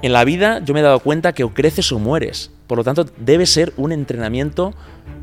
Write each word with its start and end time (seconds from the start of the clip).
En 0.00 0.12
la 0.12 0.24
vida 0.24 0.60
yo 0.64 0.74
me 0.74 0.80
he 0.80 0.82
dado 0.84 1.00
cuenta 1.00 1.32
que 1.32 1.42
o 1.42 1.52
creces 1.52 1.90
o 1.90 1.98
mueres. 1.98 2.52
Por 2.68 2.78
lo 2.78 2.84
tanto, 2.84 3.04
debe 3.16 3.46
ser 3.46 3.72
un 3.76 3.90
entrenamiento 3.90 4.72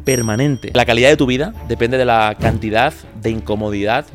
permanente. 0.04 0.72
La 0.74 0.86
calidad 0.86 1.10
de 1.10 1.18
tu 1.18 1.26
vida 1.26 1.54
depende 1.70 1.98
de 1.98 2.06
la 2.06 2.36
cantidad 2.40 2.94
de 3.22 3.30
incomodidad 3.30 4.06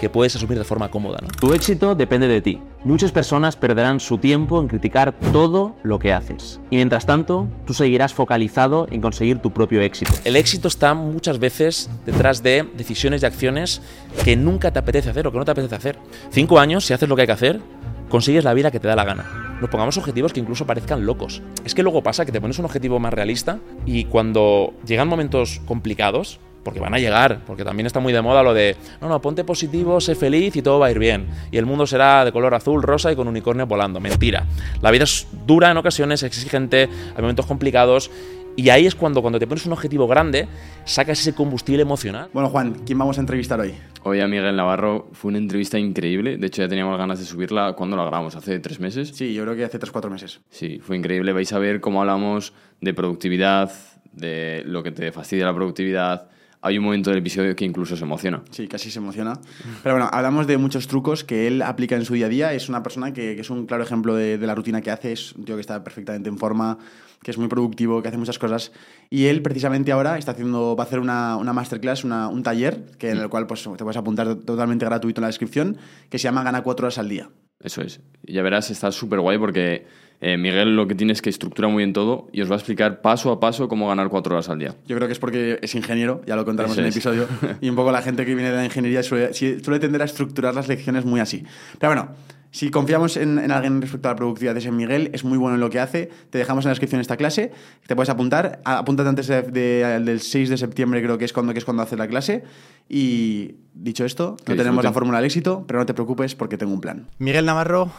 que 0.00 0.08
puedes 0.08 0.36
asumir 0.36 0.58
de 0.58 0.64
forma 0.64 0.88
cómoda. 0.88 1.18
¿no? 1.20 1.28
Tu 1.28 1.52
éxito 1.52 1.96
depende 1.96 2.28
de 2.28 2.40
ti. 2.40 2.60
Muchas 2.84 3.10
personas 3.10 3.56
perderán 3.56 3.98
su 3.98 4.18
tiempo 4.18 4.60
en 4.60 4.68
criticar 4.68 5.14
todo 5.32 5.74
lo 5.82 5.98
que 5.98 6.12
haces. 6.12 6.60
Y 6.70 6.76
mientras 6.76 7.06
tanto, 7.06 7.48
tú 7.66 7.74
seguirás 7.74 8.12
focalizado 8.12 8.86
en 8.90 9.00
conseguir 9.00 9.38
tu 9.38 9.52
propio 9.52 9.80
éxito. 9.80 10.12
El 10.24 10.36
éxito 10.36 10.68
está 10.68 10.94
muchas 10.94 11.38
veces 11.38 11.90
detrás 12.06 12.42
de 12.42 12.68
decisiones 12.76 13.22
y 13.22 13.26
acciones 13.26 13.82
que 14.24 14.36
nunca 14.36 14.72
te 14.72 14.78
apetece 14.78 15.10
hacer 15.10 15.26
o 15.26 15.32
que 15.32 15.38
no 15.38 15.44
te 15.44 15.52
apetece 15.52 15.74
hacer. 15.74 15.98
Cinco 16.30 16.60
años, 16.60 16.84
si 16.84 16.92
haces 16.92 17.08
lo 17.08 17.16
que 17.16 17.22
hay 17.22 17.26
que 17.26 17.32
hacer, 17.32 17.60
consigues 18.08 18.44
la 18.44 18.54
vida 18.54 18.70
que 18.70 18.80
te 18.80 18.86
da 18.86 18.96
la 18.96 19.04
gana. 19.04 19.53
Nos 19.64 19.70
pongamos 19.70 19.96
objetivos 19.96 20.34
que 20.34 20.40
incluso 20.40 20.66
parezcan 20.66 21.06
locos. 21.06 21.40
Es 21.64 21.74
que 21.74 21.82
luego 21.82 22.02
pasa 22.02 22.26
que 22.26 22.32
te 22.32 22.38
pones 22.38 22.58
un 22.58 22.66
objetivo 22.66 23.00
más 23.00 23.14
realista 23.14 23.60
y 23.86 24.04
cuando 24.04 24.74
llegan 24.86 25.08
momentos 25.08 25.62
complicados, 25.64 26.38
porque 26.62 26.80
van 26.80 26.92
a 26.92 26.98
llegar, 26.98 27.40
porque 27.46 27.64
también 27.64 27.86
está 27.86 27.98
muy 27.98 28.12
de 28.12 28.20
moda 28.20 28.42
lo 28.42 28.52
de, 28.52 28.76
no, 29.00 29.08
no, 29.08 29.22
ponte 29.22 29.42
positivo, 29.42 30.02
sé 30.02 30.16
feliz 30.16 30.54
y 30.56 30.60
todo 30.60 30.80
va 30.80 30.88
a 30.88 30.90
ir 30.90 30.98
bien. 30.98 31.28
Y 31.50 31.56
el 31.56 31.64
mundo 31.64 31.86
será 31.86 32.26
de 32.26 32.32
color 32.32 32.52
azul, 32.54 32.82
rosa 32.82 33.10
y 33.10 33.16
con 33.16 33.26
unicornio 33.26 33.66
volando. 33.66 34.00
Mentira. 34.00 34.44
La 34.82 34.90
vida 34.90 35.04
es 35.04 35.26
dura 35.46 35.70
en 35.70 35.78
ocasiones, 35.78 36.22
exigente, 36.24 36.90
hay 37.16 37.22
momentos 37.22 37.46
complicados 37.46 38.10
y 38.56 38.68
ahí 38.68 38.86
es 38.86 38.94
cuando, 38.94 39.20
cuando 39.20 39.38
te 39.38 39.46
pones 39.46 39.66
un 39.66 39.72
objetivo 39.72 40.06
grande, 40.06 40.48
sacas 40.84 41.20
ese 41.20 41.34
combustible 41.34 41.82
emocional. 41.82 42.28
Bueno, 42.32 42.48
Juan, 42.48 42.82
¿quién 42.86 42.98
vamos 42.98 43.18
a 43.18 43.20
entrevistar 43.20 43.60
hoy? 43.60 43.74
Hoy 44.02 44.20
a 44.20 44.28
Miguel 44.28 44.54
Navarro 44.54 45.08
fue 45.12 45.30
una 45.30 45.38
entrevista 45.38 45.78
increíble. 45.78 46.36
De 46.36 46.46
hecho, 46.46 46.62
ya 46.62 46.68
teníamos 46.68 46.98
ganas 46.98 47.18
de 47.18 47.24
subirla. 47.24 47.72
cuando 47.72 47.96
la 47.96 48.02
grabamos? 48.02 48.36
¿Hace 48.36 48.58
tres 48.60 48.78
meses? 48.80 49.12
Sí, 49.14 49.34
yo 49.34 49.42
creo 49.44 49.56
que 49.56 49.64
hace 49.64 49.78
tres, 49.78 49.90
cuatro 49.90 50.10
meses. 50.10 50.40
Sí, 50.50 50.78
fue 50.80 50.96
increíble. 50.96 51.32
Vais 51.32 51.52
a 51.52 51.58
ver 51.58 51.80
cómo 51.80 52.00
hablamos 52.00 52.52
de 52.80 52.94
productividad, 52.94 53.72
de 54.12 54.62
lo 54.66 54.82
que 54.82 54.92
te 54.92 55.10
fastidia 55.10 55.46
la 55.46 55.54
productividad, 55.54 56.28
hay 56.64 56.78
un 56.78 56.84
momento 56.84 57.10
del 57.10 57.18
episodio 57.18 57.54
que 57.54 57.66
incluso 57.66 57.94
se 57.94 58.04
emociona. 58.04 58.42
Sí, 58.50 58.66
casi 58.68 58.90
se 58.90 58.98
emociona. 58.98 59.38
Pero 59.82 59.96
bueno, 59.96 60.08
hablamos 60.10 60.46
de 60.46 60.56
muchos 60.56 60.88
trucos 60.88 61.22
que 61.22 61.46
él 61.46 61.60
aplica 61.60 61.94
en 61.94 62.06
su 62.06 62.14
día 62.14 62.24
a 62.24 62.28
día. 62.30 62.52
Es 62.54 62.70
una 62.70 62.82
persona 62.82 63.12
que, 63.12 63.34
que 63.34 63.42
es 63.42 63.50
un 63.50 63.66
claro 63.66 63.84
ejemplo 63.84 64.14
de, 64.14 64.38
de, 64.38 64.46
la 64.46 64.54
rutina 64.54 64.80
que 64.80 64.90
hace. 64.90 65.12
Es 65.12 65.34
un 65.34 65.44
tío 65.44 65.56
que 65.56 65.60
está 65.60 65.84
perfectamente 65.84 66.30
en 66.30 66.38
forma, 66.38 66.78
que 67.22 67.30
es 67.32 67.36
muy 67.36 67.48
productivo, 67.48 68.00
que 68.00 68.08
hace 68.08 68.16
muchas 68.16 68.38
cosas. 68.38 68.72
Y 69.10 69.26
él 69.26 69.42
precisamente 69.42 69.92
ahora 69.92 70.16
está 70.16 70.32
haciendo, 70.32 70.74
va 70.74 70.84
a 70.84 70.86
hacer 70.86 71.00
una, 71.00 71.36
una 71.36 71.52
masterclass, 71.52 72.02
una, 72.02 72.28
un 72.28 72.42
taller, 72.42 72.92
que 72.96 73.10
en 73.10 73.18
el 73.18 73.28
cual 73.28 73.46
pues, 73.46 73.62
te 73.62 73.84
puedes 73.84 73.98
apuntar 73.98 74.34
totalmente 74.36 74.86
gratuito 74.86 75.20
en 75.20 75.24
la 75.24 75.28
descripción, 75.28 75.76
que 76.08 76.18
se 76.18 76.24
llama 76.24 76.44
Gana 76.44 76.62
cuatro 76.62 76.86
horas 76.86 76.96
al 76.96 77.10
día. 77.10 77.28
Eso 77.60 77.82
es. 77.82 78.00
Ya 78.22 78.42
verás, 78.42 78.70
está 78.70 78.90
súper 78.90 79.20
guay 79.20 79.36
porque 79.36 79.86
eh, 80.20 80.36
Miguel 80.36 80.76
lo 80.76 80.86
que 80.86 80.94
tiene 80.94 81.12
es 81.12 81.22
que 81.22 81.30
estructura 81.30 81.68
muy 81.68 81.82
bien 81.82 81.92
todo 81.92 82.28
y 82.32 82.40
os 82.40 82.50
va 82.50 82.54
a 82.54 82.58
explicar 82.58 83.00
paso 83.00 83.30
a 83.30 83.40
paso 83.40 83.68
cómo 83.68 83.88
ganar 83.88 84.08
cuatro 84.08 84.34
horas 84.34 84.48
al 84.48 84.58
día. 84.58 84.74
Yo 84.86 84.96
creo 84.96 85.08
que 85.08 85.12
es 85.12 85.18
porque 85.18 85.58
es 85.62 85.74
ingeniero, 85.74 86.22
ya 86.26 86.36
lo 86.36 86.44
contaremos 86.44 86.78
en 86.78 86.84
el 86.84 86.90
episodio, 86.90 87.26
y 87.60 87.68
un 87.68 87.76
poco 87.76 87.92
la 87.92 88.02
gente 88.02 88.24
que 88.24 88.34
viene 88.34 88.50
de 88.50 88.56
la 88.56 88.64
ingeniería 88.64 89.02
suele, 89.02 89.32
suele 89.34 89.78
tender 89.78 90.02
a 90.02 90.04
estructurar 90.04 90.54
las 90.54 90.68
lecciones 90.68 91.04
muy 91.04 91.20
así. 91.20 91.44
Pero 91.78 91.92
bueno, 91.92 92.08
si 92.54 92.70
confiamos 92.70 93.16
en, 93.16 93.40
en, 93.40 93.50
alguien 93.50 93.82
respecto 93.82 94.08
a 94.08 94.12
la 94.12 94.16
productividad 94.16 94.54
de 94.54 94.60
ese 94.60 94.70
Miguel, 94.70 95.10
es 95.12 95.24
muy 95.24 95.38
bueno 95.38 95.56
en 95.56 95.60
lo 95.60 95.70
que 95.70 95.80
hace. 95.80 96.08
Te 96.30 96.38
dejamos 96.38 96.64
en 96.64 96.68
la 96.68 96.70
descripción 96.70 97.00
esta 97.00 97.16
clase. 97.16 97.50
Te 97.84 97.96
puedes 97.96 98.10
apuntar. 98.10 98.60
Apúntate 98.64 99.08
antes 99.08 99.26
de, 99.26 99.42
de, 99.42 100.00
del 100.04 100.20
6 100.20 100.50
de 100.50 100.56
septiembre, 100.56 101.02
creo 101.02 101.18
que 101.18 101.24
es 101.24 101.32
cuando, 101.32 101.52
que 101.52 101.58
es 101.58 101.64
cuando 101.64 101.82
hace 101.82 101.96
la 101.96 102.06
clase. 102.06 102.44
Y 102.88 103.56
dicho 103.74 104.04
esto, 104.04 104.36
no 104.46 104.54
tenemos 104.54 104.84
la 104.84 104.92
fórmula 104.92 105.18
del 105.18 105.26
éxito, 105.26 105.64
pero 105.66 105.80
no 105.80 105.86
te 105.86 105.94
preocupes 105.94 106.36
porque 106.36 106.56
tengo 106.56 106.72
un 106.72 106.80
plan. 106.80 107.08
Miguel 107.18 107.44
Navarro, 107.44 107.90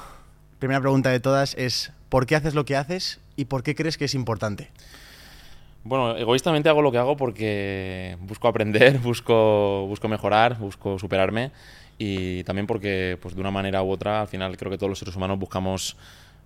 primera 0.60 0.82
pregunta 0.82 1.10
de 1.10 1.20
todas 1.20 1.56
es: 1.56 1.92
¿por 2.10 2.26
qué 2.26 2.36
haces 2.36 2.56
lo 2.56 2.66
que 2.66 2.76
haces 2.76 3.20
y 3.36 3.46
por 3.46 3.64
qué 3.64 3.76
crees 3.76 3.98
que 3.98 4.06
es 4.06 4.16
importante? 4.16 4.70
Bueno, 5.84 6.18
egoístamente 6.18 6.68
hago 6.68 6.82
lo 6.82 6.92
que 6.92 6.98
hago 6.98 7.16
porque 7.16 8.18
busco 8.22 8.48
aprender, 8.48 8.98
busco, 9.04 9.86
busco 9.88 10.08
mejorar, 10.08 10.58
busco 10.58 10.98
superarme 10.98 11.52
y 11.98 12.44
también 12.44 12.68
porque 12.68 13.18
pues 13.22 13.36
de 13.36 13.42
una 13.42 13.52
manera 13.52 13.84
u 13.84 13.92
otra 13.92 14.22
al 14.22 14.28
final 14.28 14.58
creo 14.58 14.72
que 14.72 14.78
todos 14.78 14.90
los 14.90 15.00
seres 15.00 15.16
humanos 15.16 15.40
buscamos 15.40 15.96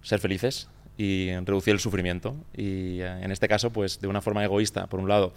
ser 0.02 0.20
felices 0.20 0.68
y 0.98 1.32
reducir 1.46 1.74
el 1.74 1.80
sufrimiento 1.80 2.36
y 2.54 3.00
eh, 3.00 3.20
en 3.22 3.32
este 3.32 3.48
caso 3.48 3.72
pues 3.72 4.02
de 4.02 4.08
una 4.08 4.22
forma 4.22 4.44
egoísta 4.44 4.88
por 4.88 5.00
un 5.00 5.08
lado 5.08 5.32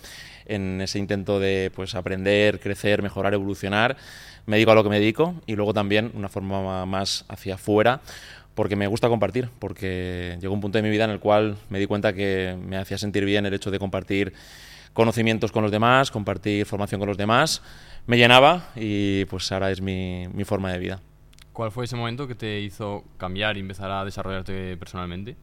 en 0.46 0.80
ese 0.80 0.98
intento 0.98 1.38
de 1.38 1.70
pues 1.74 1.94
aprender 1.94 2.58
crecer 2.58 3.00
mejorar 3.00 3.32
evolucionar 3.32 3.96
me 4.44 4.56
dedico 4.56 4.72
a 4.72 4.74
lo 4.74 4.82
que 4.82 4.90
me 4.90 4.98
dedico 4.98 5.36
y 5.46 5.54
luego 5.54 5.72
también 5.72 6.10
una 6.14 6.28
forma 6.28 6.84
más 6.84 7.24
hacia 7.28 7.54
afuera 7.54 8.00
porque 8.54 8.76
me 8.76 8.86
gusta 8.86 9.08
compartir, 9.08 9.48
porque 9.58 10.38
llegó 10.40 10.54
un 10.54 10.60
punto 10.60 10.78
de 10.78 10.82
mi 10.82 10.90
vida 10.90 11.04
en 11.04 11.10
el 11.10 11.20
cual 11.20 11.56
me 11.70 11.78
di 11.78 11.86
cuenta 11.86 12.12
que 12.12 12.56
me 12.60 12.76
hacía 12.76 12.98
sentir 12.98 13.24
bien 13.24 13.46
el 13.46 13.54
hecho 13.54 13.70
de 13.70 13.78
compartir 13.78 14.32
conocimientos 14.92 15.52
con 15.52 15.62
los 15.62 15.72
demás, 15.72 16.10
compartir 16.10 16.66
formación 16.66 16.98
con 16.98 17.08
los 17.08 17.16
demás, 17.16 17.62
me 18.06 18.16
llenaba 18.16 18.70
y 18.76 19.24
pues 19.26 19.50
ahora 19.52 19.70
es 19.70 19.80
mi, 19.80 20.26
mi 20.32 20.44
forma 20.44 20.72
de 20.72 20.78
vida. 20.78 21.00
¿Cuál 21.52 21.70
fue 21.70 21.84
ese 21.84 21.96
momento 21.96 22.26
que 22.26 22.34
te 22.34 22.60
hizo 22.60 23.04
cambiar 23.18 23.56
y 23.56 23.60
empezar 23.60 23.90
a 23.90 24.04
desarrollarte 24.04 24.76
personalmente? 24.76 25.36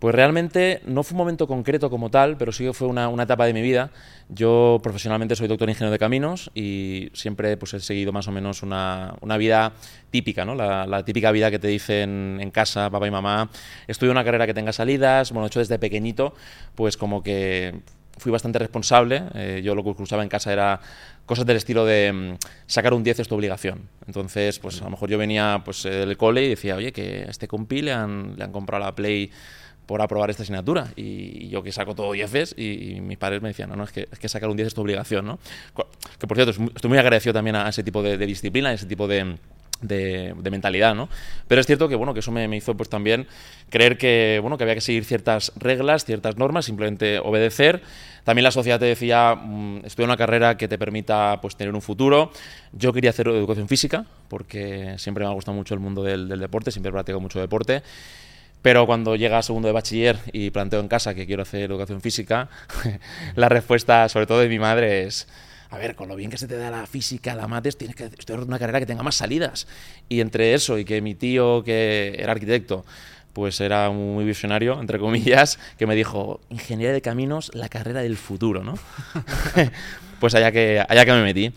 Pues 0.00 0.14
realmente 0.14 0.80
no 0.86 1.02
fue 1.02 1.14
un 1.14 1.18
momento 1.18 1.46
concreto 1.46 1.90
como 1.90 2.10
tal, 2.10 2.38
pero 2.38 2.52
sí 2.52 2.64
que 2.64 2.72
fue 2.72 2.88
una, 2.88 3.08
una, 3.08 3.24
etapa 3.24 3.44
de 3.44 3.52
mi 3.52 3.60
vida. 3.60 3.90
Yo 4.30 4.80
profesionalmente 4.82 5.36
soy 5.36 5.46
doctor 5.46 5.68
ingeniero 5.68 5.92
de 5.92 5.98
caminos 5.98 6.50
y 6.54 7.10
siempre 7.12 7.58
pues, 7.58 7.74
he 7.74 7.80
seguido 7.80 8.10
más 8.10 8.26
o 8.26 8.32
menos 8.32 8.62
una, 8.62 9.14
una 9.20 9.36
vida 9.36 9.74
típica, 10.10 10.46
¿no? 10.46 10.54
La, 10.54 11.04
típica 11.04 11.30
vida 11.32 11.50
que 11.50 11.58
te 11.58 11.68
dicen 11.68 12.38
en 12.40 12.50
casa 12.50 12.88
papá 12.88 13.06
y 13.08 13.10
mamá. 13.10 13.50
Estudio 13.88 14.10
una 14.10 14.24
carrera 14.24 14.46
que 14.46 14.54
tenga 14.54 14.72
salidas, 14.72 15.32
bueno, 15.32 15.44
de 15.44 15.48
hecho 15.48 15.58
desde 15.58 15.78
pequeñito, 15.78 16.32
pues 16.74 16.96
como 16.96 17.22
que 17.22 17.74
fui 18.16 18.32
bastante 18.32 18.58
responsable. 18.58 19.24
Eh, 19.34 19.60
yo 19.62 19.74
lo 19.74 19.84
que 19.84 20.02
usaba 20.02 20.22
en 20.22 20.30
casa 20.30 20.50
era 20.50 20.80
cosas 21.26 21.44
del 21.44 21.58
estilo 21.58 21.84
de 21.84 22.10
mm, 22.10 22.38
sacar 22.66 22.94
un 22.94 23.04
10 23.04 23.20
es 23.20 23.28
tu 23.28 23.34
obligación. 23.34 23.90
Entonces, 24.06 24.60
pues 24.60 24.80
a 24.80 24.84
lo 24.84 24.92
mejor 24.92 25.10
yo 25.10 25.18
venía 25.18 25.60
pues, 25.62 25.82
del 25.82 26.16
cole 26.16 26.46
y 26.46 26.48
decía, 26.48 26.76
oye, 26.76 26.90
que 26.90 27.26
a 27.28 27.30
este 27.30 27.46
compi 27.46 27.82
le 27.82 27.92
han, 27.92 28.36
le 28.38 28.44
han 28.44 28.50
comprado 28.50 28.82
la 28.82 28.94
Play 28.94 29.30
por 29.86 30.02
aprobar 30.02 30.30
esta 30.30 30.42
asignatura. 30.42 30.88
Y, 30.96 31.48
yo 31.48 31.62
que 31.62 31.72
saco 31.72 31.94
todo 31.94 32.12
10 32.12 32.54
y, 32.56 32.96
y, 32.96 33.00
mis 33.00 33.18
padres 33.18 33.42
me 33.42 33.48
decían, 33.48 33.70
no, 33.70 33.76
no, 33.76 33.84
es 33.84 33.92
que, 33.92 34.08
es 34.10 34.18
que 34.18 34.28
sacar 34.28 34.48
un 34.48 34.56
10 34.56 34.68
es 34.68 34.74
tu 34.74 34.82
obligación, 34.82 35.26
¿no? 35.26 35.38
Que 36.18 36.26
por 36.26 36.36
cierto, 36.36 36.50
estoy 36.74 36.88
muy 36.88 36.98
agradecido 36.98 37.32
también 37.32 37.56
a 37.56 37.68
ese 37.68 37.82
tipo 37.82 38.02
de, 38.02 38.16
disciplina, 38.18 38.70
a 38.70 38.72
ese 38.74 38.86
tipo 38.86 39.08
de, 39.08 39.36
de, 39.80 40.50
mentalidad, 40.50 40.94
¿no? 40.94 41.08
Pero 41.48 41.60
es 41.60 41.66
cierto 41.66 41.88
que, 41.88 41.94
bueno, 41.94 42.14
que 42.14 42.20
eso 42.20 42.30
me, 42.32 42.44
hizo 42.56 42.76
pues 42.76 42.88
también 42.88 43.26
creer 43.68 43.98
que, 43.98 44.38
bueno, 44.40 44.58
que 44.58 44.64
había 44.64 44.74
que 44.74 44.80
seguir 44.80 45.04
ciertas 45.04 45.52
reglas, 45.56 46.04
ciertas 46.04 46.36
normas, 46.36 46.66
simplemente 46.66 47.18
obedecer. 47.18 47.82
También 48.24 48.44
la 48.44 48.50
sociedad 48.50 48.78
te 48.78 48.86
decía, 48.86 49.34
mmm, 49.34 49.78
estudia 49.84 50.04
una 50.06 50.16
carrera 50.16 50.56
que 50.56 50.68
te 50.68 50.78
permita 50.78 51.38
pues 51.40 51.56
tener 51.56 51.74
un 51.74 51.82
futuro. 51.82 52.32
Yo 52.72 52.92
quería 52.92 53.10
hacer 53.10 53.28
educación 53.28 53.68
física, 53.68 54.04
porque 54.28 54.94
siempre 54.98 55.24
me 55.24 55.30
ha 55.30 55.34
gustado 55.34 55.56
mucho 55.56 55.74
el 55.74 55.80
mundo 55.80 56.02
del, 56.02 56.28
deporte, 56.28 56.70
siempre 56.70 56.92
practico 56.92 57.20
mucho 57.20 57.40
deporte. 57.40 57.82
Pero 58.62 58.86
cuando 58.86 59.16
llega 59.16 59.38
a 59.38 59.42
segundo 59.42 59.68
de 59.68 59.72
bachiller 59.72 60.18
y 60.32 60.50
planteo 60.50 60.80
en 60.80 60.88
casa 60.88 61.14
que 61.14 61.26
quiero 61.26 61.42
hacer 61.42 61.62
educación 61.62 62.00
física, 62.00 62.48
la 63.34 63.48
respuesta, 63.48 64.08
sobre 64.08 64.26
todo 64.26 64.40
de 64.40 64.48
mi 64.48 64.58
madre, 64.58 65.04
es, 65.06 65.26
a 65.70 65.78
ver, 65.78 65.94
con 65.94 66.08
lo 66.08 66.16
bien 66.16 66.30
que 66.30 66.36
se 66.36 66.48
te 66.48 66.56
da 66.56 66.70
la 66.70 66.86
física, 66.86 67.34
la 67.34 67.46
mates, 67.46 67.78
tienes 67.78 67.96
que 67.96 68.04
estudiar 68.04 68.40
una 68.40 68.58
carrera 68.58 68.80
que 68.80 68.86
tenga 68.86 69.02
más 69.02 69.14
salidas. 69.14 69.66
Y 70.08 70.20
entre 70.20 70.52
eso 70.54 70.78
y 70.78 70.84
que 70.84 71.00
mi 71.00 71.14
tío, 71.14 71.62
que 71.64 72.16
era 72.18 72.32
arquitecto, 72.32 72.84
pues 73.32 73.60
era 73.60 73.88
muy 73.90 74.24
visionario, 74.24 74.80
entre 74.80 74.98
comillas, 74.98 75.58
que 75.78 75.86
me 75.86 75.94
dijo, 75.94 76.40
ingeniería 76.50 76.92
de 76.92 77.00
caminos, 77.00 77.52
la 77.54 77.68
carrera 77.68 78.02
del 78.02 78.16
futuro, 78.16 78.64
¿no? 78.64 78.74
pues 80.20 80.34
allá 80.34 80.50
que, 80.50 80.84
allá 80.86 81.04
que 81.04 81.12
me 81.12 81.22
metí. 81.22 81.52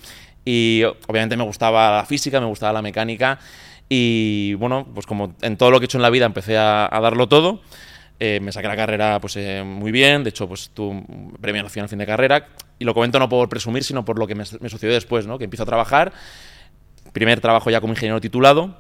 Y 0.46 0.84
obviamente 1.08 1.36
me 1.36 1.44
gustaba 1.44 1.98
la 1.98 2.06
física, 2.06 2.40
me 2.40 2.46
gustaba 2.46 2.74
la 2.74 2.82
mecánica 2.82 3.40
y 3.96 4.56
bueno, 4.56 4.88
pues 4.92 5.06
como 5.06 5.36
en 5.44 5.56
todo 5.56 5.70
lo 5.70 5.80
que 5.80 5.84
he 5.84 5.86
hecho 5.86 6.00
en 6.00 6.02
la 6.02 6.10
vida 6.10 6.26
empecé 6.26 6.58
a, 6.58 6.90
darlo 6.92 7.30
todo. 7.30 7.62
Eh, 8.20 8.40
me 8.42 8.52
saqué 8.52 8.68
la 8.68 8.76
carrera 8.76 9.20
pues 9.22 9.36
eh, 9.36 9.64
muy 9.64 9.92
bien, 9.92 10.24
de 10.24 10.32
hecho 10.32 10.48
pues 10.48 10.72
tuve 10.74 11.04
premio 11.40 11.62
nacional 11.62 11.90
fin 11.90 12.00
de 12.00 12.06
carrera 12.08 12.48
y 12.80 12.86
lo 12.86 12.96
comento 12.96 13.20
no 13.20 13.30
por 13.30 13.50
presumir, 13.50 13.84
sino 13.84 14.04
por 14.04 14.18
lo 14.18 14.26
que 14.26 14.34
me, 14.34 14.46
me 14.62 14.70
sucedió 14.70 14.94
después, 14.94 15.28
¿no? 15.28 15.38
que 15.38 15.44
empiezo 15.44 15.62
a 15.62 15.66
trabajar, 15.68 16.12
primer 17.12 17.40
trabajo 17.40 17.70
ya 17.70 17.82
como 17.82 17.94
ingeniero 17.94 18.20
titulado, 18.20 18.76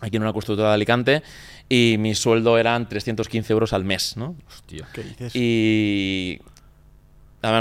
aquí 0.00 0.16
en 0.16 0.22
una 0.22 0.34
constructora 0.34 0.68
de 0.68 0.74
Alicante, 0.74 1.22
y 1.66 1.96
mi 1.98 2.14
sueldo 2.14 2.58
eran 2.58 2.86
315 2.86 3.50
euros 3.52 3.72
al 3.72 3.84
mes, 3.84 4.18
¿no? 4.18 4.36
Hostia, 4.46 4.86
¿qué 4.92 5.02
dices? 5.04 5.32
Y 5.34 6.40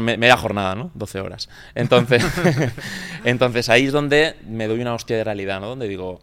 media 0.01 0.35
jornada, 0.35 0.75
¿no? 0.75 0.91
12 0.95 1.21
horas. 1.21 1.49
Entonces, 1.75 2.25
entonces 3.23 3.69
ahí 3.69 3.85
es 3.85 3.93
donde 3.93 4.35
me 4.47 4.67
doy 4.67 4.81
una 4.81 4.93
hostia 4.93 5.15
de 5.15 5.23
realidad, 5.23 5.61
¿no? 5.61 5.67
Donde 5.67 5.87
digo, 5.87 6.21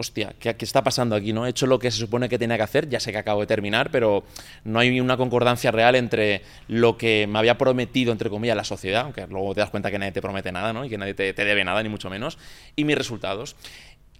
hostia, 0.00 0.34
¿qué, 0.38 0.56
¿qué, 0.56 0.64
está 0.64 0.82
pasando 0.82 1.14
aquí? 1.14 1.32
¿no? 1.32 1.46
He 1.46 1.50
hecho 1.50 1.66
lo 1.66 1.78
que 1.78 1.90
se 1.90 1.98
supone 1.98 2.28
que 2.28 2.38
tenía 2.38 2.56
que 2.56 2.62
hacer, 2.62 2.88
ya 2.88 3.00
sé 3.00 3.12
que 3.12 3.18
acabo 3.18 3.40
de 3.40 3.46
terminar, 3.46 3.90
pero 3.90 4.24
no 4.64 4.78
hay 4.78 4.98
una 5.00 5.16
concordancia 5.16 5.70
real 5.70 5.94
entre 5.94 6.42
lo 6.68 6.96
que 6.96 7.26
me 7.26 7.38
había 7.38 7.58
prometido, 7.58 8.12
entre 8.12 8.30
comillas, 8.30 8.56
la 8.56 8.64
sociedad, 8.64 9.02
aunque 9.02 9.26
luego 9.26 9.54
te 9.54 9.60
das 9.60 9.70
cuenta 9.70 9.90
que 9.90 9.98
nadie 9.98 10.12
te 10.12 10.22
promete 10.22 10.52
nada, 10.52 10.72
¿no? 10.72 10.84
Y 10.84 10.88
que 10.88 10.98
nadie 10.98 11.14
te, 11.14 11.32
te 11.32 11.44
debe 11.44 11.64
nada, 11.64 11.82
ni 11.82 11.88
mucho 11.88 12.10
menos, 12.10 12.38
y 12.76 12.84
mis 12.84 12.96
resultados 12.96 13.56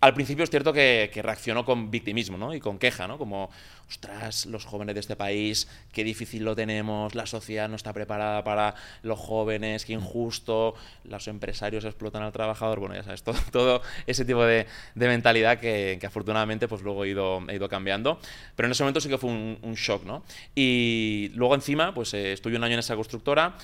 al 0.01 0.15
principio 0.15 0.45
es 0.45 0.51
cierto 0.51 0.73
que, 0.73 1.11
reaccionó 1.23 1.65
con 1.65 1.91
victimismo 1.91 2.39
¿no? 2.39 2.55
y 2.55 2.61
con 2.61 2.79
queja, 2.79 3.07
¿no? 3.07 3.19
como, 3.19 3.51
ostras, 3.89 4.47
los 4.47 4.65
jóvenes 4.65 4.95
de 4.95 5.01
este 5.01 5.15
país, 5.15 5.69
qué 5.93 6.05
difícil 6.05 6.43
lo 6.43 6.57
tenemos, 6.57 7.15
la 7.15 7.27
sociedad 7.27 7.69
no 7.69 7.77
está 7.77 7.93
preparada 7.93 8.43
para 8.43 8.75
los 9.03 9.19
jóvenes, 9.19 9.85
qué 9.85 9.93
injusto, 9.93 10.75
los 11.05 11.29
empresarios 11.29 11.85
explotan 11.85 12.23
al 12.23 12.33
trabajador, 12.33 12.81
bueno, 12.81 12.95
ya 12.95 13.03
sabes, 13.03 13.23
todo, 13.53 13.83
ese 14.07 14.25
tipo 14.25 14.43
de, 14.45 14.67
mentalidad 14.95 15.59
que, 15.59 15.99
afortunadamente 16.03 16.67
pues 16.67 16.81
luego 16.81 17.05
he 17.05 17.11
ido, 17.11 17.69
cambiando, 17.69 18.19
pero 18.57 18.67
en 18.67 18.73
ese 18.73 18.83
momento 18.83 19.01
sí 19.01 19.09
que 19.09 19.19
fue 19.19 19.31
un, 19.31 19.75
shock, 19.75 20.05
¿no? 20.05 20.25
Y 20.55 21.31
luego 21.35 21.55
encima, 21.55 21.95
pues 21.95 22.15
eh, 22.15 22.33
estuve 22.33 22.57
un 22.57 22.65
año 22.65 22.75
en 22.75 22.81
esa 22.81 22.97
constructora, 22.97 23.57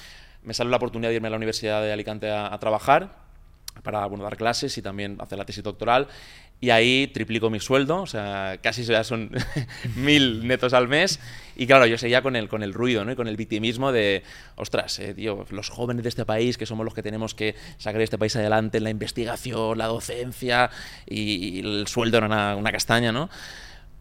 me 0.43 0.55
salió 0.55 0.71
la 0.71 0.77
oportunidad 0.77 1.11
de 1.11 1.17
irme 1.17 1.29
a 1.29 1.31
la 1.31 1.37
Universidad 1.37 1.83
de 1.83 1.93
Alicante 1.93 2.31
a 2.31 2.57
trabajar, 2.59 3.26
para 3.83 4.07
bueno, 4.07 4.25
dar 4.25 4.37
clases 4.37 4.77
y 4.79 4.83
también 4.83 5.17
hacer 5.21 5.39
la 5.39 5.45
tesis 5.45 5.63
doctoral. 5.63 6.09
Y 6.59 6.71
ahí 6.71 7.07
triplico 7.09 7.51
mi 7.51 7.61
sueldo, 7.61 8.01
o 8.01 8.07
sea, 8.07 8.59
casi 8.63 8.83
ya 8.85 9.05
son 9.05 9.31
mil 9.97 10.47
netos 10.47 10.73
al 10.73 10.89
mes. 10.89 11.21
Y 11.55 11.67
claro, 11.67 11.85
yo 11.85 11.99
seguía 11.99 12.23
con 12.23 12.35
el, 12.35 12.49
con 12.49 12.63
el 12.63 12.73
ruido 12.73 13.05
¿no? 13.05 13.13
y 13.13 13.17
con 13.17 13.29
el 13.29 13.37
victimismo 13.37 13.93
de, 13.93 14.23
ostras, 14.55 14.99
eh, 14.99 15.15
los 15.51 15.69
jóvenes 15.69 16.03
de 16.03 16.09
este 16.09 16.25
país, 16.25 16.57
que 16.57 16.65
somos 16.65 16.85
los 16.85 16.95
que 16.95 17.03
tenemos 17.03 17.35
que 17.35 17.57
sacar 17.77 18.01
este 18.01 18.17
país 18.17 18.35
adelante 18.37 18.79
en 18.79 18.85
la 18.85 18.91
investigación, 18.91 19.77
la 19.77 19.87
docencia, 19.87 20.71
y, 21.07 21.61
el 21.61 21.87
sueldo 21.89 22.19
era 22.19 22.27
una, 22.27 22.57
una 22.57 22.73
castaña, 22.73 23.13
¿no? 23.13 23.29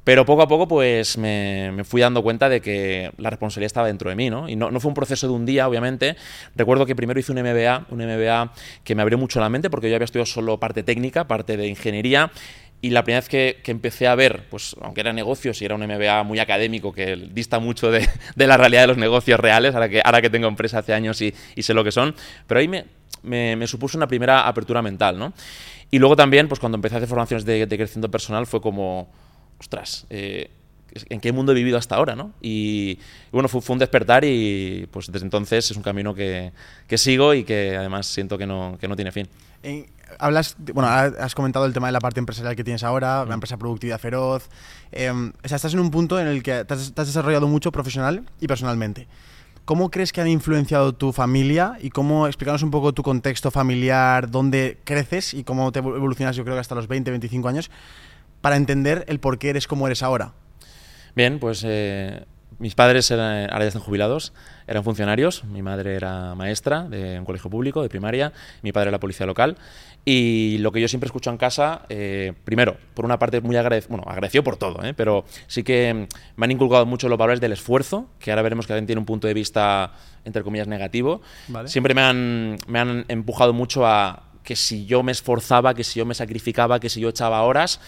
Pero 0.05 0.23
poco 0.23 0.43
a 0.43 0.47
poco 0.47 0.67
pues 0.67 1.17
me, 1.17 1.81
fui 1.83 1.99
dando 1.99 2.21
cuenta 2.21 2.47
de 2.47 2.61
que 2.61 3.11
la 3.17 3.31
responsabilidad 3.31 3.65
estaba 3.65 3.87
dentro 3.87 4.11
de 4.11 4.15
mí, 4.15 4.29
¿no? 4.29 4.47
Y 4.47 4.55
no, 4.55 4.79
fue 4.79 4.89
un 4.89 4.93
proceso 4.93 5.27
de 5.27 5.33
un 5.33 5.47
día, 5.47 5.67
obviamente. 5.67 6.15
Recuerdo 6.55 6.85
que 6.85 6.95
primero 6.95 7.19
hice 7.19 7.31
un 7.31 7.39
MBA, 7.39 7.87
un 7.89 8.05
MBA 8.05 8.53
que 8.83 8.93
me 8.93 9.01
abrió 9.01 9.17
mucho 9.17 9.39
la 9.39 9.49
mente 9.49 9.71
porque 9.71 9.89
yo 9.89 9.95
había 9.95 10.05
estudiado 10.05 10.27
solo 10.27 10.59
parte 10.59 10.83
técnica, 10.83 11.27
parte 11.27 11.57
de 11.57 11.67
ingeniería. 11.67 12.31
Y 12.81 12.91
la 12.91 13.03
primera 13.03 13.21
vez 13.21 13.29
que, 13.29 13.71
empecé 13.71 14.05
a 14.05 14.13
ver, 14.13 14.47
pues 14.47 14.75
aunque 14.79 15.01
era 15.01 15.11
negocios 15.11 15.59
y 15.59 15.65
era 15.65 15.73
un 15.73 15.81
MBA 15.81 16.21
muy 16.21 16.37
académico 16.37 16.93
que 16.93 17.15
dista 17.31 17.57
mucho 17.57 17.89
de, 17.91 18.07
la 18.35 18.57
realidad 18.57 18.81
de 18.81 18.87
los 18.87 18.97
negocios 18.97 19.39
reales, 19.39 19.73
ahora 19.73 19.89
que, 19.89 20.03
ahora 20.05 20.21
que 20.21 20.29
tengo 20.29 20.47
empresa 20.47 20.79
hace 20.79 20.93
años 20.93 21.19
y, 21.19 21.33
sé 21.57 21.73
lo 21.73 21.83
que 21.83 21.91
son, 21.91 22.13
pero 22.45 22.59
ahí 22.59 22.67
me, 22.67 22.85
me, 23.23 23.65
supuso 23.65 23.97
una 23.97 24.07
primera 24.07 24.47
apertura 24.47 24.83
mental, 24.83 25.17
¿no? 25.17 25.33
Y 25.89 25.97
luego 25.97 26.15
también, 26.15 26.47
pues 26.47 26.59
cuando 26.59 26.75
empecé 26.75 26.93
a 26.93 26.97
hacer 26.99 27.09
formaciones 27.09 27.43
de, 27.43 27.65
de 27.65 27.77
crecimiento 27.77 28.11
personal 28.11 28.45
fue 28.45 28.61
como 28.61 29.09
ostras, 29.59 30.05
eh, 30.09 30.49
¿en 31.09 31.19
qué 31.19 31.31
mundo 31.31 31.51
he 31.51 31.55
vivido 31.55 31.77
hasta 31.77 31.95
ahora? 31.95 32.15
¿no? 32.15 32.31
Y, 32.41 32.99
bueno, 33.31 33.49
fue, 33.49 33.61
un 33.67 33.79
despertar 33.79 34.23
y 34.25 34.87
pues 34.91 35.11
desde 35.11 35.25
entonces 35.25 35.71
es 35.71 35.77
un 35.77 35.83
camino 35.83 36.13
que, 36.13 36.51
sigo 36.95 37.33
y 37.33 37.43
que 37.43 37.75
además 37.75 38.07
siento 38.07 38.37
que 38.37 38.45
no, 38.45 38.77
que 38.79 38.87
no 38.87 38.95
tiene 38.95 39.11
fin. 39.11 39.27
hablas, 40.19 40.55
bueno, 40.57 40.89
has 40.89 41.35
comentado 41.35 41.65
el 41.65 41.73
tema 41.73 41.87
de 41.87 41.93
la 41.93 41.99
parte 41.99 42.19
empresarial 42.19 42.55
que 42.55 42.63
tienes 42.63 42.83
ahora, 42.83 43.25
la 43.25 43.33
empresa 43.33 43.57
productividad 43.57 43.99
feroz. 43.99 44.49
Em, 44.91 45.33
o 45.43 45.47
sea, 45.47 45.57
estás 45.57 45.73
en 45.73 45.79
un 45.79 45.91
punto 45.91 46.19
en 46.19 46.27
el 46.27 46.43
que 46.43 46.63
te 46.65 46.73
has, 46.73 46.95
desarrollado 46.95 47.47
mucho 47.47 47.71
profesional 47.71 48.23
y 48.39 48.47
personalmente. 48.47 49.07
¿Cómo 49.65 49.89
crees 49.89 50.13
que 50.13 50.21
han 50.21 50.27
influenciado 50.27 50.93
tu 50.93 51.11
familia 51.11 51.77
y 51.81 51.89
cómo 51.89 52.27
explicarnos 52.27 52.61
un 52.61 52.69
poco 52.69 52.93
tu 52.93 53.01
contexto 53.01 53.49
familiar, 53.49 54.29
dónde 54.29 54.77
creces 54.83 55.33
y 55.33 55.43
cómo 55.43 55.71
te 55.71 55.79
evolucionas, 55.79 56.35
yo 56.35 56.43
creo 56.43 56.55
que 56.55 56.59
hasta 56.59 56.75
los 56.75 56.87
20, 56.87 57.09
25 57.09 57.47
años? 57.47 57.71
Para 58.45 58.57
entender 58.57 59.05
el 59.07 59.19
por 59.19 59.39
qué 59.39 59.49
eres 59.49 59.65
como 59.65 59.87
eres 59.87 60.03
ahora? 60.03 60.33
Bien, 61.15 61.39
pues 61.39 61.63
eh, 61.65 62.25
mis 62.59 62.75
padres 62.75 63.09
eran, 63.09 63.49
ahora 63.49 63.61
ya 63.61 63.69
están 63.69 63.81
jubilados, 63.81 64.33
eran 64.67 64.83
funcionarios. 64.83 65.43
Mi 65.45 65.63
madre 65.63 65.95
era 65.95 66.35
maestra 66.35 66.83
de 66.83 67.17
un 67.17 67.25
colegio 67.25 67.49
público, 67.49 67.81
de 67.81 67.89
primaria, 67.89 68.33
mi 68.61 68.71
padre 68.71 68.89
era 68.89 68.99
policía 68.99 69.25
local. 69.25 69.57
Y 70.05 70.59
lo 70.59 70.71
que 70.71 70.79
yo 70.79 70.87
siempre 70.87 71.07
escucho 71.07 71.31
en 71.31 71.37
casa, 71.37 71.87
eh, 71.89 72.33
primero, 72.43 72.77
por 72.93 73.03
una 73.03 73.17
parte 73.17 73.41
muy 73.41 73.57
agradecido, 73.57 73.97
bueno, 73.97 74.03
agradecido 74.07 74.43
por 74.43 74.57
todo, 74.57 74.83
¿eh? 74.83 74.93
pero 74.93 75.25
sí 75.47 75.63
que 75.63 76.07
me 76.35 76.45
han 76.45 76.51
inculcado 76.51 76.85
mucho 76.85 77.09
los 77.09 77.17
valores 77.17 77.41
del 77.41 77.53
esfuerzo, 77.53 78.11
que 78.19 78.29
ahora 78.29 78.43
veremos 78.43 78.67
que 78.67 78.73
alguien 78.73 78.85
tiene 78.85 78.99
un 78.99 79.07
punto 79.07 79.25
de 79.25 79.33
vista, 79.33 79.93
entre 80.23 80.43
comillas, 80.43 80.67
negativo. 80.67 81.23
Siempre 81.65 81.95
me 81.95 82.01
han, 82.01 82.57
me 82.67 82.77
han 82.77 83.05
empujado 83.07 83.53
mucho 83.53 83.87
a 83.87 84.21
que 84.45 84.55
si 84.55 84.85
yo 84.85 85.03
me 85.03 85.11
esforzaba, 85.11 85.73
que 85.73 85.83
si 85.83 85.97
yo 85.99 86.05
me 86.05 86.13
sacrificaba, 86.13 86.79
que 86.79 86.87
si 86.87 87.01
yo 87.01 87.09
echaba 87.09 87.41
horas, 87.41 87.81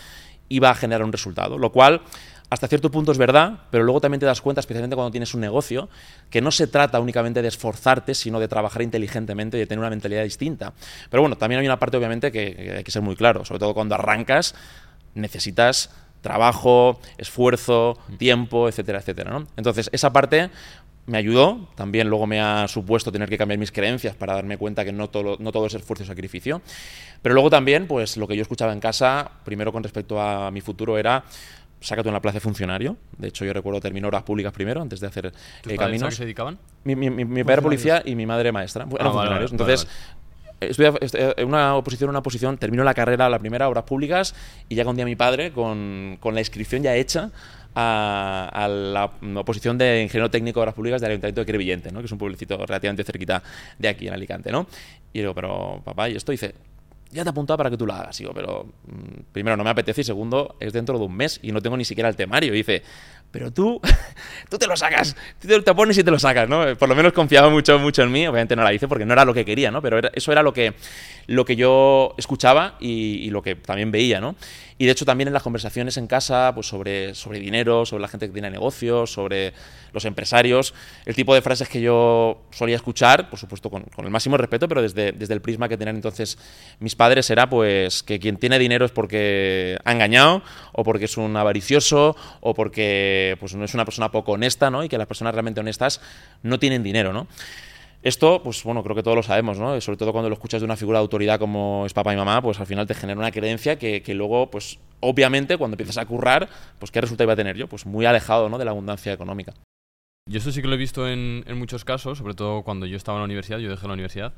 iba 0.49 0.69
a 0.69 0.75
generar 0.75 1.03
un 1.03 1.11
resultado, 1.11 1.57
lo 1.57 1.71
cual 1.71 2.01
hasta 2.49 2.67
cierto 2.67 2.89
punto 2.89 3.11
es 3.11 3.17
verdad, 3.17 3.59
pero 3.71 3.83
luego 3.83 3.99
también 3.99 4.21
te 4.21 4.25
das 4.25 4.39
cuenta, 4.39 4.61
especialmente 4.61 4.95
cuando 4.95 5.11
tienes 5.11 5.33
un 5.33 5.41
negocio, 5.41 5.89
que 6.29 6.39
no 6.39 6.51
se 6.51 6.67
trata 6.67 6.99
únicamente 6.99 7.41
de 7.41 7.49
esforzarte, 7.49 8.13
sino 8.15 8.39
de 8.39 8.47
trabajar 8.47 8.81
inteligentemente 8.81 9.57
y 9.57 9.59
de 9.59 9.67
tener 9.67 9.79
una 9.79 9.89
mentalidad 9.89 10.23
distinta. 10.23 10.73
Pero 11.09 11.21
bueno, 11.21 11.35
también 11.35 11.59
hay 11.59 11.67
una 11.67 11.77
parte 11.77 11.97
obviamente 11.97 12.31
que, 12.31 12.75
hay 12.77 12.83
que 12.85 12.91
ser 12.91 13.01
muy 13.01 13.17
claro, 13.17 13.43
sobre 13.43 13.59
todo 13.59 13.73
cuando 13.73 13.95
arrancas, 13.95 14.55
necesitas 15.13 15.89
trabajo, 16.21 16.99
esfuerzo, 17.17 17.97
tiempo, 18.17 18.69
etcétera, 18.69 18.99
etcétera. 18.99 19.43
Entonces, 19.57 19.89
esa 19.91 20.13
parte 20.13 20.49
me 21.07 21.17
ayudó, 21.17 21.67
también 21.75 22.09
luego 22.09 22.27
me 22.27 22.41
ha 22.41 22.67
supuesto 22.67 23.11
tener 23.11 23.29
que 23.29 23.37
cambiar 23.37 23.57
mis 23.57 23.71
creencias 23.71 24.15
para 24.15 24.35
darme 24.35 24.57
cuenta 24.57 24.83
que 24.83 24.91
no 24.91 25.09
todo, 25.09 25.37
no 25.39 25.51
todo 25.53 25.65
es 25.65 25.73
esfuerzo 25.73 26.03
y 26.03 26.07
sacrificio. 26.07 26.61
Pero 27.21 27.33
luego 27.33 27.49
también, 27.49 27.87
pues 27.87 28.17
lo 28.17 28.27
que 28.27 28.35
yo 28.35 28.41
escuchaba 28.41 28.73
en 28.73 28.81
casa, 28.81 29.31
primero 29.45 29.71
con 29.71 29.83
respecto 29.83 30.21
a 30.21 30.51
mi 30.51 30.59
futuro, 30.59 30.97
era 30.97 31.23
sácate 31.79 32.09
una 32.09 32.21
plaza 32.21 32.35
de 32.35 32.41
funcionario. 32.41 32.97
De 33.17 33.29
hecho, 33.29 33.45
yo 33.45 33.53
recuerdo 33.53 33.79
terminar 33.79 34.09
horas 34.09 34.23
públicas 34.23 34.51
primero, 34.51 34.81
antes 34.81 34.99
de 34.99 35.07
hacer 35.07 35.31
eh, 35.65 35.75
caminos. 35.77 36.13
se 36.13 36.23
dedicaban? 36.23 36.57
Mi, 36.83 36.95
mi, 36.95 37.43
padre 37.45 37.61
policía 37.61 38.01
y 38.03 38.15
mi 38.15 38.25
madre 38.25 38.51
maestra. 38.51 38.85
Eran 38.91 39.07
ah, 39.07 39.11
funcionarios. 39.11 39.51
Entonces, 39.51 39.87
en 40.59 41.47
una 41.47 41.75
oposición, 41.75 42.09
una 42.09 42.23
posición, 42.23 42.57
termino 42.57 42.83
la 42.83 42.93
carrera, 42.93 43.29
la 43.29 43.39
primera, 43.39 43.69
obras 43.69 43.83
públicas, 43.83 44.35
y 44.67 44.75
llega 44.75 44.89
un 44.89 44.97
día 44.97 45.05
mi 45.05 45.15
padre 45.15 45.51
con, 45.51 46.17
con 46.19 46.33
la 46.33 46.41
inscripción 46.41 46.83
ya 46.83 46.95
hecha 46.95 47.31
a, 47.79 48.67
la 48.67 49.05
oposición 49.39 49.77
de 49.77 50.01
ingeniero 50.01 50.31
técnico 50.31 50.59
de 50.59 50.63
obras 50.63 50.75
públicas 50.75 50.99
del 50.99 51.11
Ayuntamiento 51.11 51.41
de 51.41 51.45
Crevillente, 51.45 51.91
¿no? 51.91 51.99
que 51.99 52.05
es 52.05 52.11
un 52.11 52.17
pueblecito 52.17 52.57
relativamente 52.65 53.03
cerquita 53.03 53.43
de 53.77 53.87
aquí, 53.87 54.07
en 54.07 54.13
Alicante. 54.13 54.51
¿no? 54.51 54.65
Y 55.13 55.19
digo, 55.19 55.35
pero 55.35 55.81
papá, 55.85 56.09
¿y 56.09 56.15
esto? 56.15 56.31
dice, 56.31 56.55
ya 57.11 57.23
te 57.23 57.29
he 57.29 57.31
apuntado 57.31 57.57
para 57.57 57.69
que 57.69 57.77
tú 57.77 57.85
lo 57.85 57.93
hagas. 57.93 58.17
Digo, 58.17 58.31
pero 58.33 58.65
mm, 58.87 59.31
primero 59.31 59.55
no 59.55 59.63
me 59.63 59.69
apetece 59.69 60.01
y 60.01 60.03
segundo 60.03 60.55
es 60.59 60.73
dentro 60.73 60.97
de 60.97 61.05
un 61.05 61.15
mes 61.15 61.39
y 61.43 61.51
no 61.51 61.61
tengo 61.61 61.77
ni 61.77 61.85
siquiera 61.85 62.09
el 62.09 62.15
temario. 62.15 62.53
Y 62.53 62.57
dice, 62.57 62.81
pero 63.31 63.51
tú, 63.51 63.79
tú 64.49 64.57
te 64.57 64.67
lo 64.67 64.77
sacas, 64.77 65.15
tú 65.39 65.47
te, 65.47 65.73
pones 65.73 65.97
y 65.97 66.03
te 66.03 66.11
lo 66.11 66.19
sacas, 66.19 66.47
¿no? 66.47 66.75
Por 66.77 66.89
lo 66.89 66.95
menos 66.95 67.13
confiaba 67.13 67.49
mucho, 67.49 67.77
mucho 67.79 68.03
en 68.03 68.11
mí. 68.11 68.27
Obviamente 68.27 68.55
no 68.55 68.63
la 68.63 68.73
hice 68.73 68.87
porque 68.87 69.05
no 69.05 69.13
era 69.13 69.25
lo 69.25 69.33
que 69.33 69.45
quería, 69.45 69.71
¿no? 69.71 69.81
Pero 69.81 69.99
eso 70.13 70.31
era 70.31 70.41
lo 70.43 70.53
que, 70.53 70.73
lo 71.27 71.45
que 71.45 71.55
yo 71.55 72.13
escuchaba 72.17 72.75
y, 72.79 73.19
y 73.23 73.29
lo 73.29 73.41
que 73.41 73.55
también 73.55 73.91
veía, 73.91 74.19
¿no? 74.19 74.35
Y 74.79 74.85
de 74.85 74.91
hecho 74.91 75.05
también 75.05 75.27
en 75.27 75.33
las 75.33 75.41
conversaciones 75.41 75.97
en 75.97 76.05
casa, 76.05 76.51
pues 76.53 76.67
sobre, 76.67 77.15
sobre 77.15 77.39
dinero, 77.39 77.85
sobre 77.85 78.01
la 78.01 78.07
gente 78.07 78.27
que 78.27 78.33
tiene 78.33 78.51
negocios, 78.51 79.11
sobre 79.11 79.53
los 79.91 80.05
empresarios, 80.05 80.75
el 81.05 81.15
tipo 81.15 81.33
de 81.33 81.41
frases 81.41 81.67
que 81.67 81.81
yo 81.81 82.43
solía 82.51 82.75
escuchar, 82.75 83.29
por 83.31 83.39
supuesto 83.39 83.71
con, 83.71 83.85
el 83.97 84.09
máximo 84.11 84.37
respeto, 84.37 84.67
pero 84.67 84.83
desde, 84.83 85.13
desde 85.13 85.33
el 85.33 85.41
prisma 85.41 85.67
que 85.67 85.77
tenían 85.77 85.95
entonces 85.95 86.37
mis 86.79 86.95
padres 86.95 87.27
era 87.31 87.49
pues 87.49 88.03
que 88.03 88.19
quien 88.19 88.37
tiene 88.37 88.59
dinero 88.59 88.85
es 88.85 88.91
porque 88.91 89.79
ha 89.83 89.91
engañado, 89.91 90.43
o 90.73 90.83
porque 90.83 91.05
es 91.05 91.17
un 91.17 91.35
avaricioso, 91.35 92.15
o 92.41 92.53
porque 92.53 93.16
pues 93.39 93.55
no 93.55 93.63
es 93.63 93.73
una 93.73 93.85
persona 93.85 94.11
poco 94.11 94.33
honesta, 94.33 94.69
¿no? 94.69 94.83
Y 94.83 94.89
que 94.89 94.97
las 94.97 95.07
personas 95.07 95.33
realmente 95.33 95.59
honestas 95.59 96.01
no 96.43 96.59
tienen 96.59 96.83
dinero, 96.83 97.13
¿no? 97.13 97.27
Esto, 98.03 98.41
pues 98.43 98.63
bueno, 98.63 98.83
creo 98.83 98.95
que 98.95 99.03
todos 99.03 99.17
lo 99.17 99.23
sabemos, 99.23 99.59
¿no? 99.59 99.79
Sobre 99.81 99.97
todo 99.97 100.11
cuando 100.11 100.29
lo 100.29 100.35
escuchas 100.35 100.61
de 100.61 100.65
una 100.65 100.77
figura 100.77 100.99
de 100.99 101.01
autoridad 101.01 101.39
como 101.39 101.85
es 101.85 101.93
papá 101.93 102.13
y 102.13 102.17
mamá, 102.17 102.41
pues 102.41 102.59
al 102.59 102.67
final 102.67 102.85
te 102.87 102.93
genera 102.93 103.19
una 103.19 103.31
creencia 103.31 103.77
que, 103.77 104.01
que 104.01 104.13
luego, 104.13 104.49
pues 104.49 104.79
obviamente, 104.99 105.57
cuando 105.57 105.75
empiezas 105.75 105.97
a 105.97 106.05
currar, 106.05 106.47
pues 106.79 106.91
¿qué 106.91 107.01
resultado 107.01 107.25
iba 107.25 107.33
a 107.33 107.37
tener 107.37 107.57
yo? 107.57 107.67
Pues 107.67 107.85
muy 107.85 108.05
alejado, 108.05 108.49
¿no? 108.49 108.57
De 108.57 108.65
la 108.65 108.71
abundancia 108.71 109.11
económica. 109.11 109.53
Yo 110.29 110.37
esto 110.37 110.51
sí 110.51 110.61
que 110.61 110.67
lo 110.67 110.75
he 110.75 110.77
visto 110.77 111.07
en, 111.07 111.43
en 111.47 111.57
muchos 111.57 111.85
casos, 111.85 112.17
sobre 112.17 112.33
todo 112.33 112.63
cuando 112.63 112.85
yo 112.85 112.97
estaba 112.97 113.17
en 113.17 113.21
la 113.21 113.25
universidad, 113.25 113.59
yo 113.59 113.69
dejé 113.69 113.87
la 113.87 113.93
universidad, 113.93 114.33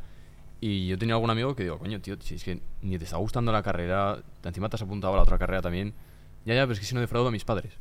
y 0.61 0.87
yo 0.87 0.97
tenía 0.97 1.15
algún 1.15 1.29
amigo 1.29 1.55
que 1.55 1.63
digo, 1.63 1.79
coño, 1.79 2.01
tío, 2.01 2.17
si 2.21 2.35
es 2.35 2.43
que 2.43 2.61
ni 2.81 2.97
te 2.97 3.05
está 3.05 3.17
gustando 3.17 3.51
la 3.51 3.63
carrera, 3.63 4.21
encima 4.43 4.69
te 4.69 4.75
has 4.75 4.81
apuntado 4.81 5.13
a 5.13 5.17
la 5.17 5.23
otra 5.23 5.37
carrera 5.37 5.61
también, 5.61 5.93
ya, 6.45 6.53
ya, 6.53 6.61
pero 6.63 6.73
es 6.73 6.79
que 6.79 6.85
si 6.85 6.95
no 6.95 7.01
defraudo 7.01 7.29
a 7.29 7.31
mis 7.31 7.45
padres. 7.45 7.77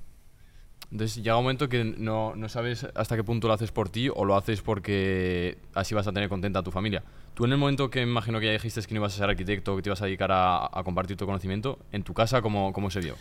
Entonces 0.91 1.23
llega 1.23 1.37
un 1.37 1.45
momento 1.45 1.69
que 1.69 1.85
no, 1.85 2.35
no, 2.35 2.49
sabes 2.49 2.87
hasta 2.95 3.15
qué 3.15 3.23
punto 3.23 3.47
lo 3.47 3.55
haces 3.55 3.73
por 3.73 3.91
ti 3.91 4.09
o 4.09 4.25
lo 4.25 4.37
haces 4.37 4.63
porque 4.63 5.59
así 5.75 5.95
vas 5.95 6.07
a 6.07 6.13
tener 6.13 6.31
contenta 6.31 6.61
a 6.61 6.63
tu 6.63 6.71
familia. 6.71 7.03
Tú 7.35 7.45
en 7.45 7.53
el 7.53 7.59
momento 7.59 7.91
que 7.91 8.01
imagino 8.01 8.41
que 8.41 8.47
ya 8.47 8.53
dijiste 8.53 8.81
que 8.83 8.95
no 8.95 9.01
ibas 9.01 9.15
a 9.15 9.19
ser 9.19 9.29
arquitecto, 9.29 9.77
que 9.77 9.83
te 9.83 9.91
ibas 9.91 10.01
a 10.01 10.07
dedicar 10.07 10.31
a, 10.33 10.71
compartir 10.85 11.17
tu 11.17 11.27
conocimiento, 11.27 11.79
en 11.93 12.03
tu 12.03 12.15
casa, 12.15 12.41
¿cómo, 12.41 12.73
cómo 12.73 12.91
se 12.91 13.01
dio? 13.01 13.17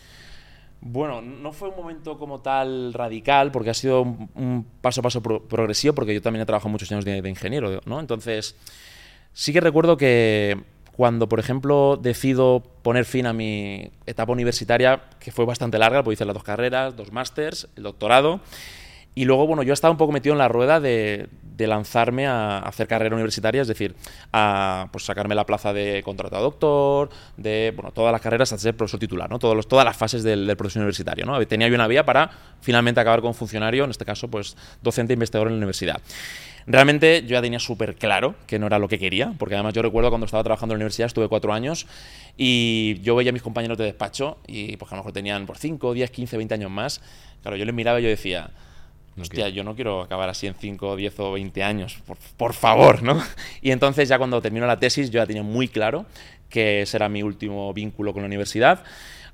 Bueno, 0.79 1.21
no 1.21 1.51
fue 1.51 1.69
un 1.69 1.75
momento 1.75 2.17
como 2.17 2.39
tal 2.39 2.93
radical, 2.93 3.51
porque 3.51 3.71
ha 3.71 3.73
sido 3.73 4.01
un, 4.01 4.65
paso 4.79 5.01
a 5.01 5.03
paso 5.03 5.21
pro 5.21 5.43
progresivo, 5.43 5.93
porque 5.93 6.13
yo 6.13 6.21
también 6.21 6.43
he 6.43 6.45
trabajado 6.45 6.69
muchos 6.69 6.91
años 6.91 7.03
de, 7.03 7.21
de 7.21 7.29
ingeniero, 7.29 7.81
¿no? 7.85 7.99
Entonces, 7.99 8.55
sí 9.33 9.51
que 9.51 9.59
recuerdo 9.59 9.97
que 9.97 10.57
cuando, 10.97 11.29
por 11.29 11.39
ejemplo, 11.39 11.97
decido 12.01 12.63
poner 12.81 13.05
fin 13.05 13.27
a 13.27 13.33
mi 13.33 13.91
etapa 14.07 14.33
universitaria, 14.33 15.03
que 15.19 15.31
fue 15.31 15.45
bastante 15.45 15.77
larga, 15.77 16.03
porque 16.03 16.15
hice 16.15 16.25
las 16.25 16.33
dos 16.33 16.43
carreras, 16.43 16.95
dos 16.95 17.11
másters, 17.11 17.69
el 17.75 17.83
doctorado, 17.83 18.41
y 19.13 19.25
luego, 19.25 19.45
bueno, 19.45 19.61
yo 19.61 19.73
estaba 19.73 19.91
un 19.91 19.97
poco 19.97 20.11
metido 20.11 20.33
en 20.33 20.39
la 20.39 20.47
rueda 20.47 20.79
de, 20.79 21.29
de 21.55 21.67
lanzarme 21.67 22.27
a, 22.27 22.59
hacer 22.59 22.87
carrera 22.87 23.15
universitaria, 23.15 23.61
es 23.61 23.67
decir, 23.67 23.95
a 24.33 24.89
pues, 24.91 25.05
sacarme 25.05 25.35
la 25.35 25.45
plaza 25.45 25.73
de 25.73 26.01
contratado 26.03 26.43
doctor, 26.43 27.09
de 27.35 27.73
bueno, 27.75 27.91
todas 27.91 28.11
las 28.11 28.21
carreras 28.21 28.51
hasta 28.51 28.61
ser 28.61 28.77
profesor 28.77 28.99
titular, 28.99 29.29
¿no? 29.29 29.39
Todos 29.39 29.55
los, 29.55 29.67
todas 29.67 29.85
las 29.85 29.97
fases 29.97 30.23
del, 30.23 30.45
del 30.45 30.57
universitario. 30.75 31.25
¿no? 31.25 31.45
Tenía 31.47 31.67
yo 31.67 31.75
una 31.75 31.87
vía 31.87 32.05
para 32.05 32.29
finalmente 32.61 32.99
acabar 33.01 33.21
como 33.21 33.33
funcionario, 33.33 33.83
en 33.85 33.91
este 33.91 34.05
caso, 34.05 34.27
pues 34.27 34.55
docente 34.81 35.13
e 35.13 35.15
investigador 35.15 35.47
en 35.47 35.55
la 35.55 35.57
universidad. 35.57 35.99
Realmente 36.69 37.21
yo 37.21 37.29
ya 37.29 37.41
tenía 37.41 37.59
súper 37.59 37.95
claro 37.95 38.35
que 38.45 38.59
no 38.59 38.67
era 38.67 38.77
lo 38.77 38.89
que 38.89 38.99
quería, 38.99 39.33
porque 39.37 39.55
además 39.55 39.73
yo 39.73 39.81
recuerdo 39.81 40.09
cuando 40.09 40.25
estaba 40.25 40.43
trabajando 40.43 40.73
en 40.73 40.79
la 40.79 40.83
universidad, 40.83 41.05
estuve 41.05 41.29
cuatro 41.29 41.53
años, 41.53 41.87
y 42.35 42.99
yo 43.01 43.15
veía 43.15 43.29
a 43.29 43.33
mis 43.33 43.41
compañeros 43.41 43.77
de 43.77 43.85
despacho, 43.85 44.37
y 44.47 44.75
pues 44.75 44.91
a 44.91 44.95
lo 44.95 44.99
mejor 44.99 45.13
tenían 45.13 45.45
por 45.45 45.57
5, 45.57 45.93
10, 45.93 46.11
15, 46.11 46.35
20 46.35 46.53
años 46.55 46.69
más. 46.69 47.01
Claro, 47.41 47.55
yo 47.55 47.63
les 47.63 47.73
miraba 47.73 48.01
y 48.01 48.03
yo 48.03 48.09
decía, 48.09 48.49
hostia, 49.17 49.45
quiero. 49.45 49.55
yo 49.55 49.63
no 49.63 49.75
quiero 49.75 50.01
acabar 50.01 50.27
así 50.27 50.45
en 50.47 50.55
5, 50.55 50.97
10 50.97 51.19
o 51.21 51.31
20 51.31 51.63
años, 51.63 51.99
por, 52.05 52.17
por, 52.35 52.53
favor, 52.53 53.01
¿no? 53.01 53.23
Y 53.61 53.71
entonces 53.71 54.09
ya 54.09 54.17
cuando 54.17 54.41
terminó 54.41 54.67
la 54.67 54.77
tesis 54.77 55.09
yo 55.09 55.21
ya 55.21 55.25
tenía 55.25 55.43
muy 55.43 55.69
claro 55.69 56.05
que 56.49 56.81
ese 56.81 56.97
era 56.97 57.07
mi 57.07 57.23
último 57.23 57.73
vínculo 57.73 58.11
con 58.11 58.23
la 58.23 58.27
universidad 58.27 58.83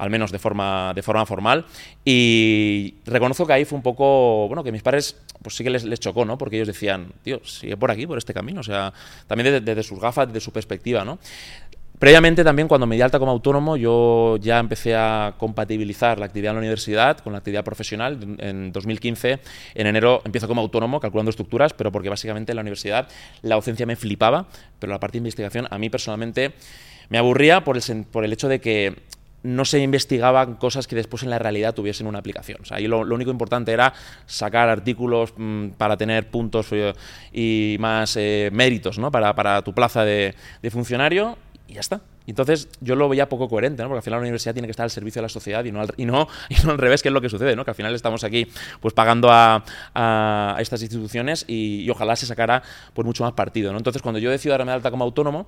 al 0.04 0.10
menos 0.10 0.32
de 0.32 0.40
forma, 0.40 0.94
de 0.94 1.02
forma 1.02 1.26
formal. 1.26 1.66
Y 2.04 2.96
reconozco 3.06 3.48
que 3.48 3.54
ahí 3.54 3.66
fue 3.66 3.78
un 3.78 3.84
poco, 3.84 4.48
bueno, 4.48 4.64
que 4.64 4.72
mis 4.72 4.84
padres, 4.84 5.18
pues 5.42 5.56
sí 5.56 5.64
que 5.64 5.70
les, 5.70 6.00
chocó, 6.00 6.26
¿no? 6.26 6.38
Porque 6.38 6.58
ellos 6.58 6.68
decían, 6.68 7.14
tío, 7.24 7.40
sigue 7.46 7.78
por 7.78 7.90
aquí, 7.90 8.06
por 8.06 8.18
este 8.18 8.34
camino. 8.34 8.60
O 8.60 8.64
sea, 8.64 8.94
también 9.28 9.46
desde, 9.46 9.62
desde 9.62 9.84
sus 9.84 10.00
gafas, 10.00 10.28
desde 10.28 10.42
su 10.42 10.52
perspectiva, 10.52 11.06
¿no? 11.06 11.20
Previamente 12.00 12.44
también 12.44 12.68
cuando 12.68 12.86
me 12.86 12.98
di 12.98 13.02
alta 13.02 13.18
como 13.18 13.32
autónomo 13.32 13.78
yo 13.78 14.36
ya 14.42 14.60
empecé 14.60 14.94
a 14.94 15.36
compatibilizar 15.38 16.20
la 16.20 16.26
actividad 16.26 16.50
en 16.50 16.56
la 16.56 16.60
universidad 16.60 17.20
con 17.20 17.32
la 17.32 17.40
actividad 17.40 17.64
profesional. 17.64 18.20
En 18.40 18.74
2015, 18.74 19.40
en 19.76 19.88
enero, 19.88 20.22
empiezo 20.26 20.50
como 20.50 20.60
autónomo 20.60 21.00
calculando 21.00 21.30
estructuras, 21.30 21.72
pero 21.72 21.94
porque 21.94 22.10
básicamente 22.10 22.52
en 22.52 22.58
la 22.58 22.62
universidad 22.62 23.08
la 23.42 23.56
docencia 23.56 23.86
me 23.86 23.96
flipaba, 23.96 24.48
pero 24.80 24.92
la 24.92 25.00
parte 25.00 25.14
de 25.14 25.20
investigación 25.20 25.66
a 25.70 25.78
mí 25.78 25.90
personalmente 25.90 26.52
me 27.08 27.20
aburría 27.20 27.64
por 27.64 27.78
el, 27.78 28.06
por 28.12 28.26
el 28.26 28.34
hecho 28.34 28.50
de 28.50 28.60
que 28.60 28.96
no 29.44 29.66
se 29.66 29.80
investigaban 29.80 30.56
cosas 30.56 30.88
que 30.88 30.96
después 30.96 31.24
en 31.24 31.30
la 31.30 31.40
realidad 31.40 31.74
tuviesen 31.74 32.08
una 32.08 32.20
aplicación. 32.20 32.60
Ahí 32.72 32.88
lo, 32.88 33.04
lo 33.04 33.16
único 33.16 33.30
importante 33.30 33.72
era 33.72 33.94
sacar 34.26 34.70
artículos 34.70 35.34
mmm, 35.38 35.70
para 35.78 35.98
tener 35.98 36.30
puntos 36.30 36.68
eh, 36.72 36.94
y 37.32 37.76
más 37.80 38.16
eh, 38.18 38.50
méritos 38.54 38.98
¿no? 38.98 39.12
para, 39.12 39.36
para, 39.36 39.62
tu 39.62 39.74
plaza 39.74 40.06
de, 40.06 40.34
de 40.62 40.72
funcionario 40.72 41.38
y 41.68 41.74
ya 41.74 41.82
está. 41.82 42.02
Entonces 42.26 42.70
yo 42.80 42.96
lo 42.96 43.10
veía 43.10 43.28
poco 43.28 43.50
coherente, 43.50 43.84
¿no? 43.84 43.90
porque 43.90 44.00
al 44.00 44.04
final 44.04 44.20
la 44.20 44.24
universidad 44.24 44.54
tiene 44.54 44.68
que 44.68 44.72
estar 44.72 44.86
al 44.86 44.92
servicio 44.92 45.22
de 45.22 45.24
la 45.24 45.30
sociedad 45.30 45.64
y 45.66 45.72
no 45.72 45.82
al, 45.82 45.94
y 45.98 46.06
no, 46.06 46.28
y 46.50 46.56
no 46.66 46.72
al 46.72 46.78
revés, 46.78 47.02
que 47.02 47.10
es 47.10 47.14
lo 47.14 47.22
que 47.22 47.30
sucede, 47.30 47.56
¿no? 47.56 47.66
que 47.66 47.72
al 47.72 47.76
final 47.76 47.94
estamos 47.94 48.24
aquí 48.24 48.48
pues 48.80 48.94
pagando 48.94 49.30
a, 49.30 49.64
a 49.94 50.56
estas 50.60 50.82
instituciones 50.82 51.46
y, 51.48 51.90
ojalá 51.90 52.16
se 52.16 52.26
sacara 52.26 52.64
pues, 52.94 53.06
mucho 53.06 53.24
más 53.24 53.34
partido. 53.34 53.72
¿no? 53.72 53.78
Entonces 53.78 54.02
cuando 54.02 54.20
yo 54.20 54.32
decido 54.32 54.58
darme 54.58 54.72
alta 54.72 54.90
como 54.90 55.04
autónomo, 55.04 55.48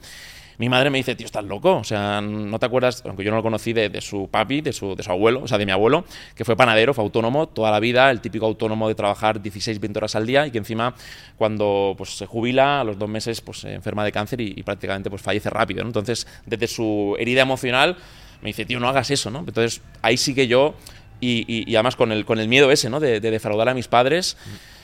mi 0.58 0.70
madre 0.70 0.90
me 0.90 0.98
dice, 0.98 1.16
tío, 1.16 1.26
estás 1.26 1.44
loco, 1.44 1.78
o 1.78 1.84
sea, 1.84 2.22
no 2.22 2.58
te 2.60 2.66
acuerdas, 2.66 3.04
aunque 3.06 3.24
yo 3.24 3.32
no 3.32 3.38
lo 3.38 3.44
conocí 3.44 3.74
de, 3.74 3.90
de 3.90 4.02
su 4.02 4.28
papi, 4.30 4.62
de 4.62 4.74
su, 4.74 4.96
de 4.96 5.04
su, 5.04 5.12
abuelo, 5.12 5.42
o 5.44 5.48
sea, 5.48 5.58
de 5.58 5.66
mi 5.66 5.72
abuelo, 5.72 6.06
que 6.36 6.46
fue 6.46 6.56
panadero, 6.56 6.94
fue 6.94 7.04
autónomo 7.04 7.48
toda 7.48 7.72
la 7.72 7.80
vida, 7.80 8.10
el 8.12 8.22
típico 8.22 8.46
autónomo 8.46 8.88
de 8.88 8.96
trabajar 8.96 9.42
16, 9.42 9.80
20 9.80 10.00
horas 10.00 10.16
al 10.16 10.26
día 10.26 10.48
y 10.48 10.52
que 10.52 10.58
encima 10.58 10.96
cuando 11.38 11.96
pues, 11.98 12.18
se 12.18 12.26
jubila, 12.26 12.82
a 12.82 12.84
los 12.84 12.98
dos 12.98 13.10
meses 13.10 13.42
pues, 13.42 13.60
se 13.60 13.74
enferma 13.74 14.04
de 14.04 14.12
cáncer 14.12 14.42
y, 14.42 14.54
y 14.56 14.64
prácticamente 14.64 15.10
pues, 15.10 15.22
fallece 15.22 15.50
rápido. 15.50 15.84
¿no? 15.84 15.90
Entonces, 15.90 16.28
desde 16.46 16.68
su 16.68 17.16
herida 17.20 17.42
emocional, 17.42 17.98
me 18.42 18.50
dice, 18.50 18.66
tío, 18.66 18.80
no 18.80 18.88
hagas 18.88 19.12
eso, 19.12 19.32
¿no? 19.32 19.40
Entonces, 19.40 19.82
ahí 20.02 20.18
sí 20.18 20.36
que 20.36 20.48
yo, 20.48 20.76
y, 21.20 21.46
y, 21.48 21.70
y 21.70 21.76
además 21.76 21.96
con 21.96 22.12
el, 22.12 22.26
con 22.26 22.40
el 22.40 22.48
miedo 22.48 22.70
ese, 22.72 22.90
¿no? 22.90 23.00
De, 23.00 23.20
de 23.20 23.32
defraudar 23.32 23.70
a 23.70 23.74
mis 23.74 23.88
padres. 23.88 24.38
Mm 24.46 24.75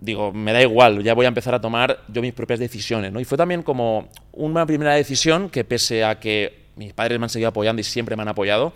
digo, 0.00 0.32
me 0.32 0.52
da 0.52 0.62
igual, 0.62 1.02
ya 1.02 1.14
voy 1.14 1.26
a 1.26 1.28
empezar 1.28 1.54
a 1.54 1.60
tomar 1.60 2.00
yo 2.08 2.22
mis 2.22 2.32
propias 2.32 2.58
decisiones, 2.58 3.12
¿no? 3.12 3.20
Y 3.20 3.24
fue 3.24 3.36
también 3.36 3.62
como 3.62 4.08
una 4.32 4.64
primera 4.64 4.94
decisión 4.94 5.50
que 5.50 5.62
pese 5.62 6.04
a 6.04 6.18
que 6.18 6.60
mis 6.76 6.94
padres 6.94 7.18
me 7.18 7.26
han 7.26 7.30
seguido 7.30 7.50
apoyando 7.50 7.80
y 7.80 7.84
siempre 7.84 8.16
me 8.16 8.22
han 8.22 8.28
apoyado, 8.28 8.72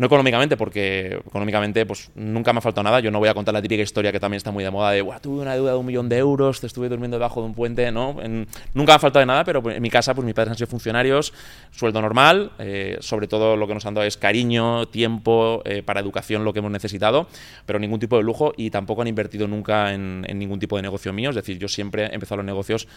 no 0.00 0.06
económicamente, 0.06 0.56
porque 0.56 1.20
económicamente 1.26 1.84
pues 1.84 2.10
nunca 2.14 2.54
me 2.54 2.58
ha 2.58 2.62
faltado 2.62 2.84
nada. 2.84 3.00
Yo 3.00 3.10
no 3.10 3.18
voy 3.18 3.28
a 3.28 3.34
contar 3.34 3.52
la 3.52 3.60
típica 3.60 3.82
historia 3.82 4.10
que 4.10 4.18
también 4.18 4.38
está 4.38 4.50
muy 4.50 4.64
de 4.64 4.70
moda 4.70 4.92
de, 4.92 5.04
tuve 5.20 5.42
una 5.42 5.52
deuda 5.52 5.72
de 5.72 5.76
un 5.76 5.84
millón 5.84 6.08
de 6.08 6.16
euros, 6.16 6.58
te 6.58 6.66
estuve 6.66 6.88
durmiendo 6.88 7.18
debajo 7.18 7.42
de 7.42 7.48
un 7.48 7.54
puente, 7.54 7.92
¿no? 7.92 8.16
Nunca 8.72 8.92
me 8.92 8.96
ha 8.96 8.98
faltado 8.98 9.20
de 9.20 9.26
nada, 9.26 9.44
pero 9.44 9.62
en 9.70 9.82
mi 9.82 9.90
casa 9.90 10.14
pues 10.14 10.24
mis 10.24 10.32
padres 10.32 10.52
han 10.52 10.56
sido 10.56 10.68
funcionarios, 10.68 11.34
sueldo 11.70 12.00
normal, 12.00 12.52
eh, 12.58 12.96
sobre 13.00 13.28
todo 13.28 13.58
lo 13.58 13.68
que 13.68 13.74
nos 13.74 13.84
han 13.84 13.92
dado 13.92 14.06
es 14.06 14.16
cariño, 14.16 14.88
tiempo, 14.88 15.60
eh, 15.66 15.82
para 15.82 16.00
educación 16.00 16.44
lo 16.44 16.54
que 16.54 16.60
hemos 16.60 16.72
necesitado, 16.72 17.28
pero 17.66 17.78
ningún 17.78 18.00
tipo 18.00 18.16
de 18.16 18.22
lujo 18.22 18.54
y 18.56 18.70
tampoco 18.70 19.02
han 19.02 19.08
invertido 19.08 19.48
nunca 19.48 19.92
en 19.92 20.22
ningún 20.38 20.58
tipo 20.58 20.76
de 20.76 20.82
negocio 20.82 21.12
mío. 21.12 21.28
Es 21.28 21.36
decir, 21.36 21.58
yo 21.58 21.68
siempre 21.68 22.06
he 22.06 22.14
empezado 22.14 22.38
los 22.38 22.46
negocios 22.46 22.88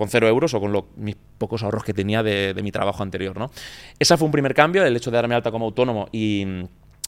con 0.00 0.08
cero 0.08 0.26
euros 0.26 0.54
o 0.54 0.60
con 0.60 0.72
lo, 0.72 0.86
mis 0.96 1.14
pocos 1.36 1.62
ahorros 1.62 1.84
que 1.84 1.92
tenía 1.92 2.22
de, 2.22 2.58
mi 2.62 2.72
trabajo 2.72 3.02
anterior, 3.02 3.36
¿no? 3.36 3.50
Ese 3.98 4.16
fue 4.16 4.24
un 4.24 4.32
primer 4.32 4.54
cambio, 4.54 4.82
el 4.82 4.96
hecho 4.96 5.10
de 5.10 5.16
darme 5.16 5.34
alta 5.34 5.50
como 5.50 5.66
autónomo 5.66 6.08
y 6.10 6.46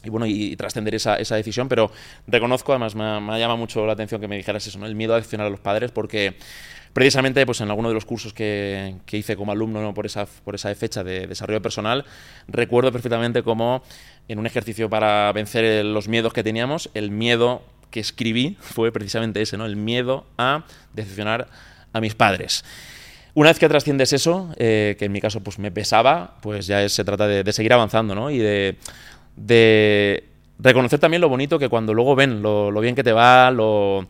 bueno, 0.05 0.27
y, 0.27 0.55
trascender 0.57 0.93
esa, 0.93 1.15
esa, 1.15 1.35
decisión, 1.35 1.67
pero 1.67 1.89
reconozco, 2.27 2.71
además 2.71 2.93
me, 2.93 3.19
me 3.19 3.39
llama 3.39 3.55
mucho 3.55 3.83
la 3.87 3.93
atención 3.93 4.21
que 4.21 4.27
me 4.27 4.37
dijeras 4.37 4.67
eso, 4.67 4.77
¿no? 4.77 4.85
el 4.85 4.93
miedo 4.93 5.13
a 5.13 5.15
decepcionar 5.15 5.47
a 5.47 5.49
los 5.49 5.59
padres, 5.59 5.89
porque 5.89 6.37
precisamente 6.93 7.43
pues 7.47 7.61
en 7.61 7.69
alguno 7.69 7.87
de 7.87 7.95
los 7.95 8.05
cursos 8.05 8.31
que, 8.31 8.97
que 9.07 9.17
hice 9.17 9.35
como 9.35 9.51
alumno 9.51 9.81
¿no? 9.81 9.95
por, 9.95 10.05
esa, 10.05 10.27
por 10.27 10.53
esa 10.53 10.75
fecha 10.75 11.03
de 11.03 11.25
desarrollo 11.25 11.63
personal, 11.63 12.05
recuerdo 12.47 12.91
perfectamente 12.91 13.41
cómo 13.41 13.81
en 14.27 14.37
un 14.37 14.45
ejercicio 14.45 14.87
para 14.87 15.31
vencer 15.31 15.83
los 15.83 16.07
miedos 16.07 16.31
que 16.31 16.43
teníamos, 16.43 16.91
el 16.93 17.09
miedo 17.09 17.63
que 17.89 18.01
escribí 18.01 18.55
fue 18.59 18.91
precisamente 18.91 19.41
ese, 19.41 19.57
¿no? 19.57 19.65
el 19.65 19.77
miedo 19.77 20.27
a 20.37 20.65
decepcionar 20.93 21.47
a 21.93 22.01
mis 22.01 22.15
padres. 22.15 22.63
Una 23.35 23.49
vez 23.49 23.57
que 23.57 23.69
trasciendes 23.69 24.13
eso, 24.13 24.53
eh, 24.57 24.95
que 24.99 25.05
en 25.05 25.11
mi 25.11 25.21
caso 25.21 25.41
pues 25.41 25.57
me 25.57 25.71
pesaba, 25.71 26.37
pues 26.41 26.67
ya 26.67 26.87
se 26.89 27.03
trata 27.03 27.27
de, 27.27 27.53
seguir 27.53 27.73
avanzando, 27.73 28.13
¿no? 28.13 28.29
Y 28.29 28.37
de 28.37 28.77
reconocer 30.59 30.99
también 30.99 31.21
lo 31.21 31.29
bonito 31.29 31.59
que 31.59 31.69
cuando 31.69 31.93
luego 31.93 32.15
ven 32.15 32.41
lo, 32.41 32.71
bien 32.79 32.95
que 32.95 33.03
te 33.03 33.11
va, 33.11 33.51
lo, 33.51 34.07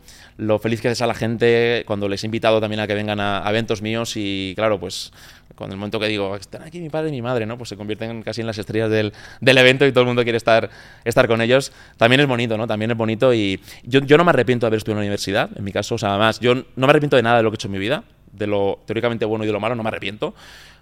feliz 0.60 0.80
que 0.80 0.88
haces 0.88 1.02
a 1.02 1.06
la 1.06 1.14
gente, 1.14 1.84
cuando 1.86 2.08
les 2.08 2.22
he 2.24 2.26
invitado 2.26 2.60
también 2.60 2.80
a 2.80 2.86
que 2.86 2.94
vengan 2.94 3.20
a, 3.20 3.46
a, 3.46 3.50
eventos 3.50 3.82
míos 3.82 4.12
y 4.16 4.52
claro, 4.56 4.78
pues 4.78 5.12
con 5.54 5.70
el 5.70 5.76
momento 5.76 6.00
que 6.00 6.08
digo, 6.08 6.34
están 6.36 6.62
aquí 6.62 6.80
mi 6.80 6.90
padre 6.90 7.10
y 7.10 7.12
mi 7.12 7.22
madre, 7.22 7.46
¿no? 7.46 7.56
Pues 7.56 7.68
se 7.68 7.76
convierten 7.76 8.22
casi 8.22 8.40
en 8.40 8.46
las 8.46 8.58
estrellas 8.58 8.90
del, 8.90 9.12
del 9.40 9.58
evento 9.58 9.86
y 9.86 9.92
todo 9.92 10.02
el 10.02 10.06
mundo 10.06 10.22
quiere 10.22 10.36
estar, 10.36 10.68
estar 11.04 11.28
con 11.28 11.40
ellos. 11.40 11.72
También 11.96 12.20
es 12.20 12.26
bonito, 12.26 12.58
¿no? 12.58 12.66
También 12.66 12.90
es 12.90 12.96
bonito 12.96 13.32
y 13.32 13.60
yo, 13.84 14.00
yo 14.00 14.18
no 14.18 14.24
me 14.24 14.30
arrepiento 14.30 14.66
de 14.66 14.68
haber 14.68 14.78
estudiado 14.78 15.00
en 15.00 15.04
la 15.04 15.08
universidad, 15.08 15.50
en 15.56 15.64
mi 15.64 15.72
caso, 15.72 15.94
o 15.94 15.98
sea, 15.98 16.10
además, 16.10 16.40
yo 16.40 16.54
no 16.54 16.86
me 16.86 16.90
arrepiento 16.90 17.16
de 17.16 17.22
nada 17.22 17.36
de 17.36 17.42
lo 17.44 17.50
que 17.50 17.54
he 17.54 17.58
hecho 17.58 17.68
en 17.68 17.72
mi 17.72 17.78
vida, 17.78 18.04
de 18.32 18.46
lo 18.46 18.80
teóricamente 18.86 19.24
bueno 19.24 19.44
y 19.44 19.46
de 19.46 19.52
lo 19.52 19.60
malo, 19.60 19.74
no 19.76 19.82
me 19.82 19.88
arrepiento, 19.88 20.34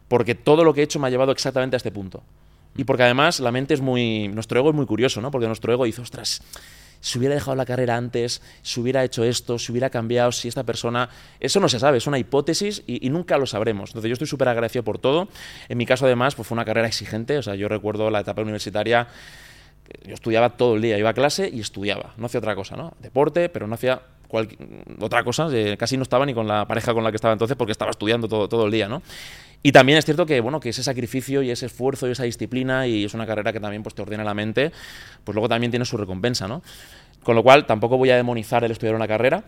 porque 0.09 0.35
todo 0.35 0.65
lo 0.65 0.73
que 0.73 0.81
he 0.81 0.85
hecho 0.85 0.99
me 0.99 1.09
ha 1.09 1.11
llevado 1.11 1.33
exactamente 1.33 1.77
a 1.77 1.79
este 1.79 1.91
punto. 1.91 2.23
Y 2.77 2.85
porque 2.85 3.03
además 3.03 3.41
la 3.41 3.53
mente 3.53 3.75
es 3.75 3.81
muy. 3.81 4.29
Nuestro 4.29 4.59
ego 4.59 4.71
es 4.71 4.75
muy 4.75 4.87
curioso, 4.87 5.21
¿no? 5.21 5.31
Porque 5.31 5.47
nuestro 5.47 5.73
ego 5.73 5.85
dice, 5.85 6.01
ostras, 6.01 6.43
si 7.03 7.19
hubiera 7.19 7.35
dejado 7.35 7.57
la 7.57 7.67
carrera 7.67 7.97
antes, 7.97 8.41
si 8.63 8.81
hubiera 8.81 9.05
hecho 9.05 9.25
esto, 9.25 9.59
si 9.59 9.73
hubiera 9.73 9.91
cambiado, 9.91 10.33
si 10.33 10.49
esta 10.49 10.63
persona. 10.65 11.11
Eso 11.41 11.61
no 11.61 11.69
se 11.69 11.79
sabe, 11.79 11.99
es 11.99 12.07
una 12.07 12.19
hipótesis 12.19 12.83
y, 12.87 13.11
nunca 13.11 13.37
lo 13.37 13.47
sabremos. 13.47 13.91
Entonces 13.91 14.09
yo 14.09 14.13
estoy 14.15 14.29
súper 14.29 14.49
agradecido 14.49 14.85
por 14.85 14.99
todo. 14.99 15.29
En 15.69 15.79
mi 15.79 15.85
caso, 15.85 16.07
además, 16.07 16.37
pues 16.37 16.47
fue 16.47 16.55
una 16.55 16.65
carrera 16.65 16.87
exigente. 16.87 17.39
O 17.39 17.43
sea, 17.43 17.57
yo 17.57 17.69
recuerdo 17.69 18.09
la 18.09 18.21
etapa 18.21 18.41
universitaria. 18.41 19.09
Yo 20.07 20.15
estudiaba 20.15 20.51
todo 20.51 20.77
el 20.77 20.83
día, 20.83 20.97
iba 20.97 21.11
a 21.11 21.15
clase 21.15 21.51
y 21.53 21.61
estudiaba, 21.61 22.15
no 22.17 22.27
hacía 22.27 22.39
otra 22.39 22.55
cosa, 22.55 22.77
¿no? 22.77 22.95
Deporte, 23.01 23.49
pero 23.49 23.67
no 23.67 23.75
hacía 23.75 24.01
otra 25.01 25.25
cosa, 25.25 25.49
casi 25.77 25.97
no 25.99 26.03
estaba 26.05 26.25
ni 26.25 26.33
con 26.33 26.49
la 26.49 26.67
pareja 26.67 26.95
con 26.95 27.05
la 27.05 27.11
que 27.11 27.17
estaba 27.17 27.33
entonces 27.33 27.57
porque 27.57 27.73
estaba 27.73 27.91
estudiando 27.91 28.29
todo, 28.29 28.49
todo 28.49 28.65
el 28.65 28.73
día, 28.73 28.89
¿no? 28.89 29.03
Y 29.63 29.73
también 29.73 29.99
es 29.99 30.05
cierto 30.05 30.27
que, 30.27 30.41
bueno, 30.41 30.61
que 30.61 30.71
ese 30.71 30.83
sacrificio 30.83 31.43
y 31.43 31.51
ese 31.51 31.67
esfuerzo 31.67 32.09
y 32.09 32.13
esa 32.13 32.25
disciplina 32.25 32.87
y 32.87 33.05
es 33.05 33.15
una 33.15 33.27
carrera 33.27 33.53
que 33.53 33.61
también 33.61 33.83
pues, 33.83 33.95
te 33.95 34.03
ordena 34.03 34.25
la 34.25 34.35
mente, 34.35 34.73
pues 35.25 35.35
luego 35.35 35.49
también 35.49 35.71
tiene 35.71 35.85
su 35.85 35.97
recompensa, 35.97 36.49
¿no? 36.49 36.63
Con 37.23 37.37
lo 37.37 37.43
cual, 37.43 37.67
tampoco 37.67 37.97
voy 37.97 38.11
a 38.11 38.17
demonizar 38.17 38.65
el 38.65 38.73
estudiar 38.73 38.97
una 38.97 39.07
carrera, 39.07 39.45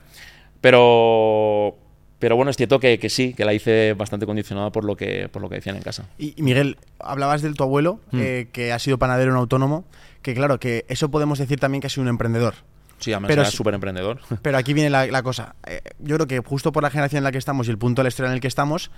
pero, 0.60 1.76
pero 2.20 2.36
bueno, 2.36 2.50
es 2.50 2.56
cierto 2.56 2.78
que, 2.78 3.00
que, 3.00 3.10
sí, 3.10 3.34
que 3.34 3.44
la 3.44 3.52
hice 3.52 3.94
bastante 3.94 4.26
condicionada 4.26 4.70
por 4.70 4.84
lo 4.84 4.96
que, 4.96 5.28
por 5.28 5.42
lo 5.42 5.48
que 5.48 5.56
decían 5.56 5.76
en 5.76 5.82
casa. 5.82 6.06
Y, 6.16 6.40
Miguel, 6.40 6.78
hablabas 7.00 7.42
de 7.42 7.52
tu 7.52 7.64
abuelo, 7.64 7.98
mm. 8.12 8.20
eh, 8.20 8.48
que 8.52 8.72
ha 8.72 8.78
sido 8.78 8.98
panadero 8.98 9.32
en 9.32 9.36
autónomo, 9.36 9.84
que 10.22 10.34
claro, 10.34 10.60
que 10.60 10.84
eso 10.88 11.10
podemos 11.10 11.40
decir 11.40 11.58
también 11.58 11.80
que 11.80 11.88
ha 11.88 11.90
sido 11.90 12.02
un 12.02 12.08
emprendedor. 12.08 12.54
Sí, 13.00 13.12
además 13.12 13.28
pero, 13.28 13.42
era 13.42 13.50
súper 13.50 13.74
emprendedor. 13.74 14.20
Pero 14.40 14.56
aquí 14.56 14.72
viene 14.72 14.88
la, 14.88 15.22
cosa. 15.22 15.56
Eh, 15.66 15.80
yo 15.98 16.14
creo 16.14 16.26
que 16.26 16.38
justo 16.38 16.72
por 16.72 16.82
la 16.82 16.90
generación 16.90 17.18
en 17.18 17.24
la 17.24 17.32
que 17.32 17.38
estamos 17.38 17.66
y 17.66 17.70
el 17.70 17.78
punto 17.78 18.00
de 18.00 18.04
la 18.04 18.08
historia 18.08 18.28
en 18.28 18.34
el 18.34 18.40
que 18.40 18.48
estamos, 18.48 18.90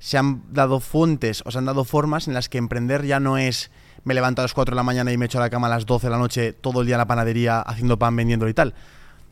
se 0.00 0.18
han 0.18 0.42
dado 0.52 0.80
fuentes 0.80 1.42
o 1.46 1.52
se 1.52 1.58
han 1.58 1.66
dado 1.66 1.84
formas 1.84 2.26
en 2.26 2.34
las 2.34 2.48
que 2.48 2.58
emprender 2.58 3.06
ya 3.06 3.20
no 3.20 3.38
es 3.38 3.70
me 4.02 4.14
levanto 4.14 4.40
a 4.40 4.44
las 4.44 4.54
4 4.54 4.72
de 4.72 4.76
la 4.76 4.82
mañana 4.82 5.12
y 5.12 5.18
me 5.18 5.26
echo 5.26 5.38
a 5.38 5.42
la 5.42 5.50
cama 5.50 5.66
a 5.66 5.70
las 5.70 5.86
12 5.86 6.06
de 6.06 6.10
la 6.10 6.18
noche 6.18 6.52
todo 6.52 6.80
el 6.80 6.86
día 6.86 6.96
en 6.96 7.00
la 7.00 7.06
panadería 7.06 7.60
haciendo 7.60 7.98
pan, 7.98 8.16
vendiéndolo 8.16 8.50
y 8.50 8.54
tal. 8.54 8.74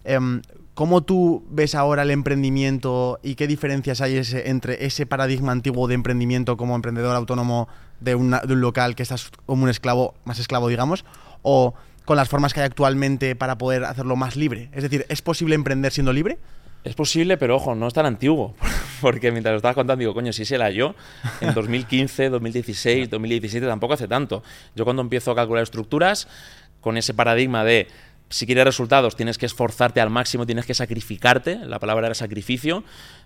Em, 0.05 0.43
¿Cómo 0.75 1.03
tú 1.03 1.45
ves 1.51 1.75
ahora 1.75 2.03
el 2.03 2.13
emprendimiento 2.13 3.19
y 3.23 3.35
qué 3.35 3.49
diferencias 3.49 4.01
hay 4.01 4.21
entre 4.45 4.87
ese 4.87 5.07
paradigma 5.07 5.51
antiguo 5.51 5.89
de 5.89 5.95
emprendimiento 5.95 6.57
como 6.57 6.77
emprendedor 6.77 7.17
autónomo 7.17 7.67
de, 7.99 8.13
de, 8.13 8.15
un 8.55 8.61
local 8.61 8.95
que 8.95 9.03
estás 9.03 9.31
como 9.45 9.65
un 9.65 9.71
esclavo, 9.71 10.15
más 10.25 10.39
esclavo, 10.39 10.69
digamos, 10.69 11.05
o 11.43 11.75
con 12.05 12.17
las 12.17 12.29
formas 12.29 12.55
que 12.55 12.61
hay 12.61 12.67
actualmente 12.67 13.35
para 13.35 13.59
poder 13.59 13.85
hacerlo 13.85 14.15
más 14.15 14.37
libre? 14.37 14.71
Es 14.73 14.85
decir, 14.85 15.05
¿es 15.09 15.21
posible 15.21 15.57
emprender 15.57 15.91
siendo 15.91 16.13
libre? 16.13 16.39
Es 16.89 16.95
posible, 16.95 17.37
pero 17.37 17.57
ojo, 17.57 17.75
no 17.75 17.87
es 17.87 17.93
tan 17.93 18.07
antiguo. 18.07 18.55
Porque 19.03 19.31
mientras 19.31 19.53
lo 19.53 19.57
estabas 19.59 19.75
contando, 19.75 20.01
digo, 20.01 20.15
coño, 20.15 20.33
si 20.33 20.47
se 20.47 20.57
la 20.57 20.71
yo, 20.71 20.95
en 21.43 21.53
2015, 21.53 22.31
2016, 22.31 23.11
2017, 23.11 23.67
tampoco 23.67 23.93
hace 23.93 24.09
tanto. 24.09 24.43
Yo 24.75 24.85
cuando 24.85 25.03
empiezo 25.03 25.31
a 25.31 25.35
calcular 25.35 25.63
estructuras, 25.63 26.29
con 26.81 26.97
ese 26.97 27.13
paradigma 27.13 27.63
de 27.63 27.89
si 28.31 28.47
quieres 28.47 28.65
resultados 28.65 29.17
tienes 29.17 29.37
que 29.37 29.45
esforzarte 29.45 30.01
al 30.01 30.09
máximo, 30.09 30.47
tienes 30.47 30.65
que 30.65 30.73
sacrificarte, 30.73 31.57
la 31.57 31.79
palabra 31.79 32.07
era 32.07 32.15
sacrificio. 32.15 32.85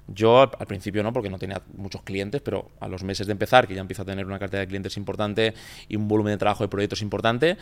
Yo 0.09 0.40
al 0.40 0.66
principio 0.66 1.04
no, 1.04 1.12
porque 1.12 1.31
no 1.31 1.38
tenía 1.38 1.62
muchos 1.76 2.02
clientes, 2.02 2.40
pero 2.40 2.69
a 2.81 2.88
los 2.88 3.04
meses 3.04 3.28
de 3.28 3.33
empezar, 3.33 3.69
que 3.69 3.75
ya 3.76 3.81
empiezo 3.81 4.02
a 4.02 4.04
tener 4.04 4.26
una 4.26 4.40
cartera 4.40 4.62
de 4.62 4.66
clientes 4.66 4.97
importante 4.97 5.54
y 5.88 5.95
un 5.95 6.09
volumen 6.09 6.33
de 6.33 6.38
trabajo 6.38 6.64
de 6.64 6.69
proyectos 6.69 7.00
importante, 7.00 7.59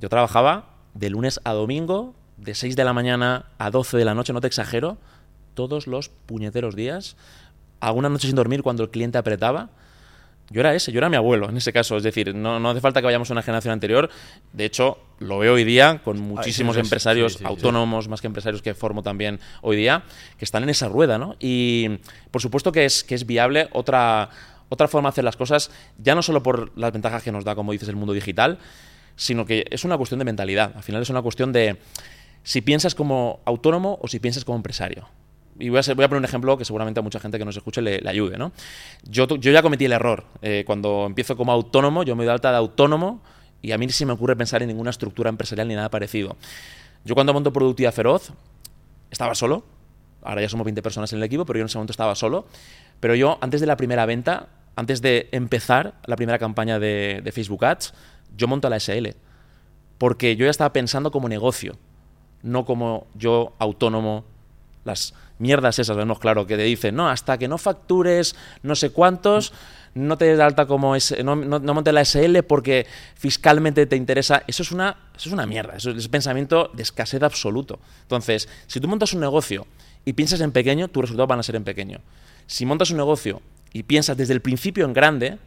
yo 0.00 0.08
trabajaba 0.08 0.74
de 0.94 1.08
lunes 1.08 1.40
a 1.44 1.52
domingo, 1.52 2.16
de 2.36 2.56
6 2.56 2.74
de 2.74 2.84
la 2.84 2.92
mañana 2.92 3.46
a 3.58 3.70
12 3.70 3.96
de 3.96 4.04
la 4.04 4.14
noche, 4.14 4.32
no 4.32 4.40
te 4.40 4.48
exagero, 4.48 4.98
todos 5.56 5.88
los 5.88 6.08
puñeteros 6.08 6.76
días, 6.76 7.16
alguna 7.80 8.08
noche 8.08 8.28
sin 8.28 8.36
dormir 8.36 8.62
cuando 8.62 8.84
el 8.84 8.90
cliente 8.90 9.18
apretaba. 9.18 9.70
Yo 10.50 10.60
era 10.60 10.72
ese, 10.76 10.92
yo 10.92 10.98
era 10.98 11.08
mi 11.08 11.16
abuelo 11.16 11.48
en 11.48 11.56
ese 11.56 11.72
caso. 11.72 11.96
Es 11.96 12.04
decir, 12.04 12.32
no, 12.32 12.60
no 12.60 12.70
hace 12.70 12.80
falta 12.80 13.00
que 13.00 13.06
vayamos 13.06 13.28
a 13.30 13.32
una 13.32 13.42
generación 13.42 13.72
anterior. 13.72 14.08
De 14.52 14.64
hecho, 14.64 14.98
lo 15.18 15.38
veo 15.38 15.54
hoy 15.54 15.64
día 15.64 16.00
con 16.04 16.20
muchísimos 16.20 16.76
empresarios 16.76 17.42
autónomos, 17.42 18.08
más 18.08 18.20
que 18.20 18.28
empresarios 18.28 18.62
que 18.62 18.74
formo 18.74 19.02
también 19.02 19.40
hoy 19.62 19.76
día, 19.76 20.04
que 20.38 20.44
están 20.44 20.62
en 20.62 20.68
esa 20.68 20.88
rueda, 20.88 21.18
¿no? 21.18 21.34
Y 21.40 21.98
por 22.30 22.40
supuesto 22.40 22.70
que 22.70 22.84
es, 22.84 23.02
que 23.02 23.16
es 23.16 23.26
viable 23.26 23.68
otra, 23.72 24.30
otra 24.68 24.86
forma 24.86 25.08
de 25.08 25.14
hacer 25.14 25.24
las 25.24 25.36
cosas, 25.36 25.72
ya 25.98 26.14
no 26.14 26.22
solo 26.22 26.44
por 26.44 26.70
las 26.78 26.92
ventajas 26.92 27.24
que 27.24 27.32
nos 27.32 27.44
da, 27.44 27.56
como 27.56 27.72
dices, 27.72 27.88
el 27.88 27.96
mundo 27.96 28.12
digital, 28.12 28.58
sino 29.16 29.46
que 29.46 29.64
es 29.70 29.84
una 29.84 29.96
cuestión 29.96 30.20
de 30.20 30.26
mentalidad. 30.26 30.72
Al 30.76 30.84
final 30.84 31.02
es 31.02 31.10
una 31.10 31.22
cuestión 31.22 31.52
de 31.52 31.78
si 32.44 32.60
piensas 32.60 32.94
como 32.94 33.40
autónomo 33.46 33.98
o 34.00 34.06
si 34.06 34.20
piensas 34.20 34.44
como 34.44 34.56
empresario 34.56 35.08
y 35.58 35.68
voy 35.68 35.80
a, 35.80 35.94
voy 35.94 36.04
a, 36.04 36.08
poner 36.08 36.18
un 36.18 36.24
ejemplo 36.24 36.56
que 36.58 36.64
seguramente 36.64 37.00
a 37.00 37.02
mucha 37.02 37.18
gente 37.18 37.38
que 37.38 37.44
nos 37.44 37.56
escuche 37.56 37.80
le, 37.80 38.02
ayude. 38.06 38.36
¿no? 38.36 38.52
Yo, 39.04 39.26
yo, 39.26 39.52
ya 39.52 39.62
cometí 39.62 39.84
el 39.86 39.92
error. 39.92 40.24
Eh, 40.42 40.64
cuando 40.66 41.06
empiezo 41.06 41.36
como 41.36 41.52
autónomo, 41.52 42.02
yo 42.02 42.16
me 42.16 42.24
doy 42.24 42.32
alta 42.32 42.50
de 42.50 42.56
autónomo 42.56 43.22
y 43.62 43.72
a 43.72 43.78
mí 43.78 43.86
ni 43.86 43.92
se 43.92 44.06
me 44.06 44.12
ocurre 44.12 44.36
pensar 44.36 44.62
en 44.62 44.68
ninguna 44.68 44.90
estructura 44.90 45.30
empresarial 45.30 45.68
ni 45.68 45.74
nada 45.74 45.90
parecido. 45.90 46.36
Yo 47.04 47.14
cuando 47.14 47.32
monto 47.32 47.52
Productividad 47.52 47.92
Feroz, 47.92 48.32
estaba 49.10 49.34
solo. 49.34 49.64
Ahora 50.22 50.42
ya 50.42 50.48
somos 50.48 50.64
20 50.64 50.82
personas 50.82 51.12
en 51.12 51.18
el 51.18 51.24
equipo, 51.24 51.46
pero 51.46 51.58
yo 51.58 51.62
en 51.62 51.66
ese 51.66 51.78
momento 51.78 51.92
estaba 51.92 52.14
solo. 52.14 52.46
Pero 53.00 53.14
yo, 53.14 53.38
antes 53.40 53.60
de 53.60 53.66
la 53.66 53.76
primera 53.76 54.06
venta, 54.06 54.48
antes 54.74 55.00
de 55.00 55.28
empezar 55.32 55.94
la 56.04 56.16
primera 56.16 56.38
campaña 56.38 56.78
de, 56.78 57.20
de 57.22 57.32
Facebook 57.32 57.64
Ads, 57.64 57.94
yo 58.36 58.48
monto 58.48 58.68
la 58.68 58.80
SL. 58.80 59.10
Porque 59.98 60.36
yo 60.36 60.44
ya 60.44 60.50
estaba 60.50 60.72
pensando 60.72 61.10
como 61.10 61.28
negocio, 61.28 61.78
no 62.42 62.64
como 62.64 63.06
yo 63.14 63.54
autónomo, 63.58 64.24
las 64.86 65.14
mierdas 65.38 65.78
esas, 65.78 65.96
vemos 65.96 66.18
claro, 66.18 66.46
que 66.46 66.56
te 66.56 66.62
dicen, 66.62 66.94
no, 66.94 67.08
hasta 67.08 67.36
que 67.36 67.48
no 67.48 67.58
factures 67.58 68.34
no 68.62 68.74
sé 68.74 68.90
cuántos, 68.90 69.52
no 69.94 70.16
te 70.16 70.26
des 70.26 70.36
de 70.36 70.44
alta 70.44 70.66
como 70.66 70.94
es, 70.94 71.14
no, 71.24 71.36
no, 71.36 71.74
montes 71.74 71.92
la 71.92 72.04
SL 72.04 72.42
porque 72.42 72.86
fiscalmente 73.14 73.86
te 73.86 73.96
interesa. 73.96 74.42
Eso 74.46 74.62
es 74.62 74.70
una, 74.70 74.96
eso 75.16 75.28
es 75.28 75.32
una 75.32 75.46
mierda, 75.46 75.76
eso 75.76 75.90
es 75.90 76.08
pensamiento 76.08 76.70
de 76.74 76.82
escasez 76.82 77.22
absoluto. 77.22 77.78
Entonces, 78.02 78.48
si 78.66 78.78
tú 78.78 78.88
montas 78.88 79.12
un 79.14 79.20
negocio 79.20 79.66
y 80.04 80.12
piensas 80.12 80.40
en 80.40 80.52
pequeño, 80.52 80.88
tus 80.88 81.02
resultados 81.02 81.28
van 81.28 81.40
a 81.40 81.42
ser 81.42 81.56
en 81.56 81.64
pequeño. 81.64 82.00
Si 82.46 82.66
montas 82.66 82.90
un 82.90 82.98
negocio 82.98 83.40
y 83.72 83.82
piensas 83.82 84.16
desde 84.16 84.34
el 84.34 84.42
principio 84.42 84.84
en 84.84 84.92
grande, 84.92 85.38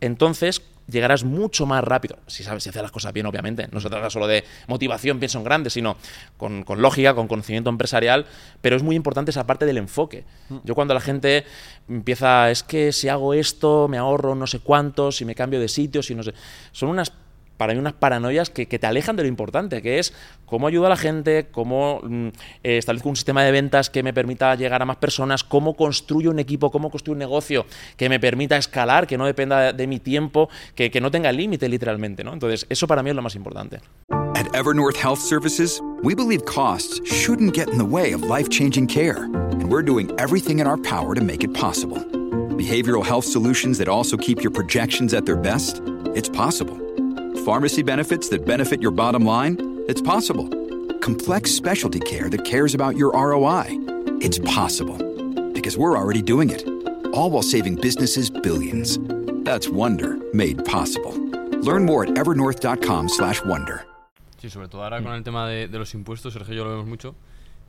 entonces 0.00 0.62
llegarás 0.88 1.24
mucho 1.24 1.66
más 1.66 1.82
rápido. 1.82 2.18
Si 2.26 2.42
sabes, 2.42 2.62
si 2.62 2.68
haces 2.70 2.82
las 2.82 2.90
cosas 2.90 3.12
bien, 3.12 3.26
obviamente. 3.26 3.68
No 3.72 3.80
se 3.80 3.88
trata 3.88 4.10
solo 4.10 4.26
de 4.26 4.44
motivación, 4.68 5.18
pienso 5.18 5.38
en 5.38 5.44
grande, 5.44 5.70
sino 5.70 5.96
con, 6.36 6.64
lógica, 6.76 7.14
con 7.14 7.28
conocimiento 7.28 7.70
empresarial. 7.70 8.26
Pero 8.60 8.76
es 8.76 8.82
muy 8.82 8.96
importante 8.96 9.30
esa 9.30 9.46
parte 9.46 9.66
del 9.66 9.78
enfoque. 9.78 10.24
Yo 10.64 10.74
cuando 10.74 10.94
la 10.94 11.00
gente 11.00 11.44
empieza, 11.88 12.50
es 12.50 12.62
que 12.62 12.92
si 12.92 13.08
hago 13.08 13.34
esto, 13.34 13.88
me 13.88 13.98
ahorro 13.98 14.34
no 14.34 14.46
sé 14.46 14.60
cuántos, 14.60 15.16
si 15.16 15.24
me 15.24 15.34
cambio 15.34 15.60
de 15.60 15.68
sitio, 15.68 16.02
si 16.02 16.14
no 16.14 16.22
sé. 16.22 16.34
Son 16.72 16.88
unas 16.88 17.12
para 17.56 17.72
mí 17.72 17.78
unas 17.78 17.94
paranoias 17.94 18.50
que, 18.50 18.66
te 18.66 18.86
alejan 18.86 19.16
de 19.16 19.22
lo 19.22 19.28
importante, 19.28 19.82
que 19.82 19.98
es 19.98 20.12
cómo 20.44 20.66
ayudo 20.66 20.86
a 20.86 20.88
la 20.88 20.96
gente, 20.96 21.48
cómo 21.50 22.00
mm, 22.02 22.28
eh, 22.62 22.78
establezco 22.78 23.08
un 23.08 23.16
sistema 23.16 23.42
de 23.44 23.52
ventas 23.52 23.90
que 23.90 24.02
me 24.02 24.12
permita 24.12 24.54
llegar 24.54 24.82
a 24.82 24.84
más 24.84 24.96
personas, 24.96 25.44
cómo 25.44 25.74
construyo 25.74 26.30
un 26.30 26.38
equipo, 26.38 26.70
cómo 26.70 26.90
construyo 26.90 27.14
un 27.14 27.18
negocio 27.18 27.66
que 27.96 28.08
me 28.08 28.20
permita 28.20 28.56
escalar, 28.56 29.06
que 29.06 29.16
no 29.18 29.26
dependa 29.26 29.72
de, 29.72 29.86
mi 29.86 29.98
tiempo, 30.00 30.48
que, 30.74 30.90
que 30.90 31.00
no 31.00 31.10
tenga 31.10 31.32
límite 31.32 31.68
literalmente. 31.68 32.24
¿no? 32.24 32.32
Entonces, 32.32 32.66
eso 32.68 32.86
para 32.86 33.02
mí 33.02 33.10
es 33.10 33.16
lo 33.16 33.22
más 33.22 33.34
importante. 33.34 33.80
At 34.36 34.54
Evernorth 34.54 34.98
Health 34.98 35.20
Services, 35.20 35.80
we 36.02 36.14
believe 36.14 36.44
costs 36.44 37.00
shouldn't 37.10 37.54
get 37.54 37.70
in 37.70 37.78
the 37.78 37.86
way 37.86 38.12
of 38.12 38.22
life-changing 38.22 38.86
care, 38.86 39.24
and 39.24 39.70
we're 39.70 39.82
doing 39.82 40.10
everything 40.20 40.58
in 40.58 40.66
our 40.66 40.76
power 40.76 41.14
to 41.14 41.22
make 41.22 41.42
it 41.42 41.54
possible. 41.54 41.98
Behavioral 42.56 43.04
health 43.04 43.24
solutions 43.24 43.78
that 43.78 43.88
also 43.88 44.16
keep 44.16 44.42
your 44.42 44.50
projections 44.50 45.14
at 45.14 45.24
their 45.24 45.36
best? 45.36 45.80
It's 46.14 46.28
possible. 46.28 46.76
Pharmacy 47.46 47.80
benefits 47.80 48.28
that 48.28 48.44
benefit 48.44 48.82
your 48.82 48.90
bottom 48.90 49.24
line? 49.24 49.56
It's 49.86 50.02
possible. 50.02 50.48
Complex 50.98 51.52
specialty 51.52 52.00
care 52.00 52.28
that 52.28 52.44
cares 52.44 52.74
about 52.74 52.96
your 52.96 53.12
ROI? 53.12 53.66
It's 54.20 54.40
possible. 54.40 54.98
Because 55.52 55.78
we're 55.78 55.96
already 55.96 56.22
doing 56.22 56.50
it. 56.50 56.66
All 57.14 57.30
while 57.30 57.44
saving 57.44 57.76
businesses 57.76 58.30
billions. 58.30 58.98
That's 59.44 59.68
Wonder 59.68 60.18
made 60.34 60.64
possible. 60.64 61.14
Learn 61.62 61.84
more 61.86 62.02
at 62.02 62.10
evernorth.com/wonder. 62.18 63.86
Sí, 64.42 64.50
sobre 64.50 64.66
todo 64.66 64.82
ahora 64.82 65.00
con 65.00 65.14
el 65.14 65.22
tema 65.22 65.46
de, 65.48 65.68
de 65.68 65.78
los 65.78 65.94
impuestos, 65.94 66.32
Sergio 66.32 66.52
yo 66.52 66.64
lo 66.64 66.70
vemos 66.70 66.86
mucho, 66.86 67.14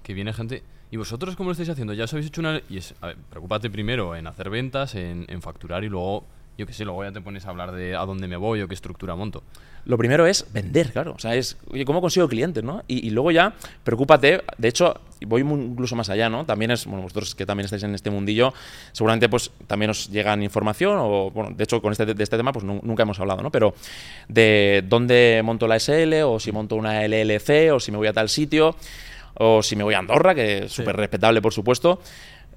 que 0.01 0.15
viene 0.15 0.33
gente 0.33 0.63
¿Y 0.89 0.97
vosotros 0.97 1.35
cómo 1.35 1.49
lo 1.49 1.51
estáis 1.51 1.69
haciendo? 1.69 1.93
Ya 1.93 2.05
os 2.05 2.13
habéis 2.13 2.27
hecho 2.27 2.41
una... 2.41 2.61
Y 2.69 2.77
es, 2.77 2.95
a 3.01 3.07
ver, 3.07 3.17
preocúpate 3.29 3.69
primero 3.69 4.15
en 4.15 4.25
hacer 4.25 4.49
ventas, 4.49 4.95
en, 4.95 5.25
en 5.27 5.41
facturar 5.41 5.83
y 5.83 5.89
luego 5.89 6.23
yo 6.57 6.65
qué 6.65 6.73
sé, 6.73 6.85
luego 6.85 7.03
ya 7.03 7.11
te 7.11 7.21
pones 7.21 7.45
a 7.45 7.49
hablar 7.49 7.71
de 7.71 7.95
a 7.95 8.05
dónde 8.05 8.27
me 8.27 8.35
voy 8.35 8.61
o 8.61 8.67
qué 8.67 8.73
estructura 8.73 9.15
monto. 9.15 9.43
Lo 9.87 9.97
primero 9.97 10.27
es 10.27 10.45
vender, 10.51 10.91
claro. 10.91 11.13
O 11.15 11.19
sea, 11.19 11.33
es, 11.35 11.55
oye, 11.71 11.85
¿cómo 11.85 12.01
consigo 12.01 12.27
clientes, 12.27 12.61
no? 12.61 12.83
Y, 12.89 13.09
luego 13.11 13.31
ya, 13.31 13.53
preocúpate, 13.85 14.41
de 14.57 14.67
hecho, 14.67 14.99
voy 15.25 15.41
incluso 15.41 15.95
más 15.95 16.09
allá, 16.09 16.29
¿no? 16.29 16.45
También 16.45 16.71
es, 16.71 16.85
bueno, 16.85 17.03
vosotros 17.03 17.33
que 17.35 17.45
también 17.45 17.65
estáis 17.65 17.83
en 17.83 17.95
este 17.95 18.09
mundillo, 18.09 18.53
seguramente 18.91 19.29
pues 19.29 19.49
también 19.65 19.91
os 19.91 20.09
llegan 20.09 20.43
información, 20.43 20.97
o, 20.99 21.31
bueno, 21.31 21.51
de 21.55 21.63
hecho, 21.63 21.81
con 21.81 21.93
este, 21.93 22.05
de 22.05 22.21
este 22.21 22.35
tema 22.35 22.51
pues 22.51 22.65
nunca 22.65 23.03
hemos 23.03 23.17
hablado, 23.21 23.41
¿no? 23.41 23.49
Pero 23.49 23.73
de 24.27 24.83
dónde 24.85 25.41
monto 25.45 25.67
la 25.67 25.79
SL, 25.79 26.21
o 26.25 26.37
si 26.37 26.51
monto 26.51 26.75
una 26.75 27.07
LLC, 27.07 27.71
o 27.71 27.79
si 27.79 27.91
me 27.91 27.97
voy 27.97 28.07
a 28.07 28.13
tal 28.13 28.27
sitio, 28.27 28.75
o 29.35 29.63
si 29.63 29.77
me 29.77 29.85
voy 29.85 29.93
a 29.93 29.99
Andorra, 29.99 30.35
que 30.35 30.65
es 30.65 30.71
súper 30.73 30.97
respetable, 30.97 31.41
por 31.41 31.53
supuesto. 31.53 32.01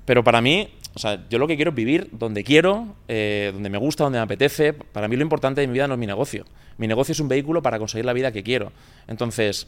Pero 0.04 0.24
para 0.24 0.40
mí, 0.40 0.68
o 0.94 0.98
sea, 0.98 1.28
yo 1.28 1.38
lo 1.38 1.46
que 1.46 1.54
quiero 1.54 1.70
es 1.70 1.76
vivir 1.76 2.08
donde 2.10 2.42
quiero, 2.42 2.96
eh, 3.06 3.50
donde 3.52 3.70
me 3.70 3.78
gusta, 3.78 4.02
donde 4.02 4.18
me 4.18 4.24
apetece. 4.24 4.72
Para 4.72 5.06
mí 5.06 5.14
lo 5.14 5.22
importante 5.22 5.60
de 5.60 5.68
mi 5.68 5.74
vida 5.74 5.86
no 5.86 5.94
es 5.94 6.00
mi 6.00 6.06
negocio. 6.08 6.44
Mi 6.80 6.88
negocio 6.88 7.12
es 7.12 7.20
un 7.20 7.28
vehículo 7.28 7.60
para 7.60 7.78
conseguir 7.78 8.06
la 8.06 8.14
vida 8.14 8.32
que 8.32 8.42
quiero. 8.42 8.72
Entonces, 9.06 9.66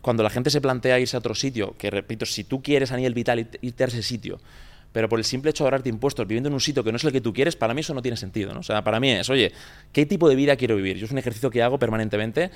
cuando 0.00 0.22
la 0.22 0.30
gente 0.30 0.48
se 0.48 0.60
plantea 0.60 1.00
irse 1.00 1.16
a 1.16 1.18
otro 1.18 1.34
sitio, 1.34 1.74
que 1.76 1.90
repito, 1.90 2.24
si 2.24 2.44
tú 2.44 2.62
quieres 2.62 2.92
a 2.92 2.96
nivel 2.96 3.14
vital 3.14 3.48
irte 3.60 3.82
a 3.82 3.88
ese 3.88 4.04
sitio, 4.04 4.38
pero 4.92 5.08
por 5.08 5.18
el 5.18 5.24
simple 5.24 5.50
hecho 5.50 5.64
de 5.64 5.66
ahorrarte 5.66 5.88
impuestos 5.88 6.24
viviendo 6.24 6.48
en 6.48 6.54
un 6.54 6.60
sitio 6.60 6.84
que 6.84 6.92
no 6.92 6.98
es 6.98 7.04
el 7.04 7.10
que 7.10 7.20
tú 7.20 7.34
quieres, 7.34 7.56
para 7.56 7.74
mí 7.74 7.80
eso 7.80 7.94
no 7.94 8.00
tiene 8.00 8.16
sentido. 8.16 8.54
¿no? 8.54 8.60
O 8.60 8.62
sea, 8.62 8.84
para 8.84 9.00
mí 9.00 9.10
es, 9.10 9.28
oye, 9.28 9.50
¿qué 9.92 10.06
tipo 10.06 10.28
de 10.28 10.36
vida 10.36 10.54
quiero 10.54 10.76
vivir? 10.76 10.98
Yo 10.98 11.06
es 11.06 11.10
un 11.10 11.18
ejercicio 11.18 11.50
que 11.50 11.64
hago 11.64 11.80
permanentemente, 11.80 12.52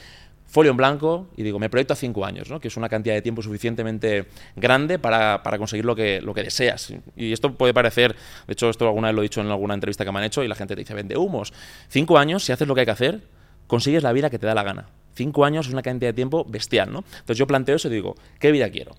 folio 0.50 0.72
en 0.72 0.76
blanco, 0.76 1.28
y 1.36 1.44
digo, 1.44 1.60
me 1.60 1.70
proyecto 1.70 1.92
a 1.92 1.96
cinco 1.96 2.26
años, 2.26 2.48
que 2.60 2.68
es 2.68 2.76
una 2.76 2.88
cantidad 2.88 3.14
de 3.14 3.22
tiempo 3.22 3.40
suficientemente 3.40 4.26
grande 4.56 4.98
para, 4.98 5.44
para 5.44 5.58
conseguir 5.58 5.84
lo 5.84 5.94
que, 5.94 6.20
lo 6.20 6.34
que 6.34 6.42
deseas. 6.42 6.92
Y 7.16 7.32
esto 7.32 7.54
puede 7.54 7.72
parecer, 7.72 8.16
de 8.46 8.52
hecho, 8.52 8.68
esto 8.68 8.86
alguna 8.86 9.08
vez 9.08 9.14
lo 9.14 9.22
he 9.22 9.24
dicho 9.24 9.40
en 9.40 9.46
alguna 9.46 9.74
entrevista 9.74 10.04
que 10.04 10.10
me 10.10 10.18
han 10.18 10.24
hecho, 10.24 10.42
y 10.42 10.48
la 10.48 10.56
gente 10.56 10.74
te 10.74 10.80
dice, 10.80 10.92
vende 10.92 11.16
humos. 11.16 11.52
Cinco 11.88 12.18
años, 12.18 12.44
si 12.44 12.50
haces 12.50 12.66
lo 12.66 12.74
que 12.74 12.80
hay 12.80 12.86
que 12.86 12.92
hacer, 12.92 13.20
consigues 13.68 14.02
la 14.02 14.12
vida 14.12 14.28
que 14.28 14.40
te 14.40 14.46
da 14.46 14.54
la 14.54 14.64
gana. 14.64 14.88
Cinco 15.14 15.44
años 15.44 15.68
es 15.68 15.72
una 15.72 15.82
cantidad 15.82 16.10
de 16.10 16.14
tiempo 16.14 16.44
bestial. 16.44 16.88
Entonces 16.88 17.36
yo 17.36 17.46
planteo 17.46 17.76
eso 17.76 17.86
y 17.86 17.92
digo, 17.92 18.16
¿qué 18.40 18.50
vida 18.50 18.68
quiero? 18.70 18.96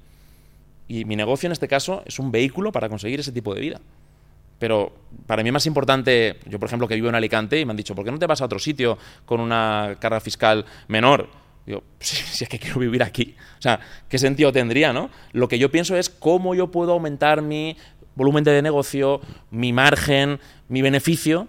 Y 0.88 1.04
mi 1.04 1.18
negocio 1.18 1.48
en 1.48 1.52
este 1.52 1.68
caso 1.68 2.04
es 2.06 2.18
un 2.20 2.32
vehículo 2.32 2.72
para 2.72 2.88
conseguir 2.88 3.20
ese 3.20 3.32
tipo 3.32 3.54
de 3.54 3.62
vida. 3.62 3.82
Pero 4.60 4.94
para 5.26 5.42
mí 5.42 5.50
es 5.50 5.54
más 5.54 5.66
importante, 5.66 6.38
yo 6.46 6.60
por 6.60 6.68
ejemplo 6.68 6.88
que 6.88 6.94
vivo 6.96 7.10
en 7.10 7.16
Alicante 7.16 7.60
y 7.60 7.66
me 7.66 7.72
han 7.72 7.78
dicho, 7.78 7.96
¿por 7.96 8.06
qué 8.06 8.12
no 8.12 8.20
te 8.20 8.28
vas 8.28 8.42
a 8.42 8.46
otro 8.46 8.60
sitio 8.60 8.98
con 9.26 9.40
una 9.40 9.98
carga 10.00 10.20
fiscal 10.20 10.66
menor? 10.88 11.41
Digo, 11.66 11.84
si, 12.00 12.44
es 12.44 12.50
que 12.50 12.60
quiero 12.60 12.80
vivir 12.80 13.04
aquí. 13.04 13.36
O 13.60 13.62
sea, 13.62 13.80
¿qué 14.10 14.18
sentido 14.18 14.52
tendría, 14.52 14.94
no? 14.94 15.10
Lo 15.32 15.48
que 15.48 15.60
yo 15.60 15.70
pienso 15.72 15.96
es 15.96 16.10
cómo 16.10 16.56
yo 16.56 16.72
puedo 16.72 16.94
aumentar 16.94 17.42
mi 17.42 17.78
volumen 18.16 18.44
de 18.44 18.62
negocio, 18.62 19.22
mi 19.52 19.72
margen, 19.74 20.40
mi 20.68 20.82
beneficio 20.82 21.48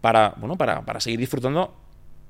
para, 0.00 0.34
bueno, 0.36 0.56
para, 0.56 0.82
para 0.84 1.00
seguir 1.00 1.18
disfrutando 1.18 1.74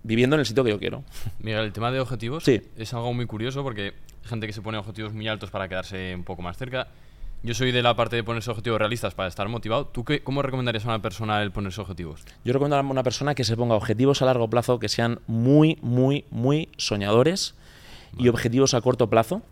viviendo 0.02 0.36
en 0.36 0.40
el 0.40 0.46
sitio 0.46 0.62
que 0.64 0.70
yo 0.70 0.78
quiero. 0.78 1.04
Mira, 1.40 1.62
el 1.62 1.72
tema 1.72 1.90
de 1.90 2.00
objetivos 2.00 2.44
Sí. 2.44 2.62
es 2.76 2.94
algo 2.94 3.12
muy 3.12 3.26
curioso 3.26 3.62
porque 3.62 3.82
hay 4.22 4.28
gente 4.28 4.46
que 4.46 4.52
se 4.52 4.62
pone 4.62 4.78
objetivos 4.78 5.12
muy 5.12 5.26
altos 5.28 5.50
para 5.50 5.68
quedarse 5.68 6.14
un 6.14 6.24
poco 6.24 6.42
más 6.42 6.56
cerca. 6.56 6.88
Yo 7.42 7.54
soy 7.54 7.70
de 7.70 7.82
la 7.82 7.94
parte 7.94 8.16
de 8.16 8.24
ponerse 8.24 8.50
objetivos 8.50 8.78
realistas 8.78 9.14
para 9.14 9.28
estar 9.28 9.48
motivado. 9.48 9.86
¿Tú 9.86 10.04
qué, 10.04 10.22
cómo 10.22 10.42
recomendarías 10.42 10.84
a 10.84 10.88
una 10.88 11.02
persona 11.02 11.42
el 11.42 11.52
ponerse 11.52 11.80
objetivos? 11.80 12.24
Yo 12.44 12.52
recomiendo 12.52 12.76
a 12.76 12.80
una 12.80 13.02
persona 13.02 13.34
que 13.34 13.44
se 13.44 13.56
ponga 13.56 13.74
objetivos 13.74 14.22
a 14.22 14.26
largo 14.26 14.50
plazo 14.50 14.78
que 14.78 14.88
sean 14.88 15.20
muy, 15.26 15.78
muy, 15.80 16.24
muy 16.30 16.68
soñadores 16.76 17.54
y 18.18 18.28
objetivos 18.28 18.74
a 18.74 18.80
corto 18.80 19.08
plazo 19.08 19.42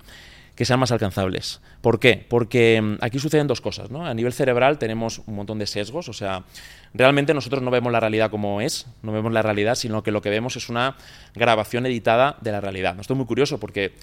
que 0.54 0.64
sean 0.64 0.78
más 0.78 0.92
alcanzables. 0.92 1.60
¿Por 1.80 1.98
qué? 1.98 2.24
Porque 2.28 2.80
mm, 2.80 2.96
aquí 3.00 3.18
suceden 3.18 3.46
dos 3.46 3.60
cosas. 3.60 3.90
¿no? 3.90 4.06
A 4.06 4.14
nivel 4.14 4.32
cerebral 4.32 4.78
tenemos 4.78 5.20
un 5.26 5.34
montón 5.34 5.58
de 5.58 5.66
sesgos, 5.66 6.08
o 6.08 6.12
sea, 6.12 6.44
realmente 6.92 7.34
nosotros 7.34 7.62
no 7.62 7.70
vemos 7.70 7.92
la 7.92 8.00
realidad 8.00 8.30
como 8.30 8.60
es, 8.60 8.86
no 9.02 9.12
vemos 9.12 9.32
la 9.32 9.42
realidad, 9.42 9.74
sino 9.74 10.02
que 10.02 10.12
lo 10.12 10.22
que 10.22 10.30
vemos 10.30 10.56
es 10.56 10.68
una 10.68 10.96
grabación 11.34 11.86
editada 11.86 12.36
de 12.40 12.52
la 12.52 12.60
realidad. 12.60 12.98
Esto 13.00 13.14
es 13.14 13.16
muy 13.16 13.26
curioso 13.26 13.58
porque 13.58 13.94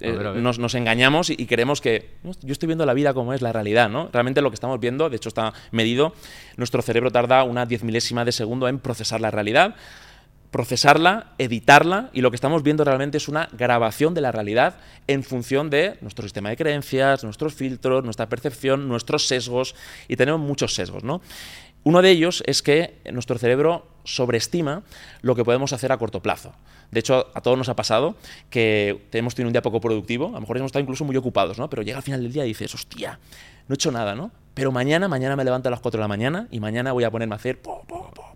Nos, 0.00 0.74
engañamos 0.74 1.30
y, 1.30 1.36
y 1.38 1.46
creemos 1.46 1.80
que 1.80 2.10
"No, 2.22 2.32
yo 2.42 2.52
estoy 2.52 2.66
viendo 2.66 2.86
la 2.86 2.94
vida 2.94 3.14
como 3.14 3.34
es 3.34 3.42
la 3.42 3.52
realidad, 3.52 3.88
¿no? 3.88 4.08
Realmente 4.12 4.42
lo 4.42 4.50
que 4.50 4.54
estamos 4.54 4.80
viendo, 4.80 5.10
de 5.10 5.16
hecho 5.16 5.28
está 5.28 5.52
medido, 5.70 6.14
nuestro 6.56 6.82
cerebro 6.82 7.10
tarda 7.10 7.44
una 7.44 7.66
diez 7.66 7.84
milésima 7.84 8.24
de 8.24 8.32
segundo 8.32 8.68
en 8.68 8.78
procesar 8.78 9.20
la 9.20 9.30
realidad, 9.30 9.76
procesarla, 10.50 11.32
editarla 11.38 12.10
y 12.12 12.22
lo 12.22 12.30
que 12.30 12.34
estamos 12.34 12.62
viendo 12.62 12.84
realmente 12.84 13.18
es 13.18 13.28
una 13.28 13.48
grabación 13.52 14.14
de 14.14 14.20
la 14.20 14.32
realidad 14.32 14.76
en 15.06 15.22
función 15.22 15.70
de 15.70 15.96
nuestro 16.00 16.24
sistema 16.24 16.50
de 16.50 16.56
creencias, 16.56 17.22
nuestros 17.22 17.54
filtros, 17.54 18.04
nuestra 18.04 18.28
percepción, 18.28 18.88
nuestros 18.88 19.26
sesgos 19.26 19.74
y 20.08 20.16
tenemos 20.16 20.40
muchos 20.40 20.74
sesgos, 20.74 21.04
¿no? 21.04 21.20
Uno 21.82 22.02
de 22.02 22.10
ellos 22.10 22.42
es 22.46 22.62
que 22.62 22.98
nuestro 23.12 23.38
cerebro 23.38 23.86
sobreestima 24.04 24.82
lo 25.22 25.34
que 25.34 25.44
podemos 25.44 25.72
hacer 25.72 25.92
a 25.92 25.98
corto 25.98 26.20
plazo. 26.20 26.52
De 26.90 27.00
hecho, 27.00 27.28
a 27.34 27.40
todos 27.40 27.56
nos 27.56 27.68
ha 27.68 27.76
pasado 27.76 28.16
que 28.50 29.06
hemos 29.12 29.34
tenido 29.34 29.48
un 29.48 29.52
día 29.52 29.62
poco 29.62 29.80
productivo, 29.80 30.28
a 30.28 30.32
lo 30.32 30.40
mejor 30.40 30.56
hemos 30.56 30.68
estado 30.70 30.82
incluso 30.82 31.04
muy 31.04 31.16
ocupados, 31.16 31.58
¿no? 31.58 31.70
Pero 31.70 31.82
llega 31.82 31.98
al 31.98 32.02
final 32.02 32.22
del 32.22 32.32
día 32.32 32.44
y 32.44 32.48
dices, 32.48 32.74
hostia, 32.74 33.18
no 33.68 33.72
he 33.72 33.76
hecho 33.76 33.92
nada, 33.92 34.14
¿no? 34.14 34.30
Pero 34.54 34.72
mañana, 34.72 35.08
mañana 35.08 35.36
me 35.36 35.44
levanto 35.44 35.68
a 35.68 35.70
las 35.70 35.80
4 35.80 35.98
de 35.98 36.02
la 36.02 36.08
mañana 36.08 36.48
y 36.50 36.60
mañana 36.60 36.92
voy 36.92 37.04
a 37.04 37.10
ponerme 37.10 37.34
a 37.34 37.36
hacer... 37.36 37.60
po, 37.60 37.82
po, 37.86 38.10
po. 38.12 38.30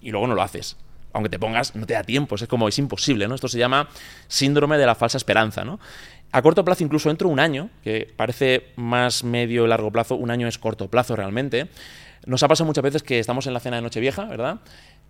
Y 0.00 0.10
luego 0.10 0.26
no 0.26 0.34
lo 0.34 0.42
haces 0.42 0.76
aunque 1.12 1.28
te 1.28 1.38
pongas, 1.38 1.74
no 1.74 1.86
te 1.86 1.94
da 1.94 2.04
tiempo, 2.04 2.34
es 2.34 2.46
como 2.46 2.68
es 2.68 2.78
imposible, 2.78 3.26
¿no? 3.28 3.34
Esto 3.34 3.48
se 3.48 3.58
llama 3.58 3.88
síndrome 4.28 4.78
de 4.78 4.86
la 4.86 4.94
falsa 4.94 5.18
esperanza, 5.18 5.64
¿no? 5.64 5.80
A 6.32 6.42
corto 6.42 6.64
plazo, 6.64 6.84
incluso 6.84 7.08
dentro 7.08 7.28
de 7.28 7.32
un 7.32 7.40
año, 7.40 7.70
que 7.82 8.12
parece 8.16 8.68
más 8.76 9.24
medio 9.24 9.66
largo 9.66 9.90
plazo, 9.90 10.14
un 10.14 10.30
año 10.30 10.46
es 10.46 10.58
corto 10.58 10.88
plazo 10.88 11.16
realmente. 11.16 11.68
Nos 12.30 12.44
ha 12.44 12.48
pasado 12.48 12.64
muchas 12.64 12.84
veces 12.84 13.02
que 13.02 13.18
estamos 13.18 13.48
en 13.48 13.54
la 13.54 13.58
cena 13.58 13.74
de 13.74 13.82
Nochevieja, 13.82 14.24
¿verdad? 14.26 14.60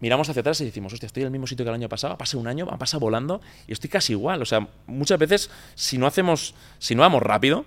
Miramos 0.00 0.30
hacia 0.30 0.40
atrás 0.40 0.58
y 0.62 0.64
decimos, 0.64 0.94
hostia, 0.94 1.06
estoy 1.06 1.20
en 1.22 1.26
el 1.26 1.32
mismo 1.32 1.46
sitio 1.46 1.66
que 1.66 1.68
el 1.68 1.74
año 1.74 1.90
pasado, 1.90 2.16
pasa 2.16 2.38
un 2.38 2.46
año, 2.46 2.66
pasa 2.78 2.96
volando 2.96 3.42
y 3.66 3.74
estoy 3.74 3.90
casi 3.90 4.14
igual. 4.14 4.40
O 4.40 4.46
sea, 4.46 4.68
muchas 4.86 5.18
veces, 5.18 5.50
si 5.74 5.98
no 5.98 6.06
hacemos, 6.06 6.54
si 6.78 6.94
no 6.94 7.02
vamos 7.02 7.22
rápido, 7.22 7.66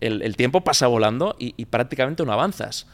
el, 0.00 0.34
tiempo 0.34 0.62
pasa 0.62 0.88
volando 0.88 1.36
y, 1.38 1.54
y 1.56 1.66
prácticamente 1.66 2.24
no 2.24 2.32
avanzas. 2.32 2.88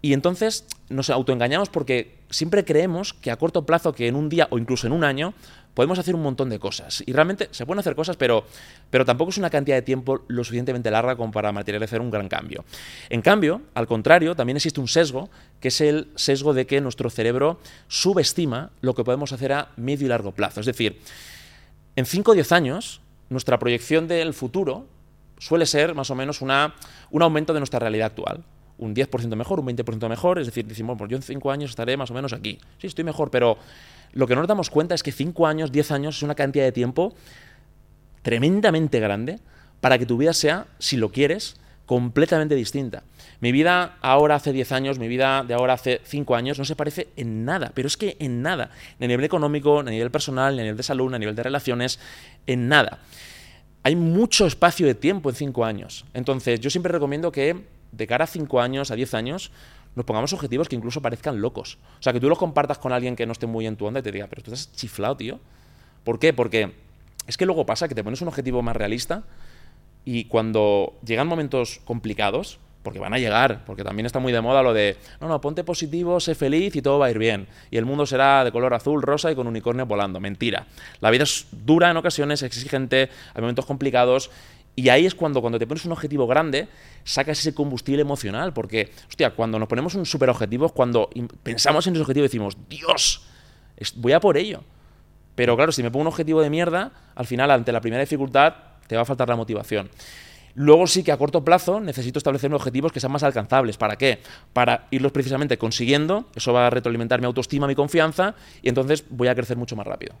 Y 0.00 0.12
entonces 0.12 0.64
nos 0.90 1.10
autoengañamos 1.10 1.70
porque 1.70 2.20
siempre 2.30 2.64
creemos 2.64 3.12
que 3.12 3.32
a 3.32 3.36
corto 3.36 3.66
plazo, 3.66 3.92
que 3.92 4.06
en 4.06 4.14
un 4.14 4.28
día 4.28 4.46
o 4.50 4.58
incluso 4.58 4.86
en 4.86 4.92
un 4.92 5.02
año, 5.02 5.34
podemos 5.74 5.98
hacer 5.98 6.14
un 6.14 6.22
montón 6.22 6.48
de 6.50 6.58
cosas. 6.58 7.02
Y 7.06 7.12
realmente 7.12 7.48
se 7.50 7.64
pueden 7.66 7.80
hacer 7.80 7.94
cosas, 7.94 8.16
pero, 8.16 8.44
pero 8.90 9.04
tampoco 9.04 9.30
es 9.30 9.38
una 9.38 9.50
cantidad 9.50 9.76
de 9.76 9.82
tiempo 9.82 10.24
lo 10.28 10.44
suficientemente 10.44 10.90
larga 10.90 11.16
como 11.16 11.32
para 11.32 11.52
materializar 11.52 12.00
un 12.00 12.10
gran 12.10 12.28
cambio. 12.28 12.64
En 13.10 13.22
cambio, 13.22 13.62
al 13.74 13.86
contrario, 13.86 14.34
también 14.34 14.56
existe 14.56 14.80
un 14.80 14.88
sesgo, 14.88 15.30
que 15.60 15.68
es 15.68 15.80
el 15.80 16.08
sesgo 16.16 16.54
de 16.54 16.66
que 16.66 16.80
nuestro 16.80 17.10
cerebro 17.10 17.60
subestima 17.88 18.70
lo 18.80 18.94
que 18.94 19.04
podemos 19.04 19.32
hacer 19.32 19.52
a 19.52 19.68
medio 19.76 20.06
y 20.06 20.08
largo 20.08 20.32
plazo. 20.32 20.60
Es 20.60 20.66
decir, 20.66 21.00
en 21.96 22.06
5 22.06 22.32
o 22.32 22.34
10 22.34 22.52
años, 22.52 23.00
nuestra 23.28 23.58
proyección 23.58 24.08
del 24.08 24.34
futuro 24.34 24.86
suele 25.38 25.66
ser 25.66 25.94
más 25.94 26.10
o 26.10 26.14
menos 26.14 26.42
una, 26.42 26.74
un 27.10 27.22
aumento 27.22 27.54
de 27.54 27.60
nuestra 27.60 27.78
realidad 27.78 28.06
actual 28.06 28.42
un 28.78 28.94
10% 28.94 29.34
mejor, 29.34 29.60
un 29.60 29.66
20% 29.66 30.08
mejor, 30.08 30.38
es 30.38 30.46
decir, 30.46 30.64
decimos, 30.66 30.96
pues 30.96 31.10
yo 31.10 31.16
en 31.16 31.22
5 31.22 31.50
años 31.50 31.70
estaré 31.70 31.96
más 31.96 32.10
o 32.10 32.14
menos 32.14 32.32
aquí. 32.32 32.58
Sí, 32.78 32.86
estoy 32.86 33.04
mejor, 33.04 33.30
pero 33.30 33.58
lo 34.12 34.26
que 34.26 34.34
no 34.34 34.40
nos 34.42 34.48
damos 34.48 34.70
cuenta 34.70 34.94
es 34.94 35.02
que 35.02 35.12
5 35.12 35.46
años, 35.46 35.72
10 35.72 35.90
años 35.90 36.16
es 36.16 36.22
una 36.22 36.34
cantidad 36.34 36.64
de 36.64 36.72
tiempo 36.72 37.14
tremendamente 38.22 39.00
grande 39.00 39.38
para 39.80 39.98
que 39.98 40.06
tu 40.06 40.16
vida 40.16 40.32
sea, 40.32 40.66
si 40.78 40.96
lo 40.96 41.10
quieres, 41.10 41.56
completamente 41.86 42.54
distinta. 42.54 43.02
Mi 43.40 43.52
vida 43.52 43.96
ahora 44.02 44.34
hace 44.34 44.52
10 44.52 44.72
años, 44.72 44.98
mi 44.98 45.08
vida 45.08 45.44
de 45.44 45.54
ahora 45.54 45.74
hace 45.74 46.00
5 46.04 46.34
años 46.34 46.58
no 46.58 46.64
se 46.64 46.76
parece 46.76 47.08
en 47.16 47.44
nada, 47.44 47.70
pero 47.74 47.88
es 47.88 47.96
que 47.96 48.16
en 48.18 48.42
nada, 48.42 48.70
ni 48.98 49.06
a 49.06 49.08
nivel 49.08 49.24
económico, 49.24 49.82
ni 49.82 49.88
a 49.88 49.92
nivel 49.92 50.10
personal, 50.10 50.54
ni 50.54 50.60
a 50.60 50.64
nivel 50.64 50.76
de 50.76 50.82
salud, 50.82 51.08
ni 51.08 51.16
a 51.16 51.18
nivel 51.18 51.36
de 51.36 51.42
relaciones, 51.42 51.98
en 52.46 52.68
nada. 52.68 52.98
Hay 53.84 53.96
mucho 53.96 54.46
espacio 54.46 54.86
de 54.86 54.94
tiempo 54.94 55.30
en 55.30 55.36
5 55.36 55.64
años. 55.64 56.04
Entonces, 56.14 56.60
yo 56.60 56.68
siempre 56.68 56.92
recomiendo 56.92 57.32
que 57.32 57.64
de 57.92 58.06
cara 58.06 58.24
a 58.24 58.26
5 58.26 58.60
años, 58.60 58.90
a 58.90 58.96
10 58.96 59.14
años, 59.14 59.50
nos 59.98 60.06
pongamos 60.06 60.32
objetivos 60.32 60.68
que 60.68 60.76
incluso 60.76 61.02
parezcan 61.02 61.40
locos. 61.40 61.76
O 61.98 62.02
sea, 62.02 62.12
que 62.12 62.20
tú 62.20 62.28
los 62.28 62.38
compartas 62.38 62.78
con 62.78 62.92
alguien 62.92 63.16
que 63.16 63.26
no 63.26 63.32
esté 63.32 63.48
muy 63.48 63.66
en 63.66 63.76
tu 63.76 63.84
onda 63.84 63.98
y 63.98 64.02
te 64.04 64.12
diga, 64.12 64.28
pero 64.28 64.42
tú 64.42 64.52
estás 64.52 64.72
chiflado, 64.72 65.16
tío. 65.16 65.40
¿Por 66.04 66.20
qué? 66.20 66.32
Porque 66.32 66.72
es 67.26 67.36
que 67.36 67.44
luego 67.44 67.66
pasa 67.66 67.88
que 67.88 67.96
te 67.96 68.04
pones 68.04 68.22
un 68.22 68.28
objetivo 68.28 68.62
más 68.62 68.76
realista 68.76 69.24
y 70.04 70.26
cuando 70.26 70.94
llegan 71.04 71.26
momentos 71.26 71.80
complicados, 71.84 72.60
porque 72.84 73.00
van 73.00 73.12
a 73.12 73.18
llegar, 73.18 73.64
porque 73.66 73.82
también 73.82 74.06
está 74.06 74.20
muy 74.20 74.32
de 74.32 74.40
moda 74.40 74.62
lo 74.62 74.72
de, 74.72 74.96
no, 75.20 75.26
no, 75.26 75.40
ponte 75.40 75.64
positivo, 75.64 76.20
sé 76.20 76.36
feliz 76.36 76.76
y 76.76 76.80
todo 76.80 77.00
va 77.00 77.06
a 77.06 77.10
ir 77.10 77.18
bien. 77.18 77.48
Y 77.72 77.76
el 77.76 77.84
mundo 77.84 78.06
será 78.06 78.44
de 78.44 78.52
color 78.52 78.72
azul, 78.72 79.02
rosa 79.02 79.32
y 79.32 79.34
con 79.34 79.48
unicornio 79.48 79.84
volando. 79.84 80.20
Mentira. 80.20 80.66
La 81.00 81.10
vida 81.10 81.24
es 81.24 81.48
dura 81.50 81.90
en 81.90 81.96
ocasiones, 81.96 82.44
exigente, 82.44 83.10
hay 83.34 83.40
momentos 83.40 83.66
complicados 83.66 84.30
y 84.78 84.90
ahí 84.90 85.06
es 85.06 85.16
cuando, 85.16 85.40
cuando 85.40 85.58
te 85.58 85.66
pones 85.66 85.84
un 85.86 85.90
objetivo 85.90 86.28
grande, 86.28 86.68
sacas 87.02 87.40
ese 87.40 87.52
combustible 87.52 88.00
emocional. 88.00 88.52
Porque, 88.52 88.92
hostia, 89.08 89.30
cuando 89.30 89.58
nos 89.58 89.66
ponemos 89.66 89.96
un 89.96 90.06
super 90.06 90.30
objetivo 90.30 90.68
cuando 90.68 91.10
pensamos 91.42 91.84
en 91.88 91.94
ese 91.94 92.02
objetivo 92.02 92.22
decimos, 92.22 92.56
Dios, 92.68 93.26
voy 93.96 94.12
a 94.12 94.20
por 94.20 94.36
ello. 94.36 94.62
Pero 95.34 95.56
claro, 95.56 95.72
si 95.72 95.82
me 95.82 95.90
pongo 95.90 96.02
un 96.02 96.06
objetivo 96.06 96.40
de 96.40 96.48
mierda, 96.48 96.92
al 97.16 97.26
final, 97.26 97.50
ante 97.50 97.72
la 97.72 97.80
primera 97.80 98.00
dificultad, 98.00 98.54
te 98.86 98.94
va 98.94 99.02
a 99.02 99.04
faltar 99.04 99.28
la 99.28 99.34
motivación. 99.34 99.90
Luego 100.54 100.86
sí 100.86 101.02
que 101.02 101.10
a 101.10 101.16
corto 101.16 101.42
plazo 101.42 101.80
necesito 101.80 102.20
establecer 102.20 102.54
objetivos 102.54 102.92
que 102.92 103.00
sean 103.00 103.10
más 103.10 103.24
alcanzables. 103.24 103.78
¿Para 103.78 103.96
qué? 103.96 104.20
Para 104.52 104.86
irlos 104.92 105.10
precisamente 105.10 105.58
consiguiendo. 105.58 106.26
Eso 106.36 106.52
va 106.52 106.68
a 106.68 106.70
retroalimentar 106.70 107.18
mi 107.18 107.26
autoestima, 107.26 107.66
mi 107.66 107.74
confianza, 107.74 108.36
y 108.62 108.68
entonces 108.68 109.04
voy 109.10 109.26
a 109.26 109.34
crecer 109.34 109.56
mucho 109.56 109.74
más 109.74 109.88
rápido. 109.88 110.14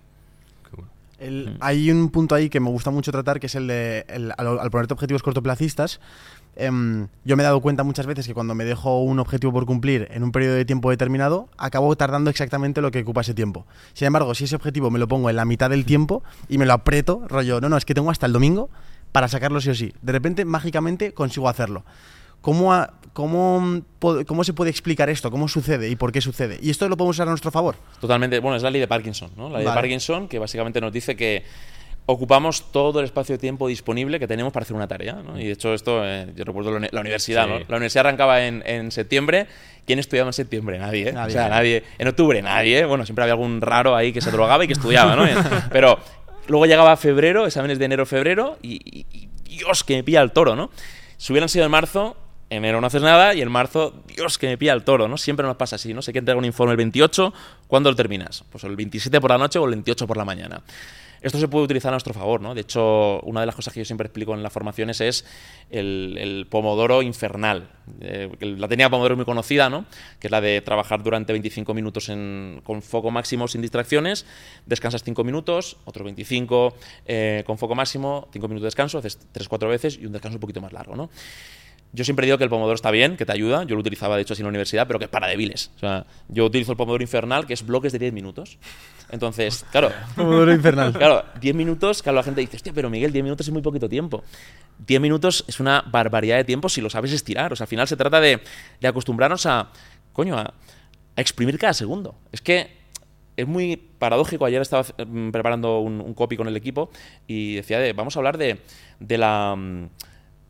El, 1.18 1.56
hay 1.60 1.90
un 1.90 2.10
punto 2.10 2.34
ahí 2.34 2.48
que 2.48 2.60
me 2.60 2.70
gusta 2.70 2.90
mucho 2.90 3.10
tratar, 3.10 3.40
que 3.40 3.46
es 3.46 3.54
el 3.54 3.66
de, 3.66 4.04
el, 4.08 4.32
al, 4.36 4.58
al, 4.58 4.70
ponerte 4.70 4.94
objetivos 4.94 5.22
cortoplacistas, 5.22 6.00
eh, 6.54 6.70
yo 7.24 7.36
me 7.36 7.42
he 7.42 7.46
dado 7.46 7.60
cuenta 7.60 7.84
muchas 7.84 8.06
veces 8.06 8.26
que 8.26 8.34
cuando 8.34 8.54
me 8.54 8.64
dejo 8.64 9.02
un 9.02 9.18
objetivo 9.20 9.52
por 9.52 9.64
cumplir 9.64 10.08
en 10.10 10.24
un 10.24 10.32
periodo 10.32 10.54
de 10.54 10.64
tiempo 10.64 10.90
determinado, 10.90 11.48
acabo 11.56 11.96
tardando 11.96 12.30
exactamente 12.30 12.80
lo 12.80 12.90
que 12.90 13.00
ocupa 13.00 13.20
ese 13.20 13.34
tiempo. 13.34 13.66
Sin 13.94 14.06
embargo, 14.06 14.34
si 14.34 14.44
ese 14.44 14.56
objetivo 14.56 14.90
me 14.90 14.98
lo 14.98 15.08
pongo 15.08 15.30
en 15.30 15.36
la 15.36 15.44
mitad 15.44 15.70
del 15.70 15.84
tiempo 15.84 16.22
y 16.48 16.58
me 16.58 16.66
lo 16.66 16.72
aprieto, 16.72 17.22
rollo, 17.28 17.60
no, 17.60 17.68
no, 17.68 17.76
es 17.76 17.84
que 17.84 17.94
tengo 17.94 18.10
hasta 18.10 18.26
el 18.26 18.32
domingo 18.32 18.70
para 19.12 19.28
sacarlo 19.28 19.60
sí 19.60 19.70
o 19.70 19.74
sí. 19.74 19.92
De 20.02 20.12
repente, 20.12 20.44
mágicamente, 20.44 21.12
consigo 21.12 21.48
hacerlo. 21.48 21.84
¿Cómo, 22.40 22.72
a, 22.72 22.94
cómo, 23.12 23.82
¿Cómo 24.26 24.44
se 24.44 24.52
puede 24.52 24.70
explicar 24.70 25.10
esto? 25.10 25.30
¿Cómo 25.30 25.48
sucede 25.48 25.88
y 25.90 25.96
por 25.96 26.12
qué 26.12 26.20
sucede? 26.20 26.58
¿Y 26.62 26.70
esto 26.70 26.88
lo 26.88 26.96
podemos 26.96 27.16
usar 27.16 27.26
a 27.28 27.30
nuestro 27.30 27.50
favor? 27.50 27.76
Totalmente. 28.00 28.38
Bueno, 28.40 28.56
es 28.56 28.62
la 28.62 28.70
ley 28.70 28.80
de 28.80 28.88
Parkinson, 28.88 29.30
¿no? 29.36 29.44
La 29.50 29.58
ley 29.58 29.66
vale. 29.66 29.76
de 29.76 29.82
Parkinson 29.82 30.28
que 30.28 30.38
básicamente 30.38 30.80
nos 30.80 30.92
dice 30.92 31.16
que 31.16 31.44
ocupamos 32.06 32.72
todo 32.72 33.00
el 33.00 33.04
espacio 33.04 33.34
de 33.34 33.38
tiempo 33.38 33.68
disponible 33.68 34.18
que 34.18 34.26
tenemos 34.26 34.50
para 34.52 34.64
hacer 34.64 34.74
una 34.74 34.88
tarea. 34.88 35.14
¿no? 35.14 35.38
Y 35.38 35.44
de 35.46 35.52
hecho, 35.52 35.74
esto, 35.74 36.00
eh, 36.06 36.32
yo 36.34 36.44
recuerdo 36.44 36.70
la, 36.70 36.76
uni- 36.78 36.88
la 36.90 37.00
universidad, 37.02 37.44
Sí. 37.44 37.50
¿no? 37.50 37.58
La 37.68 37.76
universidad 37.76 38.06
arrancaba 38.06 38.46
en, 38.46 38.62
en 38.66 38.90
septiembre. 38.92 39.46
¿Quién 39.84 39.98
estudiaba 39.98 40.28
en 40.30 40.32
septiembre? 40.32 40.78
Nadie, 40.78 41.10
¿eh? 41.10 41.12
Nadie. 41.12 41.28
O 41.28 41.38
sea, 41.38 41.48
nadie. 41.50 41.82
En 41.98 42.08
octubre, 42.08 42.40
nadie. 42.40 42.78
¿eh? 42.78 42.84
Bueno, 42.86 43.04
siempre 43.04 43.24
había 43.24 43.34
algún 43.34 43.60
raro 43.60 43.94
ahí 43.94 44.12
que 44.12 44.20
se 44.22 44.30
drogaba 44.30 44.64
y 44.64 44.68
que 44.68 44.72
estudiaba, 44.72 45.16
¿no? 45.16 45.24
Pero 45.70 45.98
luego 46.46 46.64
llegaba 46.64 46.96
febrero, 46.96 47.44
exámenes 47.46 47.78
de 47.78 47.84
enero-febrero, 47.84 48.58
y, 48.62 48.74
y- 48.84 49.06
y 49.12 49.28
Dios, 49.58 49.84
que 49.84 49.96
me 49.96 50.02
pilla 50.04 50.22
el 50.22 50.30
toro, 50.32 50.56
¿no? 50.56 50.70
Si 51.18 51.32
hubieran 51.32 51.48
sido 51.50 51.64
en 51.66 51.70
marzo, 51.70 52.16
enero 52.50 52.80
no 52.80 52.86
haces 52.86 53.02
nada, 53.02 53.34
y 53.34 53.42
en 53.42 53.50
marzo, 53.50 54.02
Dios, 54.06 54.38
que 54.38 54.46
me 54.46 54.58
pilla 54.58 54.72
el 54.72 54.84
toro, 54.84 55.08
¿no? 55.08 55.16
Siempre 55.16 55.46
nos 55.46 55.56
pasa 55.56 55.76
así, 55.76 55.94
¿no? 55.94 56.02
Sé 56.02 56.12
que 56.12 56.18
entrega 56.18 56.38
un 56.38 56.44
informe 56.44 56.72
el 56.72 56.76
28, 56.78 57.32
¿cuándo 57.66 57.90
lo 57.90 57.96
terminas? 57.96 58.44
Pues 58.50 58.64
el 58.64 58.76
27 58.76 59.20
por 59.20 59.30
la 59.30 59.38
noche 59.38 59.58
o 59.58 59.64
el 59.64 59.70
28 59.72 60.06
por 60.06 60.16
la 60.16 60.24
mañana. 60.24 60.62
Esto 61.20 61.38
se 61.38 61.48
puede 61.48 61.64
utilizar 61.64 61.90
a 61.90 61.94
nuestro 61.94 62.14
favor, 62.14 62.40
¿no? 62.40 62.54
De 62.54 62.60
hecho, 62.60 63.20
una 63.22 63.40
de 63.40 63.46
las 63.46 63.56
cosas 63.56 63.74
que 63.74 63.80
yo 63.80 63.84
siempre 63.84 64.06
explico 64.06 64.34
en 64.34 64.42
las 64.42 64.52
formaciones 64.52 65.00
es 65.00 65.24
el, 65.70 66.46
pomodoro 66.48 67.02
infernal. 67.02 67.68
Eh, 68.00 68.30
la 68.40 68.68
técnica 68.68 68.88
pomodoro 68.88 69.16
muy 69.16 69.24
conocida, 69.24 69.68
¿no? 69.68 69.84
Que 70.20 70.28
es 70.28 70.30
la 70.30 70.40
de 70.40 70.60
trabajar 70.60 71.02
durante 71.02 71.32
25 71.32 71.74
minutos 71.74 72.06
con 72.62 72.82
foco 72.82 73.10
máximo 73.10 73.48
sin 73.48 73.62
distracciones, 73.62 74.26
descansas 74.66 75.02
5 75.02 75.24
minutos, 75.24 75.76
otros 75.84 76.04
25 76.04 76.74
eh, 77.06 77.42
con 77.46 77.58
foco 77.58 77.74
máximo, 77.74 78.28
5 78.32 78.46
minutos 78.46 78.62
de 78.62 78.66
descanso, 78.68 78.98
haces 78.98 79.18
3-4 79.34 79.68
veces 79.68 79.98
y 80.00 80.06
un 80.06 80.12
descanso 80.12 80.36
un 80.36 80.40
poquito 80.40 80.60
más 80.60 80.72
largo, 80.72 80.94
¿no? 80.94 81.10
Yo 81.92 82.04
siempre 82.04 82.26
digo 82.26 82.36
que 82.36 82.44
el 82.44 82.50
pomodoro 82.50 82.74
está 82.74 82.90
bien, 82.90 83.16
que 83.16 83.24
te 83.24 83.32
ayuda. 83.32 83.64
Yo 83.64 83.74
lo 83.74 83.80
utilizaba, 83.80 84.16
de 84.16 84.22
hecho, 84.22 84.34
así 84.34 84.42
en 84.42 84.46
la 84.46 84.50
universidad, 84.50 84.86
pero 84.86 84.98
que 84.98 85.06
es 85.06 85.10
para 85.10 85.26
débiles. 85.26 85.70
O 85.76 85.78
sea, 85.78 86.04
yo 86.28 86.44
utilizo 86.44 86.72
el 86.72 86.76
pomodoro 86.76 87.02
infernal, 87.02 87.46
que 87.46 87.54
es 87.54 87.64
bloques 87.64 87.92
de 87.92 87.98
10 87.98 88.12
minutos. 88.12 88.58
Entonces, 89.10 89.64
claro, 89.70 89.90
Pomodoro 90.16 90.52
infernal. 90.52 90.92
Claro, 90.92 91.24
10 91.40 91.54
minutos, 91.54 92.02
claro, 92.02 92.16
la 92.16 92.22
gente 92.22 92.42
dice, 92.42 92.56
hostia, 92.56 92.72
pero 92.74 92.90
Miguel, 92.90 93.10
10 93.10 93.24
minutos 93.24 93.46
es 93.46 93.52
muy 93.52 93.62
poquito 93.62 93.88
tiempo. 93.88 94.22
10 94.86 95.00
minutos 95.00 95.44
es 95.48 95.60
una 95.60 95.82
barbaridad 95.90 96.36
de 96.36 96.44
tiempo 96.44 96.68
si 96.68 96.80
lo 96.80 96.90
sabes 96.90 97.12
estirar. 97.12 97.52
O 97.52 97.56
sea, 97.56 97.64
al 97.64 97.68
final 97.68 97.88
se 97.88 97.96
trata 97.96 98.20
de, 98.20 98.42
de 98.80 98.88
acostumbrarnos 98.88 99.46
a, 99.46 99.70
coño, 100.12 100.36
a, 100.36 100.42
a 101.16 101.20
exprimir 101.20 101.58
cada 101.58 101.72
segundo. 101.72 102.16
Es 102.32 102.42
que 102.42 102.76
es 103.38 103.46
muy 103.46 103.76
paradójico. 103.76 104.44
Ayer 104.44 104.60
estaba 104.60 104.84
mm, 105.06 105.30
preparando 105.30 105.78
un, 105.78 106.00
un 106.00 106.12
copy 106.12 106.36
con 106.36 106.48
el 106.48 106.56
equipo 106.56 106.90
y 107.26 107.54
decía, 107.54 107.78
de, 107.78 107.92
vamos 107.94 108.16
a 108.16 108.18
hablar 108.18 108.36
de, 108.36 108.60
de 109.00 109.16
la... 109.18 109.56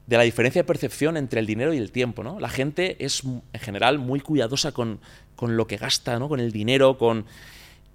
mm, 0.09 0.11
de 0.11 0.17
la 0.17 0.23
diferencia 0.23 0.63
de 0.63 0.67
percepción 0.67 1.17
entre 1.17 1.41
el 1.41 1.47
dinero 1.47 1.75
y 1.75 1.79
el 1.79 1.93
tiempo, 1.93 2.23
¿no? 2.23 2.41
La 2.41 2.49
gente 2.49 3.05
es 3.05 3.25
mm, 3.25 3.39
en 3.53 3.61
general 3.61 3.99
muy 3.99 4.21
cuidadosa 4.21 4.73
con, 4.73 5.01
con 5.37 5.57
lo 5.57 5.67
que 5.67 5.77
gasta, 5.77 6.19
¿no? 6.19 6.29
Con 6.29 6.41
el 6.41 6.53
dinero, 6.53 6.99
con 6.99 7.27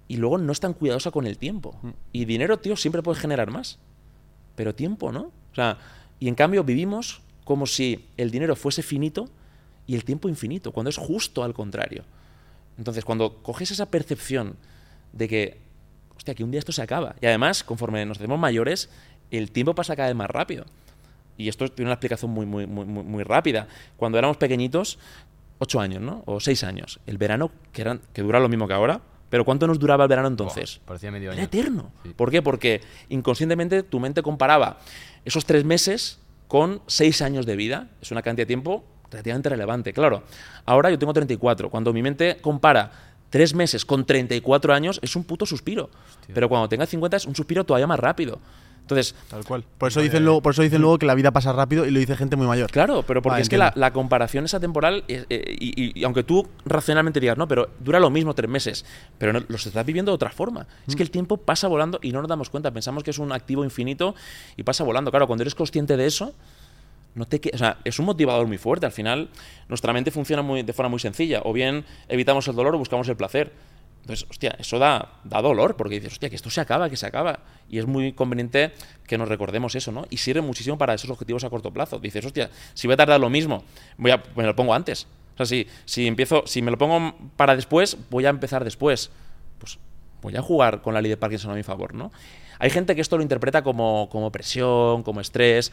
y 0.06 0.16
luego 0.16 0.38
no 0.38 0.52
es 0.52 0.60
tan 0.60 0.74
cuidadosa 0.74 1.10
con 1.10 1.26
el 1.26 1.38
tiempo. 1.38 1.74
Y 2.12 2.24
dinero, 2.26 2.58
tío, 2.58 2.76
siempre 2.76 3.02
puedes 3.02 3.20
generar 3.20 3.50
más. 3.50 3.78
Pero 4.54 4.74
tiempo, 4.74 5.12
¿no? 5.12 5.32
O 5.52 5.54
sea, 5.54 5.78
y 6.20 6.28
en 6.28 6.34
cambio 6.34 6.62
vivimos 6.62 7.22
como 7.44 7.66
si 7.66 8.06
el 8.16 8.30
dinero 8.30 8.56
fuese 8.56 8.82
finito 8.82 9.28
y 9.86 9.94
el 9.94 10.04
tiempo 10.04 10.28
infinito, 10.28 10.72
cuando 10.72 10.90
es 10.90 10.96
justo 10.96 11.44
al 11.44 11.54
contrario. 11.54 12.04
Entonces, 12.78 13.04
cuando 13.04 13.42
coges 13.42 13.70
esa 13.70 13.90
percepción 13.90 14.56
de 15.12 15.28
que, 15.28 15.60
hostia, 16.16 16.34
que 16.34 16.44
un 16.44 16.50
día 16.50 16.58
esto 16.58 16.72
se 16.72 16.82
acaba, 16.82 17.16
y 17.20 17.26
además, 17.26 17.62
conforme 17.62 18.04
nos 18.06 18.18
hacemos 18.18 18.38
mayores, 18.38 18.90
el 19.30 19.50
tiempo 19.50 19.74
pasa 19.74 19.96
cada 19.96 20.08
vez 20.08 20.16
más 20.16 20.30
rápido. 20.30 20.64
Y 21.36 21.48
esto 21.48 21.68
tiene 21.68 21.88
una 21.88 21.94
explicación 21.94 22.30
muy, 22.30 22.46
muy, 22.46 22.66
muy, 22.66 22.84
muy, 22.84 23.24
rápida. 23.24 23.66
Cuando 23.96 24.18
éramos 24.18 24.36
pequeñitos, 24.36 24.98
ocho 25.58 25.80
años, 25.80 26.00
¿no? 26.00 26.22
O 26.26 26.40
seis 26.40 26.64
años. 26.64 27.00
El 27.06 27.18
verano, 27.18 27.50
que, 27.72 27.82
eran, 27.82 28.00
que 28.12 28.22
dura 28.22 28.40
lo 28.40 28.48
mismo 28.48 28.68
que 28.68 28.74
ahora, 28.74 29.00
pero 29.30 29.44
¿cuánto 29.44 29.66
nos 29.66 29.78
duraba 29.78 30.04
el 30.04 30.08
verano 30.08 30.28
entonces? 30.28 30.80
Parecía 30.84 31.10
medio 31.10 31.32
Era 31.32 31.42
eterno. 31.42 31.90
Sí. 32.04 32.10
¿Por 32.14 32.30
qué? 32.30 32.40
Porque 32.40 32.80
inconscientemente 33.08 33.82
tu 33.82 33.98
mente 33.98 34.22
comparaba 34.22 34.78
esos 35.24 35.44
tres 35.44 35.64
meses 35.64 36.20
con 36.46 36.82
seis 36.86 37.20
años 37.20 37.46
de 37.46 37.56
vida. 37.56 37.88
Es 38.00 38.12
una 38.12 38.22
cantidad 38.22 38.44
de 38.44 38.48
tiempo 38.48 38.84
relativamente 39.10 39.48
relevante. 39.48 39.92
Claro, 39.92 40.22
ahora 40.64 40.90
yo 40.90 40.98
tengo 40.98 41.12
34. 41.12 41.70
Cuando 41.70 41.92
mi 41.92 42.02
mente 42.02 42.38
compara 42.40 42.92
tres 43.30 43.54
meses 43.54 43.84
con 43.84 44.04
34 44.04 44.72
años, 44.72 45.00
es 45.02 45.16
un 45.16 45.24
puto 45.24 45.46
suspiro. 45.46 45.90
Pero 46.32 46.48
cuando 46.48 46.68
tenga 46.68 46.86
50 46.86 47.16
es 47.16 47.26
un 47.26 47.34
suspiro 47.34 47.64
todavía 47.64 47.88
más 47.88 47.98
rápido. 47.98 48.38
Entonces, 48.84 49.14
Tal 49.30 49.42
cual. 49.46 49.64
Por 49.78 49.88
eso, 49.88 50.02
dicen 50.02 50.24
luego, 50.26 50.42
por 50.42 50.52
eso 50.52 50.60
dicen 50.60 50.82
luego 50.82 50.98
que 50.98 51.06
la 51.06 51.14
vida 51.14 51.30
pasa 51.30 51.54
rápido 51.54 51.86
y 51.86 51.90
lo 51.90 51.98
dice 52.00 52.16
gente 52.18 52.36
muy 52.36 52.46
mayor. 52.46 52.70
Claro, 52.70 53.02
pero 53.02 53.22
porque 53.22 53.32
Vale, 53.36 53.42
es 53.42 53.48
que 53.48 53.56
la, 53.56 53.72
comparación 53.94 54.44
esa 54.44 54.60
temporal, 54.60 55.04
es- 55.08 55.24
eh, 55.30 55.56
y, 55.58 55.82
y- 55.82 55.92
y 55.98 56.04
aunque 56.04 56.22
tú 56.22 56.46
racionalmente 56.66 57.18
digas, 57.18 57.38
no, 57.38 57.48
pero 57.48 57.70
dura 57.80 57.98
lo 57.98 58.10
mismo 58.10 58.34
tres 58.34 58.50
meses, 58.50 58.84
pero 59.16 59.32
no- 59.32 59.42
los 59.48 59.64
estás 59.66 59.86
viviendo 59.86 60.12
de 60.12 60.16
otra 60.16 60.28
forma. 60.30 60.66
Es 60.86 60.96
que 60.96 61.02
el 61.02 61.10
tiempo 61.10 61.38
pasa 61.38 61.66
volando 61.66 61.98
y 62.02 62.12
no 62.12 62.20
nos 62.20 62.28
damos 62.28 62.50
cuenta. 62.50 62.70
Pensamos 62.72 63.02
que 63.02 63.10
es 63.10 63.18
un 63.18 63.32
activo 63.32 63.64
infinito 63.64 64.14
y 64.58 64.64
pasa 64.64 64.84
volando. 64.84 65.10
Claro, 65.10 65.26
cuando 65.26 65.44
eres 65.44 65.54
consciente 65.54 65.96
de 65.96 66.04
eso, 66.06 66.34
no 67.14 67.24
te 67.24 67.40
o 67.54 67.56
sea, 67.56 67.78
es 67.84 67.98
un 67.98 68.04
motivador 68.04 68.46
muy 68.46 68.58
fuerte. 68.58 68.84
Al 68.84 68.92
final, 68.92 69.30
nuestra 69.68 69.94
mente 69.94 70.10
funciona 70.10 70.42
muy, 70.42 70.62
de 70.62 70.72
forma 70.74 70.90
muy 70.90 70.98
sencilla. 71.00 71.40
O 71.44 71.54
bien 71.54 71.86
evitamos 72.08 72.46
el 72.48 72.54
dolor 72.54 72.74
o 72.74 72.78
buscamos 72.78 73.08
el 73.08 73.16
placer. 73.16 73.50
Entonces, 74.04 74.28
hostia, 74.28 74.54
eso 74.58 74.78
da, 74.78 75.14
da 75.24 75.40
dolor, 75.40 75.76
porque 75.76 75.94
dices, 75.94 76.12
hostia, 76.12 76.28
que 76.28 76.36
esto 76.36 76.50
se 76.50 76.60
acaba, 76.60 76.90
que 76.90 76.96
se 76.96 77.06
acaba. 77.06 77.40
Y 77.70 77.78
es 77.78 77.86
muy 77.86 78.12
conveniente 78.12 78.72
que 79.06 79.16
nos 79.16 79.30
recordemos 79.30 79.74
eso, 79.74 79.92
¿no? 79.92 80.04
Y 80.10 80.18
sirve 80.18 80.42
muchísimo 80.42 80.76
para 80.76 80.92
esos 80.92 81.08
objetivos 81.08 81.42
a 81.42 81.48
corto 81.48 81.72
plazo. 81.72 81.98
Dices, 81.98 82.22
hostia, 82.22 82.50
si 82.74 82.86
voy 82.86 82.94
a 82.94 82.96
tardar 82.98 83.18
lo 83.18 83.30
mismo, 83.30 83.64
voy 83.96 84.10
a, 84.10 84.22
me 84.36 84.42
lo 84.42 84.54
pongo 84.54 84.74
antes. 84.74 85.06
O 85.32 85.36
sea, 85.38 85.46
si, 85.46 85.66
si 85.86 86.06
empiezo, 86.06 86.46
si 86.46 86.60
me 86.60 86.70
lo 86.70 86.76
pongo 86.76 87.14
para 87.36 87.56
después, 87.56 87.96
voy 88.10 88.26
a 88.26 88.28
empezar 88.28 88.62
después. 88.62 89.10
Pues 89.58 89.78
voy 90.20 90.36
a 90.36 90.42
jugar 90.42 90.82
con 90.82 90.92
la 90.92 91.00
ley 91.00 91.08
de 91.08 91.16
Parkinson 91.16 91.52
a 91.52 91.54
mi 91.54 91.62
favor, 91.62 91.94
¿no? 91.94 92.12
Hay 92.58 92.68
gente 92.68 92.94
que 92.94 93.00
esto 93.00 93.16
lo 93.16 93.22
interpreta 93.22 93.62
como, 93.62 94.10
como 94.10 94.30
presión, 94.30 95.02
como 95.02 95.22
estrés. 95.22 95.72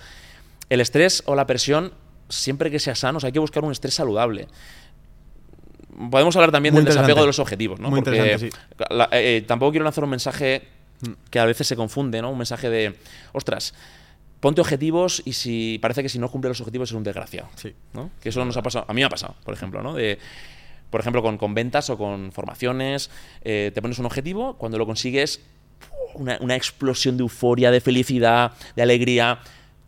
El 0.70 0.80
estrés 0.80 1.22
o 1.26 1.36
la 1.36 1.48
presión, 1.48 1.94
siempre 2.30 2.72
que 2.72 2.80
sea 2.80 2.96
sano, 2.96 3.20
hay 3.22 3.34
que 3.34 3.40
buscar 3.40 3.66
un 3.66 3.74
estrés 3.74 3.94
saludable. 3.94 4.48
Podemos 6.10 6.36
hablar 6.36 6.52
también 6.52 6.74
Muy 6.74 6.84
del 6.84 6.94
desapego 6.94 7.22
de 7.22 7.28
los 7.28 7.40
objetivos, 7.40 7.80
¿no? 7.80 7.90
Muy 7.90 8.02
Porque 8.02 8.18
interesante, 8.18 8.58
la- 8.90 9.10
eh, 9.12 9.44
tampoco 9.48 9.72
quiero 9.72 9.84
lanzar 9.84 10.04
un 10.04 10.10
mensaje 10.10 10.64
que 11.30 11.40
a 11.40 11.46
veces 11.46 11.68
se 11.68 11.76
confunde, 11.76 12.22
¿no? 12.22 12.32
Un 12.32 12.38
mensaje 12.38 12.70
de, 12.70 12.96
ostras, 13.34 13.74
ponte 14.40 14.62
objetivos 14.62 15.22
y 15.26 15.34
si 15.34 15.80
parece 15.82 16.02
que 16.04 16.10
si 16.10 16.20
no 16.20 16.30
cumple 16.30 16.50
los 16.50 16.60
objetivos 16.62 16.90
es 16.90 16.96
un 16.96 17.04
desgraciado. 17.04 17.50
Sí. 17.56 17.74
¿no? 17.94 18.10
Que 18.22 18.30
eso 18.30 18.44
nos 18.46 18.58
ha 18.58 18.62
pasado, 18.62 18.86
a 18.88 18.94
mí 18.94 19.02
me 19.02 19.06
ha 19.06 19.10
pasado, 19.10 19.36
por 19.44 19.54
ejemplo, 19.54 19.82
¿no? 19.84 19.94
De, 19.94 20.18
por 20.90 21.00
ejemplo, 21.00 21.22
con, 21.22 21.38
con 21.38 21.54
ventas 21.54 21.90
o 21.90 21.98
con 21.98 22.32
formaciones, 22.32 23.10
eh, 23.44 23.72
te 23.74 23.82
pones 23.82 23.98
un 24.00 24.06
objetivo, 24.06 24.56
cuando 24.58 24.78
lo 24.78 24.86
consigues, 24.86 25.42
una, 26.16 26.38
una 26.42 26.56
explosión 26.56 27.18
de 27.18 27.22
euforia, 27.22 27.72
de 27.72 27.82
felicidad, 27.82 28.52
de 28.76 28.82
alegría. 28.82 29.40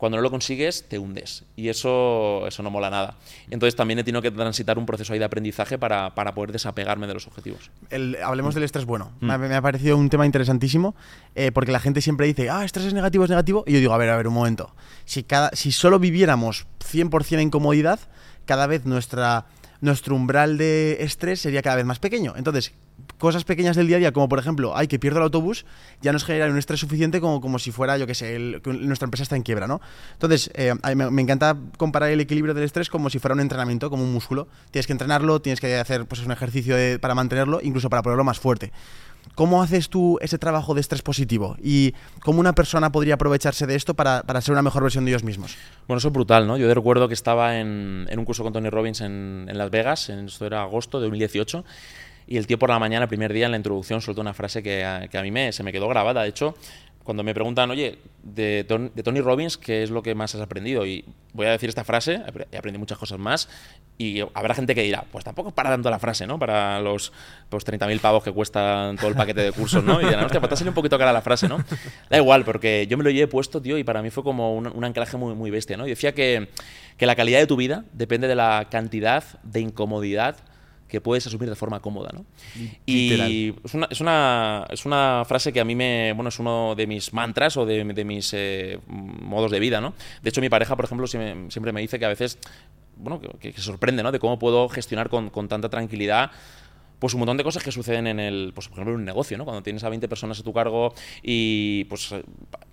Cuando 0.04 0.18
no 0.18 0.22
lo 0.22 0.30
consigues, 0.30 0.84
te 0.86 0.98
hundes. 0.98 1.44
Y 1.56 1.70
eso, 1.70 2.46
eso 2.46 2.62
no 2.62 2.68
mola 2.68 2.90
nada. 2.90 3.16
Entonces 3.48 3.74
también 3.74 3.98
he 3.98 4.04
tenido 4.04 4.20
que 4.20 4.30
transitar 4.30 4.76
un 4.76 4.84
proceso 4.84 5.14
ahí 5.14 5.18
de 5.18 5.24
aprendizaje 5.24 5.78
para, 5.78 6.14
para 6.14 6.34
poder 6.34 6.52
desapegarme 6.52 7.06
de 7.06 7.14
los 7.14 7.26
objetivos. 7.26 7.70
El- 7.88 8.18
hablemos 8.22 8.54
del 8.54 8.64
estrés 8.64 8.84
bueno. 8.84 9.12
Mm. 9.20 9.26
Me, 9.26 9.32
ha- 9.32 9.38
me 9.38 9.54
ha 9.54 9.62
parecido 9.62 9.96
un 9.96 10.10
tema 10.10 10.26
interesantísimo 10.26 10.94
eh, 11.34 11.52
porque 11.52 11.72
la 11.72 11.80
gente 11.80 12.02
siempre 12.02 12.26
dice, 12.26 12.50
ah, 12.50 12.66
estrés 12.66 12.84
es 12.84 12.92
negativo, 12.92 13.24
es 13.24 13.30
negativo. 13.30 13.64
Y 13.66 13.72
yo 13.72 13.78
digo, 13.78 13.94
a 13.94 13.96
ver, 13.96 14.10
a 14.10 14.16
ver, 14.18 14.28
un 14.28 14.34
momento. 14.34 14.74
Si, 15.06 15.22
cada, 15.22 15.48
si 15.54 15.72
solo 15.72 15.98
viviéramos 15.98 16.66
100% 16.92 17.40
en 17.40 17.48
comodidad, 17.48 17.98
cada 18.44 18.66
vez 18.66 18.84
nuestra, 18.84 19.46
nuestro 19.80 20.14
umbral 20.16 20.58
de 20.58 20.98
estrés 21.00 21.40
sería 21.40 21.62
cada 21.62 21.76
vez 21.76 21.86
más 21.86 21.98
pequeño. 21.98 22.34
Entonces, 22.36 22.74
cosas 23.18 23.44
pequeñas 23.44 23.76
del 23.76 23.86
día 23.86 23.96
a 23.96 24.00
día, 24.00 24.12
como 24.12 24.28
por 24.28 24.38
ejemplo, 24.38 24.76
ay, 24.76 24.86
que 24.86 24.98
pierdo 24.98 25.18
el 25.18 25.24
autobús, 25.24 25.64
ya 26.02 26.12
nos 26.12 26.24
genera 26.24 26.46
un 26.50 26.58
estrés 26.58 26.80
suficiente 26.80 27.20
como, 27.20 27.40
como 27.40 27.58
si 27.58 27.70
fuera, 27.70 27.96
yo 27.98 28.06
que 28.06 28.14
sé, 28.14 28.36
el- 28.36 28.60
que 28.62 28.72
nuestra 28.72 29.06
empresa 29.06 29.22
está 29.22 29.36
en 29.36 29.42
quiebra, 29.42 29.66
¿no? 29.66 29.80
Entonces, 30.12 30.50
eh, 30.54 30.74
me, 30.94 31.10
me 31.10 31.22
encanta 31.22 31.56
comparar 31.76 32.10
el 32.10 32.20
equilibrio 32.20 32.54
del 32.54 32.64
estrés 32.64 32.90
como 32.90 33.10
si 33.10 33.18
fuera 33.18 33.34
un 33.34 33.40
entrenamiento, 33.40 33.90
como 33.90 34.02
un 34.04 34.12
músculo. 34.12 34.46
Tienes 34.70 34.86
que 34.86 34.92
entrenarlo, 34.92 35.40
tienes 35.40 35.60
que 35.60 35.76
hacer 35.76 36.06
pues, 36.06 36.24
un 36.24 36.32
ejercicio 36.32 36.76
de- 36.76 36.98
para 36.98 37.14
mantenerlo, 37.14 37.60
incluso 37.62 37.88
para 37.90 38.02
ponerlo 38.02 38.24
más 38.24 38.38
fuerte. 38.38 38.72
¿Cómo 39.34 39.62
haces 39.62 39.88
tú 39.88 40.18
ese 40.20 40.36
trabajo 40.38 40.74
de 40.74 40.82
estrés 40.82 41.00
positivo? 41.00 41.56
¿Y 41.62 41.94
cómo 42.22 42.40
una 42.40 42.52
persona 42.54 42.92
podría 42.92 43.14
aprovecharse 43.14 43.66
de 43.66 43.74
esto 43.74 43.94
para, 43.94 44.22
para 44.22 44.40
ser 44.42 44.52
una 44.52 44.60
mejor 44.62 44.82
versión 44.82 45.04
de 45.06 45.12
ellos 45.12 45.24
mismos? 45.24 45.56
Bueno, 45.88 45.98
eso 45.98 46.08
es 46.08 46.14
brutal, 46.14 46.46
¿no? 46.46 46.58
Yo 46.58 46.72
recuerdo 46.72 47.08
que 47.08 47.14
estaba 47.14 47.58
en, 47.58 48.06
en 48.10 48.18
un 48.18 48.24
curso 48.26 48.42
con 48.44 48.52
Tony 48.52 48.68
Robbins 48.68 49.00
en, 49.00 49.46
en 49.48 49.56
Las 49.58 49.70
Vegas, 49.70 50.10
en, 50.10 50.26
esto 50.26 50.44
era 50.46 50.60
agosto 50.62 50.98
de 51.00 51.04
2018, 51.06 51.64
y 52.26 52.36
el 52.36 52.46
tío 52.46 52.58
por 52.58 52.70
la 52.70 52.78
mañana, 52.78 53.06
primer 53.06 53.32
día, 53.32 53.46
en 53.46 53.50
la 53.52 53.56
introducción, 53.58 54.00
soltó 54.00 54.20
una 54.20 54.34
frase 54.34 54.62
que 54.62 54.84
a, 54.84 55.08
que 55.08 55.18
a 55.18 55.22
mí 55.22 55.30
me, 55.30 55.52
se 55.52 55.62
me 55.62 55.72
quedó 55.72 55.88
grabada. 55.88 56.22
De 56.22 56.28
hecho, 56.28 56.54
cuando 57.02 57.22
me 57.22 57.34
preguntan, 57.34 57.70
oye, 57.70 57.98
de, 58.22 58.64
Ton- 58.66 58.90
de 58.94 59.02
Tony 59.02 59.20
Robbins, 59.20 59.58
¿qué 59.58 59.82
es 59.82 59.90
lo 59.90 60.02
que 60.02 60.14
más 60.14 60.34
has 60.34 60.40
aprendido? 60.40 60.86
Y 60.86 61.04
voy 61.34 61.46
a 61.46 61.50
decir 61.50 61.68
esta 61.68 61.84
frase, 61.84 62.22
he 62.50 62.56
aprendido 62.56 62.78
muchas 62.78 62.96
cosas 62.96 63.18
más, 63.18 63.46
y 63.98 64.20
habrá 64.32 64.54
gente 64.54 64.74
que 64.74 64.82
dirá, 64.82 65.04
pues 65.12 65.22
tampoco 65.22 65.50
para 65.50 65.68
tanto 65.68 65.90
la 65.90 65.98
frase, 65.98 66.26
¿no? 66.26 66.38
Para 66.38 66.80
los, 66.80 67.12
los 67.50 67.66
30.000 67.66 68.00
pavos 68.00 68.24
que 68.24 68.32
cuestan 68.32 68.96
todo 68.96 69.08
el 69.08 69.14
paquete 69.16 69.42
de 69.42 69.52
cursos, 69.52 69.84
¿no? 69.84 70.00
Y 70.00 70.06
dirán, 70.06 70.24
hostia, 70.24 70.40
pues 70.40 70.48
te 70.48 70.54
ha 70.54 70.56
salido 70.56 70.70
un 70.70 70.76
poquito 70.76 70.96
cara 70.98 71.12
la 71.12 71.20
frase, 71.20 71.46
¿no? 71.46 71.62
Da 72.08 72.16
igual, 72.16 72.42
porque 72.46 72.86
yo 72.88 72.96
me 72.96 73.04
lo 73.04 73.10
llevé 73.10 73.26
puesto, 73.28 73.60
tío, 73.60 73.76
y 73.76 73.84
para 73.84 74.00
mí 74.00 74.08
fue 74.08 74.22
como 74.24 74.54
un, 74.56 74.66
un 74.66 74.84
anclaje 74.84 75.18
muy, 75.18 75.34
muy 75.34 75.50
bestia, 75.50 75.76
¿no? 75.76 75.86
Y 75.86 75.90
decía 75.90 76.14
que, 76.14 76.48
que 76.96 77.04
la 77.04 77.14
calidad 77.16 77.38
de 77.40 77.46
tu 77.46 77.56
vida 77.56 77.84
depende 77.92 78.28
de 78.28 78.34
la 78.34 78.68
cantidad 78.70 79.22
de 79.42 79.60
incomodidad 79.60 80.36
que 80.94 81.00
puedes 81.00 81.26
asumir 81.26 81.50
de 81.50 81.56
forma 81.56 81.80
cómoda. 81.80 82.10
¿no? 82.14 82.24
Y 82.86 83.52
es 83.64 83.74
una, 83.74 83.88
es, 83.90 84.00
una, 84.00 84.66
es 84.70 84.86
una 84.86 85.24
frase 85.26 85.52
que 85.52 85.60
a 85.60 85.64
mí 85.64 85.74
me, 85.74 86.12
bueno, 86.14 86.28
es 86.28 86.38
uno 86.38 86.74
de 86.76 86.86
mis 86.86 87.12
mantras 87.12 87.56
o 87.56 87.66
de, 87.66 87.82
de 87.82 88.04
mis 88.04 88.32
eh, 88.32 88.78
modos 88.86 89.50
de 89.50 89.58
vida. 89.58 89.80
¿no? 89.80 89.94
De 90.22 90.30
hecho, 90.30 90.40
mi 90.40 90.48
pareja, 90.48 90.76
por 90.76 90.84
ejemplo, 90.84 91.08
siempre 91.08 91.72
me 91.72 91.80
dice 91.80 91.98
que 91.98 92.04
a 92.04 92.08
veces 92.08 92.38
bueno, 92.96 93.20
que, 93.20 93.50
que, 93.50 93.52
se 93.52 93.62
sorprende, 93.62 94.04
¿no? 94.04 94.12
De 94.12 94.20
cómo 94.20 94.38
puedo 94.38 94.68
gestionar 94.68 95.08
con, 95.08 95.30
con, 95.30 95.48
tanta 95.48 95.68
tranquilidad 95.68 96.30
pues 97.04 97.12
un 97.12 97.18
montón 97.18 97.36
de 97.36 97.44
cosas 97.44 97.62
que 97.62 97.70
suceden 97.70 98.06
en 98.06 98.18
el, 98.18 98.52
pues 98.54 98.66
por 98.68 98.76
ejemplo 98.78 98.94
en 98.94 99.00
un 99.00 99.04
negocio, 99.04 99.36
¿no? 99.36 99.44
Cuando 99.44 99.62
tienes 99.62 99.84
a 99.84 99.90
20 99.90 100.08
personas 100.08 100.40
a 100.40 100.42
tu 100.42 100.54
cargo 100.54 100.94
y 101.22 101.84
pues 101.84 102.10
eh, 102.12 102.22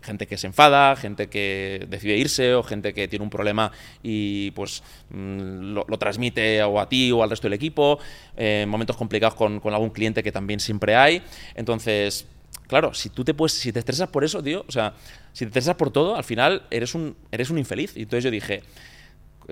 gente 0.01 0.25
que 0.25 0.37
se 0.37 0.47
enfada, 0.47 0.95
gente 0.95 1.27
que 1.27 1.85
decide 1.89 2.15
irse 2.15 2.53
o 2.53 2.63
gente 2.63 2.93
que 2.93 3.09
tiene 3.09 3.23
un 3.23 3.29
problema 3.29 3.73
y 4.01 4.51
pues 4.51 4.83
mm, 5.09 5.73
lo, 5.73 5.97
transmite 5.97 6.63
o 6.63 6.79
a 6.79 6.87
ti 6.87 7.11
o 7.11 7.23
al 7.23 7.29
resto 7.29 7.47
del 7.47 7.55
equipo, 7.55 7.99
eh, 8.37 8.65
momentos 8.69 8.95
complicados 8.95 9.35
con, 9.35 9.61
algún 9.65 9.89
cliente 9.89 10.23
que 10.23 10.31
también 10.31 10.61
siempre 10.61 10.95
hay. 10.95 11.21
Entonces, 11.53 12.25
claro, 12.67 12.93
si 12.93 13.09
tú 13.09 13.25
te 13.25 13.33
puedes, 13.33 13.51
si 13.51 13.73
te 13.73 13.79
estresas 13.79 14.07
por 14.07 14.23
eso, 14.23 14.41
tío, 14.41 14.63
o 14.65 14.71
sea, 14.71 14.93
si 15.33 15.43
te 15.43 15.49
estresas 15.49 15.75
por 15.75 15.91
todo, 15.91 16.15
al 16.15 16.23
final 16.23 16.63
eres 16.71 16.95
un, 16.95 17.17
eres 17.33 17.49
un 17.49 17.57
infeliz. 17.57 17.97
Y 17.97 18.03
entonces 18.03 18.23
yo 18.23 18.31
dije, 18.31 18.63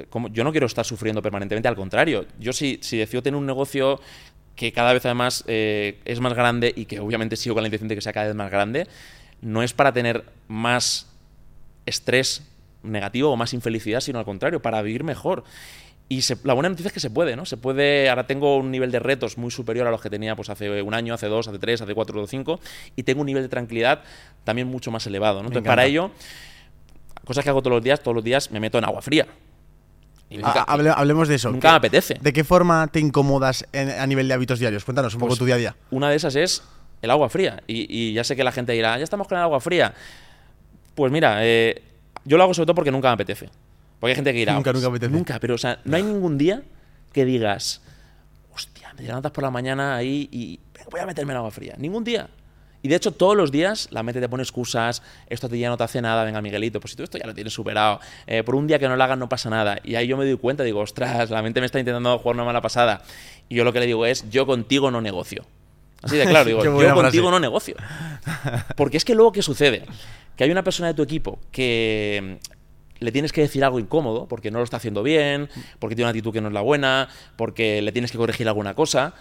como, 0.10 0.30
yo 0.30 0.44
no 0.44 0.52
quiero 0.52 0.68
estar 0.68 0.86
sufriendo 0.86 1.22
permanentemente, 1.22 1.68
al 1.68 1.76
contrario, 1.76 2.26
yo 2.39 2.54
si, 2.54 2.80
si 2.82 2.98
decido 2.98 3.22
tener 3.22 3.38
un 3.38 3.46
negocio 3.46 4.00
que 4.60 4.74
cada 4.74 4.91
vez 4.91 5.06
además 5.06 5.45
eh, 5.48 6.02
es 6.04 6.19
más 6.19 6.34
grande 6.34 6.74
y 6.76 6.84
que 6.84 7.00
obviamente 7.00 7.38
sigo 7.38 7.56
con 7.56 7.63
la 7.63 7.67
intención 7.67 7.88
de 7.88 7.95
que 7.95 8.02
sea 8.02 8.12
cada 8.12 8.28
vez 8.28 8.36
más 8.36 8.52
grande, 8.52 8.88
no 9.39 9.63
es 9.63 9.72
para 9.72 9.93
tener 9.93 10.26
más 10.50 11.08
estrés 11.86 12.45
negativo 12.84 13.32
o 13.32 13.38
más 13.38 13.54
infelicidad, 13.54 14.02
sino 14.02 14.19
al 14.19 14.26
contrario, 14.26 14.62
para 14.62 14.82
vivir 14.82 15.06
mejor. 15.06 15.45
Y 16.10 16.24
se, 16.24 16.36
la 16.43 16.54
buena 16.56 16.67
noticia 16.67 16.88
es 16.88 16.93
que 16.93 17.00
se 17.00 17.10
puede, 17.10 17.38
¿no? 17.38 17.45
Se 17.45 17.56
puede, 17.56 18.10
ahora 18.10 18.28
tengo 18.28 18.58
un 18.58 18.69
nivel 18.69 18.91
de 18.91 19.00
retos 19.00 19.38
muy 19.38 19.50
superior 19.50 19.88
a 19.88 19.91
los 19.91 20.02
que 20.02 20.10
tenía 20.10 20.36
pues, 20.36 20.50
hace 20.50 20.82
un 20.82 20.93
año, 20.93 21.13
hace 21.13 21.28
dos, 21.28 21.48
hace 21.48 21.58
tres, 21.58 21.80
hace 21.80 21.95
cuatro 21.95 22.22
o 22.22 22.28
cinco, 22.28 22.60
y 22.98 23.04
tengo 23.04 23.22
un 23.22 23.28
nivel 23.28 23.43
de 23.43 23.50
tranquilidad 23.50 24.04
también 24.43 24.67
mucho 24.67 24.91
más 24.91 25.08
elevado, 25.08 25.41
¿no? 25.41 25.48
Entonces, 25.48 25.69
para 25.69 25.86
ello, 25.86 26.12
cosas 27.24 27.45
que 27.45 27.50
hago 27.50 27.62
todos 27.62 27.76
los 27.76 27.84
días, 27.84 28.02
todos 28.02 28.15
los 28.15 28.26
días 28.26 28.52
me 28.52 28.60
meto 28.60 28.78
en 28.78 28.84
agua 28.84 29.02
fría. 29.02 29.26
Nunca, 30.30 30.63
Hable, 30.63 30.92
hablemos 30.96 31.28
de 31.28 31.36
eso. 31.36 31.52
Nunca 31.52 31.72
me 31.72 31.78
apetece. 31.78 32.18
¿De 32.22 32.34
qué 32.34 32.44
forma 32.44 32.88
te 32.88 33.00
incomodas 33.00 33.65
en, 33.72 33.89
a 33.89 34.06
nivel 34.06 34.28
de 34.28 34.34
hábitos 34.36 34.60
diarios? 34.60 34.86
Cuéntanos 34.86 35.13
un 35.15 35.20
pues 35.22 35.30
poco 35.30 35.39
tu 35.39 35.46
día 35.46 35.56
a 35.56 35.58
día. 35.58 35.76
Una 35.92 36.10
de 36.10 36.15
esas 36.15 36.36
es 36.36 36.62
el 37.02 37.10
agua 37.10 37.30
fría. 37.30 37.63
Y, 37.68 37.88
y, 37.89 38.13
ya 38.13 38.24
sé 38.24 38.36
que 38.36 38.44
la 38.44 38.52
gente 38.52 38.74
dirá, 38.74 38.98
ya 38.98 39.04
estamos 39.04 39.28
con 39.28 39.38
el 39.38 39.44
agua 39.44 39.60
fría. 39.60 39.94
Pues 40.94 41.12
mira, 41.12 41.39
eh, 41.42 41.82
yo 42.26 42.38
lo 42.38 42.44
hago 42.44 42.54
sobre 42.54 42.68
todo 42.68 42.76
porque 42.76 42.92
nunca 42.92 43.10
me 43.10 43.13
apetece. 43.13 43.50
Porque 44.00 44.12
hay 44.12 44.15
gente 44.15 44.32
que 44.32 44.39
dirá, 44.39 44.54
nunca, 44.54 44.72
nunca 44.72 44.88
apetece. 44.88 45.12
Nunca, 45.12 45.39
pero 45.39 45.56
o 45.56 45.58
sea, 45.58 45.80
no 45.84 45.98
hay 45.98 46.04
ningún 46.04 46.38
día 46.38 46.62
que 47.12 47.26
digas, 47.26 47.82
hostia, 48.54 48.94
me 48.98 49.04
levantas 49.04 49.32
por 49.32 49.44
la 49.44 49.52
mañana 49.52 49.96
ahí 49.96 50.30
y 50.32 50.60
voy 50.89 51.00
a 51.02 51.06
meterme 51.06 51.34
en 51.34 51.38
agua 51.38 51.52
fría. 51.52 51.76
Ningún 51.78 52.04
día. 52.04 52.30
Y 52.82 52.88
de 52.88 52.96
hecho, 52.96 53.12
todos 53.12 53.36
los 53.36 53.52
días 53.52 53.89
la 53.92 54.04
mente 54.04 54.22
te 54.22 54.30
pone 54.30 54.44
excusas, 54.44 55.02
esto 55.28 55.48
ya 55.48 55.70
no 55.70 55.78
te 55.78 55.84
hace 55.84 56.02
nada, 56.02 56.24
venga 56.24 56.42
Miguelito, 56.42 56.80
pues 56.80 56.92
si 56.92 56.98
tú 56.98 57.04
esto 57.04 57.18
ya 57.18 57.28
lo 57.28 57.34
tienes 57.34 57.54
superado, 57.54 58.00
eh, 58.26 58.44
por 58.44 58.56
un 58.56 58.68
día 58.68 58.80
que 58.80 58.88
no 58.88 58.96
lo 58.96 59.04
hagas 59.04 59.18
no 59.18 59.28
pasa 59.28 59.50
nada. 59.50 59.80
Y 59.84 59.96
ahí 59.96 60.08
yo 60.08 60.18
me 60.18 60.26
doy 60.26 60.38
cuenta, 60.38 60.63
digo, 60.63 60.80
ostras, 60.80 61.30
la 61.30 61.42
mente 61.42 61.60
me 61.60 61.65
está 61.65 61.80
intentando 61.80 62.18
jugar 62.20 62.36
una 62.36 62.46
mala 62.46 62.62
pasada. 62.62 63.02
Y 63.50 63.56
yo 63.56 63.63
lo 63.63 63.74
que 63.74 63.80
le 63.80 63.86
digo 63.86 64.06
es, 64.06 64.30
yo 64.30 64.46
contigo 64.46 64.92
no 64.92 65.02
negocio. 65.02 65.46
Así 66.02 66.15
de 66.15 66.26
claro, 66.26 66.46
digo, 66.48 66.63
yo 66.63 66.74
contigo 66.74 67.02
frase. 67.02 67.22
no 67.22 67.39
negocio. 67.39 67.76
Porque 68.76 68.98
es 68.98 69.06
que 69.06 69.15
luego, 69.15 69.32
¿qué 69.32 69.42
sucede? 69.42 69.86
Que 70.36 70.46
hay 70.46 70.52
una 70.52 70.63
persona 70.63 70.88
de 70.88 70.94
tu 70.94 71.04
equipo 71.04 71.39
que 71.52 72.39
mm, 72.39 73.04
le 73.04 73.12
tienes 73.12 73.34
que 73.34 73.42
decir 73.42 73.63
algo 73.63 73.80
incómodo 73.80 74.28
porque 74.28 74.52
no 74.52 74.60
lo 74.60 74.63
está 74.63 74.78
haciendo 74.78 75.04
bien, 75.04 75.50
porque 75.80 75.96
tiene 75.96 76.06
una 76.06 76.12
actitud 76.12 76.32
que 76.32 76.42
no 76.42 76.48
es 76.48 76.54
la 76.54 76.62
buena, 76.62 77.10
porque 77.36 77.82
le 77.82 77.92
tienes 77.92 78.12
que 78.12 78.18
corregir 78.18 78.48
alguna 78.48 78.74
cosa. 78.74 79.13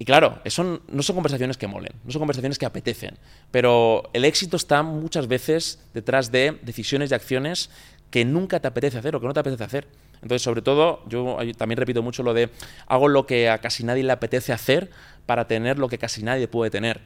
Y 0.00 0.06
claro, 0.06 0.40
eso 0.44 0.80
no 0.88 1.02
son 1.02 1.14
conversaciones 1.14 1.58
que 1.58 1.66
molen, 1.66 1.92
no 2.04 2.10
son 2.10 2.20
conversaciones 2.20 2.56
que 2.58 2.64
apetecen, 2.64 3.18
pero 3.50 4.08
el 4.14 4.24
éxito 4.24 4.56
está 4.56 4.82
muchas 4.82 5.28
veces 5.28 5.78
detrás 5.92 6.32
de 6.32 6.58
decisiones 6.62 7.10
y 7.10 7.14
acciones 7.14 7.68
que 8.10 8.24
nunca 8.24 8.60
te 8.60 8.66
apetece 8.66 8.96
hacer 8.96 9.14
o 9.14 9.20
que 9.20 9.26
no 9.26 9.34
te 9.34 9.40
apetece 9.40 9.62
hacer. 9.62 9.88
Entonces, 10.22 10.40
sobre 10.40 10.62
todo, 10.62 11.02
yo 11.06 11.36
también 11.58 11.76
repito 11.76 12.02
mucho 12.02 12.22
lo 12.22 12.32
de 12.32 12.48
hago 12.86 13.08
lo 13.08 13.26
que 13.26 13.50
a 13.50 13.58
casi 13.58 13.84
nadie 13.84 14.02
le 14.02 14.12
apetece 14.12 14.54
hacer 14.54 14.90
para 15.26 15.46
tener 15.46 15.78
lo 15.78 15.86
que 15.88 15.98
casi 15.98 16.22
nadie 16.22 16.48
puede 16.48 16.70
tener. 16.70 17.02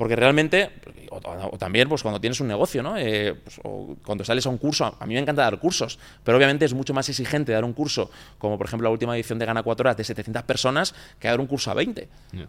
Porque 0.00 0.16
realmente, 0.16 0.70
o, 1.10 1.18
o, 1.18 1.58
también 1.58 1.86
pues 1.86 2.00
cuando 2.00 2.18
tienes 2.18 2.40
un 2.40 2.48
negocio, 2.48 2.82
¿no? 2.82 2.96
Eh, 2.96 3.34
pues, 3.44 3.60
o 3.64 3.98
cuando 4.02 4.24
sales 4.24 4.46
a 4.46 4.48
un 4.48 4.56
curso, 4.56 4.96
a 4.98 5.04
mí 5.04 5.12
me 5.12 5.20
encanta 5.20 5.42
dar 5.42 5.60
cursos, 5.60 5.98
pero 6.24 6.38
obviamente 6.38 6.64
es 6.64 6.72
mucho 6.72 6.94
más 6.94 7.06
exigente 7.10 7.52
dar 7.52 7.66
un 7.66 7.74
curso, 7.74 8.10
como 8.38 8.56
por 8.56 8.66
ejemplo 8.66 8.88
la 8.88 8.92
última 8.92 9.14
edición 9.14 9.38
de 9.38 9.44
Gana 9.44 9.62
4 9.62 9.82
horas 9.82 9.98
de 9.98 10.04
700 10.04 10.42
personas, 10.44 10.94
que 11.18 11.28
dar 11.28 11.38
un 11.38 11.46
curso 11.46 11.70
a 11.70 11.74
20. 11.74 12.08
Yeah. 12.32 12.48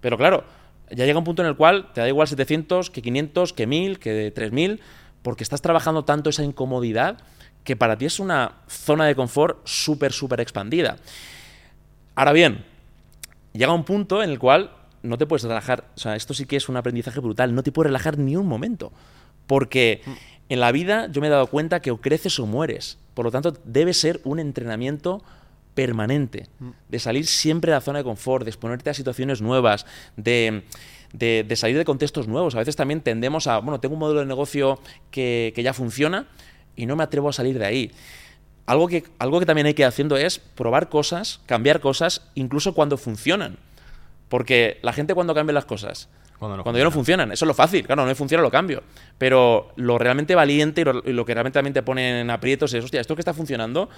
Pero 0.00 0.16
claro, 0.16 0.44
ya 0.92 1.06
llega 1.06 1.18
un 1.18 1.24
punto 1.24 1.42
en 1.42 1.48
el 1.48 1.56
cual 1.56 1.92
te 1.92 2.02
da 2.02 2.06
igual 2.06 2.28
700, 2.28 2.88
que 2.90 3.02
500, 3.02 3.52
que 3.52 3.66
1000, 3.66 3.98
que 3.98 4.30
3000, 4.30 4.80
porque 5.22 5.42
estás 5.42 5.62
trabajando 5.62 6.04
tanto 6.04 6.30
esa 6.30 6.44
incomodidad 6.44 7.18
que 7.64 7.74
para 7.74 7.98
ti 7.98 8.04
es 8.04 8.20
una 8.20 8.60
zona 8.68 9.06
de 9.06 9.16
confort 9.16 9.58
súper, 9.66 10.12
súper 10.12 10.38
expandida. 10.38 10.98
Ahora 12.14 12.30
bien, 12.30 12.64
llega 13.54 13.72
un 13.72 13.82
punto 13.82 14.22
en 14.22 14.30
el 14.30 14.38
cual 14.38 14.70
no 15.06 15.18
te 15.18 15.26
puedes 15.26 15.44
relajar. 15.44 15.84
O 15.96 16.00
sea, 16.00 16.16
esto 16.16 16.34
sí 16.34 16.46
que 16.46 16.56
es 16.56 16.68
un 16.68 16.76
aprendizaje 16.76 17.20
brutal. 17.20 17.54
No 17.54 17.62
te 17.62 17.72
puedes 17.72 17.88
relajar 17.88 18.18
ni 18.18 18.36
un 18.36 18.46
momento. 18.46 18.92
Porque 19.46 20.02
en 20.48 20.60
la 20.60 20.72
vida 20.72 21.08
yo 21.10 21.20
me 21.20 21.28
he 21.28 21.30
dado 21.30 21.46
cuenta 21.46 21.80
que 21.80 21.90
o 21.90 22.00
creces 22.00 22.38
o 22.38 22.46
mueres. 22.46 22.98
Por 23.14 23.24
lo 23.24 23.30
tanto, 23.30 23.54
debe 23.64 23.94
ser 23.94 24.20
un 24.24 24.38
entrenamiento 24.38 25.22
permanente. 25.74 26.48
De 26.88 26.98
salir 26.98 27.26
siempre 27.26 27.70
de 27.70 27.76
la 27.76 27.80
zona 27.80 27.98
de 27.98 28.04
confort, 28.04 28.44
de 28.44 28.50
exponerte 28.50 28.90
a 28.90 28.94
situaciones 28.94 29.42
nuevas, 29.42 29.86
de, 30.16 30.62
de, 31.12 31.44
de, 31.46 31.56
salir 31.56 31.76
de 31.76 31.84
contextos 31.84 32.28
nuevos. 32.28 32.54
A 32.54 32.58
veces 32.58 32.76
también 32.76 33.02
tendemos 33.02 33.46
a, 33.46 33.58
bueno, 33.58 33.78
tengo 33.78 33.94
un 33.94 34.00
modelo 34.00 34.20
de 34.20 34.26
negocio 34.26 34.80
que, 35.10 35.52
que 35.54 35.62
ya 35.62 35.74
funciona 35.74 36.26
y 36.76 36.86
no 36.86 36.96
me 36.96 37.02
atrevo 37.02 37.28
a 37.28 37.32
salir 37.32 37.58
de 37.58 37.66
ahí. 37.66 37.92
Algo 38.66 38.88
que, 38.88 39.04
algo 39.18 39.38
que 39.38 39.46
también 39.46 39.66
hay 39.66 39.74
que 39.74 39.82
ir 39.82 39.86
haciendo 39.86 40.16
es 40.16 40.38
probar 40.38 40.88
cosas, 40.88 41.40
cambiar 41.46 41.80
cosas, 41.80 42.22
incluso 42.34 42.74
cuando 42.74 42.96
funcionan. 42.96 43.58
Porque 44.28 44.78
la 44.82 44.92
gente 44.92 45.14
cuando 45.14 45.34
cambia 45.34 45.52
las 45.52 45.64
cosas, 45.64 46.08
cuando, 46.38 46.56
no 46.56 46.62
cuando 46.62 46.78
ya 46.78 46.84
no 46.84 46.90
funcionan, 46.90 47.32
eso 47.32 47.44
es 47.44 47.46
lo 47.46 47.54
fácil, 47.54 47.86
claro, 47.86 48.02
no 48.02 48.08
me 48.08 48.14
funciona, 48.14 48.42
lo 48.42 48.50
cambio. 48.50 48.82
Pero 49.18 49.72
lo 49.76 49.98
realmente 49.98 50.34
valiente 50.34 50.82
y 50.82 50.84
lo, 50.84 51.02
y 51.04 51.12
lo, 51.12 51.24
que 51.24 51.34
realmente 51.34 51.58
también 51.58 51.74
te 51.74 51.82
pone 51.82 52.20
en 52.20 52.30
aprietos 52.30 52.74
es, 52.74 52.84
hostia, 52.84 53.00
esto 53.00 53.14
que 53.14 53.20
está 53.20 53.32
funcionando, 53.32 53.88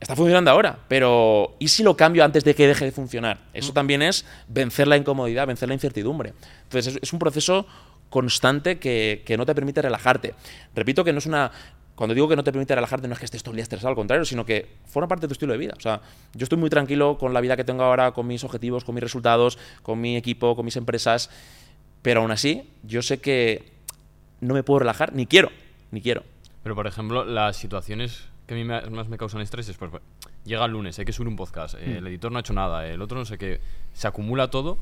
está 0.00 0.16
funcionando 0.16 0.50
ahora, 0.50 0.78
pero 0.88 1.56
¿y 1.58 1.68
si 1.68 1.82
lo 1.82 1.96
cambio 1.96 2.24
antes 2.24 2.44
de 2.44 2.54
que 2.54 2.66
deje 2.66 2.86
de 2.86 2.92
funcionar? 2.92 3.38
Eso 3.52 3.72
también 3.72 4.00
es 4.02 4.24
vencer 4.46 4.86
la 4.86 4.96
incomodidad, 4.96 5.46
vencer 5.46 5.68
la 5.68 5.74
incertidumbre. 5.74 6.34
Entonces 6.64 6.94
es, 6.94 7.02
es 7.02 7.12
un 7.12 7.18
proceso 7.18 7.66
constante 8.08 8.78
que, 8.78 9.22
que, 9.26 9.36
no 9.36 9.44
te 9.44 9.54
permite 9.54 9.82
relajarte. 9.82 10.34
Repito 10.74 11.04
que 11.04 11.12
no 11.12 11.18
es 11.18 11.26
una, 11.26 11.50
cuando 11.98 12.14
digo 12.14 12.28
que 12.28 12.36
no 12.36 12.44
te 12.44 12.52
permite 12.52 12.76
relajarte, 12.76 13.08
no 13.08 13.14
es 13.14 13.18
que 13.18 13.24
estés 13.24 13.42
todo 13.42 13.50
el 13.50 13.56
día 13.56 13.64
estresado, 13.64 13.88
al 13.88 13.96
contrario, 13.96 14.24
sino 14.24 14.46
que 14.46 14.68
forma 14.86 15.08
parte 15.08 15.22
de 15.22 15.28
tu 15.30 15.32
estilo 15.32 15.50
de 15.50 15.58
vida. 15.58 15.74
O 15.76 15.80
sea, 15.80 16.00
yo 16.32 16.44
estoy 16.44 16.56
muy 16.56 16.70
tranquilo 16.70 17.18
con 17.18 17.34
la 17.34 17.40
vida 17.40 17.56
que 17.56 17.64
tengo 17.64 17.82
ahora, 17.82 18.12
con 18.12 18.24
mis 18.24 18.44
objetivos, 18.44 18.84
con 18.84 18.94
mis 18.94 19.02
resultados, 19.02 19.58
con 19.82 20.00
mi 20.00 20.16
equipo, 20.16 20.54
con 20.54 20.64
mis 20.64 20.76
empresas, 20.76 21.28
pero 22.02 22.20
aún 22.20 22.30
así, 22.30 22.70
yo 22.84 23.02
sé 23.02 23.20
que 23.20 23.72
no 24.40 24.54
me 24.54 24.62
puedo 24.62 24.78
relajar, 24.78 25.12
ni 25.12 25.26
quiero, 25.26 25.50
ni 25.90 26.00
quiero. 26.00 26.22
Pero, 26.62 26.76
por 26.76 26.86
ejemplo, 26.86 27.24
las 27.24 27.56
situaciones 27.56 28.28
que 28.46 28.54
a 28.54 28.56
mí 28.56 28.62
más 28.62 29.08
me 29.08 29.18
causan 29.18 29.40
estrés 29.40 29.68
es, 29.68 29.76
pues, 29.76 29.90
llega 30.44 30.66
el 30.66 30.70
lunes, 30.70 31.00
hay 31.00 31.04
que 31.04 31.12
subir 31.12 31.26
un 31.26 31.34
podcast, 31.34 31.74
mm. 31.74 31.96
el 31.96 32.06
editor 32.06 32.30
no 32.30 32.38
ha 32.38 32.42
hecho 32.42 32.52
nada, 32.52 32.86
el 32.86 33.02
otro 33.02 33.18
no 33.18 33.24
sé 33.24 33.38
qué, 33.38 33.60
se 33.92 34.06
acumula 34.06 34.50
todo. 34.50 34.78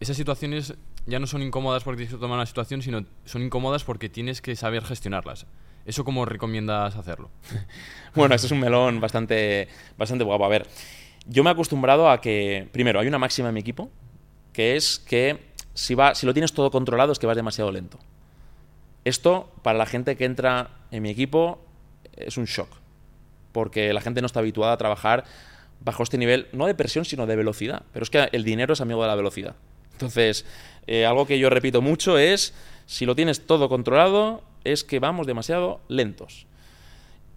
Esas 0.00 0.18
situaciones 0.18 0.74
ya 1.06 1.18
no 1.18 1.26
son 1.26 1.40
incómodas 1.40 1.82
porque 1.82 1.96
tienes 1.96 2.12
que 2.12 2.20
tomar 2.20 2.36
una 2.36 2.44
situación, 2.44 2.82
sino 2.82 3.06
son 3.24 3.40
incómodas 3.40 3.84
porque 3.84 4.10
tienes 4.10 4.42
que 4.42 4.54
saber 4.54 4.84
gestionarlas. 4.84 5.46
¿Eso 5.86 6.04
cómo 6.04 6.24
recomiendas 6.24 6.96
hacerlo? 6.96 7.30
bueno, 8.14 8.34
eso 8.34 8.46
es 8.46 8.52
un 8.52 8.60
melón 8.60 9.00
bastante, 9.00 9.68
bastante 9.96 10.24
guapo. 10.24 10.44
A 10.44 10.48
ver, 10.48 10.66
yo 11.26 11.44
me 11.44 11.50
he 11.50 11.52
acostumbrado 11.52 12.10
a 12.10 12.20
que, 12.20 12.68
primero, 12.72 13.00
hay 13.00 13.06
una 13.06 13.18
máxima 13.18 13.48
en 13.48 13.54
mi 13.54 13.60
equipo, 13.60 13.88
que 14.52 14.76
es 14.76 14.98
que 14.98 15.38
si, 15.74 15.94
va, 15.94 16.14
si 16.14 16.26
lo 16.26 16.34
tienes 16.34 16.52
todo 16.52 16.70
controlado 16.70 17.12
es 17.12 17.18
que 17.18 17.26
vas 17.26 17.36
demasiado 17.36 17.70
lento. 17.70 17.98
Esto, 19.04 19.52
para 19.62 19.78
la 19.78 19.86
gente 19.86 20.16
que 20.16 20.24
entra 20.24 20.70
en 20.90 21.02
mi 21.02 21.10
equipo, 21.10 21.64
es 22.16 22.36
un 22.36 22.46
shock, 22.46 22.68
porque 23.52 23.92
la 23.92 24.00
gente 24.00 24.20
no 24.20 24.26
está 24.26 24.40
habituada 24.40 24.72
a 24.72 24.76
trabajar 24.76 25.24
bajo 25.80 26.02
este 26.02 26.18
nivel, 26.18 26.48
no 26.52 26.66
de 26.66 26.74
presión, 26.74 27.04
sino 27.04 27.26
de 27.26 27.36
velocidad. 27.36 27.82
Pero 27.92 28.02
es 28.02 28.10
que 28.10 28.28
el 28.32 28.42
dinero 28.42 28.72
es 28.72 28.80
amigo 28.80 29.02
de 29.02 29.08
la 29.08 29.14
velocidad. 29.14 29.54
Entonces, 29.92 30.44
eh, 30.86 31.06
algo 31.06 31.26
que 31.26 31.38
yo 31.38 31.48
repito 31.48 31.80
mucho 31.80 32.18
es, 32.18 32.54
si 32.86 33.04
lo 33.06 33.14
tienes 33.14 33.46
todo 33.46 33.68
controlado, 33.68 34.42
es 34.64 34.84
que 34.84 34.98
vamos 34.98 35.26
demasiado 35.26 35.80
lentos. 35.88 36.46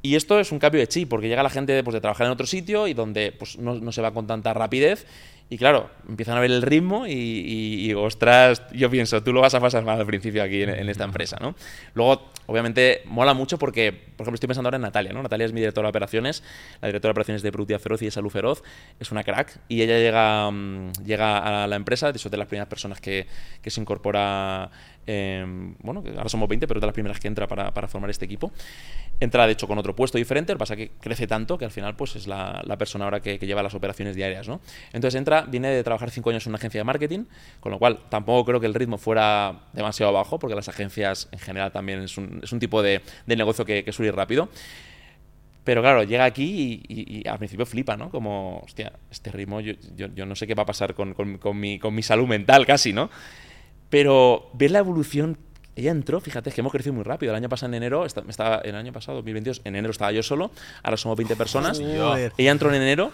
Y 0.02 0.16
esto 0.16 0.40
es 0.40 0.52
un 0.52 0.60
cambio 0.60 0.80
de 0.80 0.88
chip, 0.88 1.10
porque 1.10 1.28
llega 1.28 1.44
la 1.44 1.50
gente 1.50 1.84
pues, 1.84 1.94
de 1.94 2.02
trabajar 2.02 2.28
en 2.28 2.32
otro 2.32 2.48
sitio 2.48 2.88
y 2.88 2.94
donde 2.94 3.34
pues, 3.34 3.58
no, 3.58 3.76
no, 3.76 3.92
se 3.92 4.02
va 4.02 4.14
con 4.14 4.28
tanta 4.28 4.54
rapidez 4.54 5.06
Y 5.50 5.58
claro, 5.58 5.90
empiezan 6.08 6.38
a 6.38 6.40
ver 6.40 6.52
el 6.52 6.62
ritmo 6.62 7.06
y, 7.06 7.12
y, 7.12 7.94
ostras, 7.96 8.64
yo 8.72 8.90
pienso, 8.90 9.22
tú 9.24 9.34
lo 9.34 9.42
vas 9.42 9.56
a 9.56 9.60
pasar 9.60 9.84
mal 9.84 10.00
al 10.00 10.06
principio 10.06 10.42
aquí 10.42 10.62
en, 10.64 10.88
esta 10.88 11.04
empresa, 11.04 11.38
¿no? 11.42 11.54
Luego, 11.96 12.30
obviamente, 12.46 13.02
mola 13.06 13.34
mucho 13.34 13.58
porque, 13.58 13.92
por 13.92 14.24
ejemplo, 14.24 14.36
estoy 14.36 14.48
pensando 14.48 14.68
ahora 14.68 14.78
en 14.78 14.84
Natalia, 14.84 15.12
¿no? 15.12 15.22
Natalia 15.22 15.48
es 15.48 15.52
mi 15.52 15.60
directora 15.60 15.88
de 15.88 15.90
operaciones, 15.90 16.44
la 16.82 16.88
directora 16.88 17.10
de 17.10 17.14
operaciones 17.14 17.42
de 17.42 17.52
Productividad 17.52 17.82
Feroz 17.82 18.02
y 18.04 18.06
de 18.06 18.12
Salud 18.12 18.30
Feroz, 18.30 18.64
es 19.02 19.12
una 19.12 19.26
crack 19.26 19.60
y 19.68 19.82
ella 19.82 19.98
llega, 19.98 20.50
mm, 20.50 20.94
llega 21.04 21.64
a 21.64 21.68
la 21.68 21.76
empresa, 21.76 22.12
de 22.12 22.18
hecho, 22.18 22.30
de 22.30 22.38
las 22.38 22.48
primeras 22.48 22.70
personas 22.70 23.02
que, 23.02 23.28
que 23.62 23.70
se 23.70 23.82
incorpora 23.82 24.72
Em, 25.12 25.74
bueno, 25.80 26.04
ahora 26.18 26.30
somos 26.30 26.48
20, 26.48 26.68
pero 26.68 26.78
es 26.78 26.82
de 26.82 26.86
las 26.86 26.94
primeras 26.94 27.20
que 27.20 27.28
entra 27.28 27.48
para, 27.48 27.74
para, 27.74 27.88
formar 27.88 28.12
este 28.12 28.26
equipo. 28.26 28.52
Entra, 29.20 29.48
de 29.48 29.54
hecho, 29.54 29.68
con 29.68 29.76
otro 29.80 29.96
puesto 29.96 30.20
diferente, 30.20 30.54
lo 30.54 30.58
que 30.58 30.60
pasa 30.60 30.76
que 30.76 30.92
crece 31.02 31.26
tanto 31.26 31.58
que 31.58 31.66
al 31.66 31.72
final 31.72 31.96
pues 31.96 32.16
es 32.16 32.28
la, 32.28 32.62
la 32.64 32.78
persona 32.78 33.06
ahora 33.06 33.20
que, 33.20 33.40
lleva 33.40 33.64
las 33.64 33.74
operaciones 33.74 34.16
diarias, 34.16 34.48
¿no? 34.48 34.62
Entonces 34.94 35.18
entra, 35.18 35.42
viene 35.42 35.70
de 35.70 35.84
trabajar 35.84 36.12
cinco 36.12 36.30
años 36.30 36.46
en 36.46 36.52
una 36.52 36.58
agencia 36.58 36.80
de 36.80 36.84
marketing, 36.84 37.26
con 37.60 37.72
lo 37.72 37.80
cual 37.80 37.98
tampoco 38.10 38.46
creo 38.46 38.60
que 38.60 38.68
el 38.68 38.76
ritmo 38.76 39.00
fuera 39.00 39.62
demasiado 39.74 40.14
bajo, 40.14 40.38
porque 40.38 40.56
las 40.56 40.70
agencias 40.70 41.28
en 41.32 41.40
general 41.40 41.72
también 41.72 42.04
es 42.04 42.16
un, 42.16 42.42
es 42.44 42.52
un 42.52 42.60
tipo 42.60 42.84
de, 42.84 43.02
de 43.26 43.36
negocio 43.36 43.66
que, 43.66 43.84
que 43.84 43.92
suele 43.92 44.10
ir 44.10 44.16
rápido. 44.16 44.48
Pero 45.64 45.82
claro, 45.82 46.04
llega 46.04 46.26
aquí 46.26 46.84
y, 46.88 47.28
al 47.28 47.40
principio 47.40 47.66
flipa, 47.66 47.98
¿no? 47.98 48.12
Como, 48.12 48.60
hostia, 48.60 48.94
este 49.10 49.32
ritmo, 49.32 49.60
yo, 49.60 49.74
yo, 49.96 50.06
yo 50.14 50.28
no 50.28 50.36
sé 50.36 50.46
qué 50.46 50.54
va 50.54 50.64
a 50.64 50.68
pasar 50.68 50.94
con, 50.94 51.16
con, 51.16 51.40
con, 51.40 51.60
mi, 51.60 51.80
con 51.80 51.96
mi 51.96 52.04
salud 52.04 52.28
mental 52.28 52.68
casi, 52.68 52.94
¿no? 52.94 53.10
Pero 53.90 54.50
ver 54.54 54.72
la 54.72 54.80
evolución 54.80 55.38
ella 55.80 55.92
entró, 55.92 56.20
fíjate, 56.20 56.50
es 56.50 56.56
que 56.56 56.62
hemos 56.62 56.74
crecido 56.74 56.94
muy 56.94 57.04
rápido. 57.04 57.32
El 57.32 57.38
año 57.38 57.48
pasado, 57.48 57.70
en 57.72 57.76
enero, 57.76 58.06
estaba, 58.06 58.58
el 58.58 58.76
año 58.76 58.92
pasado, 58.92 59.18
2022, 59.20 59.62
en 59.64 59.76
enero 59.76 59.92
estaba 59.92 60.12
yo 60.12 60.22
solo, 60.22 60.52
ahora 60.84 60.98
somos 60.98 61.18
20 61.18 61.36
personas. 61.36 61.80
ella 62.38 62.52
entró 62.52 62.74
en 62.74 62.82
enero 62.82 63.12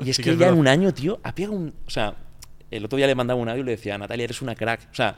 y 0.00 0.10
es 0.10 0.18
que 0.18 0.32
ella 0.32 0.48
en 0.48 0.54
un 0.54 0.68
año, 0.68 0.92
tío, 0.92 1.20
ha 1.22 1.34
pegado 1.34 1.54
un. 1.54 1.74
O 1.86 1.90
sea, 1.90 2.14
el 2.70 2.84
otro 2.84 2.96
día 2.96 3.06
le 3.06 3.14
mandaba 3.14 3.40
un 3.40 3.48
audio 3.48 3.62
y 3.62 3.66
le 3.66 3.72
decía, 3.72 3.96
Natalia, 3.96 4.24
eres 4.24 4.42
una 4.42 4.56
crack. 4.56 4.88
O 4.90 4.94
sea, 4.94 5.16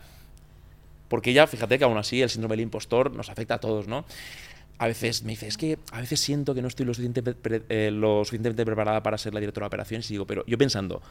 porque 1.08 1.30
ella, 1.30 1.46
fíjate 1.46 1.78
que 1.78 1.84
aún 1.84 1.96
así 1.96 2.20
el 2.20 2.28
síndrome 2.28 2.52
del 2.52 2.60
impostor 2.60 3.12
nos 3.12 3.30
afecta 3.30 3.54
a 3.54 3.58
todos, 3.60 3.88
¿no? 3.88 4.04
A 4.76 4.86
veces 4.86 5.24
me 5.24 5.30
dice, 5.30 5.48
es 5.48 5.56
que 5.56 5.78
a 5.90 6.00
veces 6.00 6.20
siento 6.20 6.54
que 6.54 6.62
no 6.62 6.68
estoy 6.68 6.86
lo, 6.86 6.92
eh, 6.94 7.90
lo 7.90 8.24
suficientemente 8.24 8.64
preparada 8.64 9.02
para 9.02 9.18
ser 9.18 9.34
la 9.34 9.40
directora 9.40 9.64
de 9.64 9.68
operaciones 9.68 10.08
y 10.10 10.14
digo, 10.14 10.26
pero 10.26 10.44
yo 10.46 10.56
pensando, 10.56 11.02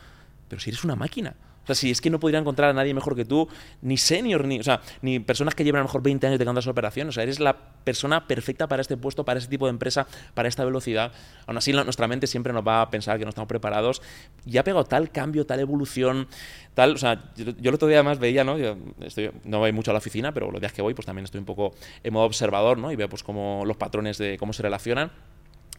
pero 0.47 0.59
si 0.59 0.69
eres 0.69 0.83
una 0.83 0.95
máquina. 0.95 1.35
O 1.63 1.67
sea, 1.67 1.75
si 1.75 1.91
es 1.91 1.99
que 1.99 2.09
no 2.09 2.17
podría 2.17 2.39
encontrar 2.39 2.69
a 2.69 2.73
nadie 2.73 2.93
mejor 2.93 3.13
que 3.13 3.25
tú, 3.25 3.49
ni 3.81 3.97
senior, 3.97 4.45
ni, 4.45 4.57
o 4.57 4.63
sea, 4.63 4.79
ni 5.01 5.19
personas 5.19 5.53
que 5.53 5.65
lleven 5.65 5.79
a 5.79 5.81
lo 5.81 5.89
mejor 5.89 6.01
20 6.01 6.25
años 6.25 6.39
de 6.39 6.45
tantas 6.45 6.65
operaciones. 6.65 7.09
O 7.09 7.15
sea, 7.15 7.23
eres 7.23 7.41
la 7.41 7.57
persona 7.83 8.25
perfecta 8.25 8.67
para 8.69 8.81
este 8.81 8.95
puesto, 8.95 9.25
para 9.25 9.37
este 9.37 9.49
tipo 9.49 9.65
de 9.65 9.71
empresa, 9.71 10.07
para 10.33 10.47
esta 10.47 10.63
velocidad. 10.63 11.11
Aún 11.45 11.57
así, 11.57 11.73
nuestra 11.73 12.07
mente 12.07 12.25
siempre 12.25 12.53
nos 12.53 12.65
va 12.65 12.83
a 12.83 12.89
pensar 12.89 13.19
que 13.19 13.25
no 13.25 13.29
estamos 13.29 13.49
preparados. 13.49 14.01
Y 14.45 14.57
ha 14.57 14.63
pegado 14.63 14.85
tal 14.85 15.11
cambio, 15.11 15.45
tal 15.45 15.59
evolución, 15.59 16.29
tal. 16.73 16.93
O 16.93 16.97
sea, 16.97 17.33
yo, 17.35 17.51
el 17.61 17.75
otro 17.75 17.89
día 17.89 17.97
además 17.97 18.17
veía, 18.19 18.45
¿no? 18.45 18.57
Yo 18.57 18.77
estoy, 19.01 19.31
no 19.43 19.59
voy 19.59 19.73
mucho 19.73 19.91
a 19.91 19.93
la 19.93 19.97
oficina, 19.97 20.33
pero 20.33 20.49
los 20.49 20.61
días 20.61 20.71
que 20.71 20.81
voy, 20.81 20.93
pues 20.93 21.05
también 21.05 21.25
estoy 21.25 21.39
un 21.39 21.45
poco 21.45 21.75
en 22.01 22.13
modo 22.13 22.27
observador, 22.27 22.77
¿no? 22.77 22.93
Y 22.93 22.95
veo, 22.95 23.09
pues, 23.09 23.23
cómo 23.23 23.63
los 23.65 23.75
patrones 23.75 24.17
de 24.17 24.37
cómo 24.37 24.53
se 24.53 24.63
relacionan. 24.63 25.11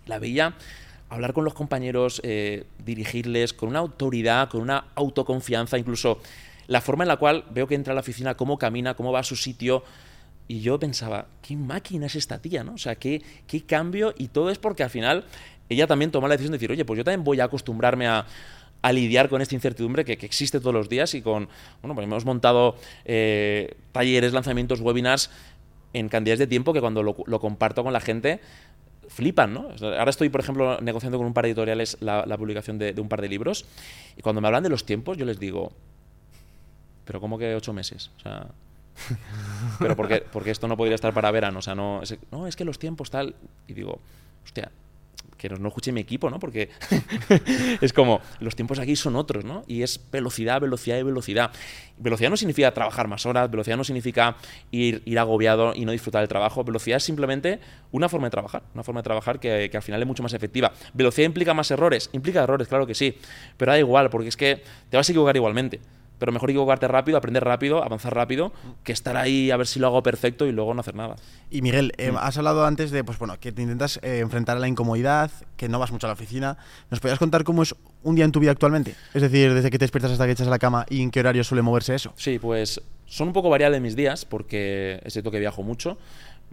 La 0.04 0.18
veía 0.18 0.54
hablar 1.08 1.32
con 1.32 1.44
los 1.44 1.54
compañeros, 1.54 2.20
eh, 2.24 2.64
dirigirles 2.84 3.52
con 3.52 3.70
una 3.70 3.78
autoridad, 3.78 4.48
con 4.48 4.60
una 4.60 4.86
autoconfianza, 4.94 5.78
incluso 5.78 6.20
la 6.66 6.80
forma 6.80 7.04
en 7.04 7.08
la 7.08 7.16
cual 7.16 7.44
veo 7.50 7.66
que 7.66 7.74
entra 7.74 7.92
a 7.92 7.94
la 7.94 8.00
oficina, 8.00 8.36
cómo 8.36 8.58
camina, 8.58 8.94
cómo 8.94 9.12
va 9.12 9.20
a 9.20 9.24
su 9.24 9.36
sitio. 9.36 9.82
Y 10.46 10.60
yo 10.60 10.78
pensaba, 10.78 11.26
¿qué 11.42 11.56
máquina 11.56 12.06
es 12.06 12.16
esta 12.16 12.40
tía? 12.40 12.64
¿no? 12.64 12.74
O 12.74 12.78
sea, 12.78 12.96
¿qué, 12.96 13.22
qué 13.46 13.62
cambio? 13.62 14.14
Y 14.16 14.28
todo 14.28 14.50
es 14.50 14.58
porque 14.58 14.82
al 14.82 14.90
final 14.90 15.24
ella 15.68 15.86
también 15.86 16.10
toma 16.10 16.28
la 16.28 16.34
decisión 16.34 16.52
de 16.52 16.58
decir, 16.58 16.70
oye, 16.70 16.84
pues 16.84 16.96
yo 16.96 17.04
también 17.04 17.24
voy 17.24 17.40
a 17.40 17.44
acostumbrarme 17.44 18.06
a, 18.06 18.26
lidiar 18.92 19.28
con 19.28 19.42
esta 19.42 19.54
incertidumbre 19.54 20.04
que, 20.04 20.12
existe 20.12 20.60
todos 20.60 20.72
los 20.72 20.88
días 20.88 21.12
y 21.14 21.20
con, 21.20 21.48
bueno, 21.82 21.94
pues 21.94 22.06
hemos 22.06 22.24
montado 22.24 22.76
eh, 23.04 23.74
talleres, 23.92 24.32
lanzamientos, 24.32 24.80
webinars 24.80 25.30
en 25.92 26.08
cantidades 26.08 26.38
de 26.38 26.46
tiempo 26.46 26.72
que 26.72 26.80
cuando 26.80 27.02
lo, 27.02 27.16
lo 27.26 27.40
comparto 27.40 27.82
con 27.82 27.92
la 27.92 28.00
gente 28.00 28.40
flipan, 29.08 29.52
¿no? 29.52 29.68
Ahora 29.80 30.10
estoy, 30.10 30.28
por 30.28 30.40
ejemplo, 30.40 30.78
negociando 30.80 31.18
con 31.18 31.26
un 31.26 31.34
par 31.34 31.44
de 31.44 31.50
editoriales 31.50 31.96
la, 32.00 32.36
publicación 32.36 32.78
de, 32.78 32.94
un 32.98 33.08
par 33.08 33.20
de 33.20 33.28
libros 33.28 33.64
y 34.16 34.22
cuando 34.22 34.40
me 34.40 34.48
hablan 34.48 34.62
de 34.62 34.68
los 34.68 34.84
tiempos 34.84 35.16
yo 35.16 35.24
les 35.24 35.40
digo, 35.40 35.72
pero 37.04 37.20
¿cómo 37.20 37.38
que 37.38 37.54
ocho 37.54 37.72
meses? 37.72 38.10
O 38.18 38.20
sea, 38.20 38.46
pero 39.78 39.96
porque, 39.96 40.24
porque 40.32 40.50
esto 40.50 40.68
no 40.68 40.76
podría 40.76 40.94
estar 40.94 41.12
para 41.14 41.30
verano, 41.30 41.60
o 41.60 41.62
sea, 41.62 41.74
no 41.74 42.02
no, 42.30 42.46
es 42.46 42.56
que 42.56 42.64
los 42.64 42.78
tiempos 42.78 43.10
tal, 43.10 43.34
y 43.66 43.74
digo, 43.74 43.98
hostia, 44.44 44.70
que 45.38 45.48
no 45.48 45.68
escuche 45.68 45.92
mi 45.92 46.00
equipo, 46.00 46.28
¿no? 46.28 46.38
Porque 46.38 46.68
es 47.80 47.92
como, 47.92 48.20
los 48.40 48.56
tiempos 48.56 48.78
aquí 48.78 48.96
son 48.96 49.16
otros, 49.16 49.44
¿no? 49.44 49.64
Y 49.66 49.82
es 49.82 50.00
velocidad, 50.10 50.60
velocidad 50.60 50.98
y 50.98 51.02
velocidad. 51.02 51.52
Velocidad 51.96 52.30
no 52.30 52.36
significa 52.36 52.72
trabajar 52.74 53.08
más 53.08 53.24
horas, 53.24 53.50
velocidad 53.50 53.76
no 53.76 53.84
significa 53.84 54.36
ir, 54.70 55.02
agobiado 55.18 55.74
y 55.74 55.84
no 55.84 55.92
disfrutar 55.92 56.20
del 56.20 56.28
trabajo. 56.28 56.64
Velocidad 56.64 56.98
es 56.98 57.04
simplemente 57.04 57.60
una 57.92 58.08
forma 58.08 58.26
de 58.26 58.30
trabajar, 58.32 58.62
una 58.74 58.82
forma 58.82 59.00
de 59.00 59.04
trabajar 59.04 59.40
que, 59.40 59.68
que 59.70 59.76
al 59.76 59.82
final 59.82 60.02
es 60.02 60.06
mucho 60.06 60.22
más 60.22 60.34
efectiva. 60.34 60.72
¿Velocidad 60.92 61.26
implica 61.26 61.54
más 61.54 61.70
errores? 61.70 62.10
Implica 62.12 62.42
errores, 62.42 62.68
claro 62.68 62.86
que 62.86 62.94
sí, 62.94 63.16
pero 63.56 63.72
da 63.72 63.78
igual, 63.78 64.10
porque 64.10 64.28
es 64.28 64.36
que 64.36 64.62
te 64.90 64.96
vas 64.96 65.08
a 65.08 65.12
equivocar 65.12 65.36
igualmente 65.36 65.80
pero 66.18 66.32
mejor 66.32 66.50
equivocarte 66.50 66.88
rápido, 66.88 67.18
aprender 67.18 67.44
rápido, 67.44 67.82
avanzar 67.82 68.14
rápido, 68.14 68.52
que 68.84 68.92
estar 68.92 69.16
ahí 69.16 69.50
a 69.50 69.56
ver 69.56 69.66
si 69.66 69.78
lo 69.78 69.86
hago 69.86 70.02
perfecto 70.02 70.46
y 70.46 70.52
luego 70.52 70.74
no 70.74 70.80
hacer 70.80 70.94
nada. 70.94 71.16
Y 71.50 71.62
Miguel, 71.62 71.92
eh, 71.96 72.12
mm. 72.12 72.16
has 72.18 72.36
hablado 72.38 72.66
antes 72.66 72.90
de 72.90 73.04
pues 73.04 73.18
bueno, 73.18 73.38
que 73.38 73.52
te 73.52 73.62
intentas 73.62 73.98
eh, 74.02 74.18
enfrentar 74.18 74.56
a 74.56 74.60
la 74.60 74.68
incomodidad, 74.68 75.30
que 75.56 75.68
no 75.68 75.78
vas 75.78 75.92
mucho 75.92 76.06
a 76.06 76.08
la 76.08 76.14
oficina. 76.14 76.58
¿Nos 76.90 77.00
podrías 77.00 77.18
contar 77.18 77.44
cómo 77.44 77.62
es 77.62 77.74
un 78.02 78.14
día 78.14 78.24
en 78.24 78.32
tu 78.32 78.40
vida 78.40 78.50
actualmente? 78.50 78.94
Es 79.14 79.22
decir, 79.22 79.54
desde 79.54 79.70
que 79.70 79.78
te 79.78 79.84
despiertas 79.84 80.12
hasta 80.12 80.26
que 80.26 80.32
echas 80.32 80.46
a 80.46 80.50
la 80.50 80.58
cama 80.58 80.86
y 80.88 81.02
en 81.02 81.10
qué 81.10 81.20
horario 81.20 81.44
suele 81.44 81.62
moverse 81.62 81.94
eso. 81.94 82.12
Sí, 82.16 82.38
pues 82.38 82.80
son 83.06 83.28
un 83.28 83.32
poco 83.32 83.48
variables 83.48 83.80
mis 83.80 83.96
días, 83.96 84.24
porque 84.24 85.00
es 85.04 85.12
cierto 85.12 85.30
que 85.30 85.38
viajo 85.38 85.62
mucho. 85.62 85.98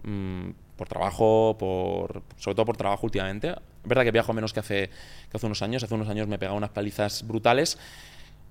Mm, 0.04 0.50
por 0.76 0.88
trabajo, 0.88 1.56
por, 1.58 2.22
sobre 2.36 2.54
todo 2.54 2.66
por 2.66 2.76
trabajo 2.76 3.06
últimamente. 3.06 3.48
Es 3.48 3.88
verdad 3.88 4.04
que 4.04 4.12
viajo 4.12 4.32
menos 4.32 4.52
que 4.52 4.60
hace, 4.60 4.90
que 5.30 5.36
hace 5.36 5.46
unos 5.46 5.62
años. 5.62 5.82
Hace 5.82 5.94
unos 5.94 6.08
años 6.08 6.28
me 6.28 6.38
pegaba 6.38 6.56
unas 6.56 6.70
palizas 6.70 7.26
brutales 7.26 7.78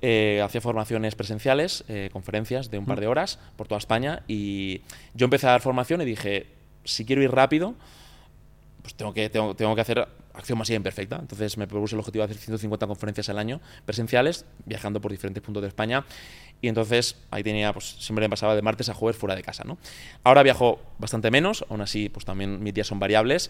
eh, 0.07 0.39
hacía 0.43 0.61
formaciones 0.61 1.15
presenciales, 1.15 1.83
eh, 1.87 2.11
conferencias 2.13 2.69
de 2.69 2.77
un 2.77 2.85
par 2.85 2.99
de 2.99 3.07
horas 3.07 3.39
por 3.55 3.67
toda 3.67 3.79
España 3.79 4.21
y 4.27 4.83
yo 5.15 5.23
empecé 5.25 5.47
a 5.47 5.49
dar 5.49 5.61
formación 5.61 5.99
y 5.99 6.05
dije, 6.05 6.45
si 6.83 7.05
quiero 7.05 7.23
ir 7.23 7.31
rápido, 7.31 7.73
pues 8.83 8.93
tengo 8.93 9.15
que, 9.15 9.31
tengo, 9.31 9.55
tengo 9.55 9.73
que 9.73 9.81
hacer 9.81 10.07
acción 10.35 10.59
masiva 10.59 10.77
imperfecta. 10.77 11.17
Entonces 11.19 11.57
me 11.57 11.65
propuse 11.65 11.95
el 11.95 12.01
objetivo 12.01 12.21
de 12.21 12.33
hacer 12.33 12.37
150 12.37 12.85
conferencias 12.85 13.29
al 13.29 13.39
año 13.39 13.61
presenciales, 13.85 14.45
viajando 14.65 15.01
por 15.01 15.09
diferentes 15.09 15.41
puntos 15.41 15.63
de 15.63 15.69
España. 15.69 16.05
Y 16.61 16.67
entonces 16.67 17.17
ahí 17.31 17.41
tenía, 17.41 17.73
pues 17.73 17.95
siempre 17.97 18.25
me 18.25 18.29
pasaba 18.29 18.53
de 18.53 18.61
martes 18.61 18.89
a 18.89 18.93
jueves 18.93 19.17
fuera 19.17 19.35
de 19.35 19.41
casa. 19.41 19.63
¿no? 19.65 19.79
Ahora 20.23 20.43
viajo 20.43 20.81
bastante 20.99 21.31
menos, 21.31 21.65
aún 21.67 21.81
así, 21.81 22.09
pues 22.09 22.25
también 22.25 22.61
mis 22.61 22.75
días 22.75 22.85
son 22.85 22.99
variables 22.99 23.49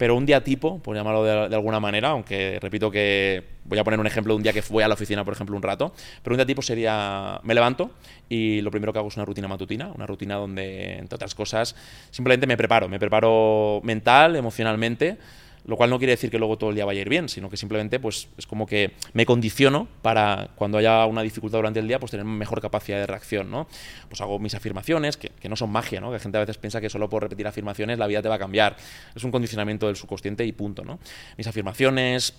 pero 0.00 0.16
un 0.16 0.24
día 0.24 0.42
tipo, 0.42 0.78
por 0.78 0.96
llamarlo 0.96 1.24
de, 1.24 1.54
alguna 1.54 1.78
manera, 1.78 2.08
aunque 2.08 2.58
repito 2.58 2.90
que 2.90 3.44
voy 3.66 3.78
a 3.78 3.84
poner 3.84 4.00
un 4.00 4.06
ejemplo 4.06 4.32
de 4.32 4.38
un 4.38 4.42
día 4.42 4.54
que 4.54 4.62
fui 4.62 4.82
a 4.82 4.88
la 4.88 4.94
oficina, 4.94 5.26
por 5.26 5.34
ejemplo, 5.34 5.54
un 5.54 5.62
rato, 5.62 5.92
pero 6.22 6.32
un 6.32 6.38
día 6.38 6.46
tipo 6.46 6.62
sería, 6.62 7.38
me 7.42 7.52
levanto 7.52 7.90
y 8.26 8.62
lo 8.62 8.70
primero 8.70 8.94
que 8.94 8.98
hago 8.98 9.08
es 9.08 9.16
una 9.16 9.26
rutina 9.26 9.46
matutina, 9.46 9.92
una 9.94 10.06
rutina 10.06 10.36
donde, 10.36 10.94
entre 10.94 11.16
otras 11.16 11.34
cosas, 11.34 11.76
simplemente 12.10 12.46
me 12.46 12.56
preparo, 12.56 12.88
me 12.88 12.98
preparo 12.98 13.82
mental, 13.84 14.36
emocionalmente, 14.36 15.18
lo 15.64 15.76
cual 15.76 15.90
no 15.90 15.98
quiere 15.98 16.12
decir 16.12 16.30
que 16.30 16.38
luego 16.38 16.58
todo 16.58 16.70
el 16.70 16.76
día 16.76 16.84
vaya 16.84 16.98
a 16.98 17.02
ir 17.02 17.08
bien, 17.08 17.28
sino 17.28 17.50
que 17.50 17.56
simplemente 17.56 18.00
pues, 18.00 18.28
es 18.36 18.46
como 18.46 18.66
que 18.66 18.92
me 19.12 19.26
condiciono 19.26 19.88
para 20.02 20.50
cuando 20.56 20.78
haya 20.78 21.06
una 21.06 21.22
dificultad 21.22 21.58
durante 21.58 21.80
el 21.80 21.88
día, 21.88 21.98
pues 21.98 22.10
tener 22.10 22.26
mejor 22.26 22.60
capacidad 22.60 22.98
de 22.98 23.06
reacción, 23.06 23.50
¿no? 23.50 23.66
Pues 24.08 24.20
hago 24.20 24.38
mis 24.38 24.54
afirmaciones, 24.54 25.16
que, 25.16 25.30
que 25.30 25.48
no 25.48 25.56
son 25.56 25.70
magia, 25.70 26.00
¿no? 26.00 26.08
Que 26.08 26.14
la 26.14 26.20
gente 26.20 26.38
a 26.38 26.40
veces 26.40 26.58
piensa 26.58 26.80
que 26.80 26.88
solo 26.88 27.08
por 27.08 27.22
repetir 27.22 27.46
afirmaciones 27.46 27.98
la 27.98 28.06
vida 28.06 28.22
te 28.22 28.28
va 28.28 28.36
a 28.36 28.38
cambiar. 28.38 28.76
Es 29.14 29.24
un 29.24 29.30
condicionamiento 29.30 29.86
del 29.86 29.96
subconsciente 29.96 30.44
y 30.44 30.52
punto, 30.52 30.84
¿no? 30.84 30.98
Mis 31.36 31.46
afirmaciones, 31.46 32.34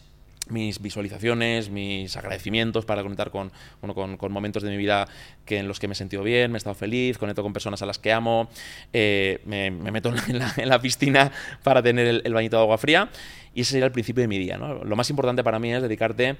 mis 0.51 0.81
visualizaciones, 0.81 1.69
mis 1.69 2.15
agradecimientos 2.17 2.85
para 2.85 3.01
conectar 3.01 3.31
con, 3.31 3.51
con, 3.79 4.31
momentos 4.31 4.63
de 4.63 4.69
mi 4.69 4.77
vida 4.77 5.07
que, 5.45 5.57
en 5.57 5.67
los 5.67 5.79
que 5.79 5.87
me 5.87 5.93
he 5.93 5.95
sentido 5.95 6.23
bien, 6.23 6.51
me 6.51 6.57
he 6.57 6.59
estado 6.59 6.75
feliz, 6.75 7.17
conecto 7.17 7.41
con 7.41 7.53
personas 7.53 7.81
a 7.81 7.85
las 7.85 7.97
que 7.97 8.11
amo, 8.13 8.49
eh, 8.93 9.41
me, 9.45 9.71
meto 9.71 10.13
en 10.27 10.69
la, 10.69 10.81
piscina 10.81 11.31
para 11.63 11.81
tener 11.81 12.21
el, 12.23 12.33
bañito 12.33 12.57
de 12.57 12.63
agua 12.63 12.77
fría 12.77 13.09
y 13.53 13.61
ese 13.61 13.71
sería 13.71 13.85
el 13.85 13.91
principio 13.91 14.21
de 14.21 14.27
mi 14.27 14.37
día. 14.37 14.57
Lo 14.57 14.95
más 14.95 15.09
importante 15.09 15.43
para 15.43 15.59
mí 15.59 15.73
es 15.73 15.81
dedicarte 15.81 16.37